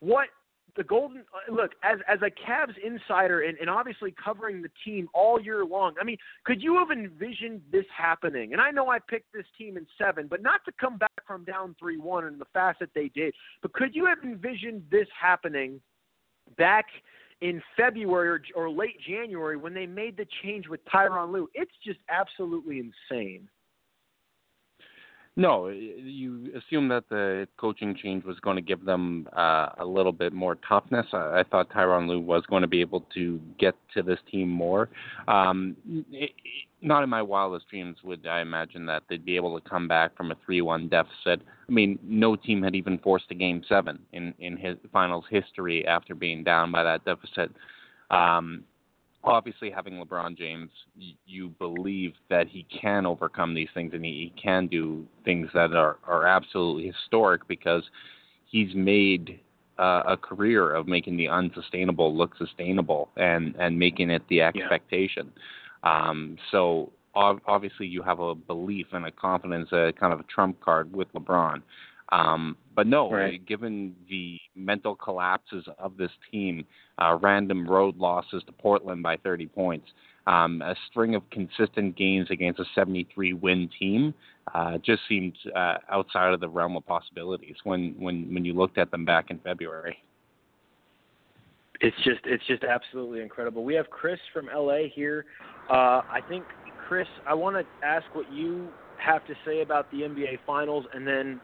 what 0.00 0.28
the 0.76 0.84
Golden 0.84 1.24
uh, 1.34 1.52
look 1.52 1.72
as 1.82 1.98
as 2.08 2.18
a 2.22 2.30
Cavs 2.30 2.74
insider 2.84 3.42
and, 3.42 3.58
and 3.58 3.68
obviously 3.70 4.14
covering 4.22 4.62
the 4.62 4.70
team 4.84 5.08
all 5.14 5.40
year 5.40 5.64
long. 5.64 5.94
I 6.00 6.04
mean, 6.04 6.18
could 6.44 6.62
you 6.62 6.78
have 6.78 6.90
envisioned 6.90 7.62
this 7.70 7.86
happening? 7.96 8.52
And 8.52 8.60
I 8.60 8.70
know 8.70 8.88
I 8.88 8.98
picked 8.98 9.32
this 9.32 9.46
team 9.56 9.76
in 9.76 9.86
seven, 9.98 10.26
but 10.28 10.42
not 10.42 10.64
to 10.66 10.72
come 10.80 10.98
back 10.98 11.10
from 11.26 11.44
down 11.44 11.74
three 11.78 11.98
one 11.98 12.26
in 12.26 12.38
the 12.38 12.46
that 12.54 12.90
they 12.94 13.08
did. 13.08 13.34
But 13.62 13.72
could 13.72 13.94
you 13.94 14.06
have 14.06 14.18
envisioned 14.22 14.82
this 14.90 15.06
happening 15.18 15.80
back 16.58 16.86
in 17.40 17.62
February 17.76 18.28
or, 18.28 18.40
or 18.54 18.70
late 18.70 19.00
January 19.08 19.56
when 19.56 19.74
they 19.74 19.86
made 19.86 20.16
the 20.16 20.26
change 20.42 20.68
with 20.68 20.80
Tyronn 20.84 21.32
Lue. 21.32 21.48
It's 21.54 21.72
just 21.84 21.98
absolutely 22.08 22.78
insane. 22.80 23.48
No, 25.36 25.68
you 25.68 26.52
assume 26.56 26.88
that 26.88 27.08
the 27.08 27.46
coaching 27.56 27.94
change 27.94 28.24
was 28.24 28.38
going 28.40 28.56
to 28.56 28.62
give 28.62 28.84
them 28.84 29.28
uh, 29.36 29.68
a 29.78 29.84
little 29.84 30.12
bit 30.12 30.32
more 30.32 30.56
toughness. 30.68 31.06
I, 31.12 31.40
I 31.40 31.44
thought 31.48 31.70
Tyronn 31.70 32.08
Lue 32.08 32.20
was 32.20 32.42
going 32.50 32.62
to 32.62 32.68
be 32.68 32.80
able 32.80 33.06
to 33.14 33.40
get 33.58 33.74
to 33.94 34.02
this 34.02 34.18
team 34.30 34.48
more. 34.48 34.88
Um, 35.28 35.76
it, 36.10 36.32
not 36.82 37.04
in 37.04 37.10
my 37.10 37.22
wildest 37.22 37.68
dreams 37.68 37.98
would 38.02 38.26
I 38.26 38.40
imagine 38.40 38.86
that 38.86 39.04
they'd 39.08 39.24
be 39.24 39.36
able 39.36 39.58
to 39.58 39.68
come 39.68 39.86
back 39.86 40.16
from 40.16 40.32
a 40.32 40.36
3-1 40.48 40.90
deficit. 40.90 41.46
I 41.68 41.72
mean, 41.72 41.98
no 42.02 42.34
team 42.34 42.62
had 42.62 42.74
even 42.74 42.98
forced 42.98 43.26
a 43.30 43.34
game 43.34 43.62
seven 43.68 44.00
in 44.12 44.34
in 44.40 44.56
his 44.56 44.76
finals 44.92 45.24
history 45.30 45.86
after 45.86 46.14
being 46.14 46.42
down 46.42 46.72
by 46.72 46.82
that 46.82 47.04
deficit. 47.04 47.52
Um, 48.10 48.64
obviously 49.24 49.70
having 49.70 49.94
LeBron 49.94 50.36
James, 50.36 50.70
you 51.26 51.48
believe 51.58 52.14
that 52.28 52.48
he 52.48 52.64
can 52.64 53.06
overcome 53.06 53.54
these 53.54 53.68
things 53.74 53.92
and 53.92 54.04
he, 54.04 54.32
he 54.34 54.42
can 54.42 54.66
do 54.66 55.06
things 55.24 55.48
that 55.54 55.72
are, 55.72 55.98
are 56.06 56.26
absolutely 56.26 56.86
historic 56.86 57.46
because 57.48 57.82
he's 58.46 58.74
made 58.74 59.40
uh, 59.78 60.02
a 60.06 60.16
career 60.16 60.72
of 60.74 60.86
making 60.86 61.16
the 61.16 61.28
unsustainable 61.28 62.16
look 62.16 62.36
sustainable 62.36 63.10
and, 63.16 63.54
and 63.58 63.78
making 63.78 64.10
it 64.10 64.22
the 64.28 64.40
expectation. 64.42 65.32
Yeah. 65.84 66.08
Um, 66.08 66.36
so 66.50 66.92
obviously 67.14 67.86
you 67.86 68.02
have 68.02 68.20
a 68.20 68.34
belief 68.34 68.86
and 68.92 69.06
a 69.06 69.10
confidence, 69.10 69.70
a 69.72 69.92
kind 69.98 70.12
of 70.12 70.20
a 70.20 70.24
trump 70.24 70.60
card 70.60 70.94
with 70.94 71.12
LeBron. 71.14 71.62
Um, 72.12 72.56
but 72.74 72.86
no, 72.86 73.10
right. 73.10 73.44
given 73.46 73.94
the 74.08 74.38
mental 74.56 74.96
collapses 74.96 75.64
of 75.78 75.96
this 75.96 76.10
team, 76.30 76.64
uh, 76.98 77.18
random 77.20 77.68
road 77.68 77.96
losses 77.98 78.42
to 78.46 78.52
Portland 78.52 79.02
by 79.02 79.16
30 79.16 79.46
points, 79.46 79.86
um, 80.26 80.62
a 80.62 80.74
string 80.90 81.14
of 81.14 81.22
consistent 81.30 81.96
games 81.96 82.28
against 82.30 82.60
a 82.60 82.64
73 82.74 83.34
win 83.34 83.68
team 83.78 84.14
uh, 84.54 84.78
just 84.78 85.02
seemed 85.08 85.36
uh, 85.54 85.74
outside 85.90 86.32
of 86.32 86.40
the 86.40 86.48
realm 86.48 86.76
of 86.76 86.86
possibilities 86.86 87.56
when, 87.64 87.94
when, 87.98 88.32
when 88.32 88.44
you 88.44 88.52
looked 88.52 88.78
at 88.78 88.90
them 88.90 89.04
back 89.04 89.30
in 89.30 89.38
February. 89.40 89.96
It's 91.82 91.96
just 92.04 92.20
it's 92.26 92.46
just 92.46 92.62
absolutely 92.62 93.22
incredible. 93.22 93.64
We 93.64 93.72
have 93.74 93.88
Chris 93.88 94.18
from 94.34 94.50
LA 94.54 94.80
here. 94.94 95.24
Uh, 95.70 96.02
I 96.10 96.20
think 96.28 96.44
Chris, 96.86 97.08
I 97.26 97.32
want 97.32 97.56
to 97.56 97.86
ask 97.86 98.04
what 98.12 98.30
you 98.30 98.68
have 98.98 99.26
to 99.26 99.34
say 99.46 99.62
about 99.62 99.90
the 99.90 100.02
NBA 100.02 100.40
Finals, 100.46 100.84
and 100.92 101.06
then 101.06 101.40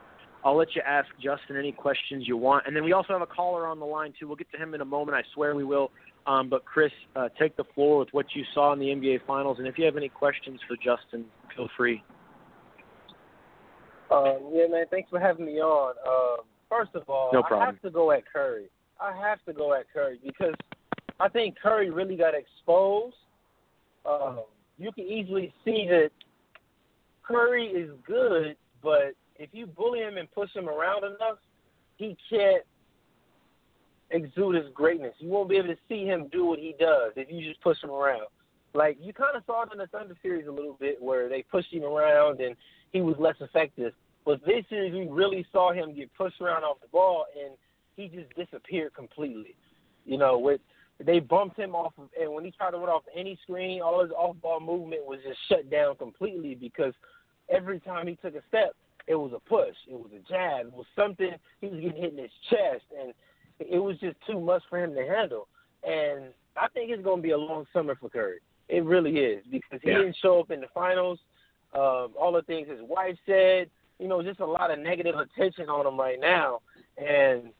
I'll 0.47 0.57
let 0.57 0.77
you 0.77 0.83
ask 0.87 1.09
Justin 1.17 1.57
any 1.57 1.73
questions 1.73 2.23
you 2.25 2.37
want. 2.37 2.69
And 2.69 2.77
then 2.77 2.85
we 2.85 2.93
also 2.93 3.13
have 3.13 3.21
a 3.21 3.27
caller 3.27 3.67
on 3.67 3.81
the 3.81 3.85
line, 3.85 4.13
too. 4.17 4.29
We'll 4.29 4.37
get 4.37 4.49
to 4.53 4.59
him 4.59 4.75
in 4.75 4.81
a 4.81 4.85
moment. 4.85 5.17
I 5.17 5.23
swear 5.35 5.57
we 5.57 5.65
will. 5.65 5.91
Um, 6.29 6.49
but, 6.49 6.65
Chris, 6.65 6.93
uh, 7.17 7.31
take 7.37 7.57
the 7.57 7.65
floor 7.75 7.99
with 7.99 8.11
what 8.13 8.27
you 8.33 8.45
saw 8.55 8.73
in 8.73 8.79
the 8.79 8.87
NBA 8.87 9.27
Finals. 9.27 9.59
And 9.59 9.67
if 9.67 9.77
you 9.77 9.85
have 9.85 9.97
any 9.97 10.09
questions 10.09 10.61
for 10.69 10.77
Justin, 10.77 11.25
feel 11.57 11.69
free. 11.77 12.01
Um, 14.13 14.53
yeah, 14.53 14.69
man, 14.71 14.85
thanks 14.89 15.11
for 15.11 15.19
having 15.19 15.47
me 15.47 15.55
on. 15.55 15.95
Um, 16.07 16.45
first 16.69 16.95
of 16.95 17.03
all, 17.09 17.31
no 17.33 17.43
I 17.51 17.65
have 17.65 17.83
to 17.83 17.91
go 17.91 18.13
at 18.13 18.23
Curry. 18.33 18.67
I 19.01 19.17
have 19.17 19.45
to 19.47 19.53
go 19.53 19.75
at 19.75 19.87
Curry 19.93 20.21
because 20.25 20.55
I 21.19 21.29
think 21.29 21.57
Curry 21.61 21.91
really 21.91 22.15
got 22.15 22.35
exposed. 22.35 23.17
Um, 24.09 24.43
you 24.79 24.93
can 24.93 25.07
easily 25.07 25.53
see 25.65 25.89
that 25.91 26.11
Curry 27.25 27.67
is 27.67 27.91
good, 28.07 28.57
but 28.81 29.17
if 29.39 29.51
you 29.53 29.67
bully 29.67 30.01
him 30.01 30.17
and 30.17 30.31
push 30.33 30.53
him 30.55 30.69
around 30.69 31.05
enough, 31.05 31.39
he 31.97 32.17
can't 32.31 32.63
exude 34.11 34.57
his 34.57 34.67
greatness. 34.75 35.15
You 35.19 35.29
won't 35.29 35.49
be 35.49 35.57
able 35.57 35.69
to 35.69 35.79
see 35.89 36.05
him 36.05 36.29
do 36.31 36.45
what 36.45 36.59
he 36.59 36.75
does 36.79 37.13
if 37.17 37.29
you 37.31 37.47
just 37.47 37.61
push 37.63 37.83
him 37.83 37.91
around. 37.91 38.27
Like 38.75 38.99
you 39.01 39.13
kind 39.13 39.37
of 39.37 39.43
saw 39.47 39.63
it 39.63 39.71
in 39.73 39.79
the 39.79 39.87
Thunder 39.87 40.17
series 40.23 40.47
a 40.47 40.53
little 40.53 40.77
bit, 40.79 41.01
where 41.01 41.29
they 41.29 41.43
pushed 41.43 41.73
him 41.73 41.85
around 41.85 42.41
and 42.41 42.55
he 42.93 43.01
was 43.01 43.17
less 43.19 43.37
effective. 43.41 43.93
But 44.25 44.45
this 44.45 44.65
series, 44.69 44.93
we 44.93 45.07
really 45.07 45.47
saw 45.53 45.73
him 45.73 45.95
get 45.95 46.13
pushed 46.15 46.41
around 46.41 46.65
off 46.65 46.81
the 46.81 46.89
ball, 46.89 47.27
and 47.41 47.55
he 47.97 48.09
just 48.09 48.35
disappeared 48.35 48.93
completely. 48.95 49.55
You 50.05 50.19
know, 50.19 50.39
with 50.39 50.61
they 51.05 51.21
bumped 51.21 51.59
him 51.59 51.75
off 51.75 51.93
of, 51.99 52.09
and 52.21 52.33
when 52.33 52.45
he 52.45 52.51
tried 52.51 52.71
to 52.71 52.79
run 52.79 52.89
off 52.89 53.03
any 53.15 53.39
screen, 53.43 53.83
all 53.83 54.03
his 54.03 54.13
off-ball 54.13 54.61
movement 54.61 55.05
was 55.05 55.21
just 55.27 55.39
shut 55.49 55.71
down 55.71 55.97
completely 55.97 56.55
because 56.55 56.95
every 57.51 57.81
time 57.81 58.07
he 58.07 58.17
took 58.17 58.35
a 58.35 58.43
step, 58.49 58.75
it 59.07 59.15
was 59.15 59.33
a 59.35 59.49
push, 59.49 59.75
it 59.89 59.95
was 59.95 60.11
a 60.15 60.29
jab, 60.29 60.67
it 60.67 60.73
was 60.73 60.87
something 60.97 61.31
he 61.61 61.69
was 61.69 61.81
getting 61.81 62.03
hit 62.03 62.13
in 62.13 62.19
his 62.19 62.31
chest, 62.51 62.85
and 63.01 63.13
it 63.59 63.79
was 63.79 63.97
just 63.99 64.17
too 64.29 64.41
much 64.41 64.63
for 64.69 64.83
him 64.83 64.95
to 64.95 65.07
handle. 65.07 65.49
And 65.87 66.33
I 66.57 66.69
think 66.69 66.91
it's 66.91 67.05
going 67.05 67.19
to 67.19 67.23
be 67.23 67.31
a 67.31 67.39
long 67.39 67.67
summer 67.73 67.95
for 67.95 68.09
Curry. 68.09 68.41
It 68.69 68.85
really 68.85 69.19
is 69.19 69.45
because 69.51 69.81
he 69.83 69.91
yeah. 69.91 69.99
didn't 69.99 70.17
show 70.21 70.41
up 70.41 70.51
in 70.51 70.61
the 70.61 70.67
finals. 70.75 71.19
Um, 71.75 72.15
all 72.19 72.33
the 72.33 72.43
things 72.43 72.69
his 72.69 72.81
wife 72.83 73.17
said, 73.27 73.71
you 73.99 74.09
know, 74.09 74.23
just 74.23 74.41
a 74.41 74.47
lot 74.47 74.71
of 74.71 74.79
negative 74.79 75.15
attention 75.17 75.69
on 75.69 75.87
him 75.87 75.99
right 75.99 76.19
now, 76.21 76.61
and 76.99 77.51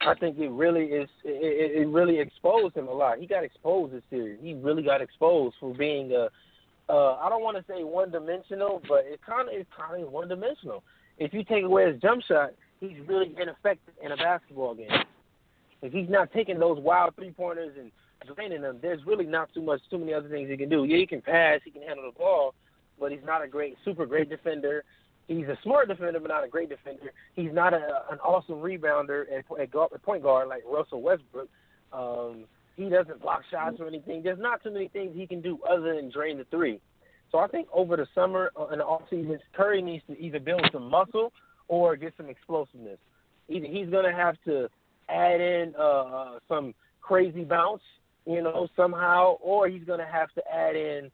I 0.00 0.14
think 0.14 0.38
it 0.38 0.50
really 0.50 0.86
is. 0.86 1.08
It, 1.24 1.82
it 1.82 1.88
really 1.88 2.18
exposed 2.18 2.76
him 2.76 2.88
a 2.88 2.92
lot. 2.92 3.18
He 3.18 3.26
got 3.26 3.44
exposed 3.44 3.94
this 3.94 4.02
series. 4.10 4.38
He 4.42 4.54
really 4.54 4.82
got 4.82 5.00
exposed 5.00 5.56
for 5.60 5.74
being 5.74 6.12
a 6.12 6.28
uh, 6.92 7.14
I 7.14 7.30
don't 7.30 7.42
want 7.42 7.56
to 7.56 7.64
say 7.66 7.82
one 7.82 8.10
dimensional, 8.10 8.82
but 8.86 9.04
it 9.06 9.20
kind 9.24 9.48
of 9.48 9.54
is 9.54 9.64
kind 9.74 10.02
of 10.04 10.12
one 10.12 10.28
dimensional. 10.28 10.84
If 11.16 11.32
you 11.32 11.42
take 11.42 11.64
away 11.64 11.90
his 11.90 12.00
jump 12.02 12.22
shot, 12.28 12.50
he's 12.80 12.98
really 13.06 13.34
ineffective 13.40 13.94
in 14.04 14.12
a 14.12 14.16
basketball 14.16 14.74
game. 14.74 14.90
If 15.80 15.92
he's 15.92 16.10
not 16.10 16.30
taking 16.32 16.58
those 16.58 16.78
wild 16.78 17.16
three 17.16 17.30
pointers 17.30 17.72
and 17.80 17.90
draining 18.36 18.60
them, 18.60 18.78
there's 18.82 19.00
really 19.06 19.24
not 19.24 19.48
too 19.54 19.62
much, 19.62 19.80
too 19.90 19.98
many 19.98 20.12
other 20.12 20.28
things 20.28 20.50
he 20.50 20.56
can 20.58 20.68
do. 20.68 20.84
Yeah, 20.84 20.98
he 20.98 21.06
can 21.06 21.22
pass, 21.22 21.60
he 21.64 21.70
can 21.70 21.82
handle 21.82 22.04
the 22.04 22.18
ball, 22.18 22.54
but 23.00 23.10
he's 23.10 23.24
not 23.24 23.42
a 23.42 23.48
great, 23.48 23.78
super 23.86 24.04
great 24.04 24.28
defender. 24.28 24.84
He's 25.28 25.46
a 25.46 25.56
smart 25.62 25.88
defender, 25.88 26.20
but 26.20 26.28
not 26.28 26.44
a 26.44 26.48
great 26.48 26.68
defender. 26.68 27.12
He's 27.34 27.52
not 27.54 27.72
a, 27.72 28.02
an 28.10 28.18
awesome 28.18 28.56
rebounder 28.56 29.24
at, 29.32 29.44
at 29.58 30.02
point 30.02 30.22
guard 30.22 30.48
like 30.48 30.62
Russell 30.70 31.00
Westbrook. 31.00 31.48
Um, 31.90 32.44
he 32.76 32.88
doesn't 32.88 33.20
block 33.20 33.42
shots 33.50 33.76
or 33.80 33.86
anything. 33.86 34.22
There's 34.22 34.38
not 34.38 34.62
too 34.62 34.70
many 34.70 34.88
things 34.88 35.12
he 35.14 35.26
can 35.26 35.40
do 35.40 35.58
other 35.68 35.94
than 35.94 36.10
drain 36.10 36.38
the 36.38 36.44
three. 36.50 36.80
So 37.30 37.38
I 37.38 37.46
think 37.46 37.68
over 37.72 37.96
the 37.96 38.06
summer 38.14 38.50
and 38.56 38.74
uh, 38.74 38.76
the 38.76 38.84
off 38.84 39.02
season, 39.08 39.38
Curry 39.54 39.82
needs 39.82 40.04
to 40.08 40.18
either 40.18 40.38
build 40.38 40.68
some 40.72 40.90
muscle 40.90 41.32
or 41.68 41.96
get 41.96 42.12
some 42.16 42.28
explosiveness. 42.28 42.98
Either 43.48 43.66
he's 43.66 43.88
going 43.88 44.04
to 44.04 44.12
have 44.12 44.36
to 44.44 44.68
add 45.08 45.40
in 45.40 45.74
uh, 45.78 45.82
uh, 45.82 46.38
some 46.48 46.74
crazy 47.00 47.44
bounce, 47.44 47.82
you 48.26 48.42
know, 48.42 48.68
somehow, 48.76 49.36
or 49.40 49.68
he's 49.68 49.84
going 49.84 49.98
to 49.98 50.06
have 50.06 50.30
to 50.34 50.42
add 50.52 50.76
in 50.76 51.10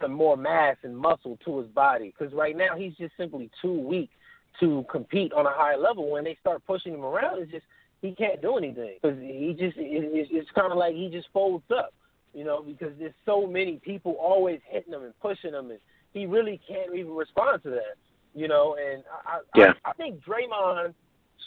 some 0.00 0.12
more 0.12 0.36
mass 0.36 0.76
and 0.82 0.96
muscle 0.96 1.38
to 1.44 1.58
his 1.58 1.68
body 1.68 2.12
because 2.16 2.34
right 2.34 2.56
now 2.56 2.76
he's 2.76 2.94
just 2.94 3.12
simply 3.16 3.50
too 3.62 3.72
weak 3.72 4.10
to 4.58 4.84
compete 4.90 5.32
on 5.32 5.46
a 5.46 5.52
high 5.52 5.76
level. 5.76 6.10
When 6.10 6.24
they 6.24 6.36
start 6.40 6.62
pushing 6.66 6.94
him 6.94 7.04
around, 7.04 7.42
it's 7.42 7.52
just 7.52 7.64
he 8.02 8.12
can't 8.12 8.40
do 8.40 8.56
anything 8.56 8.94
because 9.00 9.18
he 9.18 9.54
just 9.58 9.76
it, 9.76 10.28
it's 10.30 10.50
kind 10.52 10.72
of 10.72 10.78
like 10.78 10.94
he 10.94 11.08
just 11.10 11.28
folds 11.32 11.64
up, 11.76 11.92
you 12.32 12.44
know, 12.44 12.62
because 12.62 12.92
there's 12.98 13.14
so 13.26 13.46
many 13.46 13.80
people 13.84 14.12
always 14.12 14.60
hitting 14.68 14.92
him 14.92 15.04
and 15.04 15.18
pushing 15.20 15.52
him, 15.52 15.70
and 15.70 15.80
he 16.12 16.26
really 16.26 16.60
can't 16.66 16.94
even 16.94 17.14
respond 17.14 17.62
to 17.62 17.70
that, 17.70 17.96
you 18.34 18.48
know. 18.48 18.76
And 18.76 19.02
I 19.26 19.40
yeah. 19.54 19.72
I, 19.84 19.90
I 19.90 19.92
think 19.94 20.20
Draymond 20.24 20.94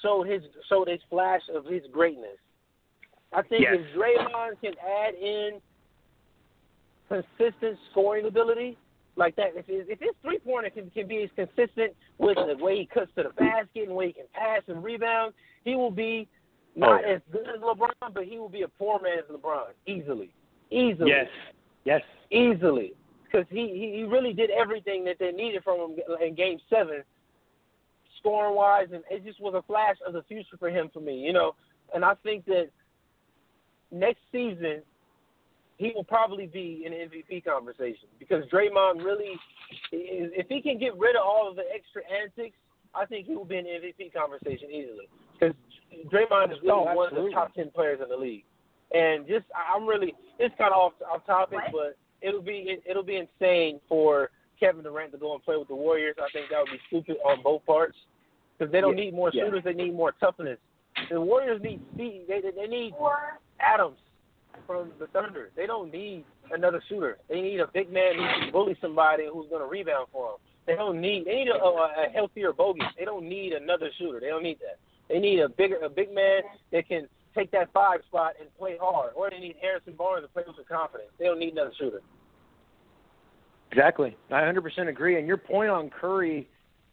showed 0.02 0.28
his 0.28 0.44
showed 0.70 0.88
his 0.88 1.00
flash 1.10 1.42
of 1.54 1.66
his 1.66 1.82
greatness. 1.92 2.38
I 3.32 3.42
think 3.42 3.64
yes. 3.64 3.78
if 3.80 3.98
Draymond 3.98 4.62
can 4.62 4.74
add 4.80 5.16
in 5.16 5.60
consistent 7.10 7.78
scoring 7.92 8.28
ability 8.28 8.78
like 9.16 9.36
that, 9.36 9.50
if 9.56 9.66
his, 9.68 9.86
if 9.88 10.00
his 10.00 10.10
three 10.22 10.40
pointer 10.40 10.70
can 10.70 10.90
can 10.92 11.08
be 11.08 11.24
as 11.24 11.30
consistent 11.36 11.94
with 12.20 12.36
the 12.36 12.64
way 12.64 12.78
he 12.78 12.86
cuts 12.86 13.12
to 13.16 13.24
the 13.24 13.30
basket 13.30 13.82
and 13.82 13.90
the 13.90 13.94
way 13.94 14.08
he 14.08 14.14
can 14.14 14.26
pass 14.34 14.62
and 14.68 14.84
rebound, 14.84 15.34
he 15.66 15.76
will 15.76 15.92
be 15.92 16.28
Oh, 16.76 16.80
not 16.80 17.04
oh, 17.04 17.08
yeah. 17.08 17.16
as 17.16 17.22
good 17.32 17.48
as 17.54 17.62
LeBron, 17.62 18.14
but 18.14 18.24
he 18.24 18.40
will 18.40 18.50
be 18.50 18.64
a 18.64 18.68
poor 18.68 19.00
man's 19.02 19.26
LeBron 19.32 19.68
easily, 19.86 20.32
easily. 20.72 21.12
Yes, 21.12 21.28
yes, 21.86 22.02
easily, 22.32 22.94
because 23.24 23.46
he 23.50 23.94
he 23.96 24.04
really 24.04 24.34
did 24.34 24.50
everything 24.50 25.04
that 25.06 25.18
they 25.20 25.32
needed 25.32 25.64
from 25.64 25.80
him 25.80 25.98
in 26.26 26.36
Game 26.36 26.60
Seven, 26.70 27.04
scoring 28.20 28.56
wise, 28.56 28.88
and 28.94 29.04
it 29.12 29.24
just 29.24 29.40
was 29.40 29.54
a 29.54 29.62
flash 29.64 29.98
of 30.06 30.14
the 30.14 30.24
future 30.24 30.58
for 30.58 30.70
him 30.70 30.90
for 30.94 31.00
me, 31.00 31.18
you 31.20 31.34
know. 31.34 31.56
And 31.94 32.04
I 32.04 32.16
think 32.24 32.46
that 32.46 32.70
next 33.92 34.22
season 34.32 34.82
he 35.78 35.92
will 35.94 36.04
probably 36.04 36.48
be 36.48 36.84
in 36.86 36.94
an 36.94 37.10
MVP 37.10 37.46
conversation 37.46 38.08
because 38.20 38.46
Draymond 38.46 39.04
really, 39.04 39.38
if 39.92 40.48
he 40.48 40.62
can 40.62 40.80
get 40.80 40.98
rid 40.98 41.16
of 41.16 41.24
all 41.26 41.50
of 41.50 41.56
the 41.56 41.64
extra 41.74 42.02
antics, 42.10 42.58
I 42.96 43.06
think 43.06 43.28
he 43.28 43.36
will 43.36 43.46
be 43.46 43.58
in 43.58 43.66
an 43.66 43.82
MVP 43.82 44.14
conversation 44.14 44.70
easily 44.70 45.08
because 45.34 45.56
Draymond 46.12 46.52
is 46.52 46.58
really 46.62 46.86
oh, 46.90 46.94
one 46.94 47.16
of 47.16 47.24
the 47.24 47.30
top 47.32 47.54
ten 47.54 47.70
players 47.72 48.00
in 48.02 48.10
the 48.10 48.18
league. 48.18 48.44
And 48.94 49.28
just 49.28 49.46
I'm 49.54 49.88
really 49.88 50.14
it's 50.40 50.54
kind 50.58 50.74
of 50.74 50.80
off 50.80 50.94
off 51.12 51.26
topic, 51.26 51.60
but 51.72 51.98
it'll 52.22 52.42
be 52.42 52.66
it, 52.68 52.84
it'll 52.90 53.04
be 53.04 53.18
insane 53.18 53.80
for 53.90 54.30
Kevin 54.60 54.84
Durant 54.84 55.12
to 55.12 55.18
go 55.18 55.34
and 55.34 55.44
play 55.44 55.58
with 55.58 55.68
the 55.68 55.76
Warriors. 55.76 56.16
I 56.20 56.28
think 56.32 56.48
that 56.52 56.60
would 56.60 56.72
be 56.72 56.80
stupid 56.88 57.18
on 57.26 57.42
both 57.44 57.66
parts 57.66 57.98
because 58.58 58.72
they 58.72 58.82
don't 58.82 58.98
yeah. 58.98 59.06
need 59.06 59.14
more 59.14 59.32
yeah. 59.34 59.46
shooters; 59.46 59.64
they 59.64 59.74
need 59.74 59.96
more 59.96 60.14
toughness. 60.20 60.60
The 61.10 61.20
Warriors 61.20 61.62
need 61.62 61.82
speed. 61.94 62.26
They 62.28 62.42
they 62.42 62.68
need 62.68 62.94
Adams 63.60 63.98
from 64.68 64.92
the 65.00 65.08
Thunder. 65.08 65.50
They 65.56 65.66
don't 65.66 65.92
need 65.92 66.24
another 66.52 66.82
shooter. 66.88 67.18
They 67.30 67.42
need 67.42 67.60
a 67.60 67.68
big 67.74 67.92
man 67.92 68.16
who 68.16 68.22
can 68.22 68.52
bully 68.52 68.78
somebody 68.82 69.26
who's 69.32 69.50
going 69.50 69.62
to 69.62 69.68
rebound 69.68 70.08
for 70.12 70.32
them. 70.32 70.40
They 70.66 70.76
don't 70.76 71.02
need. 71.02 71.26
They 71.26 71.36
need 71.36 71.48
a, 71.50 71.62
a, 71.62 72.08
a 72.08 72.10
healthier 72.14 72.54
Bogut. 72.54 72.88
They 72.98 73.06
don't 73.06 73.28
need 73.28 73.54
another 73.54 73.90
shooter. 73.98 74.20
They 74.20 74.28
don't 74.28 74.44
need 74.44 74.60
that. 74.60 74.80
They 75.10 75.20
need 75.20 75.40
a 75.40 75.50
bigger, 75.50 75.78
a 75.78 75.90
big 75.90 76.14
man 76.14 76.42
that 76.72 76.88
can 76.88 77.08
take 77.36 77.52
that 77.52 77.72
five 77.74 78.00
spot 78.08 78.34
and 78.40 78.50
play 78.58 78.78
hard. 78.80 79.14
Or 79.16 79.30
they 79.30 79.40
need 79.40 79.56
Harrison 79.62 79.94
Barnes 79.98 80.26
to 80.26 80.30
play 80.30 80.44
with 80.46 80.68
confidence. 80.68 81.10
They 81.20 81.26
don't 81.26 81.40
need 81.40 81.54
another 81.54 81.74
shooter. 81.78 82.02
Exactly. 83.72 84.16
I 84.30 84.42
100% 84.42 84.88
agree. 84.88 85.18
And 85.18 85.28
your 85.28 85.38
point 85.38 85.70
on 85.70 85.90
Curry 85.90 86.48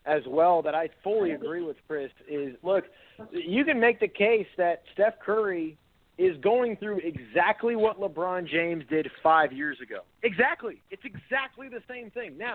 as 0.06 0.22
well 0.26 0.62
that 0.62 0.74
I 0.74 0.88
fully 1.04 1.32
agree 1.32 1.62
with 1.62 1.76
Chris 1.86 2.10
is 2.28 2.56
look, 2.62 2.84
you 3.32 3.64
can 3.64 3.78
make 3.78 4.00
the 4.00 4.08
case 4.08 4.46
that 4.56 4.82
Steph 4.94 5.20
Curry 5.20 5.76
is 6.16 6.36
going 6.42 6.76
through 6.76 7.00
exactly 7.04 7.76
what 7.76 8.00
LeBron 8.00 8.48
James 8.48 8.84
did 8.88 9.08
5 9.22 9.52
years 9.52 9.78
ago. 9.82 10.00
Exactly. 10.22 10.80
It's 10.90 11.02
exactly 11.04 11.68
the 11.68 11.82
same 11.88 12.10
thing. 12.10 12.36
Now, 12.38 12.54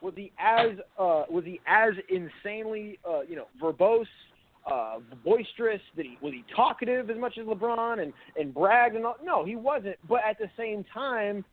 was 0.00 0.14
he 0.16 0.32
as 0.38 0.78
uh 0.98 1.24
was 1.30 1.44
he 1.44 1.60
as 1.66 1.94
insanely 2.10 2.98
uh 3.08 3.22
you 3.22 3.34
know 3.34 3.46
verbose 3.60 4.04
uh, 4.70 4.98
boisterous? 5.24 5.80
Did 5.96 6.06
he 6.06 6.18
was 6.20 6.32
he 6.32 6.44
talkative 6.54 7.10
as 7.10 7.18
much 7.18 7.38
as 7.38 7.46
LeBron 7.46 8.02
and 8.02 8.12
and 8.36 8.52
bragged 8.52 8.96
and 8.96 9.04
all? 9.04 9.16
No, 9.22 9.44
he 9.44 9.56
wasn't. 9.56 9.96
But 10.08 10.20
at 10.28 10.38
the 10.38 10.50
same 10.56 10.84
time, 10.92 11.44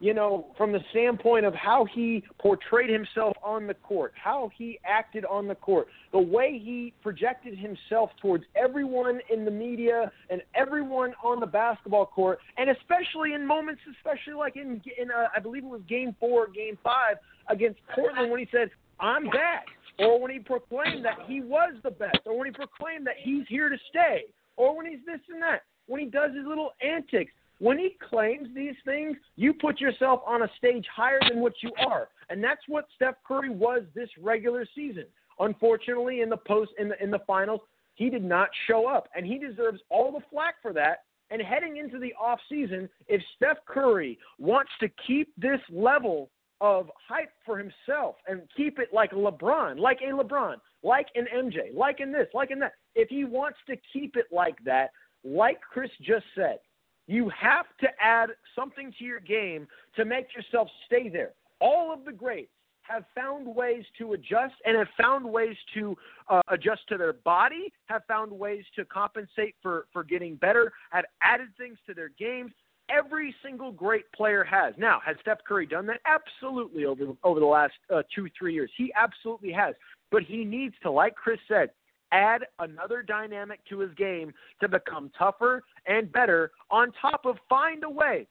you 0.00 0.14
know, 0.14 0.46
from 0.56 0.72
the 0.72 0.80
standpoint 0.90 1.44
of 1.44 1.54
how 1.54 1.86
he 1.92 2.22
portrayed 2.38 2.90
himself 2.90 3.36
on 3.42 3.66
the 3.66 3.74
court, 3.74 4.12
how 4.14 4.50
he 4.56 4.78
acted 4.84 5.24
on 5.24 5.48
the 5.48 5.56
court, 5.56 5.88
the 6.12 6.18
way 6.18 6.60
he 6.62 6.92
projected 7.02 7.58
himself 7.58 8.10
towards 8.20 8.44
everyone 8.54 9.20
in 9.32 9.44
the 9.44 9.50
media 9.50 10.12
and 10.30 10.40
everyone 10.54 11.14
on 11.24 11.40
the 11.40 11.46
basketball 11.46 12.06
court, 12.06 12.38
and 12.56 12.70
especially 12.70 13.34
in 13.34 13.44
moments, 13.44 13.80
especially 13.96 14.34
like 14.34 14.56
in 14.56 14.80
in 15.00 15.10
uh, 15.10 15.26
I 15.34 15.40
believe 15.40 15.64
it 15.64 15.68
was 15.68 15.82
Game 15.88 16.14
Four, 16.20 16.48
Game 16.48 16.78
Five 16.82 17.16
against 17.48 17.80
Portland, 17.94 18.30
when 18.30 18.38
he 18.38 18.48
said, 18.52 18.70
"I'm 19.00 19.24
back." 19.24 19.66
Or 19.98 20.20
when 20.20 20.30
he 20.30 20.38
proclaimed 20.38 21.04
that 21.04 21.18
he 21.26 21.40
was 21.40 21.74
the 21.82 21.90
best, 21.90 22.20
or 22.26 22.38
when 22.38 22.46
he 22.46 22.52
proclaimed 22.52 23.06
that 23.06 23.16
he's 23.18 23.46
here 23.48 23.68
to 23.68 23.76
stay, 23.88 24.24
or 24.56 24.76
when 24.76 24.86
he's 24.86 25.04
this 25.06 25.20
and 25.28 25.42
that, 25.42 25.62
when 25.86 26.00
he 26.00 26.06
does 26.06 26.34
his 26.34 26.46
little 26.46 26.72
antics. 26.82 27.32
When 27.60 27.76
he 27.76 27.96
claims 28.08 28.48
these 28.54 28.76
things, 28.84 29.16
you 29.34 29.52
put 29.52 29.80
yourself 29.80 30.20
on 30.24 30.42
a 30.42 30.50
stage 30.56 30.86
higher 30.94 31.18
than 31.28 31.40
what 31.40 31.54
you 31.60 31.72
are, 31.88 32.08
and 32.30 32.42
that's 32.42 32.60
what 32.68 32.86
Steph 32.94 33.16
Curry 33.26 33.50
was 33.50 33.82
this 33.94 34.08
regular 34.20 34.64
season. 34.76 35.06
Unfortunately, 35.40 36.20
in 36.20 36.28
the 36.28 36.36
post 36.36 36.70
in 36.78 36.88
the 36.88 37.02
in 37.02 37.10
the 37.10 37.18
finals, 37.26 37.60
he 37.94 38.10
did 38.10 38.22
not 38.22 38.48
show 38.68 38.86
up, 38.86 39.08
and 39.16 39.26
he 39.26 39.38
deserves 39.38 39.80
all 39.90 40.12
the 40.12 40.24
flack 40.30 40.54
for 40.62 40.72
that. 40.72 41.02
And 41.30 41.42
heading 41.42 41.76
into 41.76 41.98
the 41.98 42.14
off 42.14 42.38
season, 42.48 42.88
if 43.06 43.20
Steph 43.36 43.58
Curry 43.66 44.18
wants 44.38 44.70
to 44.80 44.88
keep 45.06 45.30
this 45.36 45.60
level 45.70 46.30
of 46.60 46.90
hype 47.08 47.30
for 47.44 47.58
himself 47.58 48.16
and 48.26 48.42
keep 48.56 48.78
it 48.78 48.88
like 48.92 49.12
LeBron, 49.12 49.78
like 49.78 49.98
a 50.00 50.12
LeBron, 50.12 50.56
like 50.82 51.06
an 51.14 51.26
MJ, 51.34 51.74
like 51.74 52.00
in 52.00 52.12
this, 52.12 52.26
like 52.34 52.50
in 52.50 52.58
that. 52.60 52.72
If 52.94 53.08
he 53.08 53.24
wants 53.24 53.58
to 53.68 53.76
keep 53.92 54.16
it 54.16 54.26
like 54.32 54.56
that, 54.64 54.90
like 55.24 55.60
Chris 55.60 55.90
just 56.00 56.24
said, 56.34 56.58
you 57.06 57.30
have 57.30 57.66
to 57.80 57.88
add 58.00 58.30
something 58.54 58.92
to 58.98 59.04
your 59.04 59.20
game 59.20 59.66
to 59.96 60.04
make 60.04 60.26
yourself 60.34 60.68
stay 60.86 61.08
there. 61.08 61.32
All 61.60 61.92
of 61.92 62.04
the 62.04 62.12
greats 62.12 62.50
have 62.82 63.04
found 63.14 63.46
ways 63.46 63.84
to 63.98 64.14
adjust 64.14 64.54
and 64.64 64.76
have 64.76 64.88
found 65.00 65.24
ways 65.24 65.56
to 65.74 65.96
uh, 66.28 66.40
adjust 66.48 66.82
to 66.88 66.96
their 66.96 67.12
body, 67.12 67.72
have 67.86 68.02
found 68.08 68.32
ways 68.32 68.64
to 68.76 68.84
compensate 68.84 69.54
for, 69.62 69.86
for 69.92 70.02
getting 70.02 70.36
better, 70.36 70.72
have 70.90 71.04
added 71.22 71.48
things 71.58 71.78
to 71.86 71.94
their 71.94 72.10
games, 72.18 72.52
every 72.88 73.34
single 73.42 73.72
great 73.72 74.10
player 74.12 74.44
has. 74.44 74.74
Now, 74.76 75.00
has 75.04 75.16
Steph 75.20 75.38
Curry 75.46 75.66
done 75.66 75.86
that? 75.86 76.00
Absolutely 76.04 76.84
over 76.84 77.04
over 77.24 77.40
the 77.40 77.46
last 77.46 77.74
uh, 77.92 78.02
two 78.14 78.28
three 78.38 78.54
years, 78.54 78.70
he 78.76 78.92
absolutely 78.96 79.52
has. 79.52 79.74
But 80.10 80.22
he 80.22 80.44
needs 80.44 80.74
to, 80.82 80.90
like 80.90 81.14
Chris 81.14 81.38
said, 81.48 81.70
add 82.12 82.42
another 82.58 83.02
dynamic 83.02 83.60
to 83.68 83.80
his 83.80 83.92
game 83.94 84.32
to 84.60 84.68
become 84.68 85.10
tougher 85.18 85.62
and 85.86 86.10
better. 86.10 86.50
On 86.70 86.92
top 87.00 87.26
of 87.26 87.36
find 87.48 87.84
a 87.84 87.90
way 87.90 88.26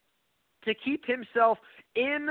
to 0.66 0.74
keep 0.74 1.05
himself 1.05 1.58
in. 1.95 2.30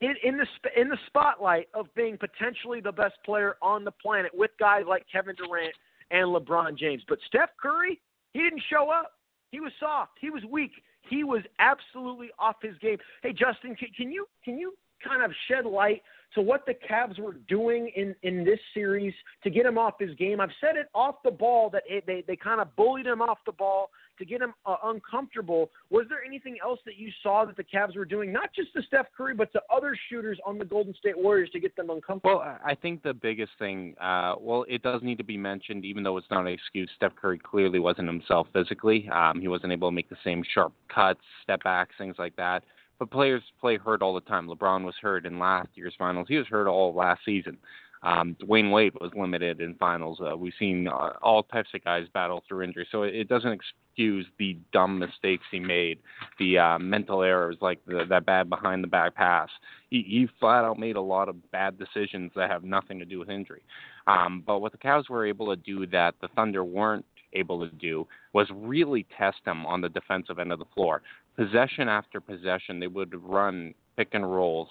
In, 0.00 0.14
in 0.24 0.36
the 0.36 0.46
in 0.78 0.88
the 0.88 0.98
spotlight 1.06 1.68
of 1.72 1.86
being 1.94 2.18
potentially 2.18 2.80
the 2.80 2.92
best 2.92 3.14
player 3.24 3.54
on 3.62 3.84
the 3.84 3.92
planet 3.92 4.32
with 4.34 4.50
guys 4.58 4.82
like 4.86 5.06
Kevin 5.10 5.36
Durant 5.36 5.72
and 6.10 6.26
LeBron 6.26 6.76
James, 6.76 7.02
but 7.08 7.18
Steph 7.28 7.50
Curry, 7.62 8.00
he 8.32 8.40
didn't 8.40 8.62
show 8.68 8.90
up. 8.90 9.12
He 9.50 9.60
was 9.60 9.72
soft. 9.78 10.18
He 10.20 10.30
was 10.30 10.42
weak. 10.50 10.72
He 11.08 11.24
was 11.24 11.42
absolutely 11.58 12.30
off 12.38 12.56
his 12.62 12.76
game. 12.78 12.98
Hey, 13.22 13.32
Justin, 13.32 13.74
can, 13.76 13.88
can 13.96 14.10
you 14.10 14.26
can 14.44 14.58
you 14.58 14.74
kind 15.06 15.22
of 15.22 15.32
shed 15.48 15.66
light 15.66 16.02
to 16.34 16.40
what 16.40 16.64
the 16.66 16.74
Cavs 16.90 17.18
were 17.18 17.36
doing 17.48 17.90
in 17.94 18.14
in 18.22 18.44
this 18.44 18.58
series 18.72 19.14
to 19.42 19.50
get 19.50 19.66
him 19.66 19.78
off 19.78 19.94
his 19.98 20.14
game? 20.16 20.40
I've 20.40 20.50
said 20.60 20.76
it 20.76 20.88
off 20.94 21.16
the 21.24 21.30
ball 21.30 21.70
that 21.70 21.82
it, 21.88 22.06
they 22.06 22.24
they 22.26 22.36
kind 22.36 22.60
of 22.60 22.74
bullied 22.76 23.06
him 23.06 23.20
off 23.20 23.38
the 23.46 23.52
ball 23.52 23.90
to 24.18 24.24
get 24.24 24.40
him 24.40 24.54
uh, 24.66 24.76
uncomfortable. 24.84 25.70
Was 25.90 26.06
there 26.08 26.24
anything 26.26 26.56
else 26.62 26.78
that 26.86 26.96
you 26.96 27.10
saw 27.22 27.44
that 27.44 27.56
the 27.56 27.64
Cavs 27.64 27.96
were 27.96 28.04
doing, 28.04 28.32
not 28.32 28.50
just 28.54 28.72
to 28.74 28.82
Steph 28.82 29.06
Curry, 29.16 29.34
but 29.34 29.52
to 29.52 29.60
other 29.74 29.96
shooters 30.08 30.38
on 30.46 30.58
the 30.58 30.64
Golden 30.64 30.94
State 30.94 31.16
Warriors 31.16 31.50
to 31.50 31.60
get 31.60 31.74
them 31.76 31.90
uncomfortable? 31.90 32.38
Well, 32.38 32.58
I 32.64 32.74
think 32.74 33.02
the 33.02 33.14
biggest 33.14 33.52
thing, 33.58 33.94
uh, 34.00 34.34
well, 34.38 34.64
it 34.68 34.82
does 34.82 35.02
need 35.02 35.18
to 35.18 35.24
be 35.24 35.36
mentioned, 35.36 35.84
even 35.84 36.02
though 36.02 36.16
it's 36.16 36.30
not 36.30 36.46
an 36.46 36.52
excuse. 36.52 36.90
Steph 36.96 37.14
Curry 37.16 37.38
clearly 37.38 37.78
wasn't 37.78 38.08
himself 38.08 38.46
physically. 38.52 39.08
Um, 39.10 39.40
he 39.40 39.48
wasn't 39.48 39.72
able 39.72 39.88
to 39.88 39.94
make 39.94 40.08
the 40.08 40.16
same 40.24 40.42
sharp 40.54 40.72
cuts, 40.92 41.20
step 41.42 41.62
backs, 41.64 41.94
things 41.98 42.16
like 42.18 42.36
that. 42.36 42.64
But 42.98 43.10
players 43.10 43.42
play 43.60 43.76
hurt 43.76 44.02
all 44.02 44.14
the 44.14 44.20
time. 44.20 44.48
LeBron 44.48 44.84
was 44.84 44.94
hurt 45.00 45.26
in 45.26 45.38
last 45.38 45.68
year's 45.74 45.94
finals. 45.98 46.26
He 46.28 46.36
was 46.36 46.46
hurt 46.46 46.68
all 46.68 46.94
last 46.94 47.22
season. 47.24 47.58
Um, 48.04 48.36
Dwyane 48.42 48.70
Wade 48.70 48.92
was 49.00 49.10
limited 49.16 49.60
in 49.60 49.74
finals. 49.76 50.20
Uh, 50.20 50.36
we've 50.36 50.52
seen 50.58 50.86
uh, 50.86 51.14
all 51.22 51.42
types 51.42 51.70
of 51.74 51.82
guys 51.82 52.06
battle 52.12 52.44
through 52.46 52.62
injury, 52.62 52.86
so 52.92 53.02
it, 53.02 53.14
it 53.14 53.28
doesn't 53.28 53.50
excuse 53.50 54.26
the 54.38 54.58
dumb 54.72 54.98
mistakes 54.98 55.44
he 55.50 55.58
made, 55.58 55.98
the 56.38 56.58
uh, 56.58 56.78
mental 56.78 57.22
errors 57.22 57.56
like 57.62 57.78
the, 57.86 58.04
that 58.08 58.26
bad 58.26 58.50
behind 58.50 58.84
the 58.84 58.88
back 58.88 59.14
pass. 59.14 59.48
He, 59.88 60.04
he 60.06 60.28
flat 60.38 60.64
out 60.64 60.78
made 60.78 60.96
a 60.96 61.00
lot 61.00 61.30
of 61.30 61.50
bad 61.50 61.78
decisions 61.78 62.30
that 62.36 62.50
have 62.50 62.62
nothing 62.62 62.98
to 62.98 63.06
do 63.06 63.18
with 63.18 63.30
injury. 63.30 63.62
Um, 64.06 64.42
but 64.46 64.58
what 64.58 64.72
the 64.72 64.78
Cavs 64.78 65.08
were 65.08 65.26
able 65.26 65.46
to 65.46 65.56
do 65.56 65.86
that 65.86 66.14
the 66.20 66.28
Thunder 66.28 66.62
weren't 66.62 67.06
able 67.32 67.66
to 67.66 67.74
do 67.76 68.06
was 68.34 68.46
really 68.54 69.06
test 69.16 69.38
him 69.46 69.64
on 69.64 69.80
the 69.80 69.88
defensive 69.88 70.38
end 70.38 70.52
of 70.52 70.58
the 70.58 70.66
floor. 70.74 71.00
Possession 71.36 71.88
after 71.88 72.20
possession, 72.20 72.80
they 72.80 72.86
would 72.86 73.14
run 73.24 73.74
pick 73.96 74.08
and 74.12 74.30
rolls 74.30 74.68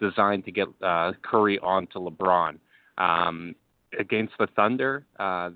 designed 0.00 0.44
to 0.44 0.52
get 0.52 0.68
uh, 0.82 1.12
Curry 1.22 1.58
onto 1.58 1.98
LeBron. 1.98 2.58
Um, 2.98 3.54
against 3.98 4.34
the 4.38 4.46
Thunder, 4.56 5.04
uh, 5.18 5.50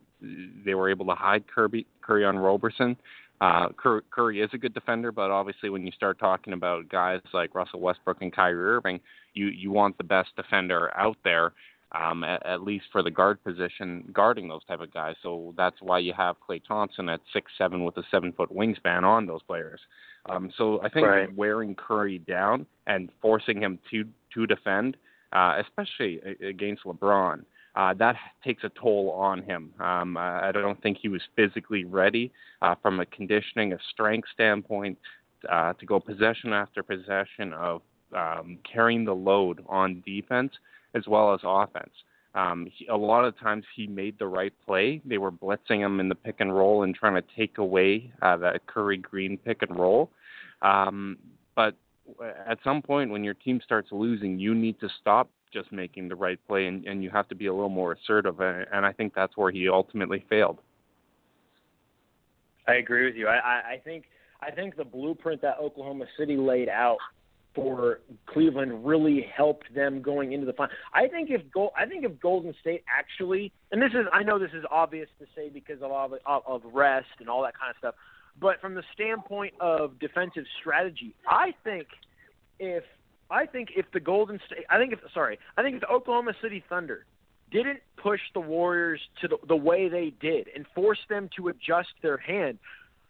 they 0.64 0.74
were 0.74 0.90
able 0.90 1.06
to 1.06 1.14
hide 1.14 1.44
Kirby, 1.46 1.86
Curry 2.02 2.24
on 2.24 2.38
Roberson. 2.38 2.96
Uh, 3.40 3.68
Curry, 4.10 4.42
is 4.42 4.50
a 4.52 4.58
good 4.58 4.74
defender, 4.74 5.10
but 5.12 5.30
obviously 5.30 5.70
when 5.70 5.86
you 5.86 5.92
start 5.92 6.18
talking 6.18 6.52
about 6.52 6.90
guys 6.90 7.20
like 7.32 7.54
Russell 7.54 7.80
Westbrook 7.80 8.20
and 8.20 8.30
Kyrie 8.30 8.62
Irving, 8.62 9.00
you 9.32 9.46
you 9.46 9.70
want 9.70 9.96
the 9.96 10.04
best 10.04 10.28
defender 10.36 10.94
out 10.94 11.16
there, 11.24 11.52
um, 11.92 12.22
at, 12.22 12.44
at 12.44 12.62
least 12.62 12.84
for 12.92 13.02
the 13.02 13.10
guard 13.10 13.42
position, 13.42 14.04
guarding 14.12 14.46
those 14.46 14.62
type 14.66 14.80
of 14.80 14.92
guys. 14.92 15.14
So 15.22 15.54
that's 15.56 15.76
why 15.80 16.00
you 16.00 16.12
have 16.14 16.36
Klay 16.46 16.60
Thompson 16.68 17.08
at 17.08 17.20
six 17.32 17.50
seven 17.56 17.82
with 17.82 17.96
a 17.96 18.02
seven 18.10 18.32
foot 18.32 18.50
wingspan 18.54 19.04
on 19.04 19.26
those 19.26 19.42
players. 19.42 19.80
Um, 20.28 20.52
so 20.58 20.82
I 20.82 20.90
think 20.90 21.06
right. 21.06 21.34
wearing 21.34 21.74
Curry 21.74 22.18
down 22.18 22.66
and 22.86 23.08
forcing 23.22 23.62
him 23.62 23.78
to 23.90 24.04
to 24.34 24.46
defend, 24.46 24.98
uh, 25.32 25.60
especially 25.64 26.20
against 26.46 26.84
LeBron, 26.84 27.44
uh, 27.76 27.94
that 27.94 28.16
takes 28.44 28.64
a 28.64 28.70
toll 28.70 29.10
on 29.10 29.42
him. 29.42 29.72
Um, 29.78 30.16
I 30.16 30.50
don't 30.52 30.80
think 30.82 30.98
he 31.00 31.08
was 31.08 31.22
physically 31.36 31.84
ready 31.84 32.32
uh, 32.62 32.74
from 32.82 33.00
a 33.00 33.06
conditioning, 33.06 33.72
a 33.72 33.78
strength 33.92 34.28
standpoint, 34.34 34.98
uh, 35.48 35.72
to 35.74 35.86
go 35.86 36.00
possession 36.00 36.52
after 36.52 36.82
possession 36.82 37.52
of 37.52 37.82
um, 38.14 38.58
carrying 38.70 39.04
the 39.04 39.14
load 39.14 39.64
on 39.68 40.02
defense 40.04 40.52
as 40.94 41.06
well 41.06 41.32
as 41.32 41.40
offense. 41.44 41.92
Um, 42.34 42.68
he, 42.72 42.86
a 42.86 42.96
lot 42.96 43.24
of 43.24 43.38
times 43.38 43.64
he 43.74 43.86
made 43.86 44.18
the 44.18 44.26
right 44.26 44.52
play. 44.66 45.00
They 45.04 45.18
were 45.18 45.32
blitzing 45.32 45.80
him 45.80 46.00
in 46.00 46.08
the 46.08 46.14
pick 46.14 46.36
and 46.38 46.54
roll 46.54 46.82
and 46.82 46.94
trying 46.94 47.14
to 47.14 47.24
take 47.36 47.58
away 47.58 48.12
uh, 48.22 48.36
that 48.38 48.66
Curry 48.66 48.98
Green 48.98 49.36
pick 49.36 49.62
and 49.62 49.76
roll. 49.76 50.10
Um, 50.62 51.18
but 51.56 51.74
at 52.46 52.58
some 52.64 52.82
point, 52.82 53.10
when 53.10 53.24
your 53.24 53.34
team 53.34 53.60
starts 53.64 53.88
losing, 53.92 54.38
you 54.38 54.54
need 54.54 54.78
to 54.80 54.88
stop 55.00 55.30
just 55.52 55.72
making 55.72 56.08
the 56.08 56.14
right 56.14 56.38
play, 56.46 56.66
and, 56.66 56.84
and 56.86 57.02
you 57.02 57.10
have 57.10 57.28
to 57.28 57.34
be 57.34 57.46
a 57.46 57.52
little 57.52 57.68
more 57.68 57.92
assertive. 57.92 58.40
And, 58.40 58.86
I 58.86 58.92
think 58.92 59.14
that's 59.14 59.36
where 59.36 59.50
he 59.50 59.68
ultimately 59.68 60.24
failed. 60.28 60.58
I 62.68 62.74
agree 62.74 63.06
with 63.06 63.16
you. 63.16 63.26
I, 63.26 63.72
I, 63.72 63.80
think 63.82 64.04
I 64.40 64.50
think 64.50 64.76
the 64.76 64.84
blueprint 64.84 65.42
that 65.42 65.58
Oklahoma 65.58 66.04
City 66.16 66.36
laid 66.36 66.68
out 66.68 66.98
for 67.54 68.00
Cleveland 68.26 68.84
really 68.84 69.26
helped 69.34 69.74
them 69.74 70.02
going 70.02 70.32
into 70.32 70.46
the 70.46 70.52
final. 70.52 70.74
I 70.94 71.08
think 71.08 71.30
if 71.30 71.42
Gold, 71.52 71.72
I 71.76 71.86
think 71.86 72.04
if 72.04 72.20
Golden 72.20 72.54
State 72.60 72.84
actually, 72.88 73.52
and 73.72 73.82
this 73.82 73.90
is 73.90 74.06
I 74.12 74.22
know 74.22 74.38
this 74.38 74.52
is 74.54 74.64
obvious 74.70 75.08
to 75.18 75.26
say 75.34 75.48
because 75.48 75.82
of 75.82 75.90
of, 75.90 76.42
of 76.46 76.62
rest 76.72 77.08
and 77.18 77.28
all 77.28 77.42
that 77.42 77.58
kind 77.58 77.70
of 77.70 77.76
stuff, 77.78 77.94
but 78.38 78.60
from 78.60 78.74
the 78.74 78.82
standpoint 78.92 79.54
of 79.60 79.98
defensive 79.98 80.44
strategy, 80.60 81.14
I 81.26 81.54
think 81.64 81.86
if 82.58 82.84
I 83.30 83.46
think 83.46 83.70
if 83.76 83.86
the 83.92 84.00
Golden 84.00 84.40
State, 84.46 84.64
I 84.68 84.78
think 84.78 84.92
if 84.92 85.00
sorry, 85.14 85.38
I 85.56 85.62
think 85.62 85.76
if 85.76 85.80
the 85.82 85.88
Oklahoma 85.88 86.34
City 86.42 86.62
Thunder 86.68 87.06
didn't 87.50 87.80
push 87.96 88.20
the 88.34 88.40
Warriors 88.40 89.00
to 89.20 89.28
the, 89.28 89.36
the 89.48 89.56
way 89.56 89.88
they 89.88 90.12
did 90.20 90.48
and 90.54 90.66
force 90.74 90.98
them 91.08 91.28
to 91.36 91.48
adjust 91.48 91.88
their 92.02 92.16
hand, 92.16 92.58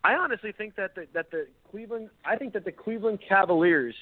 I 0.02 0.14
honestly 0.14 0.52
think 0.52 0.76
that 0.76 0.94
the, 0.94 1.06
that 1.12 1.30
the 1.30 1.46
Cleveland, 1.70 2.10
I 2.24 2.36
think 2.36 2.54
that 2.54 2.64
the 2.64 2.72
Cleveland 2.72 3.20
Cavaliers 3.26 3.94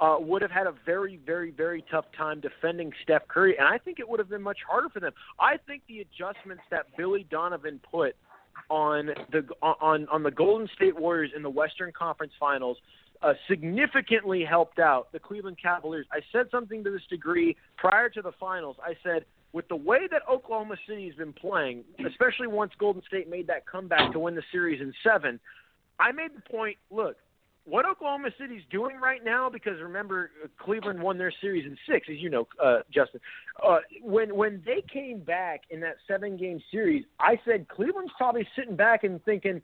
uh, 0.00 0.16
would 0.20 0.42
have 0.42 0.50
had 0.50 0.66
a 0.66 0.74
very, 0.86 1.18
very, 1.24 1.50
very 1.50 1.84
tough 1.90 2.04
time 2.16 2.40
defending 2.40 2.92
Steph 3.02 3.26
Curry, 3.28 3.56
and 3.58 3.66
I 3.66 3.78
think 3.78 3.98
it 3.98 4.08
would 4.08 4.20
have 4.20 4.28
been 4.28 4.42
much 4.42 4.58
harder 4.68 4.88
for 4.88 5.00
them. 5.00 5.12
I 5.40 5.56
think 5.66 5.82
the 5.88 6.00
adjustments 6.00 6.62
that 6.70 6.96
Billy 6.96 7.26
Donovan 7.30 7.80
put 7.90 8.14
on 8.68 9.10
the 9.32 9.46
on 9.62 10.06
on 10.08 10.22
the 10.22 10.30
Golden 10.30 10.68
State 10.74 10.98
Warriors 10.98 11.30
in 11.34 11.42
the 11.42 11.50
Western 11.50 11.92
Conference 11.92 12.32
Finals 12.38 12.76
uh, 13.22 13.34
significantly 13.48 14.44
helped 14.44 14.78
out 14.78 15.10
the 15.12 15.18
Cleveland 15.18 15.58
Cavaliers. 15.60 16.06
I 16.12 16.20
said 16.32 16.46
something 16.50 16.84
to 16.84 16.90
this 16.90 17.02
degree 17.10 17.56
prior 17.76 18.08
to 18.10 18.22
the 18.22 18.32
finals. 18.38 18.76
I 18.82 18.94
said, 19.02 19.24
with 19.52 19.66
the 19.68 19.76
way 19.76 20.06
that 20.10 20.22
Oklahoma 20.30 20.76
City 20.86 21.06
has 21.06 21.16
been 21.16 21.32
playing, 21.32 21.84
especially 22.06 22.46
once 22.46 22.72
Golden 22.78 23.02
State 23.08 23.28
made 23.28 23.46
that 23.48 23.66
comeback 23.66 24.12
to 24.12 24.18
win 24.18 24.34
the 24.34 24.42
series 24.52 24.80
in 24.80 24.92
seven, 25.02 25.40
I 25.98 26.12
made 26.12 26.30
the 26.36 26.42
point 26.48 26.76
look, 26.90 27.16
what 27.68 27.86
Oklahoma 27.86 28.30
City's 28.40 28.62
doing 28.70 28.96
right 28.96 29.24
now, 29.24 29.50
because 29.50 29.80
remember 29.80 30.30
Cleveland 30.58 31.00
won 31.00 31.18
their 31.18 31.32
series 31.40 31.66
in 31.66 31.76
six, 31.90 32.08
as 32.10 32.16
you 32.18 32.30
know, 32.30 32.46
uh, 32.62 32.80
Justin. 32.92 33.20
Uh, 33.64 33.78
when 34.02 34.34
when 34.34 34.62
they 34.64 34.82
came 34.92 35.20
back 35.20 35.62
in 35.70 35.80
that 35.80 35.96
seven 36.06 36.36
game 36.36 36.60
series, 36.70 37.04
I 37.20 37.38
said 37.44 37.68
Cleveland's 37.68 38.12
probably 38.16 38.46
sitting 38.56 38.76
back 38.76 39.04
and 39.04 39.22
thinking, 39.24 39.60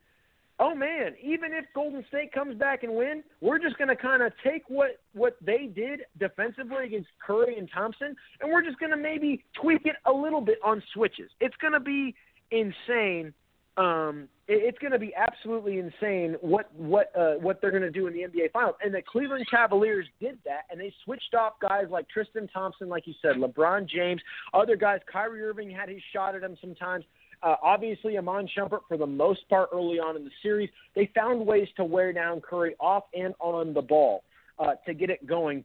oh 0.59 0.75
man, 0.75 1.15
even 1.21 1.53
if 1.53 1.65
Golden 1.73 2.05
State 2.07 2.31
comes 2.31 2.57
back 2.57 2.83
and 2.83 2.93
win, 2.95 3.23
we're 3.41 3.59
just 3.59 3.77
going 3.77 3.89
to 3.89 3.95
kind 3.95 4.21
of 4.21 4.31
take 4.43 4.63
what 4.67 4.99
what 5.13 5.37
they 5.41 5.65
did 5.65 6.01
defensively 6.19 6.85
against 6.85 7.09
Curry 7.25 7.57
and 7.57 7.69
Thompson, 7.73 8.15
and 8.41 8.51
we're 8.51 8.63
just 8.63 8.79
going 8.79 8.91
to 8.91 8.97
maybe 8.97 9.43
tweak 9.59 9.85
it 9.85 9.95
a 10.05 10.11
little 10.11 10.41
bit 10.41 10.59
on 10.63 10.81
switches. 10.93 11.31
It's 11.39 11.55
going 11.57 11.73
to 11.73 11.79
be 11.79 12.15
insane. 12.51 13.33
Um, 13.77 14.29
it, 14.47 14.61
it's 14.63 14.79
going 14.79 14.93
to 14.93 14.99
be 14.99 15.13
absolutely 15.15 15.79
insane 15.79 16.35
what 16.41 16.73
what 16.75 17.11
uh, 17.17 17.33
what 17.33 17.59
they're 17.61 17.71
going 17.71 17.83
to 17.83 17.91
do 17.91 18.07
in 18.07 18.13
the 18.13 18.21
NBA 18.21 18.51
Finals. 18.51 18.75
And 18.83 18.93
the 18.93 19.01
Cleveland 19.01 19.45
Cavaliers 19.49 20.07
did 20.19 20.37
that, 20.45 20.61
and 20.71 20.79
they 20.79 20.93
switched 21.03 21.33
off 21.33 21.53
guys 21.61 21.85
like 21.89 22.07
Tristan 22.09 22.47
Thompson, 22.47 22.87
like 22.87 23.07
you 23.07 23.13
said, 23.21 23.35
LeBron 23.35 23.87
James, 23.89 24.21
other 24.53 24.75
guys. 24.75 24.99
Kyrie 25.11 25.41
Irving 25.41 25.69
had 25.69 25.89
his 25.89 26.01
shot 26.13 26.35
at 26.35 26.43
him 26.43 26.57
sometimes. 26.61 27.05
Uh, 27.43 27.55
obviously, 27.61 28.17
Iman 28.17 28.47
Shumpert, 28.57 28.79
for 28.87 28.97
the 28.97 29.05
most 29.05 29.47
part, 29.49 29.69
early 29.73 29.99
on 29.99 30.15
in 30.15 30.23
the 30.23 30.31
series, 30.41 30.69
they 30.95 31.11
found 31.13 31.45
ways 31.45 31.67
to 31.77 31.83
wear 31.83 32.13
down 32.13 32.41
Curry 32.41 32.75
off 32.79 33.03
and 33.13 33.33
on 33.39 33.73
the 33.73 33.81
ball 33.81 34.23
uh, 34.57 34.75
to 34.85 34.93
get 34.93 35.09
it 35.09 35.27
going. 35.27 35.63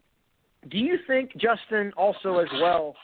Do 0.68 0.78
you 0.78 0.98
think, 1.06 1.32
Justin, 1.36 1.92
also 1.96 2.38
as 2.38 2.48
well, 2.60 2.94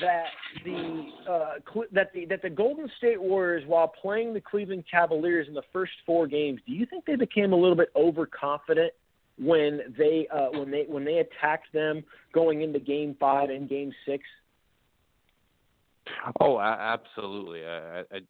that 0.00 0.26
the 0.64 1.06
uh, 1.28 1.54
that 1.92 2.12
the 2.14 2.24
that 2.26 2.42
the 2.42 2.50
Golden 2.50 2.88
State 2.98 3.20
Warriors, 3.20 3.64
while 3.66 3.88
playing 3.88 4.32
the 4.32 4.40
Cleveland 4.40 4.84
Cavaliers 4.90 5.48
in 5.48 5.54
the 5.54 5.62
first 5.72 5.92
four 6.06 6.26
games, 6.26 6.60
do 6.66 6.72
you 6.72 6.86
think 6.86 7.04
they 7.04 7.16
became 7.16 7.52
a 7.52 7.56
little 7.56 7.76
bit 7.76 7.90
overconfident 7.96 8.92
when 9.38 9.80
they 9.98 10.28
uh, 10.32 10.48
when 10.58 10.70
they 10.70 10.84
when 10.86 11.04
they 11.04 11.18
attacked 11.18 11.72
them 11.72 12.04
going 12.32 12.62
into 12.62 12.78
Game 12.78 13.16
Five 13.18 13.50
and 13.50 13.68
Game 13.68 13.92
Six? 14.06 14.22
Oh, 16.40 16.58
absolutely. 16.60 17.64
I, 17.64 18.00
I 18.00 18.20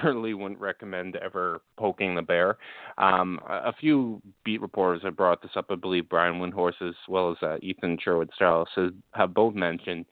certainly 0.00 0.34
wouldn't 0.34 0.60
recommend 0.60 1.16
ever 1.16 1.60
poking 1.76 2.14
the 2.14 2.22
bear. 2.22 2.58
Um, 2.96 3.40
a 3.48 3.72
few 3.72 4.20
beat 4.44 4.60
reporters 4.60 5.02
have 5.04 5.16
brought 5.16 5.42
this 5.42 5.50
up. 5.56 5.66
I 5.70 5.74
believe 5.74 6.08
Brian 6.08 6.40
Windhorst 6.40 6.82
as 6.86 6.94
well 7.08 7.30
as 7.30 7.36
uh, 7.42 7.56
Ethan 7.62 7.98
Sherwood 8.02 8.30
Strauss 8.34 8.68
have 9.12 9.34
both 9.34 9.54
mentioned 9.54 10.06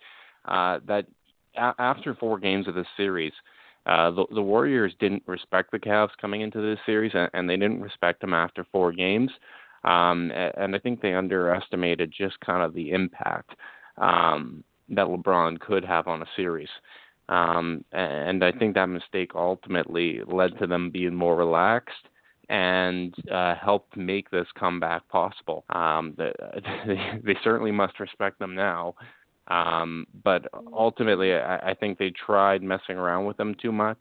uh, 0.47 0.81
that 0.87 1.07
a- 1.57 1.75
after 1.79 2.15
four 2.15 2.39
games 2.39 2.69
of 2.69 2.75
this 2.75 2.87
series, 2.97 3.33
uh, 3.87 4.11
the, 4.11 4.27
the 4.35 4.43
Warriors 4.43 4.95
didn't 4.99 5.23
respect 5.27 5.71
the 5.71 5.79
Cavs 5.79 6.11
coming 6.21 6.41
into 6.41 6.61
this 6.61 6.79
series, 6.85 7.13
and, 7.15 7.31
and 7.35 7.49
they 7.49 7.57
didn't 7.57 7.81
respect 7.81 8.21
them 8.21 8.35
after 8.35 8.67
four 8.73 8.93
games. 8.93 9.31
Um, 9.85 10.33
and 10.35 10.75
I 10.75 10.79
think 10.81 11.01
they 11.01 11.15
underestimated 11.15 12.13
just 12.17 12.41
kind 12.41 12.63
of 12.63 12.75
the 12.75 12.91
impact 12.91 13.51
um, 13.99 14.65
that 14.89 15.07
LeBron 15.07 15.61
could 15.61 15.85
have 15.85 16.09
on 16.09 16.23
a 16.23 16.27
series. 16.35 16.69
Um, 17.29 17.85
and 17.93 18.45
I 18.45 18.53
think 18.53 18.75
that 18.75 18.87
mistake 18.87 19.33
ultimately 19.35 20.21
led 20.27 20.59
to 20.59 20.67
them 20.67 20.91
being 20.91 21.15
more 21.15 21.37
relaxed 21.37 22.09
and 22.49 23.15
uh, 23.33 23.55
helped 23.57 23.97
make 23.97 24.31
this 24.31 24.47
comeback 24.59 25.09
possible. 25.09 25.65
Um, 25.71 26.15
they, 26.19 26.33
they 27.25 27.37
certainly 27.43 27.73
must 27.73 27.99
respect 28.01 28.39
them 28.39 28.55
now. 28.55 28.95
Um, 29.49 30.07
but 30.25 30.47
ultimately, 30.73 31.35
I, 31.35 31.71
I 31.71 31.75
think 31.75 31.99
they 31.99 32.11
tried 32.11 32.63
messing 32.63 32.97
around 32.97 33.27
with 33.27 33.37
them 33.37 33.55
too 33.61 33.73
much, 33.73 33.99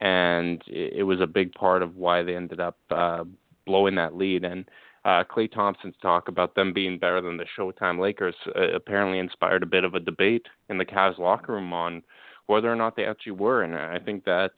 and 0.00 0.62
it, 0.66 0.94
it 0.98 1.02
was 1.04 1.20
a 1.20 1.26
big 1.26 1.52
part 1.54 1.82
of 1.82 1.96
why 1.96 2.22
they 2.22 2.36
ended 2.36 2.60
up 2.60 2.76
uh, 2.90 3.24
blowing 3.66 3.94
that 3.94 4.14
lead. 4.14 4.44
And 4.44 4.68
uh, 5.04 5.24
Klay 5.24 5.50
Thompson's 5.50 5.94
talk 6.02 6.28
about 6.28 6.54
them 6.54 6.72
being 6.72 6.98
better 6.98 7.20
than 7.20 7.36
the 7.36 7.46
Showtime 7.58 7.98
Lakers 7.98 8.34
uh, 8.56 8.72
apparently 8.74 9.18
inspired 9.18 9.62
a 9.62 9.66
bit 9.66 9.84
of 9.84 9.94
a 9.94 10.00
debate 10.00 10.46
in 10.68 10.78
the 10.78 10.84
Cavs 10.84 11.18
locker 11.18 11.52
room 11.52 11.72
on 11.72 12.02
whether 12.46 12.70
or 12.70 12.76
not 12.76 12.96
they 12.96 13.04
actually 13.04 13.32
were. 13.32 13.62
And 13.62 13.74
I 13.74 13.98
think 13.98 14.24
that 14.24 14.50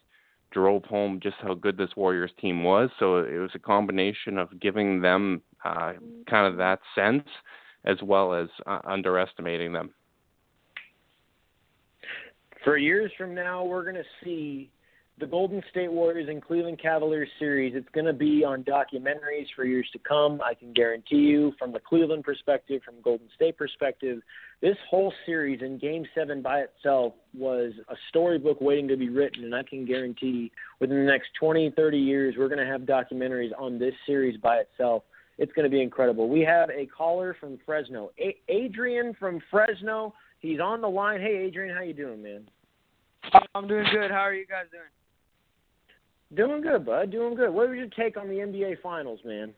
drove 0.51 0.85
home 0.85 1.21
just 1.23 1.37
how 1.41 1.55
good 1.55 1.77
this 1.77 1.91
Warriors 1.97 2.31
team 2.41 2.65
was. 2.65 2.91
So 2.99 3.19
it 3.19 3.39
was 3.39 3.51
a 3.55 3.61
combination 3.61 4.39
of 4.39 4.61
giving 4.61 5.01
them 5.01 5.43
uh, 5.65 5.93
kind 6.29 6.47
of 6.47 6.57
that 6.59 6.81
sense 6.95 7.25
as 7.85 7.97
well 8.03 8.35
as 8.35 8.49
uh, 8.67 8.81
underestimating 8.85 9.73
them. 9.73 9.91
For 12.67 12.79
years 12.79 13.13
from 13.17 13.33
now, 13.33 13.65
we're 13.65 13.85
going 13.85 13.95
to 13.95 14.25
see 14.25 14.73
the 15.21 15.27
Golden 15.27 15.63
State 15.71 15.93
Warriors 15.93 16.29
and 16.29 16.43
Cleveland 16.43 16.81
Cavaliers 16.83 17.29
series, 17.39 17.75
it's 17.77 17.89
going 17.95 18.07
to 18.07 18.13
be 18.13 18.43
on 18.43 18.65
documentaries 18.65 19.47
for 19.55 19.65
years 19.65 19.89
to 19.93 20.01
come. 20.01 20.41
I 20.45 20.53
can 20.53 20.73
guarantee 20.73 21.15
you, 21.15 21.53
from 21.61 21.73
the 21.73 21.79
Cleveland 21.79 22.25
perspective, 22.25 22.83
from 22.85 22.97
Golden 23.05 23.29
State 23.37 23.57
perspective, 23.57 24.21
this 24.61 24.77
whole 24.91 25.13
series 25.25 25.63
in 25.63 25.79
Game 25.79 26.07
7 26.13 26.43
by 26.43 26.63
itself 26.63 27.13
was 27.39 27.73
a 27.89 27.95
storybook 28.09 28.61
waiting 28.61 28.89
to 28.89 28.97
be 28.97 29.11
written. 29.11 29.45
And 29.45 29.55
I 29.55 29.63
can 29.63 29.87
guarantee 29.87 30.51
within 30.81 30.97
the 30.97 31.13
next 31.13 31.29
20, 31.39 31.71
30 31.77 31.97
years, 31.97 32.35
we're 32.37 32.49
going 32.49 32.59
to 32.59 32.67
have 32.67 32.81
documentaries 32.81 33.53
on 33.57 33.79
this 33.79 33.95
series 34.07 34.41
by 34.41 34.57
itself. 34.57 35.05
it's 35.39 35.53
going 35.53 35.71
to 35.71 35.71
be 35.71 35.83
incredible. 35.83 36.29
We 36.29 36.41
have 36.41 36.71
a 36.71 36.87
caller 36.87 37.37
from 37.39 37.61
Fresno, 37.65 38.11
a- 38.19 38.37
Adrian 38.49 39.15
from 39.21 39.41
Fresno. 39.53 40.15
He's 40.41 40.59
on 40.59 40.81
the 40.81 40.89
line. 40.89 41.21
Hey, 41.21 41.45
Adrian, 41.47 41.73
how 41.73 41.83
you 41.83 41.95
doing, 41.95 42.25
man? 42.25 42.49
I'm 43.55 43.67
doing 43.67 43.87
good. 43.93 44.11
How 44.11 44.21
are 44.21 44.35
you 44.35 44.47
guys 44.47 44.67
doing? 44.71 44.85
Doing 46.35 46.63
good, 46.63 46.85
bud. 46.85 47.11
Doing 47.11 47.35
good. 47.35 47.51
What 47.51 47.69
was 47.69 47.79
your 47.79 47.89
take 47.89 48.17
on 48.17 48.29
the 48.29 48.35
NBA 48.35 48.81
Finals, 48.83 49.21
man? 49.25 49.53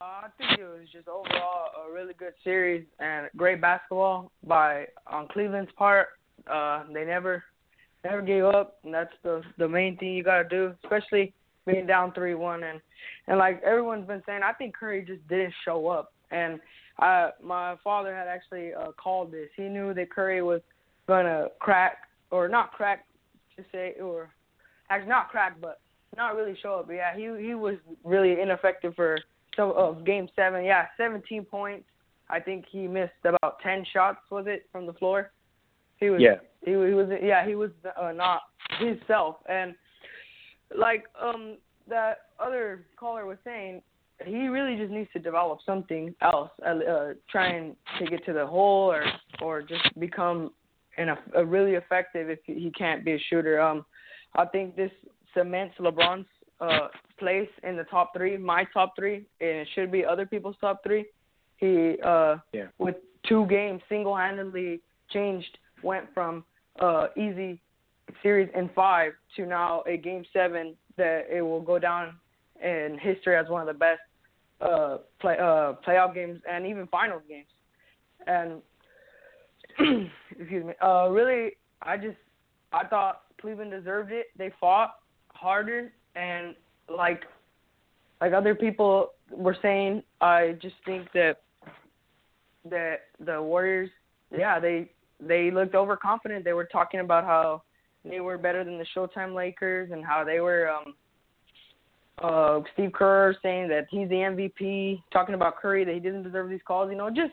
Uh, 0.00 0.04
I 0.04 0.28
think 0.36 0.60
it 0.60 0.64
was 0.64 0.86
just 0.92 1.08
overall 1.08 1.70
a 1.86 1.92
really 1.92 2.14
good 2.14 2.34
series 2.44 2.84
and 3.00 3.28
great 3.36 3.60
basketball 3.60 4.30
by 4.46 4.86
on 5.06 5.26
Cleveland's 5.28 5.72
part. 5.76 6.08
Uh, 6.50 6.84
they 6.92 7.04
never 7.04 7.42
never 8.04 8.22
gave 8.22 8.44
up, 8.44 8.78
and 8.84 8.94
that's 8.94 9.12
the 9.24 9.42
the 9.58 9.68
main 9.68 9.96
thing 9.96 10.12
you 10.14 10.22
got 10.22 10.42
to 10.42 10.48
do, 10.48 10.74
especially 10.84 11.32
being 11.66 11.86
down 11.86 12.12
three 12.12 12.34
one 12.34 12.62
and 12.62 12.80
and 13.26 13.38
like 13.38 13.60
everyone's 13.62 14.06
been 14.06 14.22
saying, 14.24 14.42
I 14.44 14.52
think 14.52 14.76
Curry 14.76 15.04
just 15.04 15.26
didn't 15.28 15.54
show 15.64 15.88
up. 15.88 16.12
And 16.30 16.60
uh, 17.00 17.30
my 17.42 17.76
father 17.82 18.14
had 18.14 18.28
actually 18.28 18.74
uh, 18.74 18.92
called 18.92 19.32
this. 19.32 19.48
He 19.56 19.64
knew 19.64 19.94
that 19.94 20.12
Curry 20.12 20.42
was 20.42 20.60
gonna 21.08 21.48
crack 21.58 22.07
or 22.30 22.48
not 22.48 22.72
crack 22.72 23.06
to 23.56 23.64
say 23.72 23.94
or 24.02 24.30
actually 24.90 25.08
not 25.08 25.28
crack, 25.28 25.56
but 25.60 25.80
not 26.16 26.36
really 26.36 26.56
show 26.62 26.74
up. 26.74 26.88
Yeah, 26.90 27.14
he 27.16 27.22
he 27.44 27.54
was 27.54 27.76
really 28.04 28.40
ineffective 28.40 28.94
for 28.94 29.18
so 29.56 29.72
uh, 29.72 29.92
game 30.04 30.28
seven. 30.36 30.64
Yeah, 30.64 30.86
17 30.96 31.44
points. 31.44 31.84
I 32.30 32.40
think 32.40 32.64
he 32.70 32.86
missed 32.86 33.12
about 33.24 33.58
10 33.62 33.84
shots. 33.92 34.18
Was 34.30 34.44
it 34.46 34.66
from 34.70 34.86
the 34.86 34.92
floor? 34.94 35.32
He 35.96 36.10
was. 36.10 36.20
Yeah. 36.20 36.36
He, 36.64 36.70
he 36.70 36.76
was. 36.76 37.08
Yeah, 37.22 37.46
he 37.46 37.54
was 37.54 37.70
uh, 38.00 38.12
not 38.12 38.42
himself. 38.78 39.36
And 39.48 39.74
like 40.76 41.04
um 41.20 41.56
that 41.88 42.18
other 42.38 42.84
caller 42.98 43.26
was 43.26 43.38
saying, 43.44 43.82
he 44.24 44.48
really 44.48 44.76
just 44.76 44.92
needs 44.92 45.10
to 45.12 45.18
develop 45.18 45.58
something 45.64 46.14
else. 46.22 46.50
Uh, 46.64 46.78
uh, 46.88 47.12
try 47.30 47.48
and 47.48 47.74
take 47.98 48.12
it 48.12 48.24
to 48.26 48.32
the 48.32 48.46
hole, 48.46 48.92
or 48.92 49.04
or 49.40 49.62
just 49.62 49.98
become 49.98 50.50
an, 50.98 51.08
a, 51.10 51.18
a 51.36 51.44
really 51.44 51.74
effective 51.74 52.28
if 52.30 52.40
he 52.44 52.70
can't 52.76 53.04
be 53.04 53.12
a 53.12 53.18
shooter. 53.30 53.60
Um, 53.60 53.84
I 54.36 54.44
think 54.44 54.76
this 54.76 54.90
cements 55.34 55.74
LeBron's 55.78 56.26
uh, 56.60 56.88
place 57.18 57.48
in 57.62 57.76
the 57.76 57.84
top 57.84 58.12
three, 58.16 58.36
my 58.36 58.64
top 58.72 58.94
three, 58.96 59.16
and 59.40 59.50
it 59.62 59.68
should 59.74 59.90
be 59.92 60.04
other 60.04 60.26
people's 60.26 60.56
top 60.60 60.82
three. 60.82 61.06
He 61.58 61.96
uh, 62.04 62.36
yeah. 62.52 62.66
with 62.78 62.96
two 63.28 63.46
games 63.46 63.80
single-handedly 63.88 64.80
changed, 65.10 65.58
went 65.82 66.06
from 66.14 66.44
uh, 66.80 67.08
easy 67.16 67.60
series 68.22 68.48
in 68.54 68.70
five 68.74 69.12
to 69.36 69.46
now 69.46 69.82
a 69.86 69.96
game 69.96 70.24
seven 70.32 70.74
that 70.96 71.26
it 71.30 71.42
will 71.42 71.60
go 71.60 71.78
down 71.78 72.14
in 72.62 72.98
history 73.00 73.36
as 73.36 73.48
one 73.48 73.60
of 73.60 73.66
the 73.66 73.78
best 73.78 74.00
uh, 74.60 74.98
play 75.20 75.36
uh, 75.38 75.74
playoff 75.86 76.14
games 76.14 76.40
and 76.50 76.66
even 76.66 76.86
finals 76.88 77.22
games. 77.28 77.46
And 78.26 78.62
excuse 80.38 80.64
me, 80.64 80.72
uh, 80.82 81.08
really, 81.10 81.52
I 81.82 81.96
just 81.96 82.16
I 82.72 82.86
thought 82.86 83.22
Cleveland 83.40 83.70
deserved 83.70 84.12
it. 84.12 84.26
They 84.36 84.50
fought 84.60 84.96
harder 85.28 85.92
and 86.16 86.54
like 86.88 87.24
like 88.20 88.32
other 88.32 88.54
people 88.54 89.10
were 89.30 89.56
saying, 89.62 90.02
I 90.20 90.56
just 90.60 90.74
think 90.84 91.08
that 91.14 91.42
that 92.68 93.00
the 93.24 93.40
Warriors, 93.40 93.90
yeah, 94.36 94.58
they 94.58 94.90
they 95.20 95.50
looked 95.50 95.74
overconfident. 95.74 96.44
They 96.44 96.52
were 96.52 96.64
talking 96.64 97.00
about 97.00 97.24
how 97.24 97.62
they 98.04 98.20
were 98.20 98.38
better 98.38 98.64
than 98.64 98.78
the 98.78 98.86
Showtime 98.96 99.34
Lakers 99.34 99.90
and 99.92 100.04
how 100.04 100.24
they 100.24 100.40
were 100.40 100.70
um 100.70 100.94
uh 102.22 102.60
Steve 102.72 102.92
Kerr 102.92 103.36
saying 103.42 103.68
that 103.68 103.86
he's 103.90 104.08
the 104.08 104.16
MVP, 104.16 105.02
talking 105.12 105.34
about 105.34 105.56
Curry 105.56 105.84
that 105.84 105.94
he 105.94 106.00
doesn't 106.00 106.24
deserve 106.24 106.50
these 106.50 106.60
calls, 106.66 106.90
you 106.90 106.96
know, 106.96 107.10
just 107.10 107.32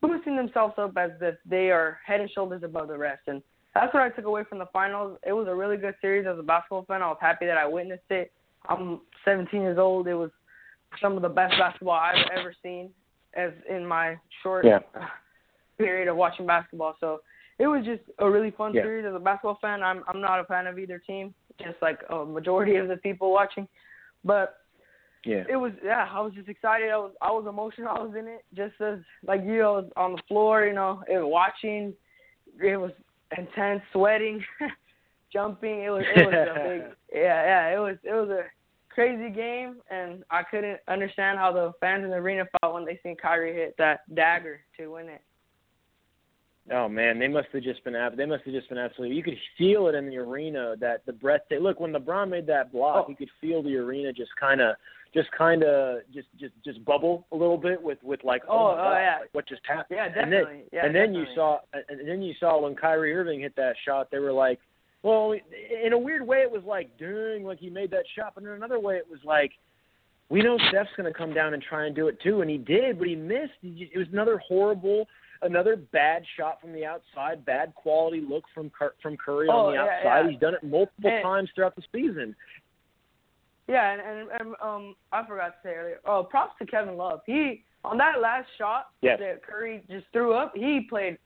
boosting 0.00 0.36
themselves 0.36 0.74
up 0.78 0.96
as 0.96 1.10
if 1.20 1.36
they 1.44 1.70
are 1.70 1.98
head 2.06 2.20
and 2.20 2.30
shoulders 2.30 2.62
above 2.62 2.88
the 2.88 2.96
rest 2.96 3.22
and 3.26 3.42
that's 3.74 3.94
what 3.94 4.02
I 4.02 4.08
took 4.08 4.24
away 4.24 4.44
from 4.48 4.58
the 4.58 4.66
finals. 4.72 5.18
It 5.26 5.32
was 5.32 5.46
a 5.46 5.54
really 5.54 5.76
good 5.76 5.94
series 6.00 6.26
as 6.26 6.38
a 6.38 6.42
basketball 6.42 6.84
fan. 6.86 7.02
I 7.02 7.08
was 7.08 7.18
happy 7.20 7.46
that 7.46 7.56
I 7.56 7.66
witnessed 7.66 8.10
it. 8.10 8.32
I'm 8.68 9.00
17 9.24 9.60
years 9.60 9.78
old. 9.78 10.08
It 10.08 10.14
was 10.14 10.30
some 11.00 11.16
of 11.16 11.22
the 11.22 11.28
best 11.28 11.54
basketball 11.58 11.94
I've 11.94 12.26
ever 12.36 12.54
seen 12.62 12.90
as 13.34 13.52
in 13.68 13.86
my 13.86 14.16
short 14.42 14.64
yeah. 14.64 14.80
period 15.78 16.08
of 16.08 16.16
watching 16.16 16.46
basketball. 16.46 16.96
So 16.98 17.20
it 17.58 17.66
was 17.66 17.84
just 17.84 18.02
a 18.18 18.28
really 18.28 18.50
fun 18.50 18.74
yeah. 18.74 18.82
series 18.82 19.06
as 19.06 19.14
a 19.14 19.18
basketball 19.18 19.58
fan. 19.60 19.82
I'm 19.82 20.02
I'm 20.08 20.20
not 20.20 20.40
a 20.40 20.44
fan 20.44 20.66
of 20.66 20.78
either 20.78 20.98
team, 20.98 21.34
just 21.60 21.76
like 21.82 22.00
a 22.10 22.24
majority 22.24 22.76
of 22.76 22.88
the 22.88 22.96
people 22.96 23.32
watching. 23.32 23.68
But 24.24 24.56
yeah, 25.24 25.44
it 25.48 25.56
was 25.56 25.72
yeah. 25.84 26.08
I 26.10 26.20
was 26.20 26.32
just 26.34 26.48
excited. 26.48 26.90
I 26.90 26.96
was 26.96 27.12
I 27.20 27.30
was 27.30 27.46
emotional. 27.48 27.88
I 27.96 28.00
was 28.00 28.14
in 28.18 28.26
it 28.26 28.44
just 28.54 28.80
as 28.80 28.98
like 29.26 29.42
you 29.44 29.62
I 29.62 29.70
was 29.70 29.90
on 29.96 30.12
the 30.12 30.22
floor. 30.28 30.64
You 30.64 30.74
know, 30.74 31.02
and 31.08 31.26
watching. 31.26 31.94
It 32.60 32.76
was 32.76 32.90
intense, 33.36 33.82
sweating, 33.92 34.44
jumping. 35.32 35.82
It 35.82 35.90
was 35.90 36.04
it 36.16 36.26
was 36.26 36.34
a 36.34 36.54
big 36.68 36.82
yeah 37.12 37.44
yeah. 37.44 37.76
It 37.76 37.78
was 37.78 37.96
it 38.02 38.12
was 38.12 38.30
a 38.30 38.44
crazy 38.88 39.30
game, 39.30 39.76
and 39.90 40.24
I 40.30 40.42
couldn't 40.42 40.80
understand 40.88 41.38
how 41.38 41.52
the 41.52 41.72
fans 41.78 42.02
in 42.02 42.10
the 42.10 42.16
arena 42.16 42.44
felt 42.60 42.74
when 42.74 42.84
they 42.84 42.98
seen 43.02 43.16
Kyrie 43.16 43.54
hit 43.54 43.76
that 43.78 44.00
dagger 44.14 44.60
to 44.76 44.88
win 44.88 45.08
it. 45.08 45.22
Oh 46.70 46.88
man, 46.88 47.18
they 47.18 47.28
must 47.28 47.48
have 47.52 47.62
just 47.62 47.82
been 47.84 47.94
they 48.16 48.26
must 48.26 48.44
have 48.44 48.54
just 48.54 48.68
been 48.68 48.78
absolutely. 48.78 49.16
You 49.16 49.22
could 49.22 49.38
feel 49.56 49.88
it 49.88 49.94
in 49.94 50.08
the 50.08 50.18
arena 50.18 50.74
that 50.80 51.04
the 51.06 51.12
breath. 51.12 51.42
They, 51.48 51.58
look 51.58 51.80
when 51.80 51.92
LeBron 51.92 52.28
made 52.28 52.46
that 52.48 52.72
block, 52.72 53.06
oh. 53.06 53.10
you 53.10 53.16
could 53.16 53.30
feel 53.40 53.62
the 53.62 53.76
arena 53.76 54.12
just 54.12 54.30
kind 54.38 54.60
of, 54.60 54.76
just 55.14 55.30
kind 55.32 55.62
of, 55.62 56.00
just 56.12 56.28
just 56.38 56.52
just 56.64 56.84
bubble 56.84 57.26
a 57.32 57.36
little 57.36 57.56
bit 57.56 57.82
with 57.82 57.98
with 58.02 58.22
like 58.22 58.42
oh, 58.48 58.52
oh, 58.52 58.76
oh 58.78 58.92
yeah, 58.92 59.16
like 59.20 59.30
what 59.32 59.48
just 59.48 59.62
happened. 59.66 59.96
Yeah, 59.98 60.08
definitely. 60.08 60.36
And 60.36 60.46
then, 60.46 60.62
yeah, 60.72 60.86
and 60.86 60.94
then 60.94 61.12
definitely. 61.12 61.30
you 61.30 61.36
saw, 61.36 61.58
and 61.72 62.08
then 62.08 62.22
you 62.22 62.34
saw 62.38 62.60
when 62.60 62.74
Kyrie 62.74 63.14
Irving 63.14 63.40
hit 63.40 63.56
that 63.56 63.74
shot, 63.86 64.10
they 64.10 64.18
were 64.18 64.32
like, 64.32 64.58
well, 65.02 65.32
in 65.84 65.92
a 65.94 65.98
weird 65.98 66.26
way, 66.26 66.38
it 66.38 66.50
was 66.50 66.62
like, 66.66 66.90
dang, 66.98 67.44
like 67.44 67.60
he 67.60 67.70
made 67.70 67.90
that 67.92 68.04
shot, 68.14 68.32
but 68.34 68.44
in 68.44 68.50
another 68.50 68.78
way, 68.78 68.96
it 68.96 69.06
was 69.10 69.20
like. 69.24 69.52
We 70.30 70.42
know 70.42 70.58
Steph's 70.68 70.90
going 70.94 71.10
to 71.10 71.18
come 71.18 71.32
down 71.32 71.54
and 71.54 71.62
try 71.62 71.86
and 71.86 71.96
do 71.96 72.08
it 72.08 72.20
too, 72.20 72.42
and 72.42 72.50
he 72.50 72.58
did, 72.58 72.98
but 72.98 73.08
he 73.08 73.16
missed. 73.16 73.54
It 73.62 73.96
was 73.96 74.08
another 74.12 74.36
horrible 74.46 75.06
another 75.42 75.76
bad 75.76 76.22
shot 76.36 76.60
from 76.60 76.72
the 76.72 76.84
outside, 76.84 77.44
bad 77.44 77.74
quality 77.74 78.20
look 78.20 78.44
from 78.54 78.70
from 79.02 79.16
Curry 79.16 79.48
oh, 79.50 79.56
on 79.56 79.72
the 79.72 79.74
yeah, 79.74 79.82
outside. 79.82 80.20
Yeah. 80.24 80.30
He's 80.30 80.40
done 80.40 80.54
it 80.54 80.62
multiple 80.62 81.10
and, 81.10 81.22
times 81.22 81.48
throughout 81.54 81.76
the 81.76 81.82
season. 81.92 82.34
Yeah, 83.68 83.92
and, 83.92 84.00
and, 84.00 84.28
and 84.40 84.54
um, 84.62 84.96
I 85.12 85.26
forgot 85.26 85.48
to 85.48 85.54
say 85.62 85.74
earlier. 85.74 86.00
Oh, 86.06 86.24
props 86.24 86.54
to 86.58 86.66
Kevin 86.66 86.96
Love. 86.96 87.20
He 87.26 87.64
on 87.84 87.98
that 87.98 88.20
last 88.20 88.48
shot 88.56 88.86
yes. 89.02 89.18
that 89.20 89.42
Curry 89.42 89.82
just 89.90 90.06
threw 90.12 90.32
up. 90.32 90.52
He 90.54 90.86
played 90.88 91.18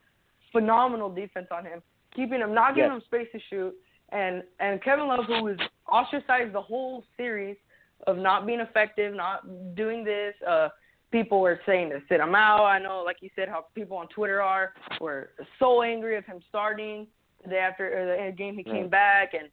phenomenal 0.50 1.12
defense 1.12 1.46
on 1.50 1.64
him, 1.64 1.82
keeping 2.14 2.40
him, 2.40 2.52
not 2.52 2.74
giving 2.74 2.92
yes. 2.92 3.02
him 3.02 3.06
space 3.06 3.28
to 3.32 3.40
shoot. 3.48 3.74
And 4.10 4.42
and 4.60 4.82
Kevin 4.82 5.08
Love, 5.08 5.24
who 5.26 5.44
was 5.44 5.56
ostracized 5.90 6.52
the 6.52 6.60
whole 6.60 7.04
series 7.16 7.56
of 8.06 8.18
not 8.18 8.46
being 8.46 8.60
effective, 8.60 9.14
not 9.14 9.74
doing 9.74 10.04
this. 10.04 10.34
Uh, 10.46 10.68
people 11.12 11.40
were 11.40 11.60
saying 11.66 11.90
to 11.90 12.00
sit 12.08 12.18
him 12.18 12.34
out. 12.34 12.64
I 12.64 12.78
know, 12.78 13.02
like 13.04 13.18
you 13.20 13.30
said, 13.36 13.48
how 13.48 13.66
people 13.74 13.96
on 13.98 14.08
Twitter 14.08 14.42
are 14.42 14.72
were 15.00 15.30
so 15.58 15.82
angry 15.82 16.16
of 16.16 16.24
him 16.24 16.40
starting 16.48 17.06
the 17.44 17.50
day 17.50 17.58
after 17.58 18.16
the 18.16 18.36
game 18.36 18.56
he 18.56 18.64
came 18.64 18.88
back, 18.88 19.34
and 19.34 19.48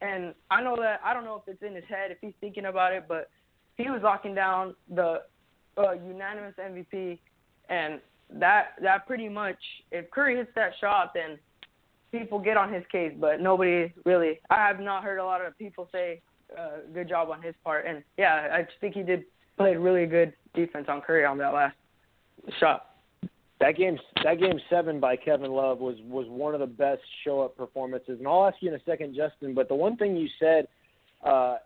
and 0.00 0.34
I 0.50 0.62
know 0.62 0.76
that 0.76 1.00
I 1.04 1.14
don't 1.14 1.24
know 1.24 1.42
if 1.44 1.52
it's 1.52 1.62
in 1.62 1.74
his 1.74 1.84
head 1.88 2.10
if 2.12 2.18
he's 2.20 2.34
thinking 2.40 2.66
about 2.66 2.92
it, 2.92 3.06
but 3.08 3.30
he 3.76 3.90
was 3.90 4.00
locking 4.02 4.34
down 4.34 4.74
the 4.94 5.22
uh, 5.76 5.92
unanimous 5.92 6.54
MVP, 6.60 7.18
and 7.68 8.00
that 8.30 8.74
that 8.82 9.06
pretty 9.06 9.28
much 9.28 9.58
if 9.90 10.10
Curry 10.10 10.36
hits 10.36 10.50
that 10.54 10.72
shot, 10.80 11.12
then 11.14 11.38
people 12.12 12.38
get 12.38 12.56
on 12.56 12.72
his 12.72 12.84
case, 12.92 13.12
but 13.18 13.40
nobody 13.40 13.92
really. 14.04 14.40
I 14.50 14.66
have 14.66 14.78
not 14.78 15.02
heard 15.02 15.18
a 15.18 15.24
lot 15.24 15.44
of 15.44 15.56
people 15.58 15.88
say 15.90 16.20
uh, 16.56 16.78
good 16.92 17.08
job 17.08 17.30
on 17.30 17.42
his 17.42 17.54
part, 17.64 17.86
and 17.86 18.02
yeah, 18.18 18.48
I 18.52 18.62
just 18.62 18.74
think 18.80 18.94
he 18.94 19.02
did 19.02 19.24
played 19.58 19.76
really 19.76 20.06
good 20.06 20.32
defense 20.54 20.86
on 20.88 21.02
Curry 21.02 21.24
on 21.24 21.36
that 21.38 21.52
last 21.52 21.76
shot. 22.58 22.86
That 23.60 23.76
game, 23.76 23.98
that 24.22 24.38
game 24.38 24.60
seven 24.70 25.00
by 25.00 25.16
Kevin 25.16 25.50
Love 25.50 25.78
was 25.80 25.96
was 26.04 26.26
one 26.28 26.54
of 26.54 26.60
the 26.60 26.66
best 26.66 27.02
show 27.24 27.40
up 27.40 27.56
performances. 27.56 28.18
And 28.18 28.28
I'll 28.28 28.46
ask 28.46 28.56
you 28.60 28.68
in 28.68 28.74
a 28.74 28.84
second, 28.84 29.16
Justin. 29.16 29.52
But 29.52 29.68
the 29.68 29.74
one 29.74 29.96
thing 29.96 30.16
you 30.16 30.28
said, 30.38 30.68
uh, 31.24 31.56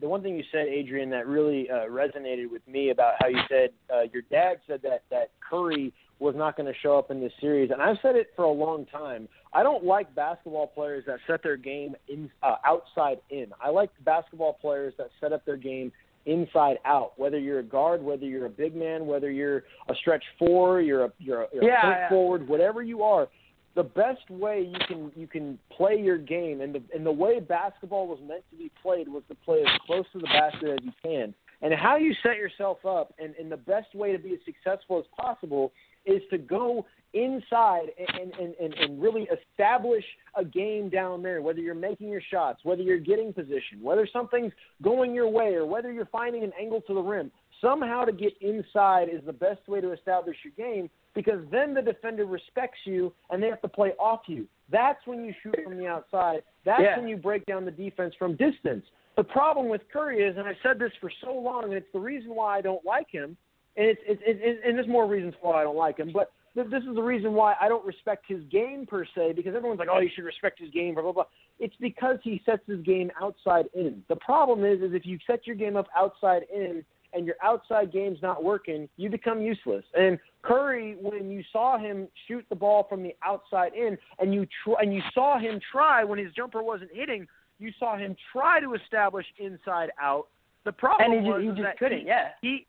the 0.00 0.08
one 0.08 0.20
thing 0.20 0.36
you 0.36 0.42
said, 0.50 0.66
Adrian, 0.66 1.10
that 1.10 1.28
really 1.28 1.70
uh, 1.70 1.86
resonated 1.88 2.50
with 2.50 2.66
me 2.66 2.90
about 2.90 3.14
how 3.20 3.28
you 3.28 3.38
said 3.48 3.70
uh, 3.92 4.02
your 4.12 4.22
dad 4.30 4.58
said 4.66 4.80
that 4.82 5.04
that 5.10 5.30
Curry 5.48 5.92
was 6.18 6.34
not 6.36 6.56
going 6.56 6.66
to 6.66 6.76
show 6.80 6.98
up 6.98 7.12
in 7.12 7.20
this 7.20 7.32
series, 7.40 7.70
and 7.70 7.80
I've 7.80 7.98
said 8.02 8.16
it 8.16 8.32
for 8.34 8.44
a 8.44 8.50
long 8.50 8.84
time. 8.86 9.28
I 9.52 9.62
don't 9.62 9.84
like 9.84 10.12
basketball 10.16 10.66
players 10.66 11.04
that 11.06 11.20
set 11.28 11.44
their 11.44 11.56
game 11.56 11.94
in 12.08 12.28
uh, 12.42 12.56
outside 12.66 13.18
in. 13.30 13.46
I 13.62 13.70
like 13.70 13.90
basketball 14.04 14.54
players 14.54 14.94
that 14.98 15.10
set 15.20 15.32
up 15.32 15.44
their 15.46 15.56
game 15.56 15.92
inside 16.28 16.78
out. 16.84 17.12
Whether 17.16 17.38
you're 17.38 17.60
a 17.60 17.64
guard, 17.64 18.02
whether 18.02 18.24
you're 18.24 18.46
a 18.46 18.50
big 18.50 18.76
man, 18.76 19.06
whether 19.06 19.30
you're 19.30 19.64
a 19.88 19.94
stretch 19.94 20.22
four, 20.38 20.80
you're 20.80 21.06
a 21.06 21.12
you're 21.18 21.42
a, 21.42 21.46
you're 21.52 21.64
yeah, 21.64 21.78
a 21.78 21.82
point 21.82 21.96
yeah. 21.98 22.08
forward, 22.08 22.48
whatever 22.48 22.82
you 22.82 23.02
are, 23.02 23.28
the 23.74 23.82
best 23.82 24.28
way 24.30 24.60
you 24.60 24.78
can 24.86 25.10
you 25.16 25.26
can 25.26 25.58
play 25.76 25.96
your 25.96 26.18
game 26.18 26.60
and 26.60 26.74
the 26.74 26.82
and 26.94 27.04
the 27.04 27.12
way 27.12 27.40
basketball 27.40 28.06
was 28.06 28.18
meant 28.26 28.44
to 28.50 28.56
be 28.56 28.70
played 28.82 29.08
was 29.08 29.22
to 29.28 29.34
play 29.34 29.60
as 29.60 29.80
close 29.86 30.04
to 30.12 30.18
the 30.18 30.26
basket 30.26 30.68
as 30.70 30.78
you 30.82 30.92
can. 31.02 31.34
And 31.60 31.74
how 31.74 31.96
you 31.96 32.14
set 32.22 32.36
yourself 32.36 32.86
up, 32.86 33.12
and, 33.18 33.34
and 33.34 33.50
the 33.50 33.56
best 33.56 33.92
way 33.92 34.12
to 34.12 34.18
be 34.18 34.30
as 34.30 34.38
successful 34.44 35.00
as 35.00 35.04
possible, 35.16 35.72
is 36.04 36.22
to 36.30 36.38
go 36.38 36.86
inside 37.14 37.86
and, 37.98 38.32
and, 38.34 38.54
and, 38.54 38.74
and 38.74 39.02
really 39.02 39.28
establish 39.50 40.04
a 40.36 40.44
game 40.44 40.88
down 40.88 41.22
there, 41.22 41.40
whether 41.40 41.60
you're 41.60 41.74
making 41.74 42.08
your 42.08 42.20
shots, 42.30 42.60
whether 42.64 42.82
you're 42.82 42.98
getting 42.98 43.32
position, 43.32 43.80
whether 43.80 44.06
something's 44.12 44.52
going 44.82 45.14
your 45.14 45.28
way, 45.28 45.54
or 45.54 45.64
whether 45.64 45.90
you're 45.90 46.06
finding 46.06 46.44
an 46.44 46.52
angle 46.60 46.82
to 46.82 46.94
the 46.94 47.00
rim. 47.00 47.30
Somehow 47.60 48.04
to 48.04 48.12
get 48.12 48.34
inside 48.40 49.08
is 49.08 49.20
the 49.26 49.32
best 49.32 49.66
way 49.66 49.80
to 49.80 49.92
establish 49.92 50.36
your 50.44 50.52
game 50.56 50.88
because 51.14 51.40
then 51.50 51.74
the 51.74 51.82
defender 51.82 52.26
respects 52.26 52.78
you 52.84 53.12
and 53.30 53.42
they 53.42 53.48
have 53.48 53.62
to 53.62 53.68
play 53.68 53.92
off 53.98 54.20
you. 54.26 54.46
That's 54.70 55.04
when 55.06 55.24
you 55.24 55.34
shoot 55.42 55.56
from 55.64 55.78
the 55.78 55.86
outside. 55.86 56.42
That's 56.64 56.82
Yeah. 56.82 56.98
when 56.98 57.08
you 57.08 57.16
break 57.16 57.46
down 57.46 57.64
the 57.64 57.70
defense 57.72 58.14
from 58.16 58.36
distance. 58.36 58.84
The 59.16 59.24
problem 59.24 59.68
with 59.68 59.80
Curry 59.92 60.22
is, 60.22 60.36
and 60.36 60.46
I've 60.46 60.58
said 60.62 60.78
this 60.78 60.92
for 61.00 61.10
so 61.24 61.32
long, 61.32 61.64
and 61.64 61.72
it's 61.72 61.90
the 61.92 61.98
reason 61.98 62.34
why 62.34 62.58
I 62.58 62.60
don't 62.60 62.84
like 62.84 63.10
him, 63.10 63.36
and 63.78 63.86
it's, 63.86 64.00
it's, 64.06 64.22
it's 64.26 64.60
and 64.66 64.76
there's 64.76 64.88
more 64.88 65.06
reasons 65.06 65.34
why 65.40 65.60
I 65.60 65.62
don't 65.62 65.76
like 65.76 65.98
him, 65.98 66.10
but 66.12 66.32
th- 66.54 66.66
this 66.70 66.82
is 66.82 66.94
the 66.94 67.02
reason 67.02 67.32
why 67.32 67.54
I 67.60 67.68
don't 67.68 67.84
respect 67.86 68.24
his 68.28 68.42
game 68.50 68.84
per 68.86 69.04
se, 69.14 69.32
because 69.36 69.54
everyone's 69.54 69.78
like, 69.78 69.88
oh, 69.90 70.00
you 70.00 70.10
should 70.14 70.24
respect 70.24 70.60
his 70.60 70.70
game, 70.70 70.94
blah 70.94 71.02
blah 71.04 71.12
blah. 71.12 71.24
It's 71.60 71.76
because 71.80 72.18
he 72.22 72.42
sets 72.44 72.62
his 72.66 72.80
game 72.82 73.10
outside 73.20 73.66
in. 73.74 74.02
The 74.08 74.16
problem 74.16 74.64
is, 74.64 74.80
is 74.82 74.94
if 74.94 75.06
you 75.06 75.18
set 75.26 75.46
your 75.46 75.56
game 75.56 75.76
up 75.76 75.86
outside 75.96 76.42
in 76.54 76.84
and 77.14 77.24
your 77.24 77.36
outside 77.42 77.90
game's 77.90 78.18
not 78.20 78.44
working, 78.44 78.88
you 78.96 79.08
become 79.08 79.40
useless. 79.40 79.84
And 79.94 80.18
Curry, 80.42 80.96
when 81.00 81.30
you 81.30 81.42
saw 81.52 81.78
him 81.78 82.06
shoot 82.26 82.44
the 82.50 82.54
ball 82.54 82.86
from 82.88 83.02
the 83.02 83.14
outside 83.24 83.72
in, 83.74 83.96
and 84.18 84.34
you 84.34 84.46
tr- 84.62 84.80
and 84.80 84.92
you 84.92 85.00
saw 85.14 85.38
him 85.38 85.58
try 85.72 86.04
when 86.04 86.18
his 86.18 86.32
jumper 86.34 86.62
wasn't 86.62 86.90
hitting, 86.92 87.26
you 87.58 87.72
saw 87.78 87.96
him 87.96 88.14
try 88.32 88.60
to 88.60 88.74
establish 88.74 89.26
inside 89.38 89.90
out. 90.00 90.26
The 90.64 90.72
problem 90.72 91.12
And 91.12 91.24
he 91.24 91.30
was 91.32 91.42
he 91.42 91.62
just 91.62 91.78
couldn't, 91.78 92.00
he- 92.00 92.06
yeah. 92.06 92.28
He 92.42 92.66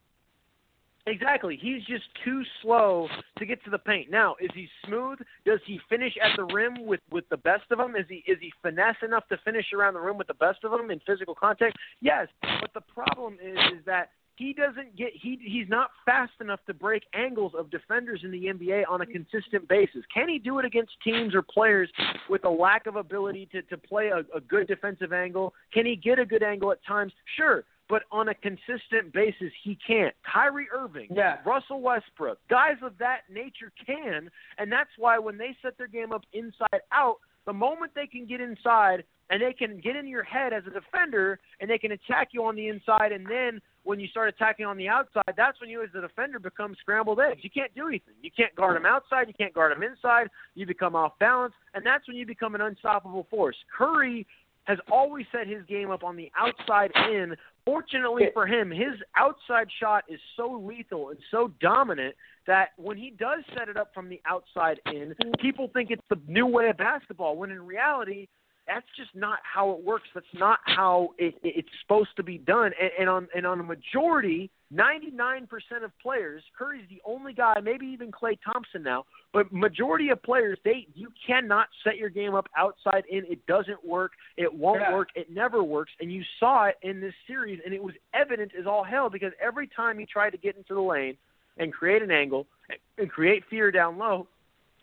exactly. 1.08 1.58
He's 1.62 1.84
just 1.86 2.06
too 2.24 2.44
slow 2.62 3.08
to 3.38 3.46
get 3.46 3.64
to 3.66 3.70
the 3.70 3.78
paint. 3.78 4.10
Now, 4.10 4.36
is 4.40 4.50
he 4.54 4.68
smooth? 4.86 5.20
Does 5.46 5.60
he 5.66 5.80
finish 5.90 6.14
at 6.22 6.36
the 6.36 6.46
rim 6.46 6.86
with 6.86 7.02
with 7.12 7.28
the 7.30 7.38
best 7.38 7.64
of 7.72 7.78
them? 7.78 7.96
Is 7.96 8.06
he 8.08 8.24
is 8.28 8.38
he 8.40 8.52
finesse 8.62 8.98
enough 9.04 9.28
to 9.30 9.38
finish 9.44 9.66
around 9.74 9.94
the 9.96 10.02
rim 10.02 10.18
with 10.18 10.28
the 10.28 10.34
best 10.36 10.64
of 10.64 10.72
them 10.72 10.92
in 10.92 11.00
physical 11.06 11.36
contact? 11.36 11.78
Yes, 12.02 12.28
but 12.42 12.74
the 12.74 12.82
problem 12.82 13.38
is 13.42 13.58
is 13.80 13.86
that 13.86 14.10
he 14.40 14.54
doesn't 14.54 14.96
get 14.96 15.10
he 15.14 15.38
he's 15.42 15.68
not 15.68 15.90
fast 16.06 16.32
enough 16.40 16.62
to 16.66 16.74
break 16.74 17.04
angles 17.14 17.52
of 17.58 17.70
defenders 17.70 18.22
in 18.24 18.32
the 18.32 18.46
NBA 18.46 18.84
on 18.90 19.02
a 19.02 19.06
consistent 19.06 19.68
basis. 19.68 20.04
Can 20.14 20.30
he 20.30 20.40
do 20.40 20.60
it 20.60 20.66
against 20.66 20.94
teams 21.04 21.36
or 21.36 21.42
players 21.42 21.90
with 22.30 22.46
a 22.46 22.50
lack 22.50 22.88
of 22.88 22.96
ability 22.96 23.50
to 23.52 23.62
to 23.64 23.78
play 23.78 24.08
a, 24.08 24.20
a 24.36 24.40
good 24.40 24.68
defensive 24.68 25.12
angle? 25.12 25.54
Can 25.74 25.86
he 25.86 25.98
get 25.98 26.20
a 26.20 26.26
good 26.26 26.42
angle 26.42 26.72
at 26.72 26.84
times? 26.86 27.12
Sure, 27.36 27.66
but 27.90 28.04
on 28.12 28.30
a 28.30 28.36
consistent 28.36 29.12
basis 29.12 29.52
he 29.64 29.78
can't. 29.86 30.14
Kyrie 30.24 30.68
Irving, 30.72 31.08
Yeah. 31.10 31.38
Russell 31.46 31.82
Westbrook, 31.82 32.38
guys 32.50 32.78
of 32.84 32.98
that 33.00 33.22
nature 33.30 33.72
can, 33.86 34.30
and 34.58 34.72
that's 34.72 34.92
why 34.98 35.18
when 35.18 35.38
they 35.38 35.56
set 35.62 35.78
their 35.78 35.88
game 35.88 36.12
up 36.14 36.24
inside 36.32 36.82
out, 36.92 37.18
the 37.46 37.54
moment 37.54 37.92
they 37.96 38.08
can 38.08 38.26
get 38.26 38.40
inside 38.40 39.04
and 39.32 39.42
they 39.42 39.54
can 39.54 39.80
get 39.80 39.96
in 39.96 40.08
your 40.08 40.24
head 40.24 40.54
as 40.54 40.64
a 40.68 40.70
defender 40.70 41.40
and 41.60 41.70
they 41.70 41.78
can 41.78 41.92
attack 41.92 42.30
you 42.32 42.44
on 42.46 42.56
the 42.56 42.68
inside 42.68 43.12
and 43.12 43.26
then 43.26 43.60
when 43.84 44.00
you 44.00 44.08
start 44.08 44.30
attacking 44.30 44.66
on 44.68 44.78
the 44.78 44.88
outside, 44.88 45.34
that's 45.36 45.60
when 45.60 45.70
you 45.70 45.82
as 45.82 45.90
the 45.94 46.02
defender 46.02 46.38
become 46.38 46.76
scrambled 46.80 47.20
eggs. 47.20 47.40
You 47.44 47.50
can't 47.50 47.74
do 47.74 47.88
anything. 47.88 48.14
You 48.22 48.30
can't 48.30 48.54
guard 48.56 48.76
them 48.76 48.86
outside, 48.86 49.28
you 49.28 49.34
can't 49.34 49.54
guard 49.54 49.72
them 49.72 49.82
inside, 49.82 50.30
you 50.54 50.68
become 50.68 50.96
off 50.96 51.18
balance, 51.18 51.54
and 51.74 51.84
that's 51.84 52.08
when 52.08 52.16
you 52.18 52.26
become 52.26 52.54
an 52.54 52.62
unstoppable 52.62 53.26
force. 53.32 53.56
Curry 53.76 54.28
has 54.70 54.78
always 54.92 55.26
set 55.32 55.48
his 55.48 55.66
game 55.66 55.90
up 55.90 56.04
on 56.04 56.16
the 56.16 56.32
outside 56.38 56.92
in. 57.12 57.36
Fortunately 57.66 58.26
for 58.34 58.46
him, 58.46 58.70
his 58.70 58.94
outside 59.18 59.68
shot 59.80 60.04
is 60.08 60.20
so 60.38 60.64
lethal 60.64 61.10
and 61.10 61.18
so 61.32 61.52
dominant 61.60 62.16
that 62.46 62.70
when 62.78 62.96
he 62.96 63.10
does 63.10 63.44
set 63.58 63.68
it 63.68 63.78
up 63.78 63.92
from 63.96 64.10
the 64.10 64.22
outside 64.28 64.80
in, 64.86 65.16
mm-hmm. 65.16 65.32
people 65.42 65.72
think 65.74 65.90
it's 65.90 66.06
the 66.10 66.20
new 66.28 66.46
way 66.46 66.70
of 66.70 66.78
basketball, 66.78 67.36
when 67.36 67.50
in 67.50 67.66
reality, 67.66 68.28
that's 68.70 68.86
just 68.96 69.10
not 69.16 69.40
how 69.42 69.72
it 69.72 69.84
works. 69.84 70.08
That's 70.14 70.26
not 70.36 70.60
how 70.66 71.10
it, 71.18 71.36
it, 71.44 71.54
it's 71.58 71.70
supposed 71.82 72.16
to 72.18 72.24
be 72.24 72.38
done. 72.38 72.72
And, 72.80 72.92
and 73.00 73.10
on 73.10 73.28
and 73.36 73.46
on 73.46 73.60
a 73.60 73.64
majority, 73.64 74.52
99% 74.74 75.48
of 75.84 75.92
players, 76.02 76.44
Curry's 76.58 76.86
the 76.90 77.02
only 77.04 77.34
guy, 77.34 77.60
maybe 77.62 77.88
even 77.88 78.12
Klay 78.12 78.38
Thompson 78.46 78.84
now, 78.84 79.06
but 79.34 79.52
majority 79.52 80.10
of 80.10 80.22
players, 80.22 80.60
they 80.64 80.88
you 80.94 81.10
cannot 81.26 81.68
set 81.84 81.98
your 81.98 82.10
game 82.10 82.36
up 82.36 82.48
outside 82.56 83.04
in. 83.10 83.26
It 83.26 83.44
doesn't 83.48 83.84
work. 83.86 84.12
It 84.38 84.54
won't 84.54 84.82
Yeah. 84.82 84.94
work. 84.94 85.10
It 85.16 85.32
never 85.32 85.64
works. 85.64 85.92
And 86.00 86.12
you 86.14 86.24
saw 86.40 86.66
it 86.66 86.78
in 86.84 87.02
this 87.02 87.16
series, 87.26 87.60
and 87.66 87.74
it 87.74 87.84
was 87.84 87.96
evident 88.14 88.52
as 88.58 88.68
all 88.68 88.84
hell 88.84 89.10
because 89.10 89.34
every 89.42 89.68
time 89.68 89.98
he 89.98 90.06
tried 90.06 90.32
to 90.32 90.38
get 90.38 90.56
into 90.56 90.76
the 90.76 90.82
lane 90.82 91.18
and 91.58 91.74
create 91.74 92.04
an 92.04 92.12
angle 92.12 92.46
and- 92.70 92.80
and 93.00 93.10
create 93.10 93.44
fear 93.46 93.72
down 93.72 93.98
low, 93.98 94.28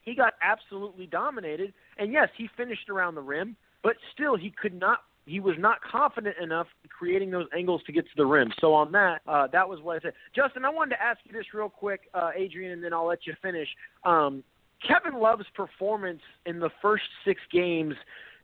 he 0.03 0.15
got 0.15 0.35
absolutely 0.41 1.07
dominated. 1.07 1.73
And 1.99 2.13
yes, 2.13 2.29
he 2.37 2.49
finished 2.49 2.89
around 2.89 3.15
the 3.15 3.23
rim, 3.23 3.57
but 3.87 3.95
still 4.13 4.35
he 4.35 4.51
could 4.51 4.75
not. 4.75 5.03
He 5.27 5.39
was 5.39 5.55
not 5.59 5.79
confident 5.81 6.37
enough 6.43 6.67
creating 6.89 7.31
those 7.31 7.47
angles 7.57 7.83
to 7.87 7.93
get 7.93 8.05
to 8.05 8.11
the 8.17 8.27
rim. 8.27 8.53
So 8.61 8.75
on 8.75 8.91
that, 8.93 9.21
uh, 9.29 9.47
that 9.53 9.69
was 9.69 9.81
what 9.81 9.97
I 9.97 10.01
said. 10.01 10.13
Justin, 10.35 10.65
I 10.65 10.71
wanted 10.71 10.97
to 10.97 11.03
ask 11.03 11.21
you 11.25 11.33
this 11.33 11.55
real 11.55 11.69
quick, 11.69 12.03
uh, 12.13 12.31
Adrian, 12.37 12.73
and 12.73 12.83
then 12.83 12.93
I'll 12.93 13.07
let 13.07 13.29
you 13.29 13.35
finish. 13.41 13.69
Um, 14.05 14.43
Kevin 14.87 15.21
Love's 15.21 15.47
performance 15.55 16.21
in 16.47 16.59
the 16.59 16.71
first 16.83 17.05
six 17.25 17.41
games 17.53 17.95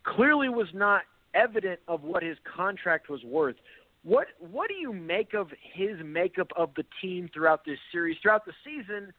clearly 0.05 0.49
was 0.49 0.69
not 0.75 1.03
evident 1.35 1.81
of 1.89 2.03
what 2.03 2.23
his 2.23 2.37
contract 2.57 3.09
was 3.09 3.25
worth. 3.25 3.57
What 4.05 4.29
what 4.39 4.69
do 4.69 4.75
you 4.75 4.93
make 4.93 5.35
of 5.35 5.49
his 5.75 5.97
makeup 6.05 6.53
of 6.57 6.71
the 6.77 6.85
team 7.01 7.29
throughout 7.35 7.65
this 7.65 7.79
series, 7.91 8.17
throughout 8.23 8.45
the 8.45 8.53
season, 8.65 9.13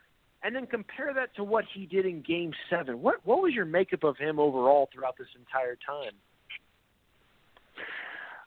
and 0.44 0.56
then 0.56 0.68
compare 0.68 1.14
that 1.14 1.36
to 1.36 1.44
what 1.44 1.66
he 1.74 1.86
did 1.86 2.06
in 2.06 2.22
Game 2.22 2.52
Seven? 2.70 3.02
What 3.02 3.16
what 3.24 3.42
was 3.42 3.54
your 3.54 3.66
makeup 3.66 4.04
of 4.04 4.18
him 4.18 4.40
overall 4.40 4.90
throughout 4.94 5.16
this 5.18 5.28
entire 5.38 5.78
time? 5.86 6.14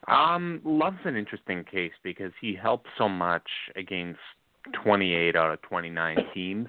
Um, 0.09 0.61
Love's 0.65 0.99
an 1.05 1.17
interesting 1.17 1.65
case 1.65 1.93
because 2.05 2.33
he 2.41 2.55
helped 2.55 2.87
so 2.97 3.09
much 3.09 3.49
against 3.75 4.21
28 4.85 5.35
out 5.35 5.53
of 5.53 5.63
29 5.63 6.17
teams. 6.35 6.69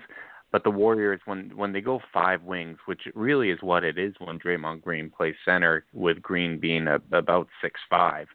But 0.51 0.63
the 0.63 0.71
Warriors, 0.71 1.19
when 1.25 1.51
when 1.55 1.73
they 1.73 1.81
go 1.81 1.99
five 2.13 2.41
wings, 2.43 2.77
which 2.85 3.01
really 3.13 3.51
is 3.51 3.59
what 3.61 3.83
it 3.83 3.97
is 3.97 4.13
when 4.19 4.39
Draymond 4.39 4.81
Green 4.81 5.11
plays 5.15 5.35
center, 5.43 5.85
with 5.93 6.21
Green 6.21 6.57
being 6.57 6.87
a, 6.87 6.99
about 7.11 7.49
six 7.61 7.79
five, 7.89 8.27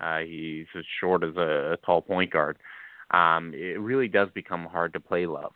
uh, 0.00 0.18
he's 0.18 0.66
as 0.76 0.84
short 1.00 1.22
as 1.22 1.36
a, 1.36 1.74
a 1.74 1.76
tall 1.86 2.02
point 2.02 2.32
guard. 2.32 2.58
Um, 3.12 3.52
it 3.54 3.78
really 3.78 4.08
does 4.08 4.28
become 4.34 4.64
hard 4.64 4.92
to 4.94 5.00
play 5.00 5.24
Love. 5.26 5.52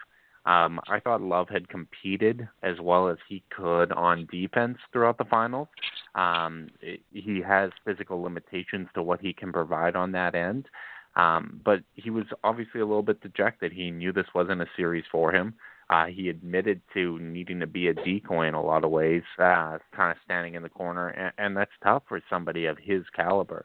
Um, 0.47 0.81
I 0.89 1.01
thought 1.01 1.20
Love 1.20 1.48
had 1.48 1.68
competed 1.68 2.48
as 2.62 2.77
well 2.81 3.09
as 3.09 3.18
he 3.28 3.43
could 3.51 3.90
on 3.93 4.28
defense 4.31 4.78
throughout 4.93 5.18
the 5.18 5.24
finals. 5.24 5.68
Um, 6.14 6.68
it, 6.81 7.01
he 7.12 7.43
has 7.43 7.70
physical 7.85 8.23
limitations 8.23 8.89
to 8.94 9.02
what 9.02 9.20
he 9.20 9.32
can 9.32 9.52
provide 9.52 9.97
on 9.97 10.12
that 10.12 10.36
end. 10.36 10.68
Um, 11.16 11.60
but 11.64 11.81
he 11.94 12.10
was 12.10 12.27
obviously 12.44 12.81
a 12.81 12.86
little 12.86 13.02
bit 13.02 13.20
dejected. 13.20 13.73
He 13.73 13.90
knew 13.90 14.12
this 14.12 14.27
wasn't 14.35 14.62
a 14.62 14.66
series 14.77 15.05
for 15.10 15.32
him. 15.32 15.55
Uh, 15.89 16.06
he 16.06 16.28
admitted 16.28 16.81
to 16.94 17.18
needing 17.20 17.60
to 17.60 17.66
be 17.66 17.89
a 17.89 17.94
decoy 17.94 18.47
in 18.47 18.55
a 18.55 18.62
lot 18.62 18.85
of 18.85 18.90
ways, 18.90 19.23
uh, 19.39 19.78
kind 19.94 20.10
of 20.10 20.16
standing 20.24 20.55
in 20.55 20.62
the 20.62 20.68
corner, 20.68 21.09
and, 21.09 21.32
and 21.39 21.56
that's 21.56 21.70
tough 21.82 22.02
for 22.09 22.20
somebody 22.28 22.66
of 22.66 22.77
his 22.78 23.02
caliber. 23.14 23.64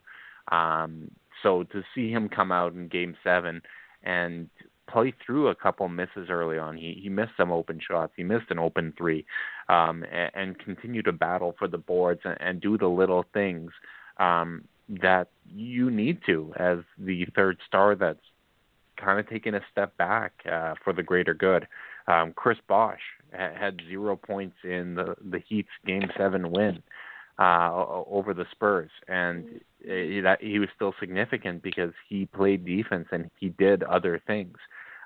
Um, 0.51 1.11
so 1.43 1.63
to 1.63 1.83
see 1.93 2.11
him 2.11 2.29
come 2.29 2.51
out 2.51 2.73
in 2.73 2.87
Game 2.87 3.15
Seven 3.23 3.61
and 4.03 4.49
play 4.91 5.13
through 5.25 5.47
a 5.47 5.55
couple 5.55 5.87
misses 5.87 6.29
early 6.29 6.57
on, 6.57 6.77
he 6.77 6.99
he 7.01 7.09
missed 7.09 7.33
some 7.37 7.51
open 7.51 7.79
shots, 7.85 8.13
he 8.15 8.23
missed 8.23 8.49
an 8.49 8.59
open 8.59 8.93
three, 8.97 9.25
um, 9.69 10.03
and, 10.11 10.31
and 10.33 10.59
continue 10.59 11.01
to 11.03 11.11
battle 11.11 11.55
for 11.57 11.67
the 11.67 11.77
boards 11.77 12.21
and, 12.23 12.37
and 12.39 12.61
do 12.61 12.77
the 12.77 12.87
little 12.87 13.25
things 13.33 13.71
um, 14.17 14.63
that 15.01 15.29
you 15.45 15.89
need 15.89 16.19
to 16.25 16.53
as 16.57 16.79
the 16.97 17.25
third 17.35 17.57
star 17.67 17.95
that's 17.95 18.19
kind 18.97 19.19
of 19.19 19.27
taking 19.29 19.55
a 19.55 19.61
step 19.71 19.95
back 19.97 20.33
uh, 20.51 20.75
for 20.83 20.93
the 20.93 21.03
greater 21.03 21.33
good. 21.33 21.67
Um, 22.07 22.33
Chris 22.33 22.57
Bosh 22.67 22.99
ha- 23.35 23.53
had 23.57 23.81
zero 23.87 24.15
points 24.15 24.57
in 24.63 24.95
the 24.95 25.15
the 25.29 25.39
Heat's 25.47 25.69
Game 25.85 26.09
Seven 26.17 26.51
win 26.51 26.83
uh, 27.39 27.71
over 28.07 28.33
the 28.33 28.45
Spurs, 28.51 28.91
and 29.07 29.61
he 29.83 30.59
was 30.59 30.69
still 30.75 30.93
significant 30.99 31.63
because 31.63 31.93
he 32.07 32.25
played 32.25 32.65
defense 32.65 33.07
and 33.11 33.29
he 33.39 33.49
did 33.49 33.83
other 33.83 34.21
things. 34.27 34.57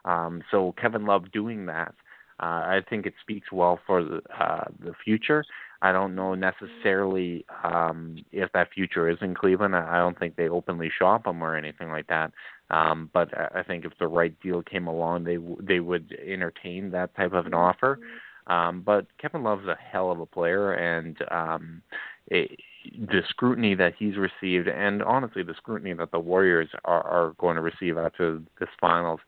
Um, 0.06 0.42
so 0.52 0.74
Kevin 0.80 1.06
Love 1.06 1.32
doing 1.32 1.66
that, 1.66 1.94
uh, 2.40 2.46
I 2.46 2.82
think 2.90 3.06
it 3.06 3.14
speaks 3.22 3.52
well 3.52 3.80
for 3.86 4.04
the, 4.04 4.22
uh, 4.40 4.66
the 4.80 4.94
future. 5.04 5.44
I 5.82 5.92
don't 5.92 6.16
know 6.16 6.36
necessarily 6.36 7.46
um, 7.64 8.18
if 8.32 8.52
that 8.54 8.72
future 8.74 9.10
is 9.10 9.18
in 9.22 9.36
Cleveland. 9.36 9.76
I 9.76 9.98
don't 9.98 10.18
think 10.18 10.36
they 10.36 10.50
openly 10.50 10.90
shop 10.98 11.28
him 11.28 11.44
or 11.44 11.56
anything 11.56 11.90
like 11.90 12.08
that. 12.08 12.32
Um, 12.70 13.10
but 13.14 13.30
I 13.38 13.60
I 13.60 13.64
think 13.64 13.86
if 13.86 13.92
the 14.00 14.08
right 14.08 14.34
deal 14.42 14.64
came 14.64 14.88
along, 14.88 15.26
they 15.26 15.36
w- 15.36 15.62
they 15.62 15.80
would 15.80 16.18
entertain 16.26 16.92
that 16.92 17.16
type 17.16 17.34
of 17.34 17.46
an 17.46 17.54
offer. 17.54 18.00
Um, 18.48 18.82
but 18.82 19.06
Kevin 19.20 19.44
Love's 19.44 19.68
a 19.68 19.76
hell 19.76 20.12
of 20.12 20.20
a 20.20 20.26
player, 20.26 20.74
and 20.74 21.18
um, 21.32 21.82
it, 22.28 22.60
the 22.98 23.22
scrutiny 23.30 23.76
that 23.76 23.94
he's 23.98 24.16
received, 24.18 24.68
and 24.68 25.02
honestly, 25.04 25.44
the 25.44 25.56
scrutiny 25.56 25.94
that 25.94 26.12
the 26.12 26.20
Warriors 26.20 26.70
are, 26.84 27.04
are 27.04 27.34
going 27.38 27.56
to 27.56 27.62
receive 27.62 27.98
after 27.98 28.40
this 28.60 28.70
finals, 28.80 29.20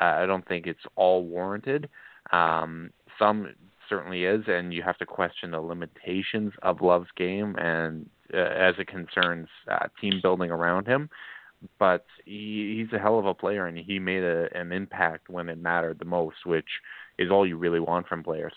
uh, 0.00 0.04
I 0.04 0.26
don't 0.26 0.46
think 0.46 0.66
it's 0.66 0.80
all 0.96 1.24
warranted. 1.24 1.88
Um, 2.32 2.90
some 3.18 3.48
certainly 3.88 4.24
is, 4.24 4.44
and 4.46 4.72
you 4.72 4.82
have 4.82 4.98
to 4.98 5.06
question 5.06 5.50
the 5.50 5.60
limitations 5.60 6.52
of 6.62 6.80
Love's 6.80 7.10
game 7.16 7.56
and 7.58 8.08
uh, 8.32 8.38
as 8.38 8.74
it 8.78 8.88
concerns 8.88 9.48
uh, 9.70 9.86
team 10.00 10.20
building 10.22 10.50
around 10.50 10.86
him. 10.86 11.10
But 11.78 12.06
he, 12.24 12.78
he's 12.78 12.92
a 12.96 13.00
hell 13.00 13.18
of 13.18 13.26
a 13.26 13.34
player, 13.34 13.66
and 13.66 13.76
he 13.78 13.98
made 13.98 14.22
a, 14.22 14.48
an 14.54 14.72
impact 14.72 15.28
when 15.28 15.48
it 15.48 15.58
mattered 15.58 15.98
the 15.98 16.04
most, 16.04 16.44
which 16.44 16.66
is 17.18 17.30
all 17.30 17.46
you 17.46 17.56
really 17.56 17.80
want 17.80 18.08
from 18.08 18.22
players. 18.22 18.54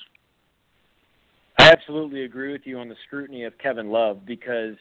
I 1.59 1.69
absolutely 1.69 2.23
agree 2.23 2.51
with 2.51 2.61
you 2.65 2.79
on 2.79 2.89
the 2.89 2.95
scrutiny 3.05 3.43
of 3.43 3.57
Kevin 3.57 3.89
Love 3.89 4.25
because 4.25 4.75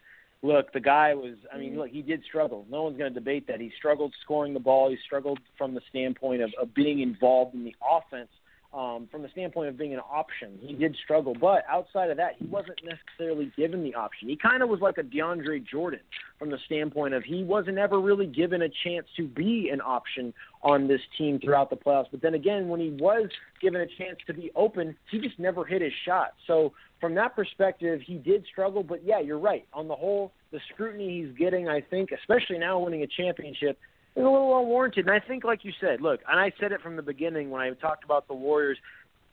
look, 0.45 0.73
the 0.73 0.81
guy 0.81 1.15
was 1.15 1.35
I 1.53 1.59
mean, 1.59 1.77
look, 1.77 1.89
he 1.89 2.03
did 2.03 2.23
struggle. 2.29 2.67
No 2.71 2.83
one's 2.85 2.99
going 2.99 3.13
to 3.13 3.19
debate 3.19 3.47
that. 3.49 3.61
He 3.61 3.73
struggled 3.77 4.15
scoring 4.23 4.53
the 4.53 4.61
ball. 4.61 4.91
He 4.91 4.99
struggled 5.05 5.39
from 5.57 5.75
the 5.75 5.81
standpoint 5.89 6.43
of, 6.43 6.51
of 6.61 6.75
being 6.75 7.01
involved 7.01 7.55
in 7.55 7.65
the 7.65 7.75
offense 7.91 8.29
um, 8.75 9.09
from 9.11 9.23
the 9.23 9.29
standpoint 9.29 9.69
of 9.69 9.79
being 9.79 9.95
an 9.95 10.01
option. 10.01 10.59
He 10.61 10.75
did 10.75 10.97
struggle, 11.03 11.35
but 11.41 11.65
outside 11.71 12.11
of 12.11 12.17
that, 12.17 12.33
he 12.39 12.47
wasn't 12.47 12.81
necessarily 12.85 13.53
given 13.57 13.85
the 13.85 13.95
option. 13.95 14.29
He 14.29 14.37
kind 14.37 14.63
of 14.63 14.69
was 14.69 14.81
like 14.81 14.99
a 14.99 15.03
DeAndre 15.03 15.65
Jordan 15.65 16.01
from 16.39 16.51
the 16.51 16.59
standpoint 16.67 17.15
of 17.15 17.23
he 17.23 17.45
wasn't 17.45 17.79
ever 17.79 18.01
really 18.01 18.27
given 18.27 18.63
a 18.63 18.69
chance 18.69 19.07
to 19.17 19.29
be 19.29 19.71
an 19.73 19.81
option 19.81 20.35
on 20.63 20.89
this 20.89 21.01
team 21.17 21.39
throughout 21.39 21.71
the 21.71 21.77
playoffs. 21.77 22.07
But 22.11 22.21
then 22.21 22.35
again, 22.35 22.69
when 22.69 22.81
he 22.81 22.91
was 22.91 23.29
given 23.63 23.81
a 23.81 23.87
chance 23.87 24.19
to 24.27 24.35
be 24.35 24.51
open, 24.57 24.97
he 25.09 25.21
just 25.21 25.39
never 25.39 25.65
hit 25.65 25.81
his 25.81 25.93
shot. 26.05 26.35
So 26.47 26.73
from 27.05 27.15
that 27.17 27.37
perspective, 27.37 28.01
he 28.01 28.15
did 28.15 28.47
struggle. 28.51 28.83
But 28.83 29.05
yeah, 29.05 29.21
you're 29.21 29.39
right. 29.39 29.67
On 29.75 29.89
the 29.89 29.95
whole, 29.95 30.33
the 30.53 30.61
scrutiny 30.73 31.21
he's 31.21 31.37
getting, 31.37 31.69
I 31.69 31.83
think, 31.83 32.13
especially 32.13 32.57
now 32.57 32.79
winning 32.79 33.03
a 33.03 33.07
championship, 33.07 33.79
is 34.17 34.23
a 34.23 34.27
little 34.27 34.59
unwarranted. 34.59 35.07
And 35.07 35.15
I 35.15 35.21
think, 35.21 35.45
like 35.45 35.67
you 35.67 35.73
said, 35.83 36.01
look, 36.01 36.21
and 36.27 36.41
I 36.41 36.51
said 36.59 36.73
it 36.73 36.81
from 36.81 36.97
the 36.97 37.03
beginning 37.03 37.51
when 37.51 37.61
I 37.61 37.69
talked 37.75 38.05
about 38.05 38.27
the 38.27 38.33
Warriors. 38.33 38.79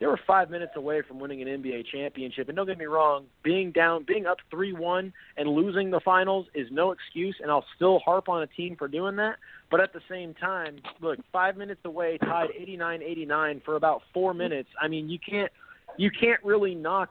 They 0.00 0.06
were 0.06 0.20
five 0.26 0.50
minutes 0.50 0.72
away 0.76 1.00
from 1.00 1.18
winning 1.18 1.40
an 1.40 1.48
NBA 1.48 1.86
championship. 1.90 2.48
And 2.48 2.56
don't 2.56 2.66
get 2.66 2.76
me 2.76 2.84
wrong, 2.84 3.24
being 3.42 3.72
down, 3.72 4.04
being 4.06 4.26
up 4.26 4.36
3 4.50 4.74
1 4.74 5.10
and 5.38 5.48
losing 5.48 5.90
the 5.90 6.00
finals 6.00 6.48
is 6.54 6.66
no 6.70 6.90
excuse. 6.90 7.36
And 7.40 7.50
I'll 7.50 7.64
still 7.74 8.00
harp 8.00 8.28
on 8.28 8.42
a 8.42 8.46
team 8.48 8.76
for 8.76 8.86
doing 8.86 9.16
that. 9.16 9.36
But 9.70 9.80
at 9.80 9.94
the 9.94 10.00
same 10.10 10.34
time, 10.34 10.76
look, 11.00 11.20
five 11.32 11.56
minutes 11.56 11.80
away, 11.86 12.18
tied 12.18 12.50
89 12.54 13.00
89 13.02 13.62
for 13.64 13.76
about 13.76 14.02
four 14.12 14.34
minutes. 14.34 14.68
I 14.78 14.88
mean, 14.88 15.08
you 15.08 15.18
can't 15.18 15.50
you 15.96 16.10
can't 16.10 16.42
really 16.44 16.74
knock 16.74 17.10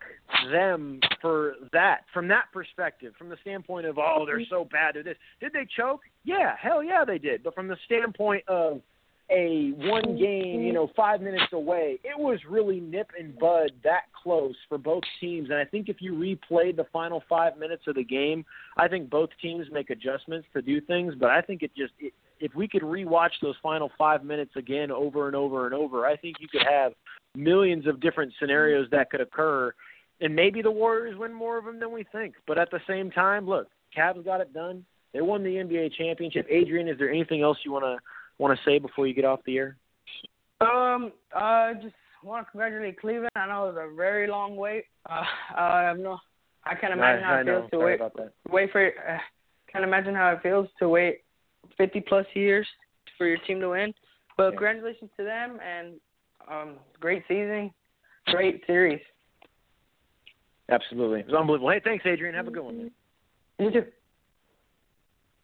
them 0.52 1.00
for 1.22 1.56
that 1.72 2.02
from 2.14 2.28
that 2.28 2.46
perspective, 2.54 3.14
from 3.18 3.30
the 3.30 3.38
standpoint 3.42 3.86
of 3.86 3.98
oh 3.98 4.26
they're 4.26 4.42
so 4.50 4.68
bad 4.72 4.98
at 4.98 5.06
this. 5.06 5.18
Did 5.40 5.54
they 5.54 5.68
choke? 5.78 6.02
Yeah, 6.24 6.56
hell 6.60 6.84
yeah 6.84 7.04
they 7.06 7.18
did. 7.18 7.44
But 7.44 7.56
from 7.56 7.68
the 7.68 7.78
standpoint 7.86 8.44
of 8.48 8.82
a 9.32 9.72
one 9.78 10.18
game, 10.18 10.62
you 10.62 10.74
know, 10.74 10.92
five 10.96 11.22
minutes 11.22 11.54
away, 11.54 12.00
it 12.04 12.18
was 12.20 12.40
really 12.50 12.80
nip 12.80 13.12
and 13.18 13.38
bud 13.40 13.72
that 13.84 14.02
close 14.22 14.56
for 14.68 14.78
both 14.78 15.04
teams. 15.20 15.50
And 15.50 15.58
I 15.58 15.66
think 15.66 15.88
if 15.88 15.98
you 16.02 16.14
replayed 16.14 16.76
the 16.76 16.86
final 16.92 17.24
five 17.30 17.58
minutes 17.58 17.84
of 17.88 17.96
the 17.96 18.04
game, 18.04 18.46
I 18.78 18.88
think 18.88 19.10
both 19.10 19.30
teams 19.42 19.68
make 19.72 19.90
adjustments 19.90 20.48
to 20.54 20.62
do 20.62 20.82
things. 20.82 21.14
But 21.18 21.30
I 21.30 21.42
think 21.42 21.64
it 21.64 21.72
just 21.78 21.94
it, 22.00 22.14
if 22.42 22.54
we 22.56 22.68
could 22.68 22.82
rewatch 22.82 23.32
those 23.42 23.56
final 23.62 23.92
five 23.98 24.24
minutes 24.24 24.52
again 24.56 24.92
over 24.92 25.28
and 25.28 25.36
over 25.36 25.66
and 25.66 25.76
over, 25.76 26.06
I 26.06 26.18
think 26.18 26.38
you 26.40 26.48
could 26.48 26.64
have 26.70 26.94
millions 27.36 27.88
of 27.88 28.02
different 28.02 28.34
scenarios 28.40 28.88
that 28.92 29.10
could 29.10 29.22
occur. 29.22 29.74
And 30.20 30.36
maybe 30.36 30.62
the 30.62 30.72
Warriors 30.72 31.18
win 31.18 31.34
more 31.34 31.58
of 31.58 31.66
them 31.66 31.80
than 31.80 31.92
we 31.92 32.06
think. 32.12 32.36
But 32.48 32.58
at 32.58 32.70
the 32.72 32.80
same 32.88 33.12
time, 33.12 33.48
look, 33.48 33.68
Cavs 33.96 34.26
got 34.26 34.42
it 34.42 34.54
done. 34.54 34.84
They 35.14 35.22
won 35.22 35.44
the 35.44 35.50
NBA 35.50 35.94
championship. 35.98 36.48
Adrian, 36.50 36.88
is 36.88 36.98
there 36.98 37.10
anything 37.10 37.42
else 37.42 37.58
you 37.64 37.72
want 37.72 37.86
to 37.86 37.98
want 38.38 38.58
to 38.58 38.70
say 38.70 38.80
before 38.80 39.08
you 39.08 39.14
get 39.14 39.26
off 39.26 39.40
the 39.46 39.58
air? 39.58 39.78
Um, 40.62 41.12
I 41.36 41.74
just 41.82 41.96
want 42.24 42.46
to 42.46 42.52
congratulate 42.52 43.00
Cleveland. 43.00 43.30
I 43.36 43.48
know 43.48 43.70
it 43.70 43.76
was 43.76 43.90
a 43.92 43.96
very 43.96 44.28
long 44.28 44.56
wait. 44.56 44.86
Uh, 45.10 45.24
I 45.56 45.82
have 45.82 46.00
no, 46.00 46.18
I 46.66 46.76
can't 46.76 46.94
imagine 46.94 47.24
I, 47.24 47.28
how 47.28 47.34
I 47.34 47.42
it 47.42 47.46
feels 47.46 47.62
know. 47.62 47.68
to 47.68 47.76
Sorry 47.78 48.00
wait. 48.00 48.30
Wait 48.50 48.72
for. 48.72 48.88
Uh, 48.88 49.18
can't 49.72 49.84
imagine 49.84 50.16
how 50.16 50.32
it 50.32 50.42
feels 50.42 50.68
to 50.80 50.90
wait 50.90 51.22
50 51.78 52.02
plus 52.02 52.26
years 52.34 52.68
for 53.18 53.28
your 53.28 53.38
team 53.40 53.60
to 53.60 53.70
win. 53.70 53.94
But 54.38 54.46
Yeah. 54.46 54.50
congratulations 54.52 55.12
to 55.18 55.24
them 55.24 55.60
and 55.62 56.00
um, 56.48 56.80
great 57.00 57.24
season, 57.28 57.72
great 58.28 58.66
series. 58.66 59.02
Absolutely, 60.70 61.20
it 61.20 61.26
was 61.28 61.36
unbelievable. 61.36 61.70
Hey, 61.70 61.82
thanks, 61.84 62.06
Adrian. 62.06 62.34
Have 62.34 62.48
a 62.48 62.52
good 62.52 62.64
one. 62.64 62.78
Man. 62.78 62.92
You 63.60 63.72
too. 63.72 63.86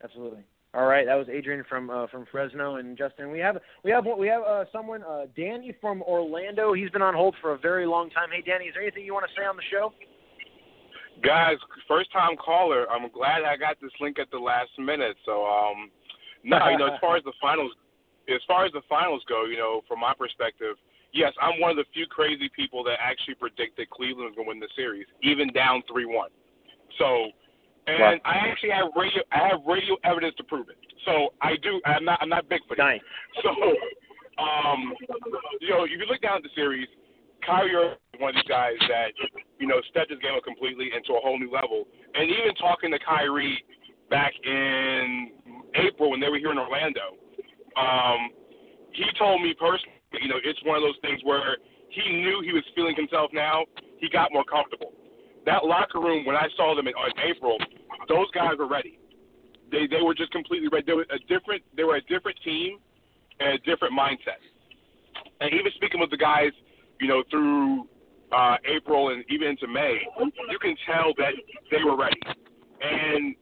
Absolutely. 0.04 0.44
All 0.74 0.86
right, 0.86 1.06
that 1.06 1.16
was 1.16 1.28
Adrian 1.30 1.64
from 1.68 1.90
uh, 1.90 2.08
from 2.08 2.26
Fresno 2.32 2.76
and 2.76 2.98
Justin. 2.98 3.32
We 3.32 3.40
have 3.40 3.58
we 3.84 3.92
have 3.92 4.06
we 4.06 4.28
have 4.28 4.44
uh, 4.44 4.66
someone 4.72 5.04
uh, 5.04 5.26
Danny 5.36 5.74
from 5.82 6.02
Orlando. 6.04 6.74
He's 6.74 6.90
been 6.92 7.02
on 7.02 7.14
hold 7.14 7.36
for 7.42 7.54
a 7.54 7.58
very 7.58 7.86
long 7.86 8.10
time. 8.10 8.30
Hey, 8.32 8.42
Danny, 8.46 8.66
is 8.66 8.74
there 8.74 8.84
anything 8.84 9.04
you 9.04 9.14
want 9.14 9.26
to 9.26 9.42
say 9.42 9.46
on 9.46 9.56
the 9.56 9.64
show? 9.72 9.94
Guys, 11.24 11.58
first 11.88 12.12
time 12.12 12.38
caller. 12.38 12.86
I'm 12.92 13.10
glad 13.10 13.44
I 13.44 13.58
got 13.58 13.78
this 13.82 13.92
link 14.00 14.20
at 14.20 14.30
the 14.30 14.38
last 14.38 14.70
minute. 14.78 15.18
So, 15.26 15.46
um, 15.46 15.90
no, 16.48 16.70
you 16.70 16.78
know, 16.80 16.88
as 16.88 17.00
far 17.04 17.18
as 17.18 17.24
the 17.30 17.36
finals, 17.42 17.72
as 18.32 18.42
far 18.48 18.66
as 18.66 18.72
the 18.72 18.82
finals 18.88 19.24
go, 19.28 19.46
you 19.46 19.58
know, 19.58 19.82
from 19.88 20.00
my 20.00 20.14
perspective, 20.16 20.76
yes, 21.14 21.34
I'm 21.42 21.60
one 21.60 21.72
of 21.72 21.78
the 21.78 21.86
few 21.94 22.08
crazy 22.08 22.50
people 22.56 22.84
that 22.86 22.98
actually 23.04 23.36
predicted 23.36 23.90
Cleveland 23.90 24.32
was 24.32 24.36
going 24.36 24.48
to 24.48 24.52
win 24.56 24.60
the 24.60 24.72
series, 24.76 25.06
even 25.24 25.52
down 25.52 25.84
three 25.92 26.06
one. 26.06 26.32
So, 26.98 27.30
and 27.88 28.20
I 28.26 28.48
actually 28.48 28.72
have 28.72 28.92
radio, 28.96 29.24
I 29.32 29.48
have 29.48 29.60
radio 29.68 29.96
evidence 30.04 30.36
to 30.38 30.44
prove 30.44 30.70
it. 30.70 30.80
So 31.06 31.36
I 31.42 31.56
do. 31.62 31.80
I'm 31.86 32.04
not. 32.04 32.20
I'm 32.22 32.30
not 32.30 32.50
big 32.50 32.62
for 32.68 32.76
Nice. 32.76 33.00
So, 33.44 33.50
um, 34.44 34.94
you 35.62 35.70
know, 35.70 35.84
if 35.84 35.92
you 35.92 36.00
look 36.08 36.22
down 36.22 36.38
at 36.38 36.44
the 36.44 36.54
series, 36.56 36.88
Kyrie 37.46 37.76
Irving 37.76 37.98
is 38.14 38.20
one 38.20 38.36
of 38.36 38.36
these 38.36 38.50
guys 38.52 38.76
that, 38.92 39.16
you 39.60 39.68
know, 39.68 39.80
stepped 39.90 40.12
his 40.12 40.20
game 40.20 40.36
up 40.36 40.44
completely 40.44 40.92
into 40.92 41.16
a 41.16 41.22
whole 41.24 41.40
new 41.40 41.52
level. 41.52 41.88
And 42.14 42.30
even 42.30 42.54
talking 42.60 42.92
to 42.92 43.00
Kyrie 43.00 43.64
back 44.10 44.34
in 44.44 45.32
April 45.76 46.12
when 46.12 46.20
they 46.20 46.30
were 46.30 46.38
here 46.38 46.52
in 46.52 46.58
Orlando, 46.58 47.18
um, 47.76 48.30
he 48.92 49.06
told 49.18 49.42
me 49.42 49.54
personally, 49.60 49.94
you 50.22 50.28
know, 50.28 50.40
it's 50.44 50.60
one 50.64 50.78
of 50.78 50.82
those 50.82 50.98
things 51.02 51.22
where 51.24 51.58
he 51.90 52.22
knew 52.22 52.42
he 52.44 52.52
was 52.52 52.64
feeling 52.76 52.96
himself 52.96 53.32
now. 53.34 53.66
He 54.00 54.10
got 54.10 54.32
more 54.34 54.44
comfortable. 54.44 54.94
That 55.46 55.66
locker 55.66 56.00
room, 56.00 56.26
when 56.26 56.36
I 56.36 56.48
saw 56.56 56.76
them 56.76 56.88
in, 56.88 56.94
in 56.94 57.36
April, 57.36 57.58
those 58.10 58.30
guys 58.32 58.58
were 58.58 58.68
ready. 58.68 59.00
They 59.72 59.88
they 59.88 60.02
were 60.02 60.16
just 60.16 60.32
completely 60.32 60.70
ready. 60.70 60.86
They 60.86 60.94
were 60.94 61.06
a 61.10 61.20
different. 61.28 61.64
They 61.76 61.84
were 61.84 61.98
a 61.98 62.02
different 62.02 62.38
team 62.44 62.80
and 63.40 63.54
a 63.54 63.58
different 63.60 63.94
mindset. 63.94 64.42
And 65.42 65.54
even 65.54 65.72
speaking 65.76 66.00
with 66.00 66.10
the 66.10 66.18
guys, 66.18 66.52
you 67.00 67.08
know, 67.08 67.24
through 67.30 67.88
uh, 68.32 68.58
April 68.66 69.10
and 69.10 69.24
even 69.30 69.50
into 69.50 69.68
May, 69.68 70.00
you 70.20 70.60
can 70.60 70.76
tell 70.86 71.14
that 71.18 71.34
they 71.72 71.84
were 71.84 71.96
ready. 71.96 72.20
And 72.82 73.36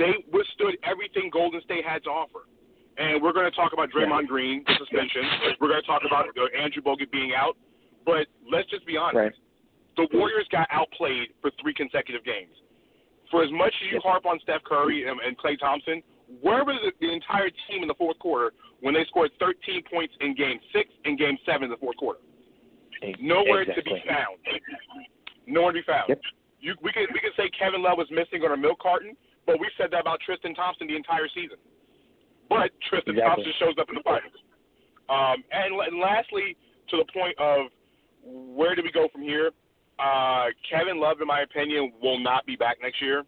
they 0.00 0.24
withstood 0.32 0.80
everything 0.82 1.28
Golden 1.28 1.60
State 1.60 1.84
had 1.84 2.02
to 2.08 2.10
offer. 2.10 2.48
And 2.96 3.22
we're 3.22 3.36
going 3.36 3.48
to 3.48 3.54
talk 3.54 3.72
about 3.72 3.92
Draymond 3.92 4.26
Green, 4.26 4.64
the 4.66 4.74
suspension. 4.80 5.22
We're 5.60 5.68
going 5.68 5.80
to 5.80 5.86
talk 5.86 6.02
about 6.08 6.26
Andrew 6.56 6.82
Bogut 6.82 7.12
being 7.12 7.32
out. 7.36 7.56
But 8.04 8.26
let's 8.50 8.68
just 8.68 8.84
be 8.88 8.96
honest. 8.96 9.16
Right. 9.16 9.32
The 9.96 10.08
Warriors 10.16 10.48
got 10.50 10.66
outplayed 10.72 11.36
for 11.40 11.52
three 11.60 11.74
consecutive 11.74 12.24
games. 12.24 12.56
For 13.30 13.44
as 13.44 13.52
much 13.52 13.72
as 13.84 13.92
you 13.92 14.00
harp 14.02 14.26
on 14.26 14.40
Steph 14.42 14.64
Curry 14.64 15.06
and, 15.06 15.20
and 15.20 15.36
Klay 15.38 15.58
Thompson, 15.60 16.02
where 16.40 16.64
was 16.64 16.80
the, 16.82 16.92
the 17.04 17.12
entire 17.12 17.50
team 17.68 17.82
in 17.82 17.88
the 17.88 17.94
fourth 17.94 18.18
quarter 18.18 18.52
when 18.80 18.94
they 18.94 19.04
scored 19.08 19.30
13 19.38 19.84
points 19.90 20.14
in 20.20 20.34
Game 20.34 20.58
Six 20.72 20.88
and 21.04 21.18
Game 21.18 21.36
Seven 21.44 21.64
in 21.64 21.70
the 21.70 21.76
fourth 21.76 21.96
quarter? 21.96 22.20
Nowhere 23.20 23.64
to 23.64 23.82
be 23.82 23.96
found. 24.08 24.40
Nowhere 25.46 25.72
to 25.72 25.78
be 25.80 25.86
found. 25.86 26.08
Yep. 26.08 26.20
You, 26.60 26.74
we 26.82 26.92
could 26.92 27.08
we 27.14 27.20
could 27.20 27.32
say 27.36 27.48
Kevin 27.56 27.82
Love 27.82 27.96
was 27.96 28.08
missing 28.10 28.44
on 28.44 28.52
a 28.52 28.56
milk 28.56 28.78
carton, 28.80 29.16
but 29.50 29.58
we 29.58 29.66
said 29.76 29.90
that 29.90 30.00
about 30.06 30.20
Tristan 30.24 30.54
Thompson 30.54 30.86
the 30.86 30.94
entire 30.94 31.26
season. 31.34 31.58
But 32.48 32.70
Tristan 32.88 33.18
Exactly. 33.18 33.50
Thompson 33.50 33.52
shows 33.58 33.74
up 33.80 33.88
in 33.90 33.96
the 33.98 34.06
finals. 34.06 34.38
Um, 35.10 35.42
and, 35.50 35.74
and 35.74 35.98
lastly, 35.98 36.56
to 36.90 37.02
the 37.02 37.06
point 37.12 37.34
of 37.38 37.66
where 38.22 38.76
do 38.76 38.82
we 38.82 38.92
go 38.92 39.08
from 39.12 39.22
here? 39.22 39.50
Uh, 39.98 40.54
Kevin 40.70 41.00
Love, 41.00 41.18
in 41.20 41.26
my 41.26 41.42
opinion, 41.42 41.92
will 42.00 42.18
not 42.20 42.46
be 42.46 42.54
back 42.54 42.78
next 42.80 43.02
year. 43.02 43.24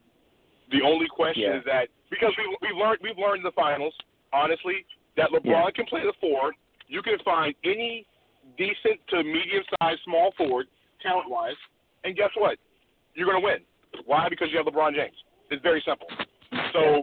The 0.70 0.80
only 0.86 1.06
question 1.10 1.42
Yeah. 1.42 1.58
is 1.58 1.64
that 1.66 1.88
because 2.08 2.32
we 2.38 2.46
we've 2.62 2.76
learned 2.78 2.98
we've 3.02 3.18
learned 3.18 3.38
in 3.38 3.42
the 3.42 3.52
finals, 3.52 3.94
honestly, 4.32 4.86
that 5.16 5.30
LeBron 5.30 5.44
Yeah. 5.44 5.70
can 5.74 5.86
play 5.86 6.00
the 6.06 6.14
forward. 6.20 6.54
You 6.86 7.02
can 7.02 7.18
find 7.24 7.54
any 7.64 8.06
decent 8.56 9.00
to 9.08 9.22
medium 9.22 9.64
sized 9.80 10.00
small 10.04 10.32
forward, 10.38 10.68
talent 11.02 11.28
wise, 11.28 11.56
and 12.04 12.16
guess 12.16 12.30
what? 12.36 12.58
You're 13.14 13.26
gonna 13.26 13.40
win. 13.44 13.58
Why? 14.06 14.28
Because 14.30 14.48
you 14.50 14.56
have 14.58 14.66
LeBron 14.66 14.94
James. 14.94 15.16
It's 15.52 15.62
very 15.62 15.82
simple. 15.86 16.08
So 16.72 17.02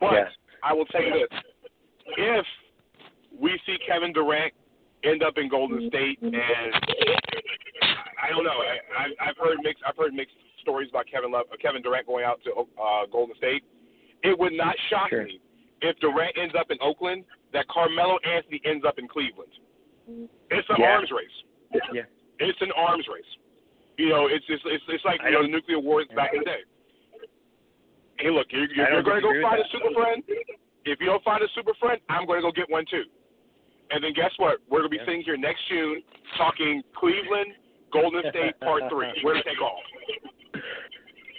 but 0.00 0.12
Yeah. 0.12 0.28
I 0.62 0.72
will 0.72 0.86
tell 0.86 1.02
you 1.02 1.12
this. 1.12 1.40
If 2.18 2.46
we 3.38 3.58
see 3.66 3.76
Kevin 3.86 4.12
Durant 4.12 4.52
end 5.04 5.22
up 5.22 5.38
in 5.38 5.48
Golden 5.48 5.88
State 5.88 6.18
and 6.20 6.34
I 8.18 8.30
don't 8.30 8.44
know. 8.44 8.58
I, 8.58 8.76
I 8.98 9.28
I've 9.30 9.36
heard 9.38 9.58
mixed 9.62 9.82
I've 9.86 9.96
heard 9.96 10.12
mixed 10.14 10.34
stories 10.62 10.88
about 10.90 11.06
Kevin 11.06 11.30
Love, 11.30 11.46
Kevin 11.62 11.82
Durant 11.82 12.06
going 12.06 12.24
out 12.24 12.40
to 12.44 12.50
uh, 12.80 13.06
Golden 13.10 13.36
State. 13.36 13.62
It 14.24 14.36
would 14.38 14.52
not 14.52 14.74
shock 14.90 15.10
sure. 15.10 15.24
me 15.24 15.40
if 15.82 15.96
Durant 16.00 16.36
ends 16.36 16.54
up 16.58 16.70
in 16.70 16.78
Oakland, 16.80 17.24
that 17.52 17.68
Carmelo 17.68 18.18
Anthony 18.26 18.60
ends 18.64 18.84
up 18.86 18.98
in 18.98 19.06
Cleveland. 19.06 19.52
It's 20.50 20.68
an 20.70 20.76
Yeah. 20.78 20.96
arms 20.96 21.10
race. 21.12 21.80
Yeah. 21.92 22.02
It's 22.40 22.60
an 22.62 22.72
arms 22.76 23.06
race. 23.12 23.30
You 23.98 24.08
know, 24.08 24.26
it's 24.26 24.44
it's 24.48 24.62
it's, 24.66 24.84
it's 24.88 25.04
like 25.04 25.20
I 25.22 25.28
you 25.28 25.34
know 25.34 25.42
the 25.42 25.48
nuclear 25.48 25.78
wars 25.78 26.06
back 26.16 26.32
in 26.32 26.40
the 26.40 26.44
day. 26.44 26.62
Hey, 28.18 28.30
look, 28.30 28.46
you're, 28.50 28.66
you're, 28.72 28.90
you're 28.90 29.02
going 29.02 29.20
to 29.20 29.28
go 29.28 29.32
find 29.42 29.60
a 29.60 29.68
super 29.72 29.92
friend. 29.94 30.22
If 30.84 31.00
you 31.00 31.06
don't 31.06 31.22
find 31.24 31.42
a 31.42 31.48
super 31.54 31.72
friend, 31.80 32.00
I'm 32.08 32.26
going 32.26 32.38
to 32.40 32.48
go 32.48 32.52
get 32.52 32.70
one 32.70 32.84
too. 32.90 33.04
And 33.90 34.02
then 34.02 34.12
guess 34.14 34.30
what? 34.38 34.58
We're 34.70 34.80
going 34.80 34.90
to 34.90 34.96
be 34.96 34.96
Yeah. 34.96 35.06
sitting 35.06 35.22
here 35.22 35.36
next 35.36 35.60
June 35.68 36.02
talking 36.36 36.82
Cleveland, 36.96 37.54
Golden 37.92 38.22
State 38.30 38.58
Part 38.60 38.82
Three. 38.90 39.12
Where 39.22 39.34
to 39.34 39.42
take 39.42 39.60
off? 39.60 39.78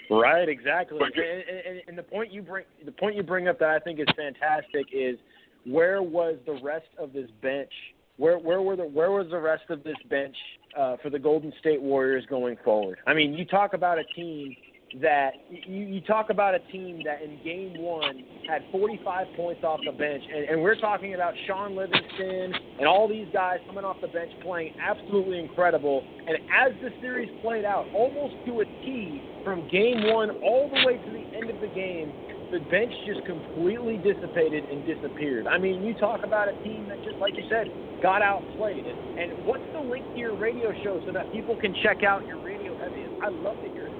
Right, 0.10 0.48
exactly. 0.48 1.00
And, 1.00 1.44
and, 1.68 1.82
and 1.88 1.98
the 1.98 2.04
point 2.04 2.32
you 2.32 2.42
bring 2.42 2.64
the 2.86 2.92
point 2.94 3.16
you 3.16 3.24
bring 3.24 3.48
up 3.48 3.60
that 3.60 3.70
I 3.70 3.80
think 3.80 4.00
is 4.00 4.08
fantastic 4.16 4.86
is 4.94 5.18
where 5.66 6.02
was 6.02 6.38
the 6.46 6.58
rest 6.64 6.88
of 6.98 7.12
this 7.12 7.30
bench? 7.42 7.72
Where 8.16 8.40
where 8.40 8.62
were 8.62 8.78
the 8.78 8.86
where 8.86 9.12
was 9.12 9.28
the 9.30 9.40
rest 9.40 9.64
of 9.70 9.84
this 9.84 9.98
bench 10.10 10.36
uh, 10.78 10.96
for 11.04 11.10
the 11.10 11.20
Golden 11.20 11.52
State 11.60 11.82
Warriors 11.82 12.26
going 12.30 12.56
forward? 12.64 13.00
I 13.06 13.14
mean, 13.14 13.34
you 13.34 13.44
talk 13.44 13.74
about 13.74 14.00
a 14.00 14.04
team 14.16 14.56
that 15.02 15.32
you, 15.50 15.86
you 15.86 16.02
talk 16.02 16.30
about 16.30 16.56
a 16.56 16.60
team 16.72 17.02
that 17.06 17.22
in 17.22 17.40
game 17.44 17.78
one 17.78 18.24
had 18.48 18.64
45 18.72 19.28
points 19.36 19.64
off 19.64 19.80
the 19.86 19.92
bench, 19.92 20.24
and, 20.34 20.46
and 20.46 20.62
we're 20.62 20.80
talking 20.80 21.14
about 21.14 21.34
Shaun 21.46 21.76
Livingston 21.76 22.54
and 22.80 22.88
all 22.88 23.08
these 23.08 23.28
guys 23.34 23.60
coming 23.68 23.84
off 23.84 23.98
the 24.02 24.08
bench 24.08 24.32
playing 24.42 24.74
absolutely 24.80 25.40
incredible. 25.40 26.04
And 26.28 26.38
as 26.56 26.74
the 26.82 26.90
series 27.02 27.30
played 27.42 27.66
out, 27.66 27.86
almost 27.94 28.36
to 28.46 28.62
a 28.62 28.66
T 28.66 29.22
from 29.44 29.68
game 29.70 30.14
one 30.14 30.32
all 30.42 30.70
the 30.70 30.86
way 30.86 30.98
to 30.98 31.12
the 31.12 31.38
end 31.38 31.50
of 31.50 31.60
the 31.60 31.68
game, 31.68 32.12
the 32.52 32.60
bench 32.72 32.94
just 33.06 33.26
completely 33.26 33.98
dissipated 33.98 34.64
and 34.66 34.86
disappeared. 34.86 35.48
I 35.48 35.58
mean, 35.58 35.84
you 35.84 35.94
talk 35.96 36.22
about 36.24 36.48
a 36.48 36.54
team 36.64 36.88
that 36.88 37.04
just 37.04 37.18
like 37.20 37.36
you 37.36 37.44
said 37.50 37.68
got 38.02 38.22
outplayed. 38.22 38.86
And, 38.86 39.32
what's 39.46 39.64
the 39.74 39.80
link 39.80 40.06
to 40.14 40.20
your 40.20 40.36
radio 40.36 40.72
show 40.84 41.02
so 41.06 41.12
that 41.12 41.32
people 41.32 41.56
can 41.56 41.74
check 41.84 42.04
out 42.04 42.28
your 42.28 42.40
radio 42.44 42.78
heavy? 42.78 43.06
I 43.24 43.30
love 43.30 43.58
to 43.64 43.70
hear 43.70 43.88
it. 43.88 43.97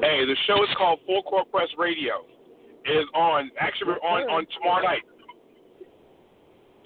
Hey, 0.00 0.22
the 0.24 0.36
show 0.46 0.62
is 0.62 0.70
called 0.78 1.00
Full 1.06 1.22
Court 1.22 1.50
Press 1.50 1.68
Radio. 1.76 2.22
It 2.86 2.92
is 2.94 3.06
on 3.14 3.50
actually 3.58 3.88
we're 3.88 4.02
on 4.06 4.22
on 4.30 4.46
tomorrow 4.56 4.82
night. 4.86 5.02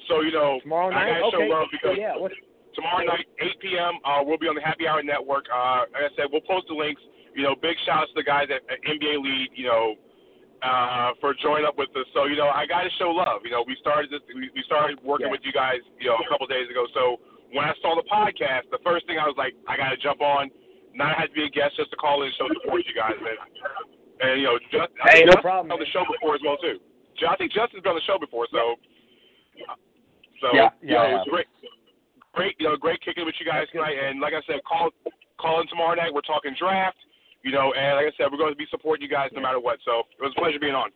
So 0.08 0.20
you 0.22 0.32
know, 0.32 0.58
Tomorrow 0.62 0.90
night, 0.90 1.12
I 1.12 1.20
gotta 1.20 1.30
show 1.30 1.42
okay. 1.44 1.52
love 1.52 1.68
because 1.70 1.96
yeah, 1.98 2.16
what's 2.16 2.34
tomorrow 2.74 3.04
night, 3.04 3.28
8 3.38 3.60
p.m. 3.60 3.94
Uh, 4.02 4.24
we'll 4.24 4.40
be 4.40 4.48
on 4.48 4.56
the 4.56 4.64
Happy 4.64 4.88
Hour 4.88 5.02
Network. 5.04 5.44
Uh, 5.52 5.84
like 5.92 6.08
I 6.08 6.12
said, 6.16 6.32
we'll 6.32 6.42
post 6.48 6.66
the 6.68 6.74
links. 6.74 7.00
You 7.36 7.44
know, 7.44 7.54
big 7.54 7.76
shout 7.86 8.08
outs 8.08 8.12
to 8.16 8.20
the 8.20 8.26
guys 8.26 8.48
at, 8.48 8.64
at 8.72 8.80
NBA 8.82 9.20
Lead. 9.22 9.48
You 9.54 9.66
know, 9.68 9.84
uh, 10.64 11.12
for 11.20 11.36
joining 11.38 11.68
up 11.68 11.76
with 11.78 11.92
us. 11.94 12.08
So 12.16 12.24
you 12.26 12.34
know, 12.36 12.48
I 12.48 12.64
got 12.66 12.82
to 12.82 12.90
show 12.98 13.12
love. 13.12 13.44
You 13.44 13.52
know, 13.52 13.62
we 13.62 13.76
started 13.80 14.10
this. 14.10 14.24
We, 14.34 14.48
we 14.56 14.62
started 14.66 14.98
working 15.04 15.28
Yeah. 15.28 15.36
with 15.36 15.44
you 15.44 15.52
guys. 15.52 15.84
You 16.00 16.10
know, 16.10 16.16
a 16.18 16.26
couple 16.32 16.48
days 16.48 16.66
ago. 16.66 16.88
So 16.96 17.20
when 17.52 17.62
I 17.68 17.76
saw 17.84 17.94
the 17.94 18.08
podcast, 18.08 18.72
the 18.72 18.80
first 18.82 19.06
thing 19.06 19.20
I 19.20 19.28
was 19.28 19.36
like, 19.36 19.52
I 19.68 19.76
got 19.76 19.92
to 19.92 20.00
jump 20.00 20.20
on. 20.24 20.50
Not 20.94 21.16
have 21.16 21.28
to 21.28 21.34
be 21.34 21.44
a 21.44 21.50
guest, 21.50 21.76
just 21.76 21.90
to 21.90 21.96
call 21.96 22.22
in 22.22 22.28
and 22.28 22.36
show 22.36 22.48
support 22.62 22.82
you 22.84 22.94
guys, 22.94 23.16
man. 23.22 23.36
And 24.20 24.40
you 24.40 24.46
know, 24.46 24.58
just, 24.70 24.92
I 25.02 25.10
Hey, 25.10 25.24
no 25.24 25.32
Justin's 25.32 25.42
problem, 25.42 25.72
on 25.72 25.80
the 25.80 25.88
show 25.92 26.04
before 26.04 26.34
as 26.36 26.42
well 26.44 26.56
too. 26.58 26.78
I 27.26 27.36
think 27.36 27.52
Justin's 27.52 27.82
been 27.82 27.92
on 27.92 28.00
the 28.00 28.08
show 28.08 28.18
before, 28.18 28.46
so. 28.52 28.76
So 30.42 30.50
Yeah, 30.52 30.70
you 30.82 30.94
know, 30.94 31.02
yeah, 31.02 31.10
it 31.10 31.12
was 31.22 31.28
great, 31.30 31.46
great, 32.34 32.54
you 32.58 32.66
know, 32.66 32.76
great 32.76 33.00
kicking 33.00 33.24
with 33.24 33.34
you 33.38 33.46
guys 33.46 33.68
That's 33.70 33.72
good. 33.72 33.86
tonight. 33.86 33.98
And 33.98 34.20
like 34.20 34.34
I 34.34 34.42
said, 34.46 34.60
call 34.66 34.90
call 35.38 35.60
in 35.60 35.68
tomorrow 35.68 35.94
night. 35.94 36.12
We're 36.12 36.26
talking 36.26 36.54
draft, 36.58 36.98
you 37.42 37.52
know, 37.52 37.72
and 37.72 37.96
like 37.96 38.06
I 38.10 38.14
said, 38.18 38.30
we're 38.30 38.38
going 38.38 38.52
to 38.52 38.58
be 38.58 38.66
supporting 38.70 39.02
you 39.02 39.10
guys 39.10 39.30
no 39.32 39.40
matter 39.40 39.60
what. 39.60 39.78
So 39.84 40.02
it 40.18 40.22
was 40.22 40.34
a 40.36 40.40
pleasure 40.40 40.58
being 40.58 40.74
on. 40.74 40.90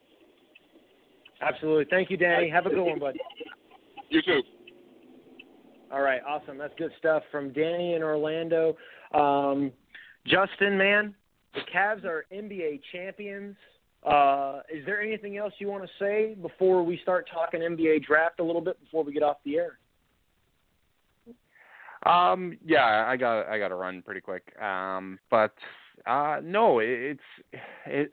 Absolutely. 1.40 1.86
Thank 1.90 2.10
you, 2.10 2.16
Danny. 2.16 2.48
Have 2.48 2.66
a 2.66 2.70
good 2.70 2.82
one, 2.82 2.98
bud. 2.98 3.16
You 4.08 4.22
too. 4.22 4.42
All 5.92 6.00
right, 6.00 6.20
awesome. 6.26 6.58
That's 6.58 6.74
good 6.78 6.90
stuff 6.98 7.22
from 7.30 7.52
Danny 7.52 7.94
in 7.94 8.02
Orlando. 8.02 8.76
Um, 9.14 9.70
Justin, 10.26 10.76
man, 10.76 11.14
the 11.54 11.60
Cavs 11.74 12.04
are 12.04 12.24
NBA 12.32 12.80
champions. 12.92 13.56
Uh, 14.04 14.60
is 14.72 14.84
there 14.86 15.00
anything 15.00 15.36
else 15.36 15.52
you 15.58 15.68
want 15.68 15.82
to 15.82 15.90
say 15.98 16.34
before 16.40 16.82
we 16.82 16.98
start 17.02 17.28
talking 17.32 17.60
NBA 17.60 18.04
draft 18.04 18.40
a 18.40 18.44
little 18.44 18.60
bit 18.60 18.78
before 18.80 19.02
we 19.02 19.12
get 19.12 19.22
off 19.22 19.38
the 19.44 19.56
air? 19.56 19.78
Um, 22.04 22.56
yeah, 22.64 23.04
I 23.08 23.16
got 23.16 23.48
I 23.48 23.58
got 23.58 23.68
to 23.68 23.74
run 23.74 24.02
pretty 24.02 24.20
quick. 24.20 24.52
Um, 24.62 25.18
but 25.30 25.54
uh, 26.06 26.40
no, 26.42 26.78
it, 26.78 26.88
it's 26.88 27.60
it 27.86 28.12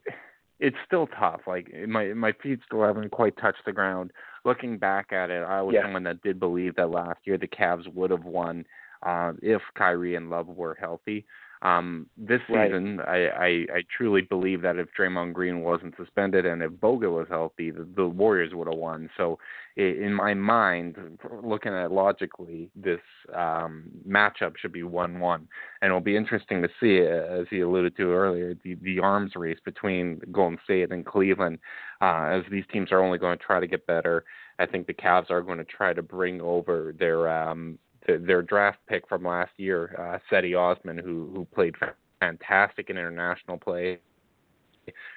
it's 0.59 0.77
still 0.85 1.07
tough. 1.19 1.41
Like 1.45 1.71
my 1.87 2.13
my 2.13 2.33
feet 2.41 2.59
still 2.65 2.83
haven't 2.83 3.11
quite 3.11 3.37
touched 3.37 3.65
the 3.65 3.71
ground. 3.71 4.11
Looking 4.45 4.77
back 4.77 5.11
at 5.11 5.29
it, 5.29 5.43
I 5.43 5.61
was 5.61 5.75
Yeah. 5.75 5.83
someone 5.83 6.03
that 6.03 6.21
did 6.23 6.39
believe 6.39 6.75
that 6.75 6.89
last 6.89 7.19
year 7.25 7.37
the 7.37 7.47
Cavs 7.47 7.87
would 7.93 8.09
have 8.09 8.25
won 8.25 8.65
uh, 9.03 9.33
if 9.41 9.61
Kyrie 9.75 10.15
and 10.15 10.29
Love 10.29 10.47
were 10.47 10.75
healthy. 10.79 11.25
Um, 11.63 12.07
this 12.17 12.41
Right. 12.49 12.69
season, 12.69 12.99
I, 13.07 13.27
I 13.29 13.47
I 13.77 13.83
truly 13.97 14.21
believe 14.21 14.61
that 14.63 14.75
if 14.77 14.89
Draymond 14.99 15.31
Green 15.33 15.61
wasn't 15.61 15.95
suspended 15.95 16.45
and 16.45 16.61
if 16.61 16.71
Bogut 16.71 17.11
was 17.11 17.27
healthy, 17.29 17.71
the, 17.71 17.87
the 17.95 18.05
Warriors 18.05 18.53
would 18.53 18.67
have 18.67 18.77
won. 18.77 19.09
So, 19.15 19.39
in 19.77 20.13
my 20.13 20.33
mind, 20.33 20.97
looking 21.41 21.71
at 21.73 21.85
it 21.85 21.91
logically, 21.91 22.69
this 22.75 22.99
um, 23.33 23.85
matchup 24.07 24.57
should 24.57 24.73
be 24.73 24.83
one-one, 24.83 25.47
and 25.81 25.87
it'll 25.89 26.01
be 26.01 26.17
interesting 26.17 26.61
to 26.61 26.69
see, 26.81 27.01
uh, 27.01 27.41
as 27.41 27.47
he 27.49 27.61
alluded 27.61 27.95
to 27.95 28.11
earlier, 28.11 28.55
the 28.63 28.75
the 28.81 28.99
arms 28.99 29.31
race 29.35 29.59
between 29.63 30.19
Golden 30.33 30.59
State 30.65 30.91
and 30.91 31.05
Cleveland, 31.05 31.59
uh, 32.01 32.25
as 32.25 32.43
these 32.51 32.65
teams 32.73 32.91
are 32.91 33.01
only 33.01 33.17
going 33.17 33.37
to 33.37 33.43
try 33.43 33.61
to 33.61 33.67
get 33.67 33.87
better. 33.87 34.25
I 34.59 34.65
think 34.65 34.85
the 34.85 34.93
Cavs 34.93 35.31
are 35.31 35.41
going 35.41 35.59
to 35.59 35.63
try 35.63 35.93
to 35.93 36.01
bring 36.03 36.41
over 36.41 36.93
their 36.99 37.29
um, 37.29 37.79
th- 38.05 38.21
their 38.23 38.41
draft 38.41 38.79
pick 38.87 39.07
from 39.07 39.23
last 39.23 39.51
year, 39.57 39.95
uh, 39.97 40.19
Cedi 40.31 40.57
Osman, 40.57 40.97
who 40.97 41.29
who 41.33 41.45
played 41.53 41.75
fantastic 42.19 42.89
in 42.89 42.97
international 42.97 43.57
play. 43.57 43.99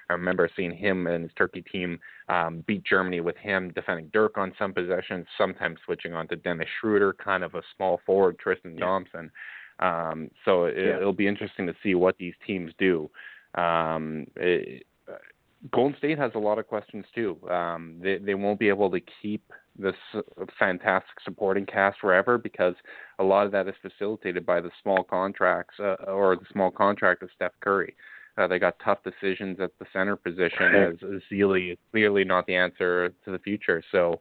I 0.09 0.13
remember 0.13 0.49
seeing 0.55 0.71
him 0.77 1.07
and 1.09 1.25
his 1.25 1.33
Turkey 1.37 1.63
team 1.63 1.99
um, 2.29 2.63
beat 2.69 2.85
Germany 2.85 3.21
with 3.21 3.37
him 3.37 3.73
defending 3.75 4.09
Dirk 4.13 4.39
on 4.39 4.53
some 4.59 4.73
possessions, 4.73 5.27
sometimes 5.37 5.79
switching 5.85 6.15
on 6.15 6.29
to 6.29 6.37
Dennis 6.37 6.69
Schroeder, 6.81 7.13
kind 7.13 7.43
of 7.43 7.55
a 7.57 7.63
small 7.77 8.01
forward, 8.07 8.39
Tristan 8.39 8.77
Yeah. 8.79 8.85
Thompson. 8.85 9.31
Um, 9.81 10.31
so 10.45 10.67
it, 10.67 10.77
Yeah. 10.79 10.97
it'll 10.99 11.13
be 11.13 11.27
interesting 11.27 11.67
to 11.67 11.75
see 11.83 11.95
what 11.97 12.17
these 12.17 12.35
teams 12.47 12.73
do. 12.79 13.11
Um, 13.57 14.27
it, 14.37 14.87
Golden 15.73 15.97
State 15.99 16.19
has 16.19 16.33
a 16.35 16.39
lot 16.39 16.59
of 16.59 16.67
questions 16.69 17.05
too. 17.15 17.39
Um, 17.51 17.97
they 18.03 18.19
they 18.19 18.35
won't 18.35 18.59
be 18.59 18.69
able 18.69 18.91
to 18.91 19.01
keep 19.23 19.43
this 19.79 19.95
fantastic 20.59 21.21
supporting 21.25 21.67
cast 21.67 21.99
forever 22.01 22.39
because 22.39 22.75
a 23.19 23.25
lot 23.25 23.47
of 23.47 23.53
that 23.53 23.69
is 23.69 23.75
facilitated 23.83 24.47
by 24.47 24.61
the 24.61 24.71
small 24.83 25.03
contracts 25.03 25.75
uh, 25.81 25.95
or 26.07 26.37
the 26.37 26.47
small 26.53 26.71
contract 26.71 27.23
of 27.23 27.31
Steph 27.35 27.53
Curry. 27.61 27.95
Uh, 28.39 28.47
they 28.47 28.59
got 28.59 28.77
tough 28.85 28.99
decisions 29.03 29.59
at 29.61 29.71
the 29.79 29.87
center 29.93 30.15
position 30.15 30.75
as 30.75 30.95
Ezeli 30.97 31.73
is 31.73 31.79
clearly 31.91 32.23
not 32.23 32.47
the 32.47 32.55
answer 32.55 33.09
to 33.25 33.31
the 33.31 33.39
future. 33.39 33.83
So 33.93 34.21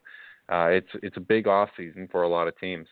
uh, 0.49 0.68
it's 0.68 0.88
it's 1.03 1.18
a 1.18 1.22
big 1.22 1.48
off 1.48 1.70
season 1.76 2.07
for 2.12 2.24
a 2.24 2.30
lot 2.30 2.48
of 2.48 2.57
teams. 2.60 2.88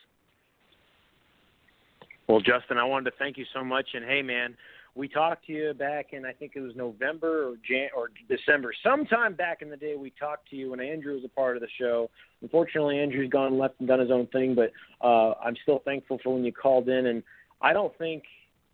Well, 2.28 2.40
Justin, 2.40 2.78
I 2.78 2.84
wanted 2.84 3.10
to 3.10 3.16
thank 3.18 3.36
you 3.36 3.44
so 3.54 3.62
much. 3.62 3.88
And 3.94 4.04
hey, 4.04 4.22
man, 4.22 4.56
we 4.94 5.08
talked 5.08 5.46
to 5.46 5.52
you 5.52 5.74
back 5.74 6.12
in 6.12 6.24
I 6.24 6.32
think 6.32 6.52
it 6.54 6.60
was 6.60 6.76
November 6.76 7.48
or 7.48 7.54
Jan 7.68 7.88
or 7.96 8.10
December, 8.28 8.72
sometime 8.82 9.34
back 9.34 9.60
in 9.60 9.68
the 9.68 9.76
day. 9.76 9.96
We 9.96 10.12
talked 10.18 10.48
to 10.50 10.56
you 10.56 10.70
when 10.70 10.80
Andrew 10.80 11.14
was 11.14 11.24
a 11.24 11.28
part 11.28 11.56
of 11.56 11.62
the 11.62 11.68
show. 11.78 12.10
Unfortunately, 12.42 13.00
Andrew's 13.00 13.30
gone 13.30 13.58
left 13.58 13.74
and 13.80 13.88
done 13.88 14.00
his 14.00 14.10
own 14.10 14.26
thing, 14.28 14.54
but 14.54 14.72
uh, 15.04 15.34
I'm 15.44 15.56
still 15.62 15.80
thankful 15.84 16.20
for 16.22 16.34
when 16.34 16.44
you 16.44 16.52
called 16.52 16.88
in. 16.88 17.06
And 17.06 17.22
I 17.60 17.72
don't 17.72 17.96
think 17.98 18.22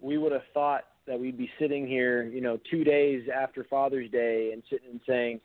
we 0.01 0.19
would 0.19 0.33
have 0.33 0.43
thought 0.53 0.85
that 1.07 1.19
we'd 1.19 1.39
be 1.39 1.51
sitting 1.59 1.87
here, 1.87 2.25
you 2.25 2.41
know, 2.43 2.59
two 2.71 2.85
days 2.85 3.29
after 3.35 3.65
Father's 3.65 4.11
Day 4.11 4.51
and 4.53 4.63
sitting 4.69 4.91
and 4.91 5.01
saying 5.07 5.41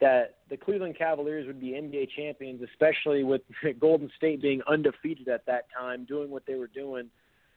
that 0.00 0.36
the 0.50 0.56
Cleveland 0.56 0.96
Cavaliers 0.96 1.46
would 1.46 1.60
be 1.60 1.70
NBA 1.70 2.08
champions, 2.16 2.62
especially 2.62 3.24
with 3.24 3.42
Golden 3.80 4.10
State 4.16 4.40
being 4.40 4.62
undefeated 4.68 5.28
at 5.28 5.46
that 5.46 5.66
time, 5.76 6.04
doing 6.04 6.30
what 6.30 6.46
they 6.46 6.54
were 6.54 6.68
doing 6.68 7.10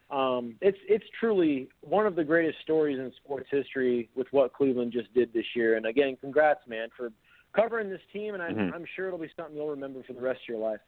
um, 0.09 0.55
it's 0.61 0.77
it's 0.87 1.05
truly 1.19 1.67
one 1.81 2.05
of 2.05 2.15
the 2.15 2.23
greatest 2.23 2.59
stories 2.61 2.99
in 2.99 3.11
sports 3.23 3.47
history 3.49 4.09
with 4.15 4.27
what 4.31 4.53
Cleveland 4.53 4.91
just 4.91 5.13
did 5.13 5.33
this 5.33 5.45
year. 5.55 5.77
And 5.77 5.85
again, 5.87 6.17
congrats, 6.21 6.61
man, 6.67 6.89
for 6.95 7.11
covering 7.53 7.89
this 7.89 8.01
team. 8.13 8.33
And 8.35 8.43
I, 8.43 8.51
Mhm. 8.51 8.73
I'm 8.73 8.85
sure 8.95 9.07
it'll 9.07 9.19
be 9.19 9.31
something 9.35 9.55
you'll 9.55 9.69
remember 9.69 10.03
for 10.03 10.13
the 10.13 10.21
rest 10.21 10.41
of 10.43 10.47
your 10.49 10.59
life. 10.59 10.81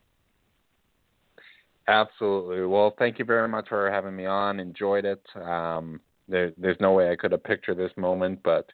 Absolutely. 1.87 2.65
Well, 2.65 2.91
thank 2.91 3.17
you 3.17 3.25
very 3.25 3.47
much 3.47 3.69
for 3.69 3.89
having 3.89 4.15
me 4.15 4.25
on. 4.25 4.59
Enjoyed 4.59 5.05
it. 5.05 5.25
Um, 5.35 6.01
there, 6.27 6.51
there's 6.57 6.79
no 6.81 6.91
way 6.91 7.09
I 7.09 7.15
could 7.15 7.31
have 7.31 7.43
pictured 7.43 7.77
this 7.77 7.95
moment, 7.95 8.43
but 8.43 8.69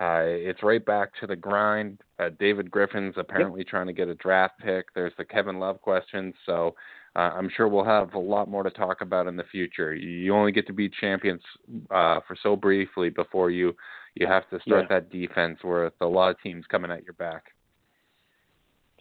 uh, 0.00 0.22
it's 0.22 0.62
right 0.62 0.84
back 0.84 1.12
to 1.20 1.26
the 1.26 1.36
grind. 1.36 2.00
Uh, 2.18 2.30
David 2.38 2.70
Griffin's 2.70 3.14
apparently 3.18 3.64
trying 3.64 3.88
to 3.88 3.92
get 3.92 4.08
a 4.08 4.14
draft 4.14 4.58
pick. 4.60 4.94
There's 4.94 5.12
the 5.18 5.24
Kevin 5.24 5.58
Love 5.58 5.80
question. 5.80 6.32
So 6.46 6.76
uh, 7.14 7.18
I'm 7.18 7.50
sure 7.54 7.68
we'll 7.68 7.84
have 7.84 8.14
a 8.14 8.18
lot 8.18 8.48
more 8.48 8.62
to 8.62 8.70
talk 8.70 9.00
about 9.02 9.26
in 9.26 9.36
the 9.36 9.44
future. 9.44 9.94
You 9.94 10.34
only 10.34 10.52
get 10.52 10.66
to 10.68 10.72
be 10.72 10.88
champions 10.88 11.42
uh, 11.90 12.20
for 12.26 12.36
so 12.42 12.56
briefly 12.56 13.10
before 13.10 13.50
you 13.50 13.74
you 14.14 14.26
have 14.26 14.48
to 14.50 14.60
start 14.60 14.86
Yeah. 14.90 15.00
that 15.00 15.10
defense 15.10 15.58
with 15.64 15.94
a 16.02 16.06
lot 16.06 16.30
of 16.30 16.40
teams 16.42 16.66
coming 16.70 16.90
at 16.90 17.02
your 17.04 17.14
back. 17.14 17.44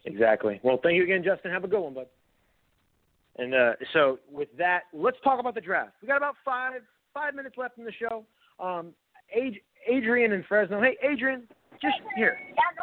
Exactly. 0.06 0.60
Well, 0.64 0.80
thank 0.82 0.96
you 0.96 1.04
again, 1.04 1.24
Justin. 1.24 1.52
Have 1.52 1.64
a 1.64 1.68
good 1.68 1.82
one, 1.82 1.94
bud. 1.94 2.08
And 3.38 3.54
uh, 3.54 3.74
so, 3.94 4.20
with 4.32 4.50
that, 4.58 4.84
let's 4.94 5.18
talk 5.24 5.40
about 5.40 5.56
the 5.56 5.62
draft. 5.62 5.92
We 6.02 6.08
got 6.08 6.18
about 6.18 6.36
five 6.44 6.82
five 7.14 7.36
minutes 7.36 7.56
left 7.58 7.78
in 7.78 7.86
the 7.86 7.92
show. 7.92 8.26
Um, 8.60 8.94
Ad- 9.36 9.60
Adrian 9.88 10.32
in 10.32 10.44
Fresno. 10.48 10.82
Hey, 10.82 10.98
Adrian, 11.02 11.44
just 11.82 11.96
here. 12.16 12.38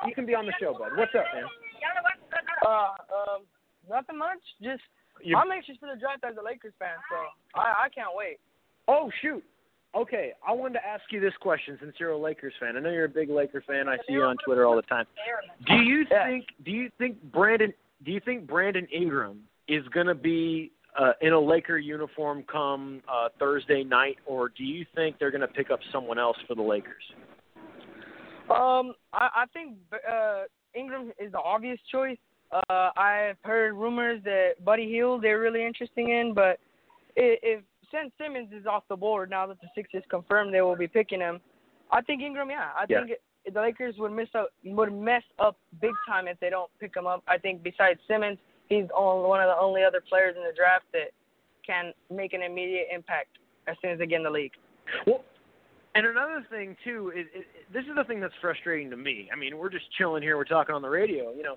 You 0.06 0.14
can 0.14 0.26
be 0.26 0.34
on 0.34 0.46
the 0.46 0.52
show, 0.60 0.72
bud. 0.72 0.90
What's 0.96 1.14
up, 1.14 1.24
man? 1.34 1.44
Uh, 2.66 2.70
um, 2.70 3.42
nothing 3.88 4.18
much. 4.18 4.40
Just 4.62 4.82
You- 5.22 5.36
I'm 5.36 5.50
anxious 5.50 5.76
for 5.80 5.88
the 5.92 5.98
draft 5.98 6.24
as 6.24 6.36
a 6.36 6.42
Lakers 6.42 6.74
fan, 6.78 6.96
so 7.10 7.16
I 7.58 7.84
I 7.84 7.88
can't 7.94 8.14
wait. 8.14 8.38
Oh 8.86 9.10
shoot. 9.20 9.42
Okay, 9.94 10.32
I 10.46 10.52
wanted 10.52 10.74
to 10.74 10.86
ask 10.86 11.02
you 11.10 11.18
this 11.18 11.32
question 11.40 11.78
since 11.80 11.94
you're 11.98 12.10
a 12.10 12.18
Lakers 12.18 12.52
fan. 12.60 12.76
I 12.76 12.80
know 12.80 12.90
you're 12.90 13.06
a 13.06 13.08
big 13.08 13.30
Laker 13.30 13.62
fan. 13.66 13.88
I 13.88 13.96
see 14.06 14.12
you 14.12 14.22
on 14.22 14.36
Twitter 14.44 14.66
all 14.66 14.76
the 14.76 14.82
time. 14.82 15.06
Do 15.66 15.76
you 15.76 16.04
think 16.04 16.44
do 16.64 16.70
you 16.70 16.90
think 16.98 17.16
Brandon 17.32 17.72
do 18.04 18.12
you 18.12 18.20
think 18.20 18.46
Brandon 18.46 18.86
Ingram 18.94 19.40
is 19.66 19.86
going 19.88 20.06
to 20.06 20.14
be 20.14 20.70
uh, 20.98 21.12
in 21.20 21.32
a 21.32 21.40
Laker 21.40 21.78
uniform 21.78 22.44
come 22.50 23.02
uh, 23.08 23.28
Thursday 23.38 23.82
night 23.82 24.16
or 24.26 24.50
do 24.50 24.62
you 24.64 24.84
think 24.94 25.18
they're 25.18 25.30
going 25.30 25.40
to 25.40 25.48
pick 25.48 25.70
up 25.70 25.80
someone 25.92 26.18
else 26.18 26.36
for 26.46 26.54
the 26.54 26.62
Lakers? 26.62 27.02
Um, 28.50 28.94
I, 29.12 29.28
I 29.36 29.44
think 29.52 29.76
uh, 30.10 30.42
Ingram 30.74 31.12
is 31.18 31.32
the 31.32 31.38
obvious 31.38 31.78
choice. 31.90 32.18
Uh, 32.50 32.90
I've 32.96 33.36
heard 33.44 33.74
rumors 33.74 34.22
that 34.24 34.64
Buddy 34.64 34.88
Hield 34.88 35.22
they're 35.22 35.40
really 35.40 35.64
interested 35.64 36.08
in, 36.08 36.32
but 36.34 36.58
if, 37.16 37.38
if 37.42 37.64
since 37.92 38.12
Simmons 38.20 38.48
is 38.52 38.66
off 38.66 38.84
the 38.88 38.96
board 38.96 39.30
now 39.30 39.46
that 39.46 39.60
the 39.60 39.68
Sixers 39.74 40.02
confirmed 40.10 40.52
they 40.52 40.62
will 40.62 40.76
be 40.76 40.88
picking 40.88 41.20
him, 41.20 41.40
I 41.90 42.00
think 42.02 42.22
Ingram. 42.22 42.50
Yeah, 42.50 42.70
I 42.74 42.84
Yeah. 42.88 43.00
think 43.00 43.10
it, 43.12 43.54
the 43.54 43.60
Lakers 43.60 43.96
would 43.98 44.12
miss 44.12 44.28
up 44.34 44.50
would 44.64 44.92
mess 44.92 45.22
up 45.38 45.56
big 45.80 45.92
time 46.06 46.28
if 46.28 46.38
they 46.40 46.50
don't 46.50 46.70
pick 46.80 46.94
him 46.94 47.06
up. 47.06 47.22
I 47.26 47.38
think 47.38 47.62
besides 47.62 48.00
Simmons, 48.06 48.38
he's 48.68 48.84
only, 48.94 49.26
one 49.28 49.40
of 49.40 49.46
the 49.46 49.60
only 49.60 49.84
other 49.84 50.02
players 50.06 50.34
in 50.36 50.42
the 50.42 50.54
draft 50.54 50.84
that 50.92 51.10
can 51.66 51.92
make 52.10 52.32
an 52.32 52.42
immediate 52.42 52.88
impact 52.94 53.38
as 53.66 53.76
soon 53.82 53.90
as 53.92 53.98
they 53.98 54.06
get 54.06 54.16
in 54.16 54.22
the 54.22 54.30
league. 54.30 54.52
Well, 55.06 55.24
and 55.98 56.06
another 56.06 56.46
thing 56.48 56.76
too 56.84 57.12
is, 57.16 57.26
is 57.34 57.44
this 57.72 57.84
is 57.84 57.90
the 57.96 58.04
thing 58.04 58.20
that's 58.20 58.34
frustrating 58.40 58.88
to 58.90 58.96
me. 58.96 59.28
I 59.32 59.36
mean, 59.36 59.58
we're 59.58 59.68
just 59.68 59.86
chilling 59.96 60.22
here, 60.22 60.36
we're 60.36 60.44
talking 60.44 60.74
on 60.74 60.82
the 60.82 60.88
radio, 60.88 61.32
you 61.32 61.42
know. 61.42 61.56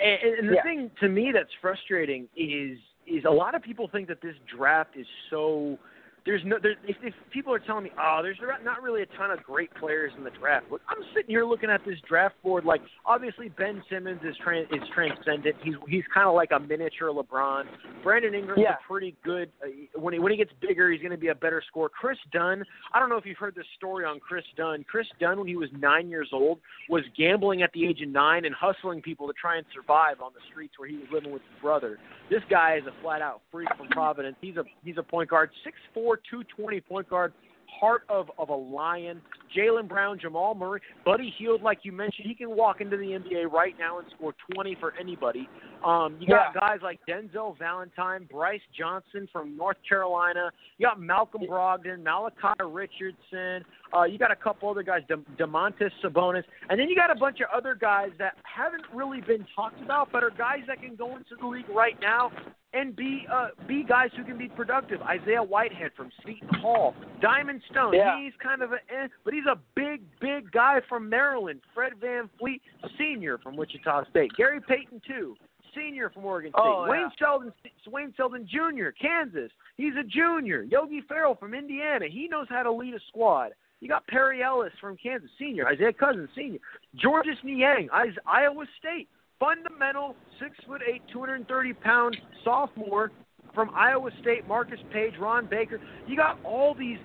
And, 0.00 0.38
and 0.38 0.48
the 0.48 0.54
Yeah. 0.54 0.62
thing 0.62 0.90
to 1.00 1.08
me 1.08 1.30
that's 1.32 1.52
frustrating 1.60 2.28
is 2.36 2.78
is 3.06 3.24
a 3.24 3.30
lot 3.30 3.54
of 3.54 3.62
people 3.62 3.88
think 3.88 4.08
that 4.08 4.20
this 4.22 4.36
draft 4.56 4.96
is 4.96 5.06
so 5.28 5.76
there's 6.24 6.42
no 6.44 6.56
there's 6.62 6.76
if, 6.86 6.96
if 7.02 7.14
people 7.32 7.52
are 7.52 7.58
telling 7.58 7.84
me 7.84 7.90
oh 8.00 8.20
there's 8.22 8.38
not 8.64 8.82
really 8.82 9.02
a 9.02 9.06
ton 9.18 9.30
of 9.30 9.42
great 9.42 9.72
players 9.74 10.12
in 10.16 10.24
the 10.24 10.30
draft 10.30 10.66
Look, 10.70 10.80
i'm 10.88 11.02
sitting 11.14 11.30
here 11.30 11.44
looking 11.44 11.70
at 11.70 11.80
this 11.84 11.96
draft 12.08 12.34
board 12.42 12.64
like 12.64 12.80
obviously 13.04 13.48
ben 13.48 13.82
simmons 13.90 14.20
is 14.24 14.34
tran 14.46 14.62
is 14.72 14.82
transcendent. 14.94 15.56
He's 15.62 15.74
he's 15.88 16.04
kind 16.12 16.28
of 16.28 16.34
like 16.34 16.50
a 16.52 16.60
miniature 16.60 17.08
lebron. 17.10 17.64
Brandon 18.02 18.34
ingram's 18.34 18.60
Yeah. 18.62 18.74
a 18.74 18.86
pretty 18.86 19.16
good 19.24 19.50
uh, 19.64 19.68
when 20.00 20.14
he 20.14 20.20
when 20.20 20.30
he 20.32 20.38
gets 20.38 20.52
bigger 20.60 20.90
he's 20.90 21.00
going 21.00 21.10
to 21.12 21.16
be 21.18 21.28
a 21.28 21.34
better 21.34 21.62
scorer. 21.68 21.88
Kris 21.88 22.18
dunn 22.32 22.62
i 22.92 23.00
don't 23.00 23.08
know 23.08 23.16
if 23.16 23.26
you've 23.26 23.38
heard 23.38 23.54
this 23.54 23.66
story 23.76 24.04
on 24.04 24.20
kris 24.20 24.44
dunn. 24.56 24.84
Kris 24.88 25.06
dunn 25.20 25.38
when 25.38 25.48
he 25.48 25.56
was 25.56 25.68
nine 25.78 26.08
years 26.08 26.28
old 26.32 26.58
was 26.88 27.02
gambling 27.16 27.62
at 27.62 27.72
the 27.72 27.86
age 27.86 28.00
of 28.02 28.08
nine 28.08 28.44
and 28.44 28.54
hustling 28.54 29.02
people 29.02 29.26
to 29.26 29.32
try 29.40 29.56
and 29.56 29.66
survive 29.74 30.20
on 30.20 30.32
the 30.34 30.40
streets 30.50 30.74
where 30.78 30.88
he 30.88 30.96
was 30.96 31.06
living 31.12 31.32
with 31.32 31.42
his 31.42 31.60
brother. 31.62 31.98
This 32.30 32.42
guy 32.48 32.76
is 32.76 32.84
a 32.86 33.02
flat 33.02 33.22
out 33.22 33.40
freak 33.50 33.68
from 33.76 33.88
Providence. 33.88 34.36
He's 34.40 34.56
a 34.56 34.64
he's 34.84 34.98
a 34.98 35.02
point 35.02 35.28
guard, 35.30 35.50
six 35.64 35.76
four, 35.92 36.11
two 36.30 36.42
twenty 36.56 36.80
point 36.80 37.08
guard, 37.08 37.32
heart 37.80 38.02
of 38.08 38.30
of 38.38 38.48
a 38.48 38.54
lion. 38.54 39.20
Jaylen 39.56 39.86
Brown, 39.86 40.18
Jamal 40.18 40.54
Murray, 40.54 40.80
Buddy 41.04 41.34
Hield, 41.36 41.62
like 41.62 41.80
you 41.82 41.92
mentioned, 41.92 42.26
he 42.26 42.34
can 42.34 42.56
walk 42.56 42.80
into 42.80 42.96
the 42.96 43.04
NBA 43.04 43.52
right 43.52 43.74
now 43.78 43.98
and 43.98 44.08
score 44.16 44.34
twenty 44.54 44.76
for 44.80 44.94
anybody. 44.98 45.48
Um, 45.84 46.16
you 46.18 46.26
got 46.28 46.54
Yeah. 46.54 46.60
guys 46.60 46.80
like 46.82 47.00
Denzel 47.06 47.58
Valentine, 47.58 48.24
Brice 48.30 48.62
Johnson 48.72 49.28
from 49.32 49.56
North 49.56 49.76
Carolina. 49.86 50.50
You 50.78 50.86
got 50.86 51.00
Malcolm 51.00 51.42
Brogdon, 51.42 52.02
Malachi 52.02 52.62
Richardson. 52.64 53.64
Uh, 53.96 54.04
you 54.04 54.18
got 54.18 54.30
a 54.30 54.36
couple 54.36 54.68
other 54.68 54.82
guys, 54.82 55.02
De- 55.08 55.16
Domantas 55.42 55.90
Sabonis, 56.02 56.44
and 56.70 56.80
then 56.80 56.88
you 56.88 56.96
got 56.96 57.10
a 57.10 57.14
bunch 57.14 57.40
of 57.40 57.46
other 57.54 57.74
guys 57.74 58.10
that 58.18 58.36
haven't 58.44 58.84
really 58.94 59.20
been 59.20 59.46
talked 59.54 59.80
about, 59.82 60.10
but 60.10 60.24
are 60.24 60.30
guys 60.30 60.60
that 60.66 60.80
can 60.80 60.96
go 60.96 61.16
into 61.16 61.36
the 61.40 61.46
league 61.46 61.68
right 61.68 62.00
now 62.00 62.30
and 62.74 62.96
be 62.96 63.26
uh, 63.30 63.48
be 63.68 63.84
guys 63.84 64.10
who 64.16 64.24
can 64.24 64.38
be 64.38 64.48
productive. 64.48 65.00
Isaiah 65.02 65.42
Whitehead 65.42 65.92
from 65.96 66.10
Seton 66.24 66.48
Hall, 66.60 66.94
Diamond 67.20 67.62
Stone. 67.70 67.94
Yeah. 67.94 68.18
He's 68.18 68.32
kind 68.42 68.62
of 68.62 68.72
a, 68.72 68.76
eh, 68.76 69.08
but 69.24 69.34
he's 69.34 69.46
a 69.46 69.58
big, 69.74 70.02
big 70.20 70.50
guy 70.50 70.80
from 70.88 71.08
Maryland. 71.08 71.60
Fred 71.74 71.92
VanVleet, 72.02 72.60
senior 72.98 73.38
from 73.38 73.56
Wichita 73.56 74.04
State. 74.10 74.32
Gary 74.36 74.60
Payton 74.66 75.02
too, 75.06 75.36
senior 75.74 76.10
from 76.10 76.24
Oregon 76.24 76.52
State. 76.52 76.62
Oh, 76.62 76.86
Wayne 76.88 77.00
yeah. 77.00 77.08
Sheldon, 77.18 77.52
Wayne 77.86 78.14
Selden 78.16 78.48
Jr. 78.48 78.88
Kansas. 79.00 79.50
He's 79.76 79.94
a 79.98 80.04
junior. 80.04 80.62
Yogi 80.62 81.02
Ferrell 81.08 81.34
from 81.34 81.54
Indiana. 81.54 82.06
He 82.10 82.28
knows 82.28 82.46
how 82.48 82.62
to 82.62 82.72
lead 82.72 82.94
a 82.94 83.00
squad. 83.08 83.52
You 83.82 83.88
got 83.88 84.06
Perry 84.06 84.44
Ellis 84.44 84.72
from 84.80 84.96
Kansas, 84.96 85.28
senior. 85.40 85.66
Isaiah 85.66 85.92
Cousins, 85.92 86.28
senior. 86.36 86.60
Georges 86.94 87.36
Niang, 87.42 87.88
Iowa 88.24 88.64
State, 88.78 89.08
fundamental, 89.40 90.14
six 90.40 90.52
foot 90.68 90.82
eight, 90.88 91.02
230 91.12 91.72
pound 91.74 92.16
sophomore 92.44 93.10
from 93.52 93.70
Iowa 93.74 94.10
State. 94.20 94.46
Marcus 94.46 94.78
Paige, 94.92 95.14
Ron 95.20 95.48
Baker. 95.50 95.80
You 96.06 96.16
got 96.16 96.38
all 96.44 96.76
these 96.78 96.98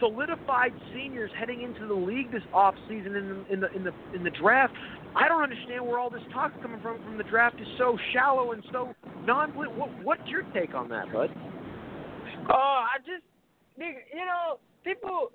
solidified 0.00 0.72
seniors 0.94 1.30
heading 1.38 1.60
into 1.60 1.86
the 1.86 1.92
league 1.92 2.32
this 2.32 2.42
off 2.54 2.74
season 2.88 3.14
in 3.14 3.28
the 3.28 3.52
in 3.52 3.60
the 3.60 3.72
in 3.76 3.84
the 3.84 3.92
in 4.14 4.24
the 4.24 4.30
draft. 4.30 4.72
I 5.14 5.28
don't 5.28 5.42
understand 5.42 5.86
where 5.86 5.98
all 5.98 6.08
this 6.08 6.22
talk 6.32 6.50
coming 6.62 6.80
from. 6.80 6.96
From 7.04 7.18
the 7.18 7.24
draft 7.24 7.60
is 7.60 7.66
so 7.76 7.98
shallow 8.14 8.52
and 8.52 8.64
so 8.72 8.94
non. 9.26 9.50
What, 9.50 9.68
what's 10.02 10.26
your 10.28 10.44
take 10.54 10.74
on 10.74 10.88
that, 10.88 11.12
bud? 11.12 11.28
Oh, 12.48 12.84
I 12.88 12.96
just, 13.00 13.22
you 13.76 14.24
know, 14.24 14.58
people 14.82 15.28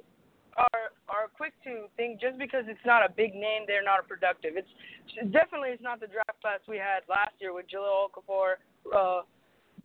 are 0.57 0.86
are 1.09 1.27
quick 1.35 1.53
to 1.63 1.88
think 1.95 2.19
just 2.19 2.38
because 2.38 2.65
it's 2.67 2.85
not 2.85 3.03
a 3.03 3.11
big 3.11 3.34
name, 3.34 3.63
they're 3.65 3.84
not 3.84 4.07
productive. 4.07 4.53
It's 4.55 4.67
definitely 5.31 5.69
it's 5.69 5.84
not 5.84 5.99
the 5.99 6.07
draft 6.07 6.39
class 6.41 6.59
we 6.67 6.77
had 6.77 7.01
last 7.09 7.31
year 7.39 7.53
with 7.53 7.65
Jahlil 7.67 8.07
Okafor, 8.11 8.59
uh, 8.93 9.21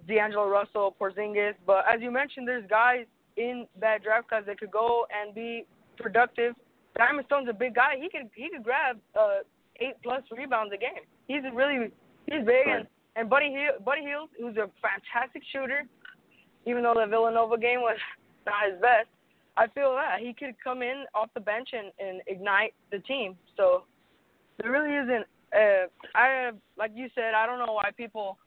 D'Angelo 0.09 0.49
Russell, 0.49 0.94
Porzingis. 1.01 1.55
But 1.66 1.85
as 1.93 2.01
you 2.01 2.11
mentioned, 2.11 2.47
there's 2.47 2.69
guys 2.69 3.07
in 3.36 3.66
that 3.81 4.03
draft 4.03 4.28
class 4.28 4.43
that 4.47 4.59
could 4.59 4.70
go 4.70 5.07
and 5.11 5.35
be 5.35 5.65
productive. 5.97 6.55
Diamond 6.97 7.27
Stone's 7.27 7.49
a 7.49 7.53
big 7.55 7.74
guy. 7.74 7.94
He 7.99 8.09
could 8.11 8.28
he 8.35 8.51
could 8.51 8.62
grab 8.65 8.99
uh, 9.19 9.47
eight 9.81 9.94
plus 10.03 10.23
rebounds 10.36 10.73
a 10.74 10.78
game. 10.78 11.07
He's 11.28 11.43
really 11.55 11.90
he's 12.27 12.44
big 12.44 12.66
and 12.66 12.86
and 13.16 13.28
Buddy 13.28 13.51
Hill, 13.51 13.81
Buddy 13.85 14.03
Hield, 14.03 14.31
who's 14.39 14.57
a 14.57 14.70
fantastic 14.81 15.43
shooter, 15.53 15.85
even 16.66 16.82
though 16.82 16.94
the 16.94 17.07
Villanova 17.07 17.59
game 17.59 17.81
was 17.81 17.99
not 18.47 18.70
his 18.70 18.81
best. 18.81 19.09
I 19.57 19.66
feel 19.69 19.95
that 19.95 20.20
he 20.20 20.33
could 20.33 20.55
come 20.62 20.83
in 20.83 21.05
off 21.15 21.29
the 21.35 21.41
bench 21.41 21.70
and, 21.73 21.93
and 21.99 22.23
ignite 22.27 22.74
the 22.91 22.99
team. 23.01 23.37
So 23.57 23.85
there 24.61 24.70
really 24.70 24.95
isn't. 24.95 25.27
Uh, 25.55 25.87
I 26.15 26.51
like 26.79 26.93
you 26.95 27.09
said. 27.15 27.35
I 27.35 27.47
don't 27.47 27.59
know 27.59 27.74
why 27.74 27.91
people 27.97 28.39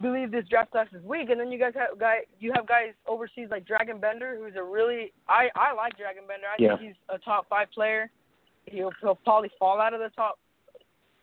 believe 0.00 0.32
this 0.32 0.44
draft 0.48 0.70
class 0.70 0.88
is 0.92 1.04
weak, 1.04 1.28
and 1.30 1.38
then 1.38 1.52
you 1.52 1.58
guys 1.58 1.74
have 1.74 1.98
guy 1.98 2.20
you 2.40 2.52
have 2.56 2.66
guys 2.66 2.92
overseas 3.06 3.48
like 3.50 3.66
Dragan 3.66 4.00
Bender, 4.00 4.36
who's 4.38 4.56
a 4.56 4.62
really 4.62 5.12
I 5.28 5.48
I 5.54 5.74
like 5.74 5.92
Dragan 5.94 6.26
Bender. 6.26 6.46
I 6.48 6.56
Yeah. 6.58 6.76
think 6.76 6.88
he's 6.88 6.96
a 7.08 7.18
top 7.18 7.48
five 7.48 7.70
player. 7.70 8.10
He'll, 8.66 8.92
he'll 9.00 9.16
probably 9.16 9.50
fall 9.58 9.80
out 9.80 9.92
of 9.92 10.00
the 10.00 10.10
top 10.10 10.38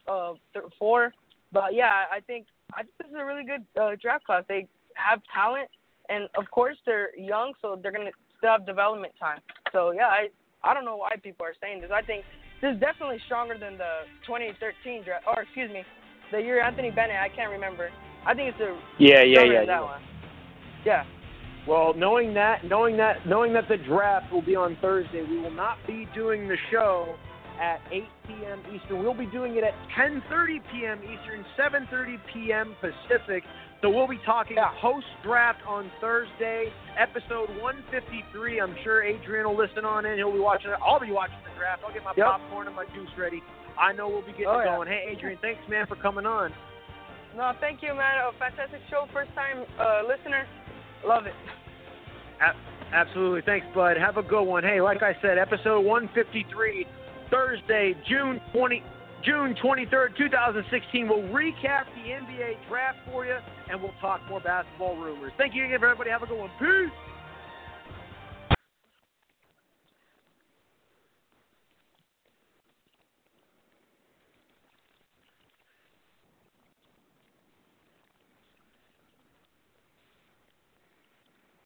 uh 0.07 0.33
th- 0.53 0.65
four, 0.77 1.13
but 1.51 1.73
yeah, 1.73 2.05
I 2.11 2.19
think 2.19 2.45
I 2.73 2.83
think 2.83 2.93
this 2.99 3.07
is 3.07 3.15
a 3.19 3.25
really 3.25 3.43
good 3.43 3.65
uh, 3.81 3.95
draft 3.99 4.25
class. 4.25 4.43
They 4.47 4.67
have 4.93 5.21
talent, 5.33 5.69
and 6.09 6.29
of 6.37 6.49
course 6.51 6.77
they're 6.85 7.17
young, 7.17 7.53
so 7.61 7.79
they're 7.81 7.91
gonna 7.91 8.11
still 8.39 8.51
have 8.51 8.65
development 8.65 9.13
time. 9.19 9.39
So 9.71 9.91
yeah, 9.91 10.07
I 10.07 10.27
I 10.63 10.73
don't 10.73 10.85
know 10.85 10.97
why 10.97 11.15
people 11.21 11.45
are 11.45 11.55
saying 11.61 11.81
this. 11.81 11.91
I 11.93 12.01
think 12.01 12.25
this 12.61 12.73
is 12.73 12.79
definitely 12.79 13.19
stronger 13.27 13.57
than 13.57 13.77
the 13.77 14.09
2013 14.25 15.03
draft, 15.03 15.25
or 15.27 15.43
excuse 15.43 15.71
me, 15.71 15.83
the 16.31 16.39
year 16.39 16.63
Anthony 16.63 16.91
Bennett. 16.91 17.15
I 17.15 17.29
can't 17.29 17.51
remember. 17.51 17.89
I 18.25 18.33
think 18.33 18.55
it's 18.55 18.59
a 18.59 18.75
Yeah, 18.97 19.23
yeah, 19.23 19.43
yeah. 19.43 19.59
that 19.61 19.67
yeah. 19.67 19.81
one. 19.81 20.01
Yeah. 20.85 21.03
Well, 21.67 21.93
knowing 21.93 22.33
that, 22.33 22.65
knowing 22.65 22.97
that, 22.97 23.27
knowing 23.27 23.53
that 23.53 23.67
the 23.69 23.77
draft 23.77 24.31
will 24.31 24.41
be 24.41 24.55
on 24.55 24.77
Thursday, 24.81 25.23
we 25.23 25.37
will 25.37 25.51
not 25.51 25.77
be 25.85 26.07
doing 26.15 26.47
the 26.47 26.57
show 26.71 27.15
at 27.61 27.79
8 27.91 28.03
p.m. 28.27 28.59
Eastern. 28.73 29.03
We'll 29.03 29.13
be 29.13 29.27
doing 29.27 29.55
it 29.57 29.63
at 29.63 29.73
10:30 29.97 30.59
p.m. 30.71 30.99
Eastern, 31.03 31.45
7:30 31.57 32.17
p.m. 32.33 32.75
Pacific. 32.81 33.43
So 33.81 33.89
we'll 33.89 34.07
be 34.07 34.19
talking 34.25 34.57
post 34.81 35.05
draft 35.23 35.59
on 35.65 35.89
Thursday, 36.01 36.67
episode 36.97 37.47
153. 37.63 38.59
I'm 38.59 38.75
sure 38.83 39.01
Adrian 39.03 39.47
will 39.47 39.55
listen 39.57 39.85
on 39.85 40.05
in. 40.05 40.17
He'll 40.17 40.33
be 40.33 40.39
watching 40.39 40.71
it. 40.71 40.77
I'll 40.85 40.99
be 40.99 41.11
watching 41.11 41.37
the 41.45 41.57
draft. 41.57 41.83
I'll 41.87 41.93
get 41.93 42.03
my 42.03 42.11
Yep. 42.17 42.25
popcorn 42.27 42.67
and 42.67 42.75
my 42.75 42.85
juice 42.93 43.09
ready. 43.17 43.41
I 43.77 43.93
know 43.93 44.09
we'll 44.09 44.21
be 44.21 44.33
getting 44.33 44.47
Oh, 44.47 44.59
it 44.59 44.65
yeah. 44.65 44.75
going. 44.75 44.89
Hey, 44.89 45.05
Adrian, 45.09 45.37
thanks 45.41 45.61
man 45.69 45.85
for 45.87 45.95
coming 45.95 46.25
on. 46.25 46.51
No, 47.37 47.53
thank 47.61 47.81
you, 47.81 47.93
man. 47.93 48.17
A 48.19 48.33
fantastic 48.37 48.81
show. 48.89 49.07
First 49.13 49.33
time 49.33 49.63
uh, 49.79 50.01
listener. 50.05 50.45
Love 51.05 51.25
it. 51.27 51.35
Absolutely. 52.91 53.41
Thanks, 53.43 53.67
bud. 53.73 53.95
Have 53.97 54.17
a 54.17 54.23
good 54.23 54.43
one. 54.43 54.63
Hey, 54.63 54.81
like 54.81 55.03
I 55.03 55.15
said, 55.21 55.37
episode 55.37 55.85
153, 55.85 56.85
Thursday, 57.29 57.95
June 58.09 58.41
20, 58.51 58.83
June 59.23 59.55
23rd, 59.61 60.17
2016. 60.17 61.07
We'll 61.07 61.19
recap 61.23 61.85
the 61.95 62.11
NBA 62.11 62.57
draft 62.67 62.99
for 63.11 63.25
you, 63.25 63.37
and 63.69 63.81
we'll 63.81 63.93
talk 63.99 64.21
more 64.29 64.39
basketball 64.39 64.95
rumors. 64.95 65.33
Thank 65.37 65.55
you, 65.55 65.65
again, 65.65 65.75
everybody. 65.75 66.09
Have 66.09 66.23
a 66.23 66.27
good 66.27 66.39
one. 66.39 66.49
Peace. 66.59 66.91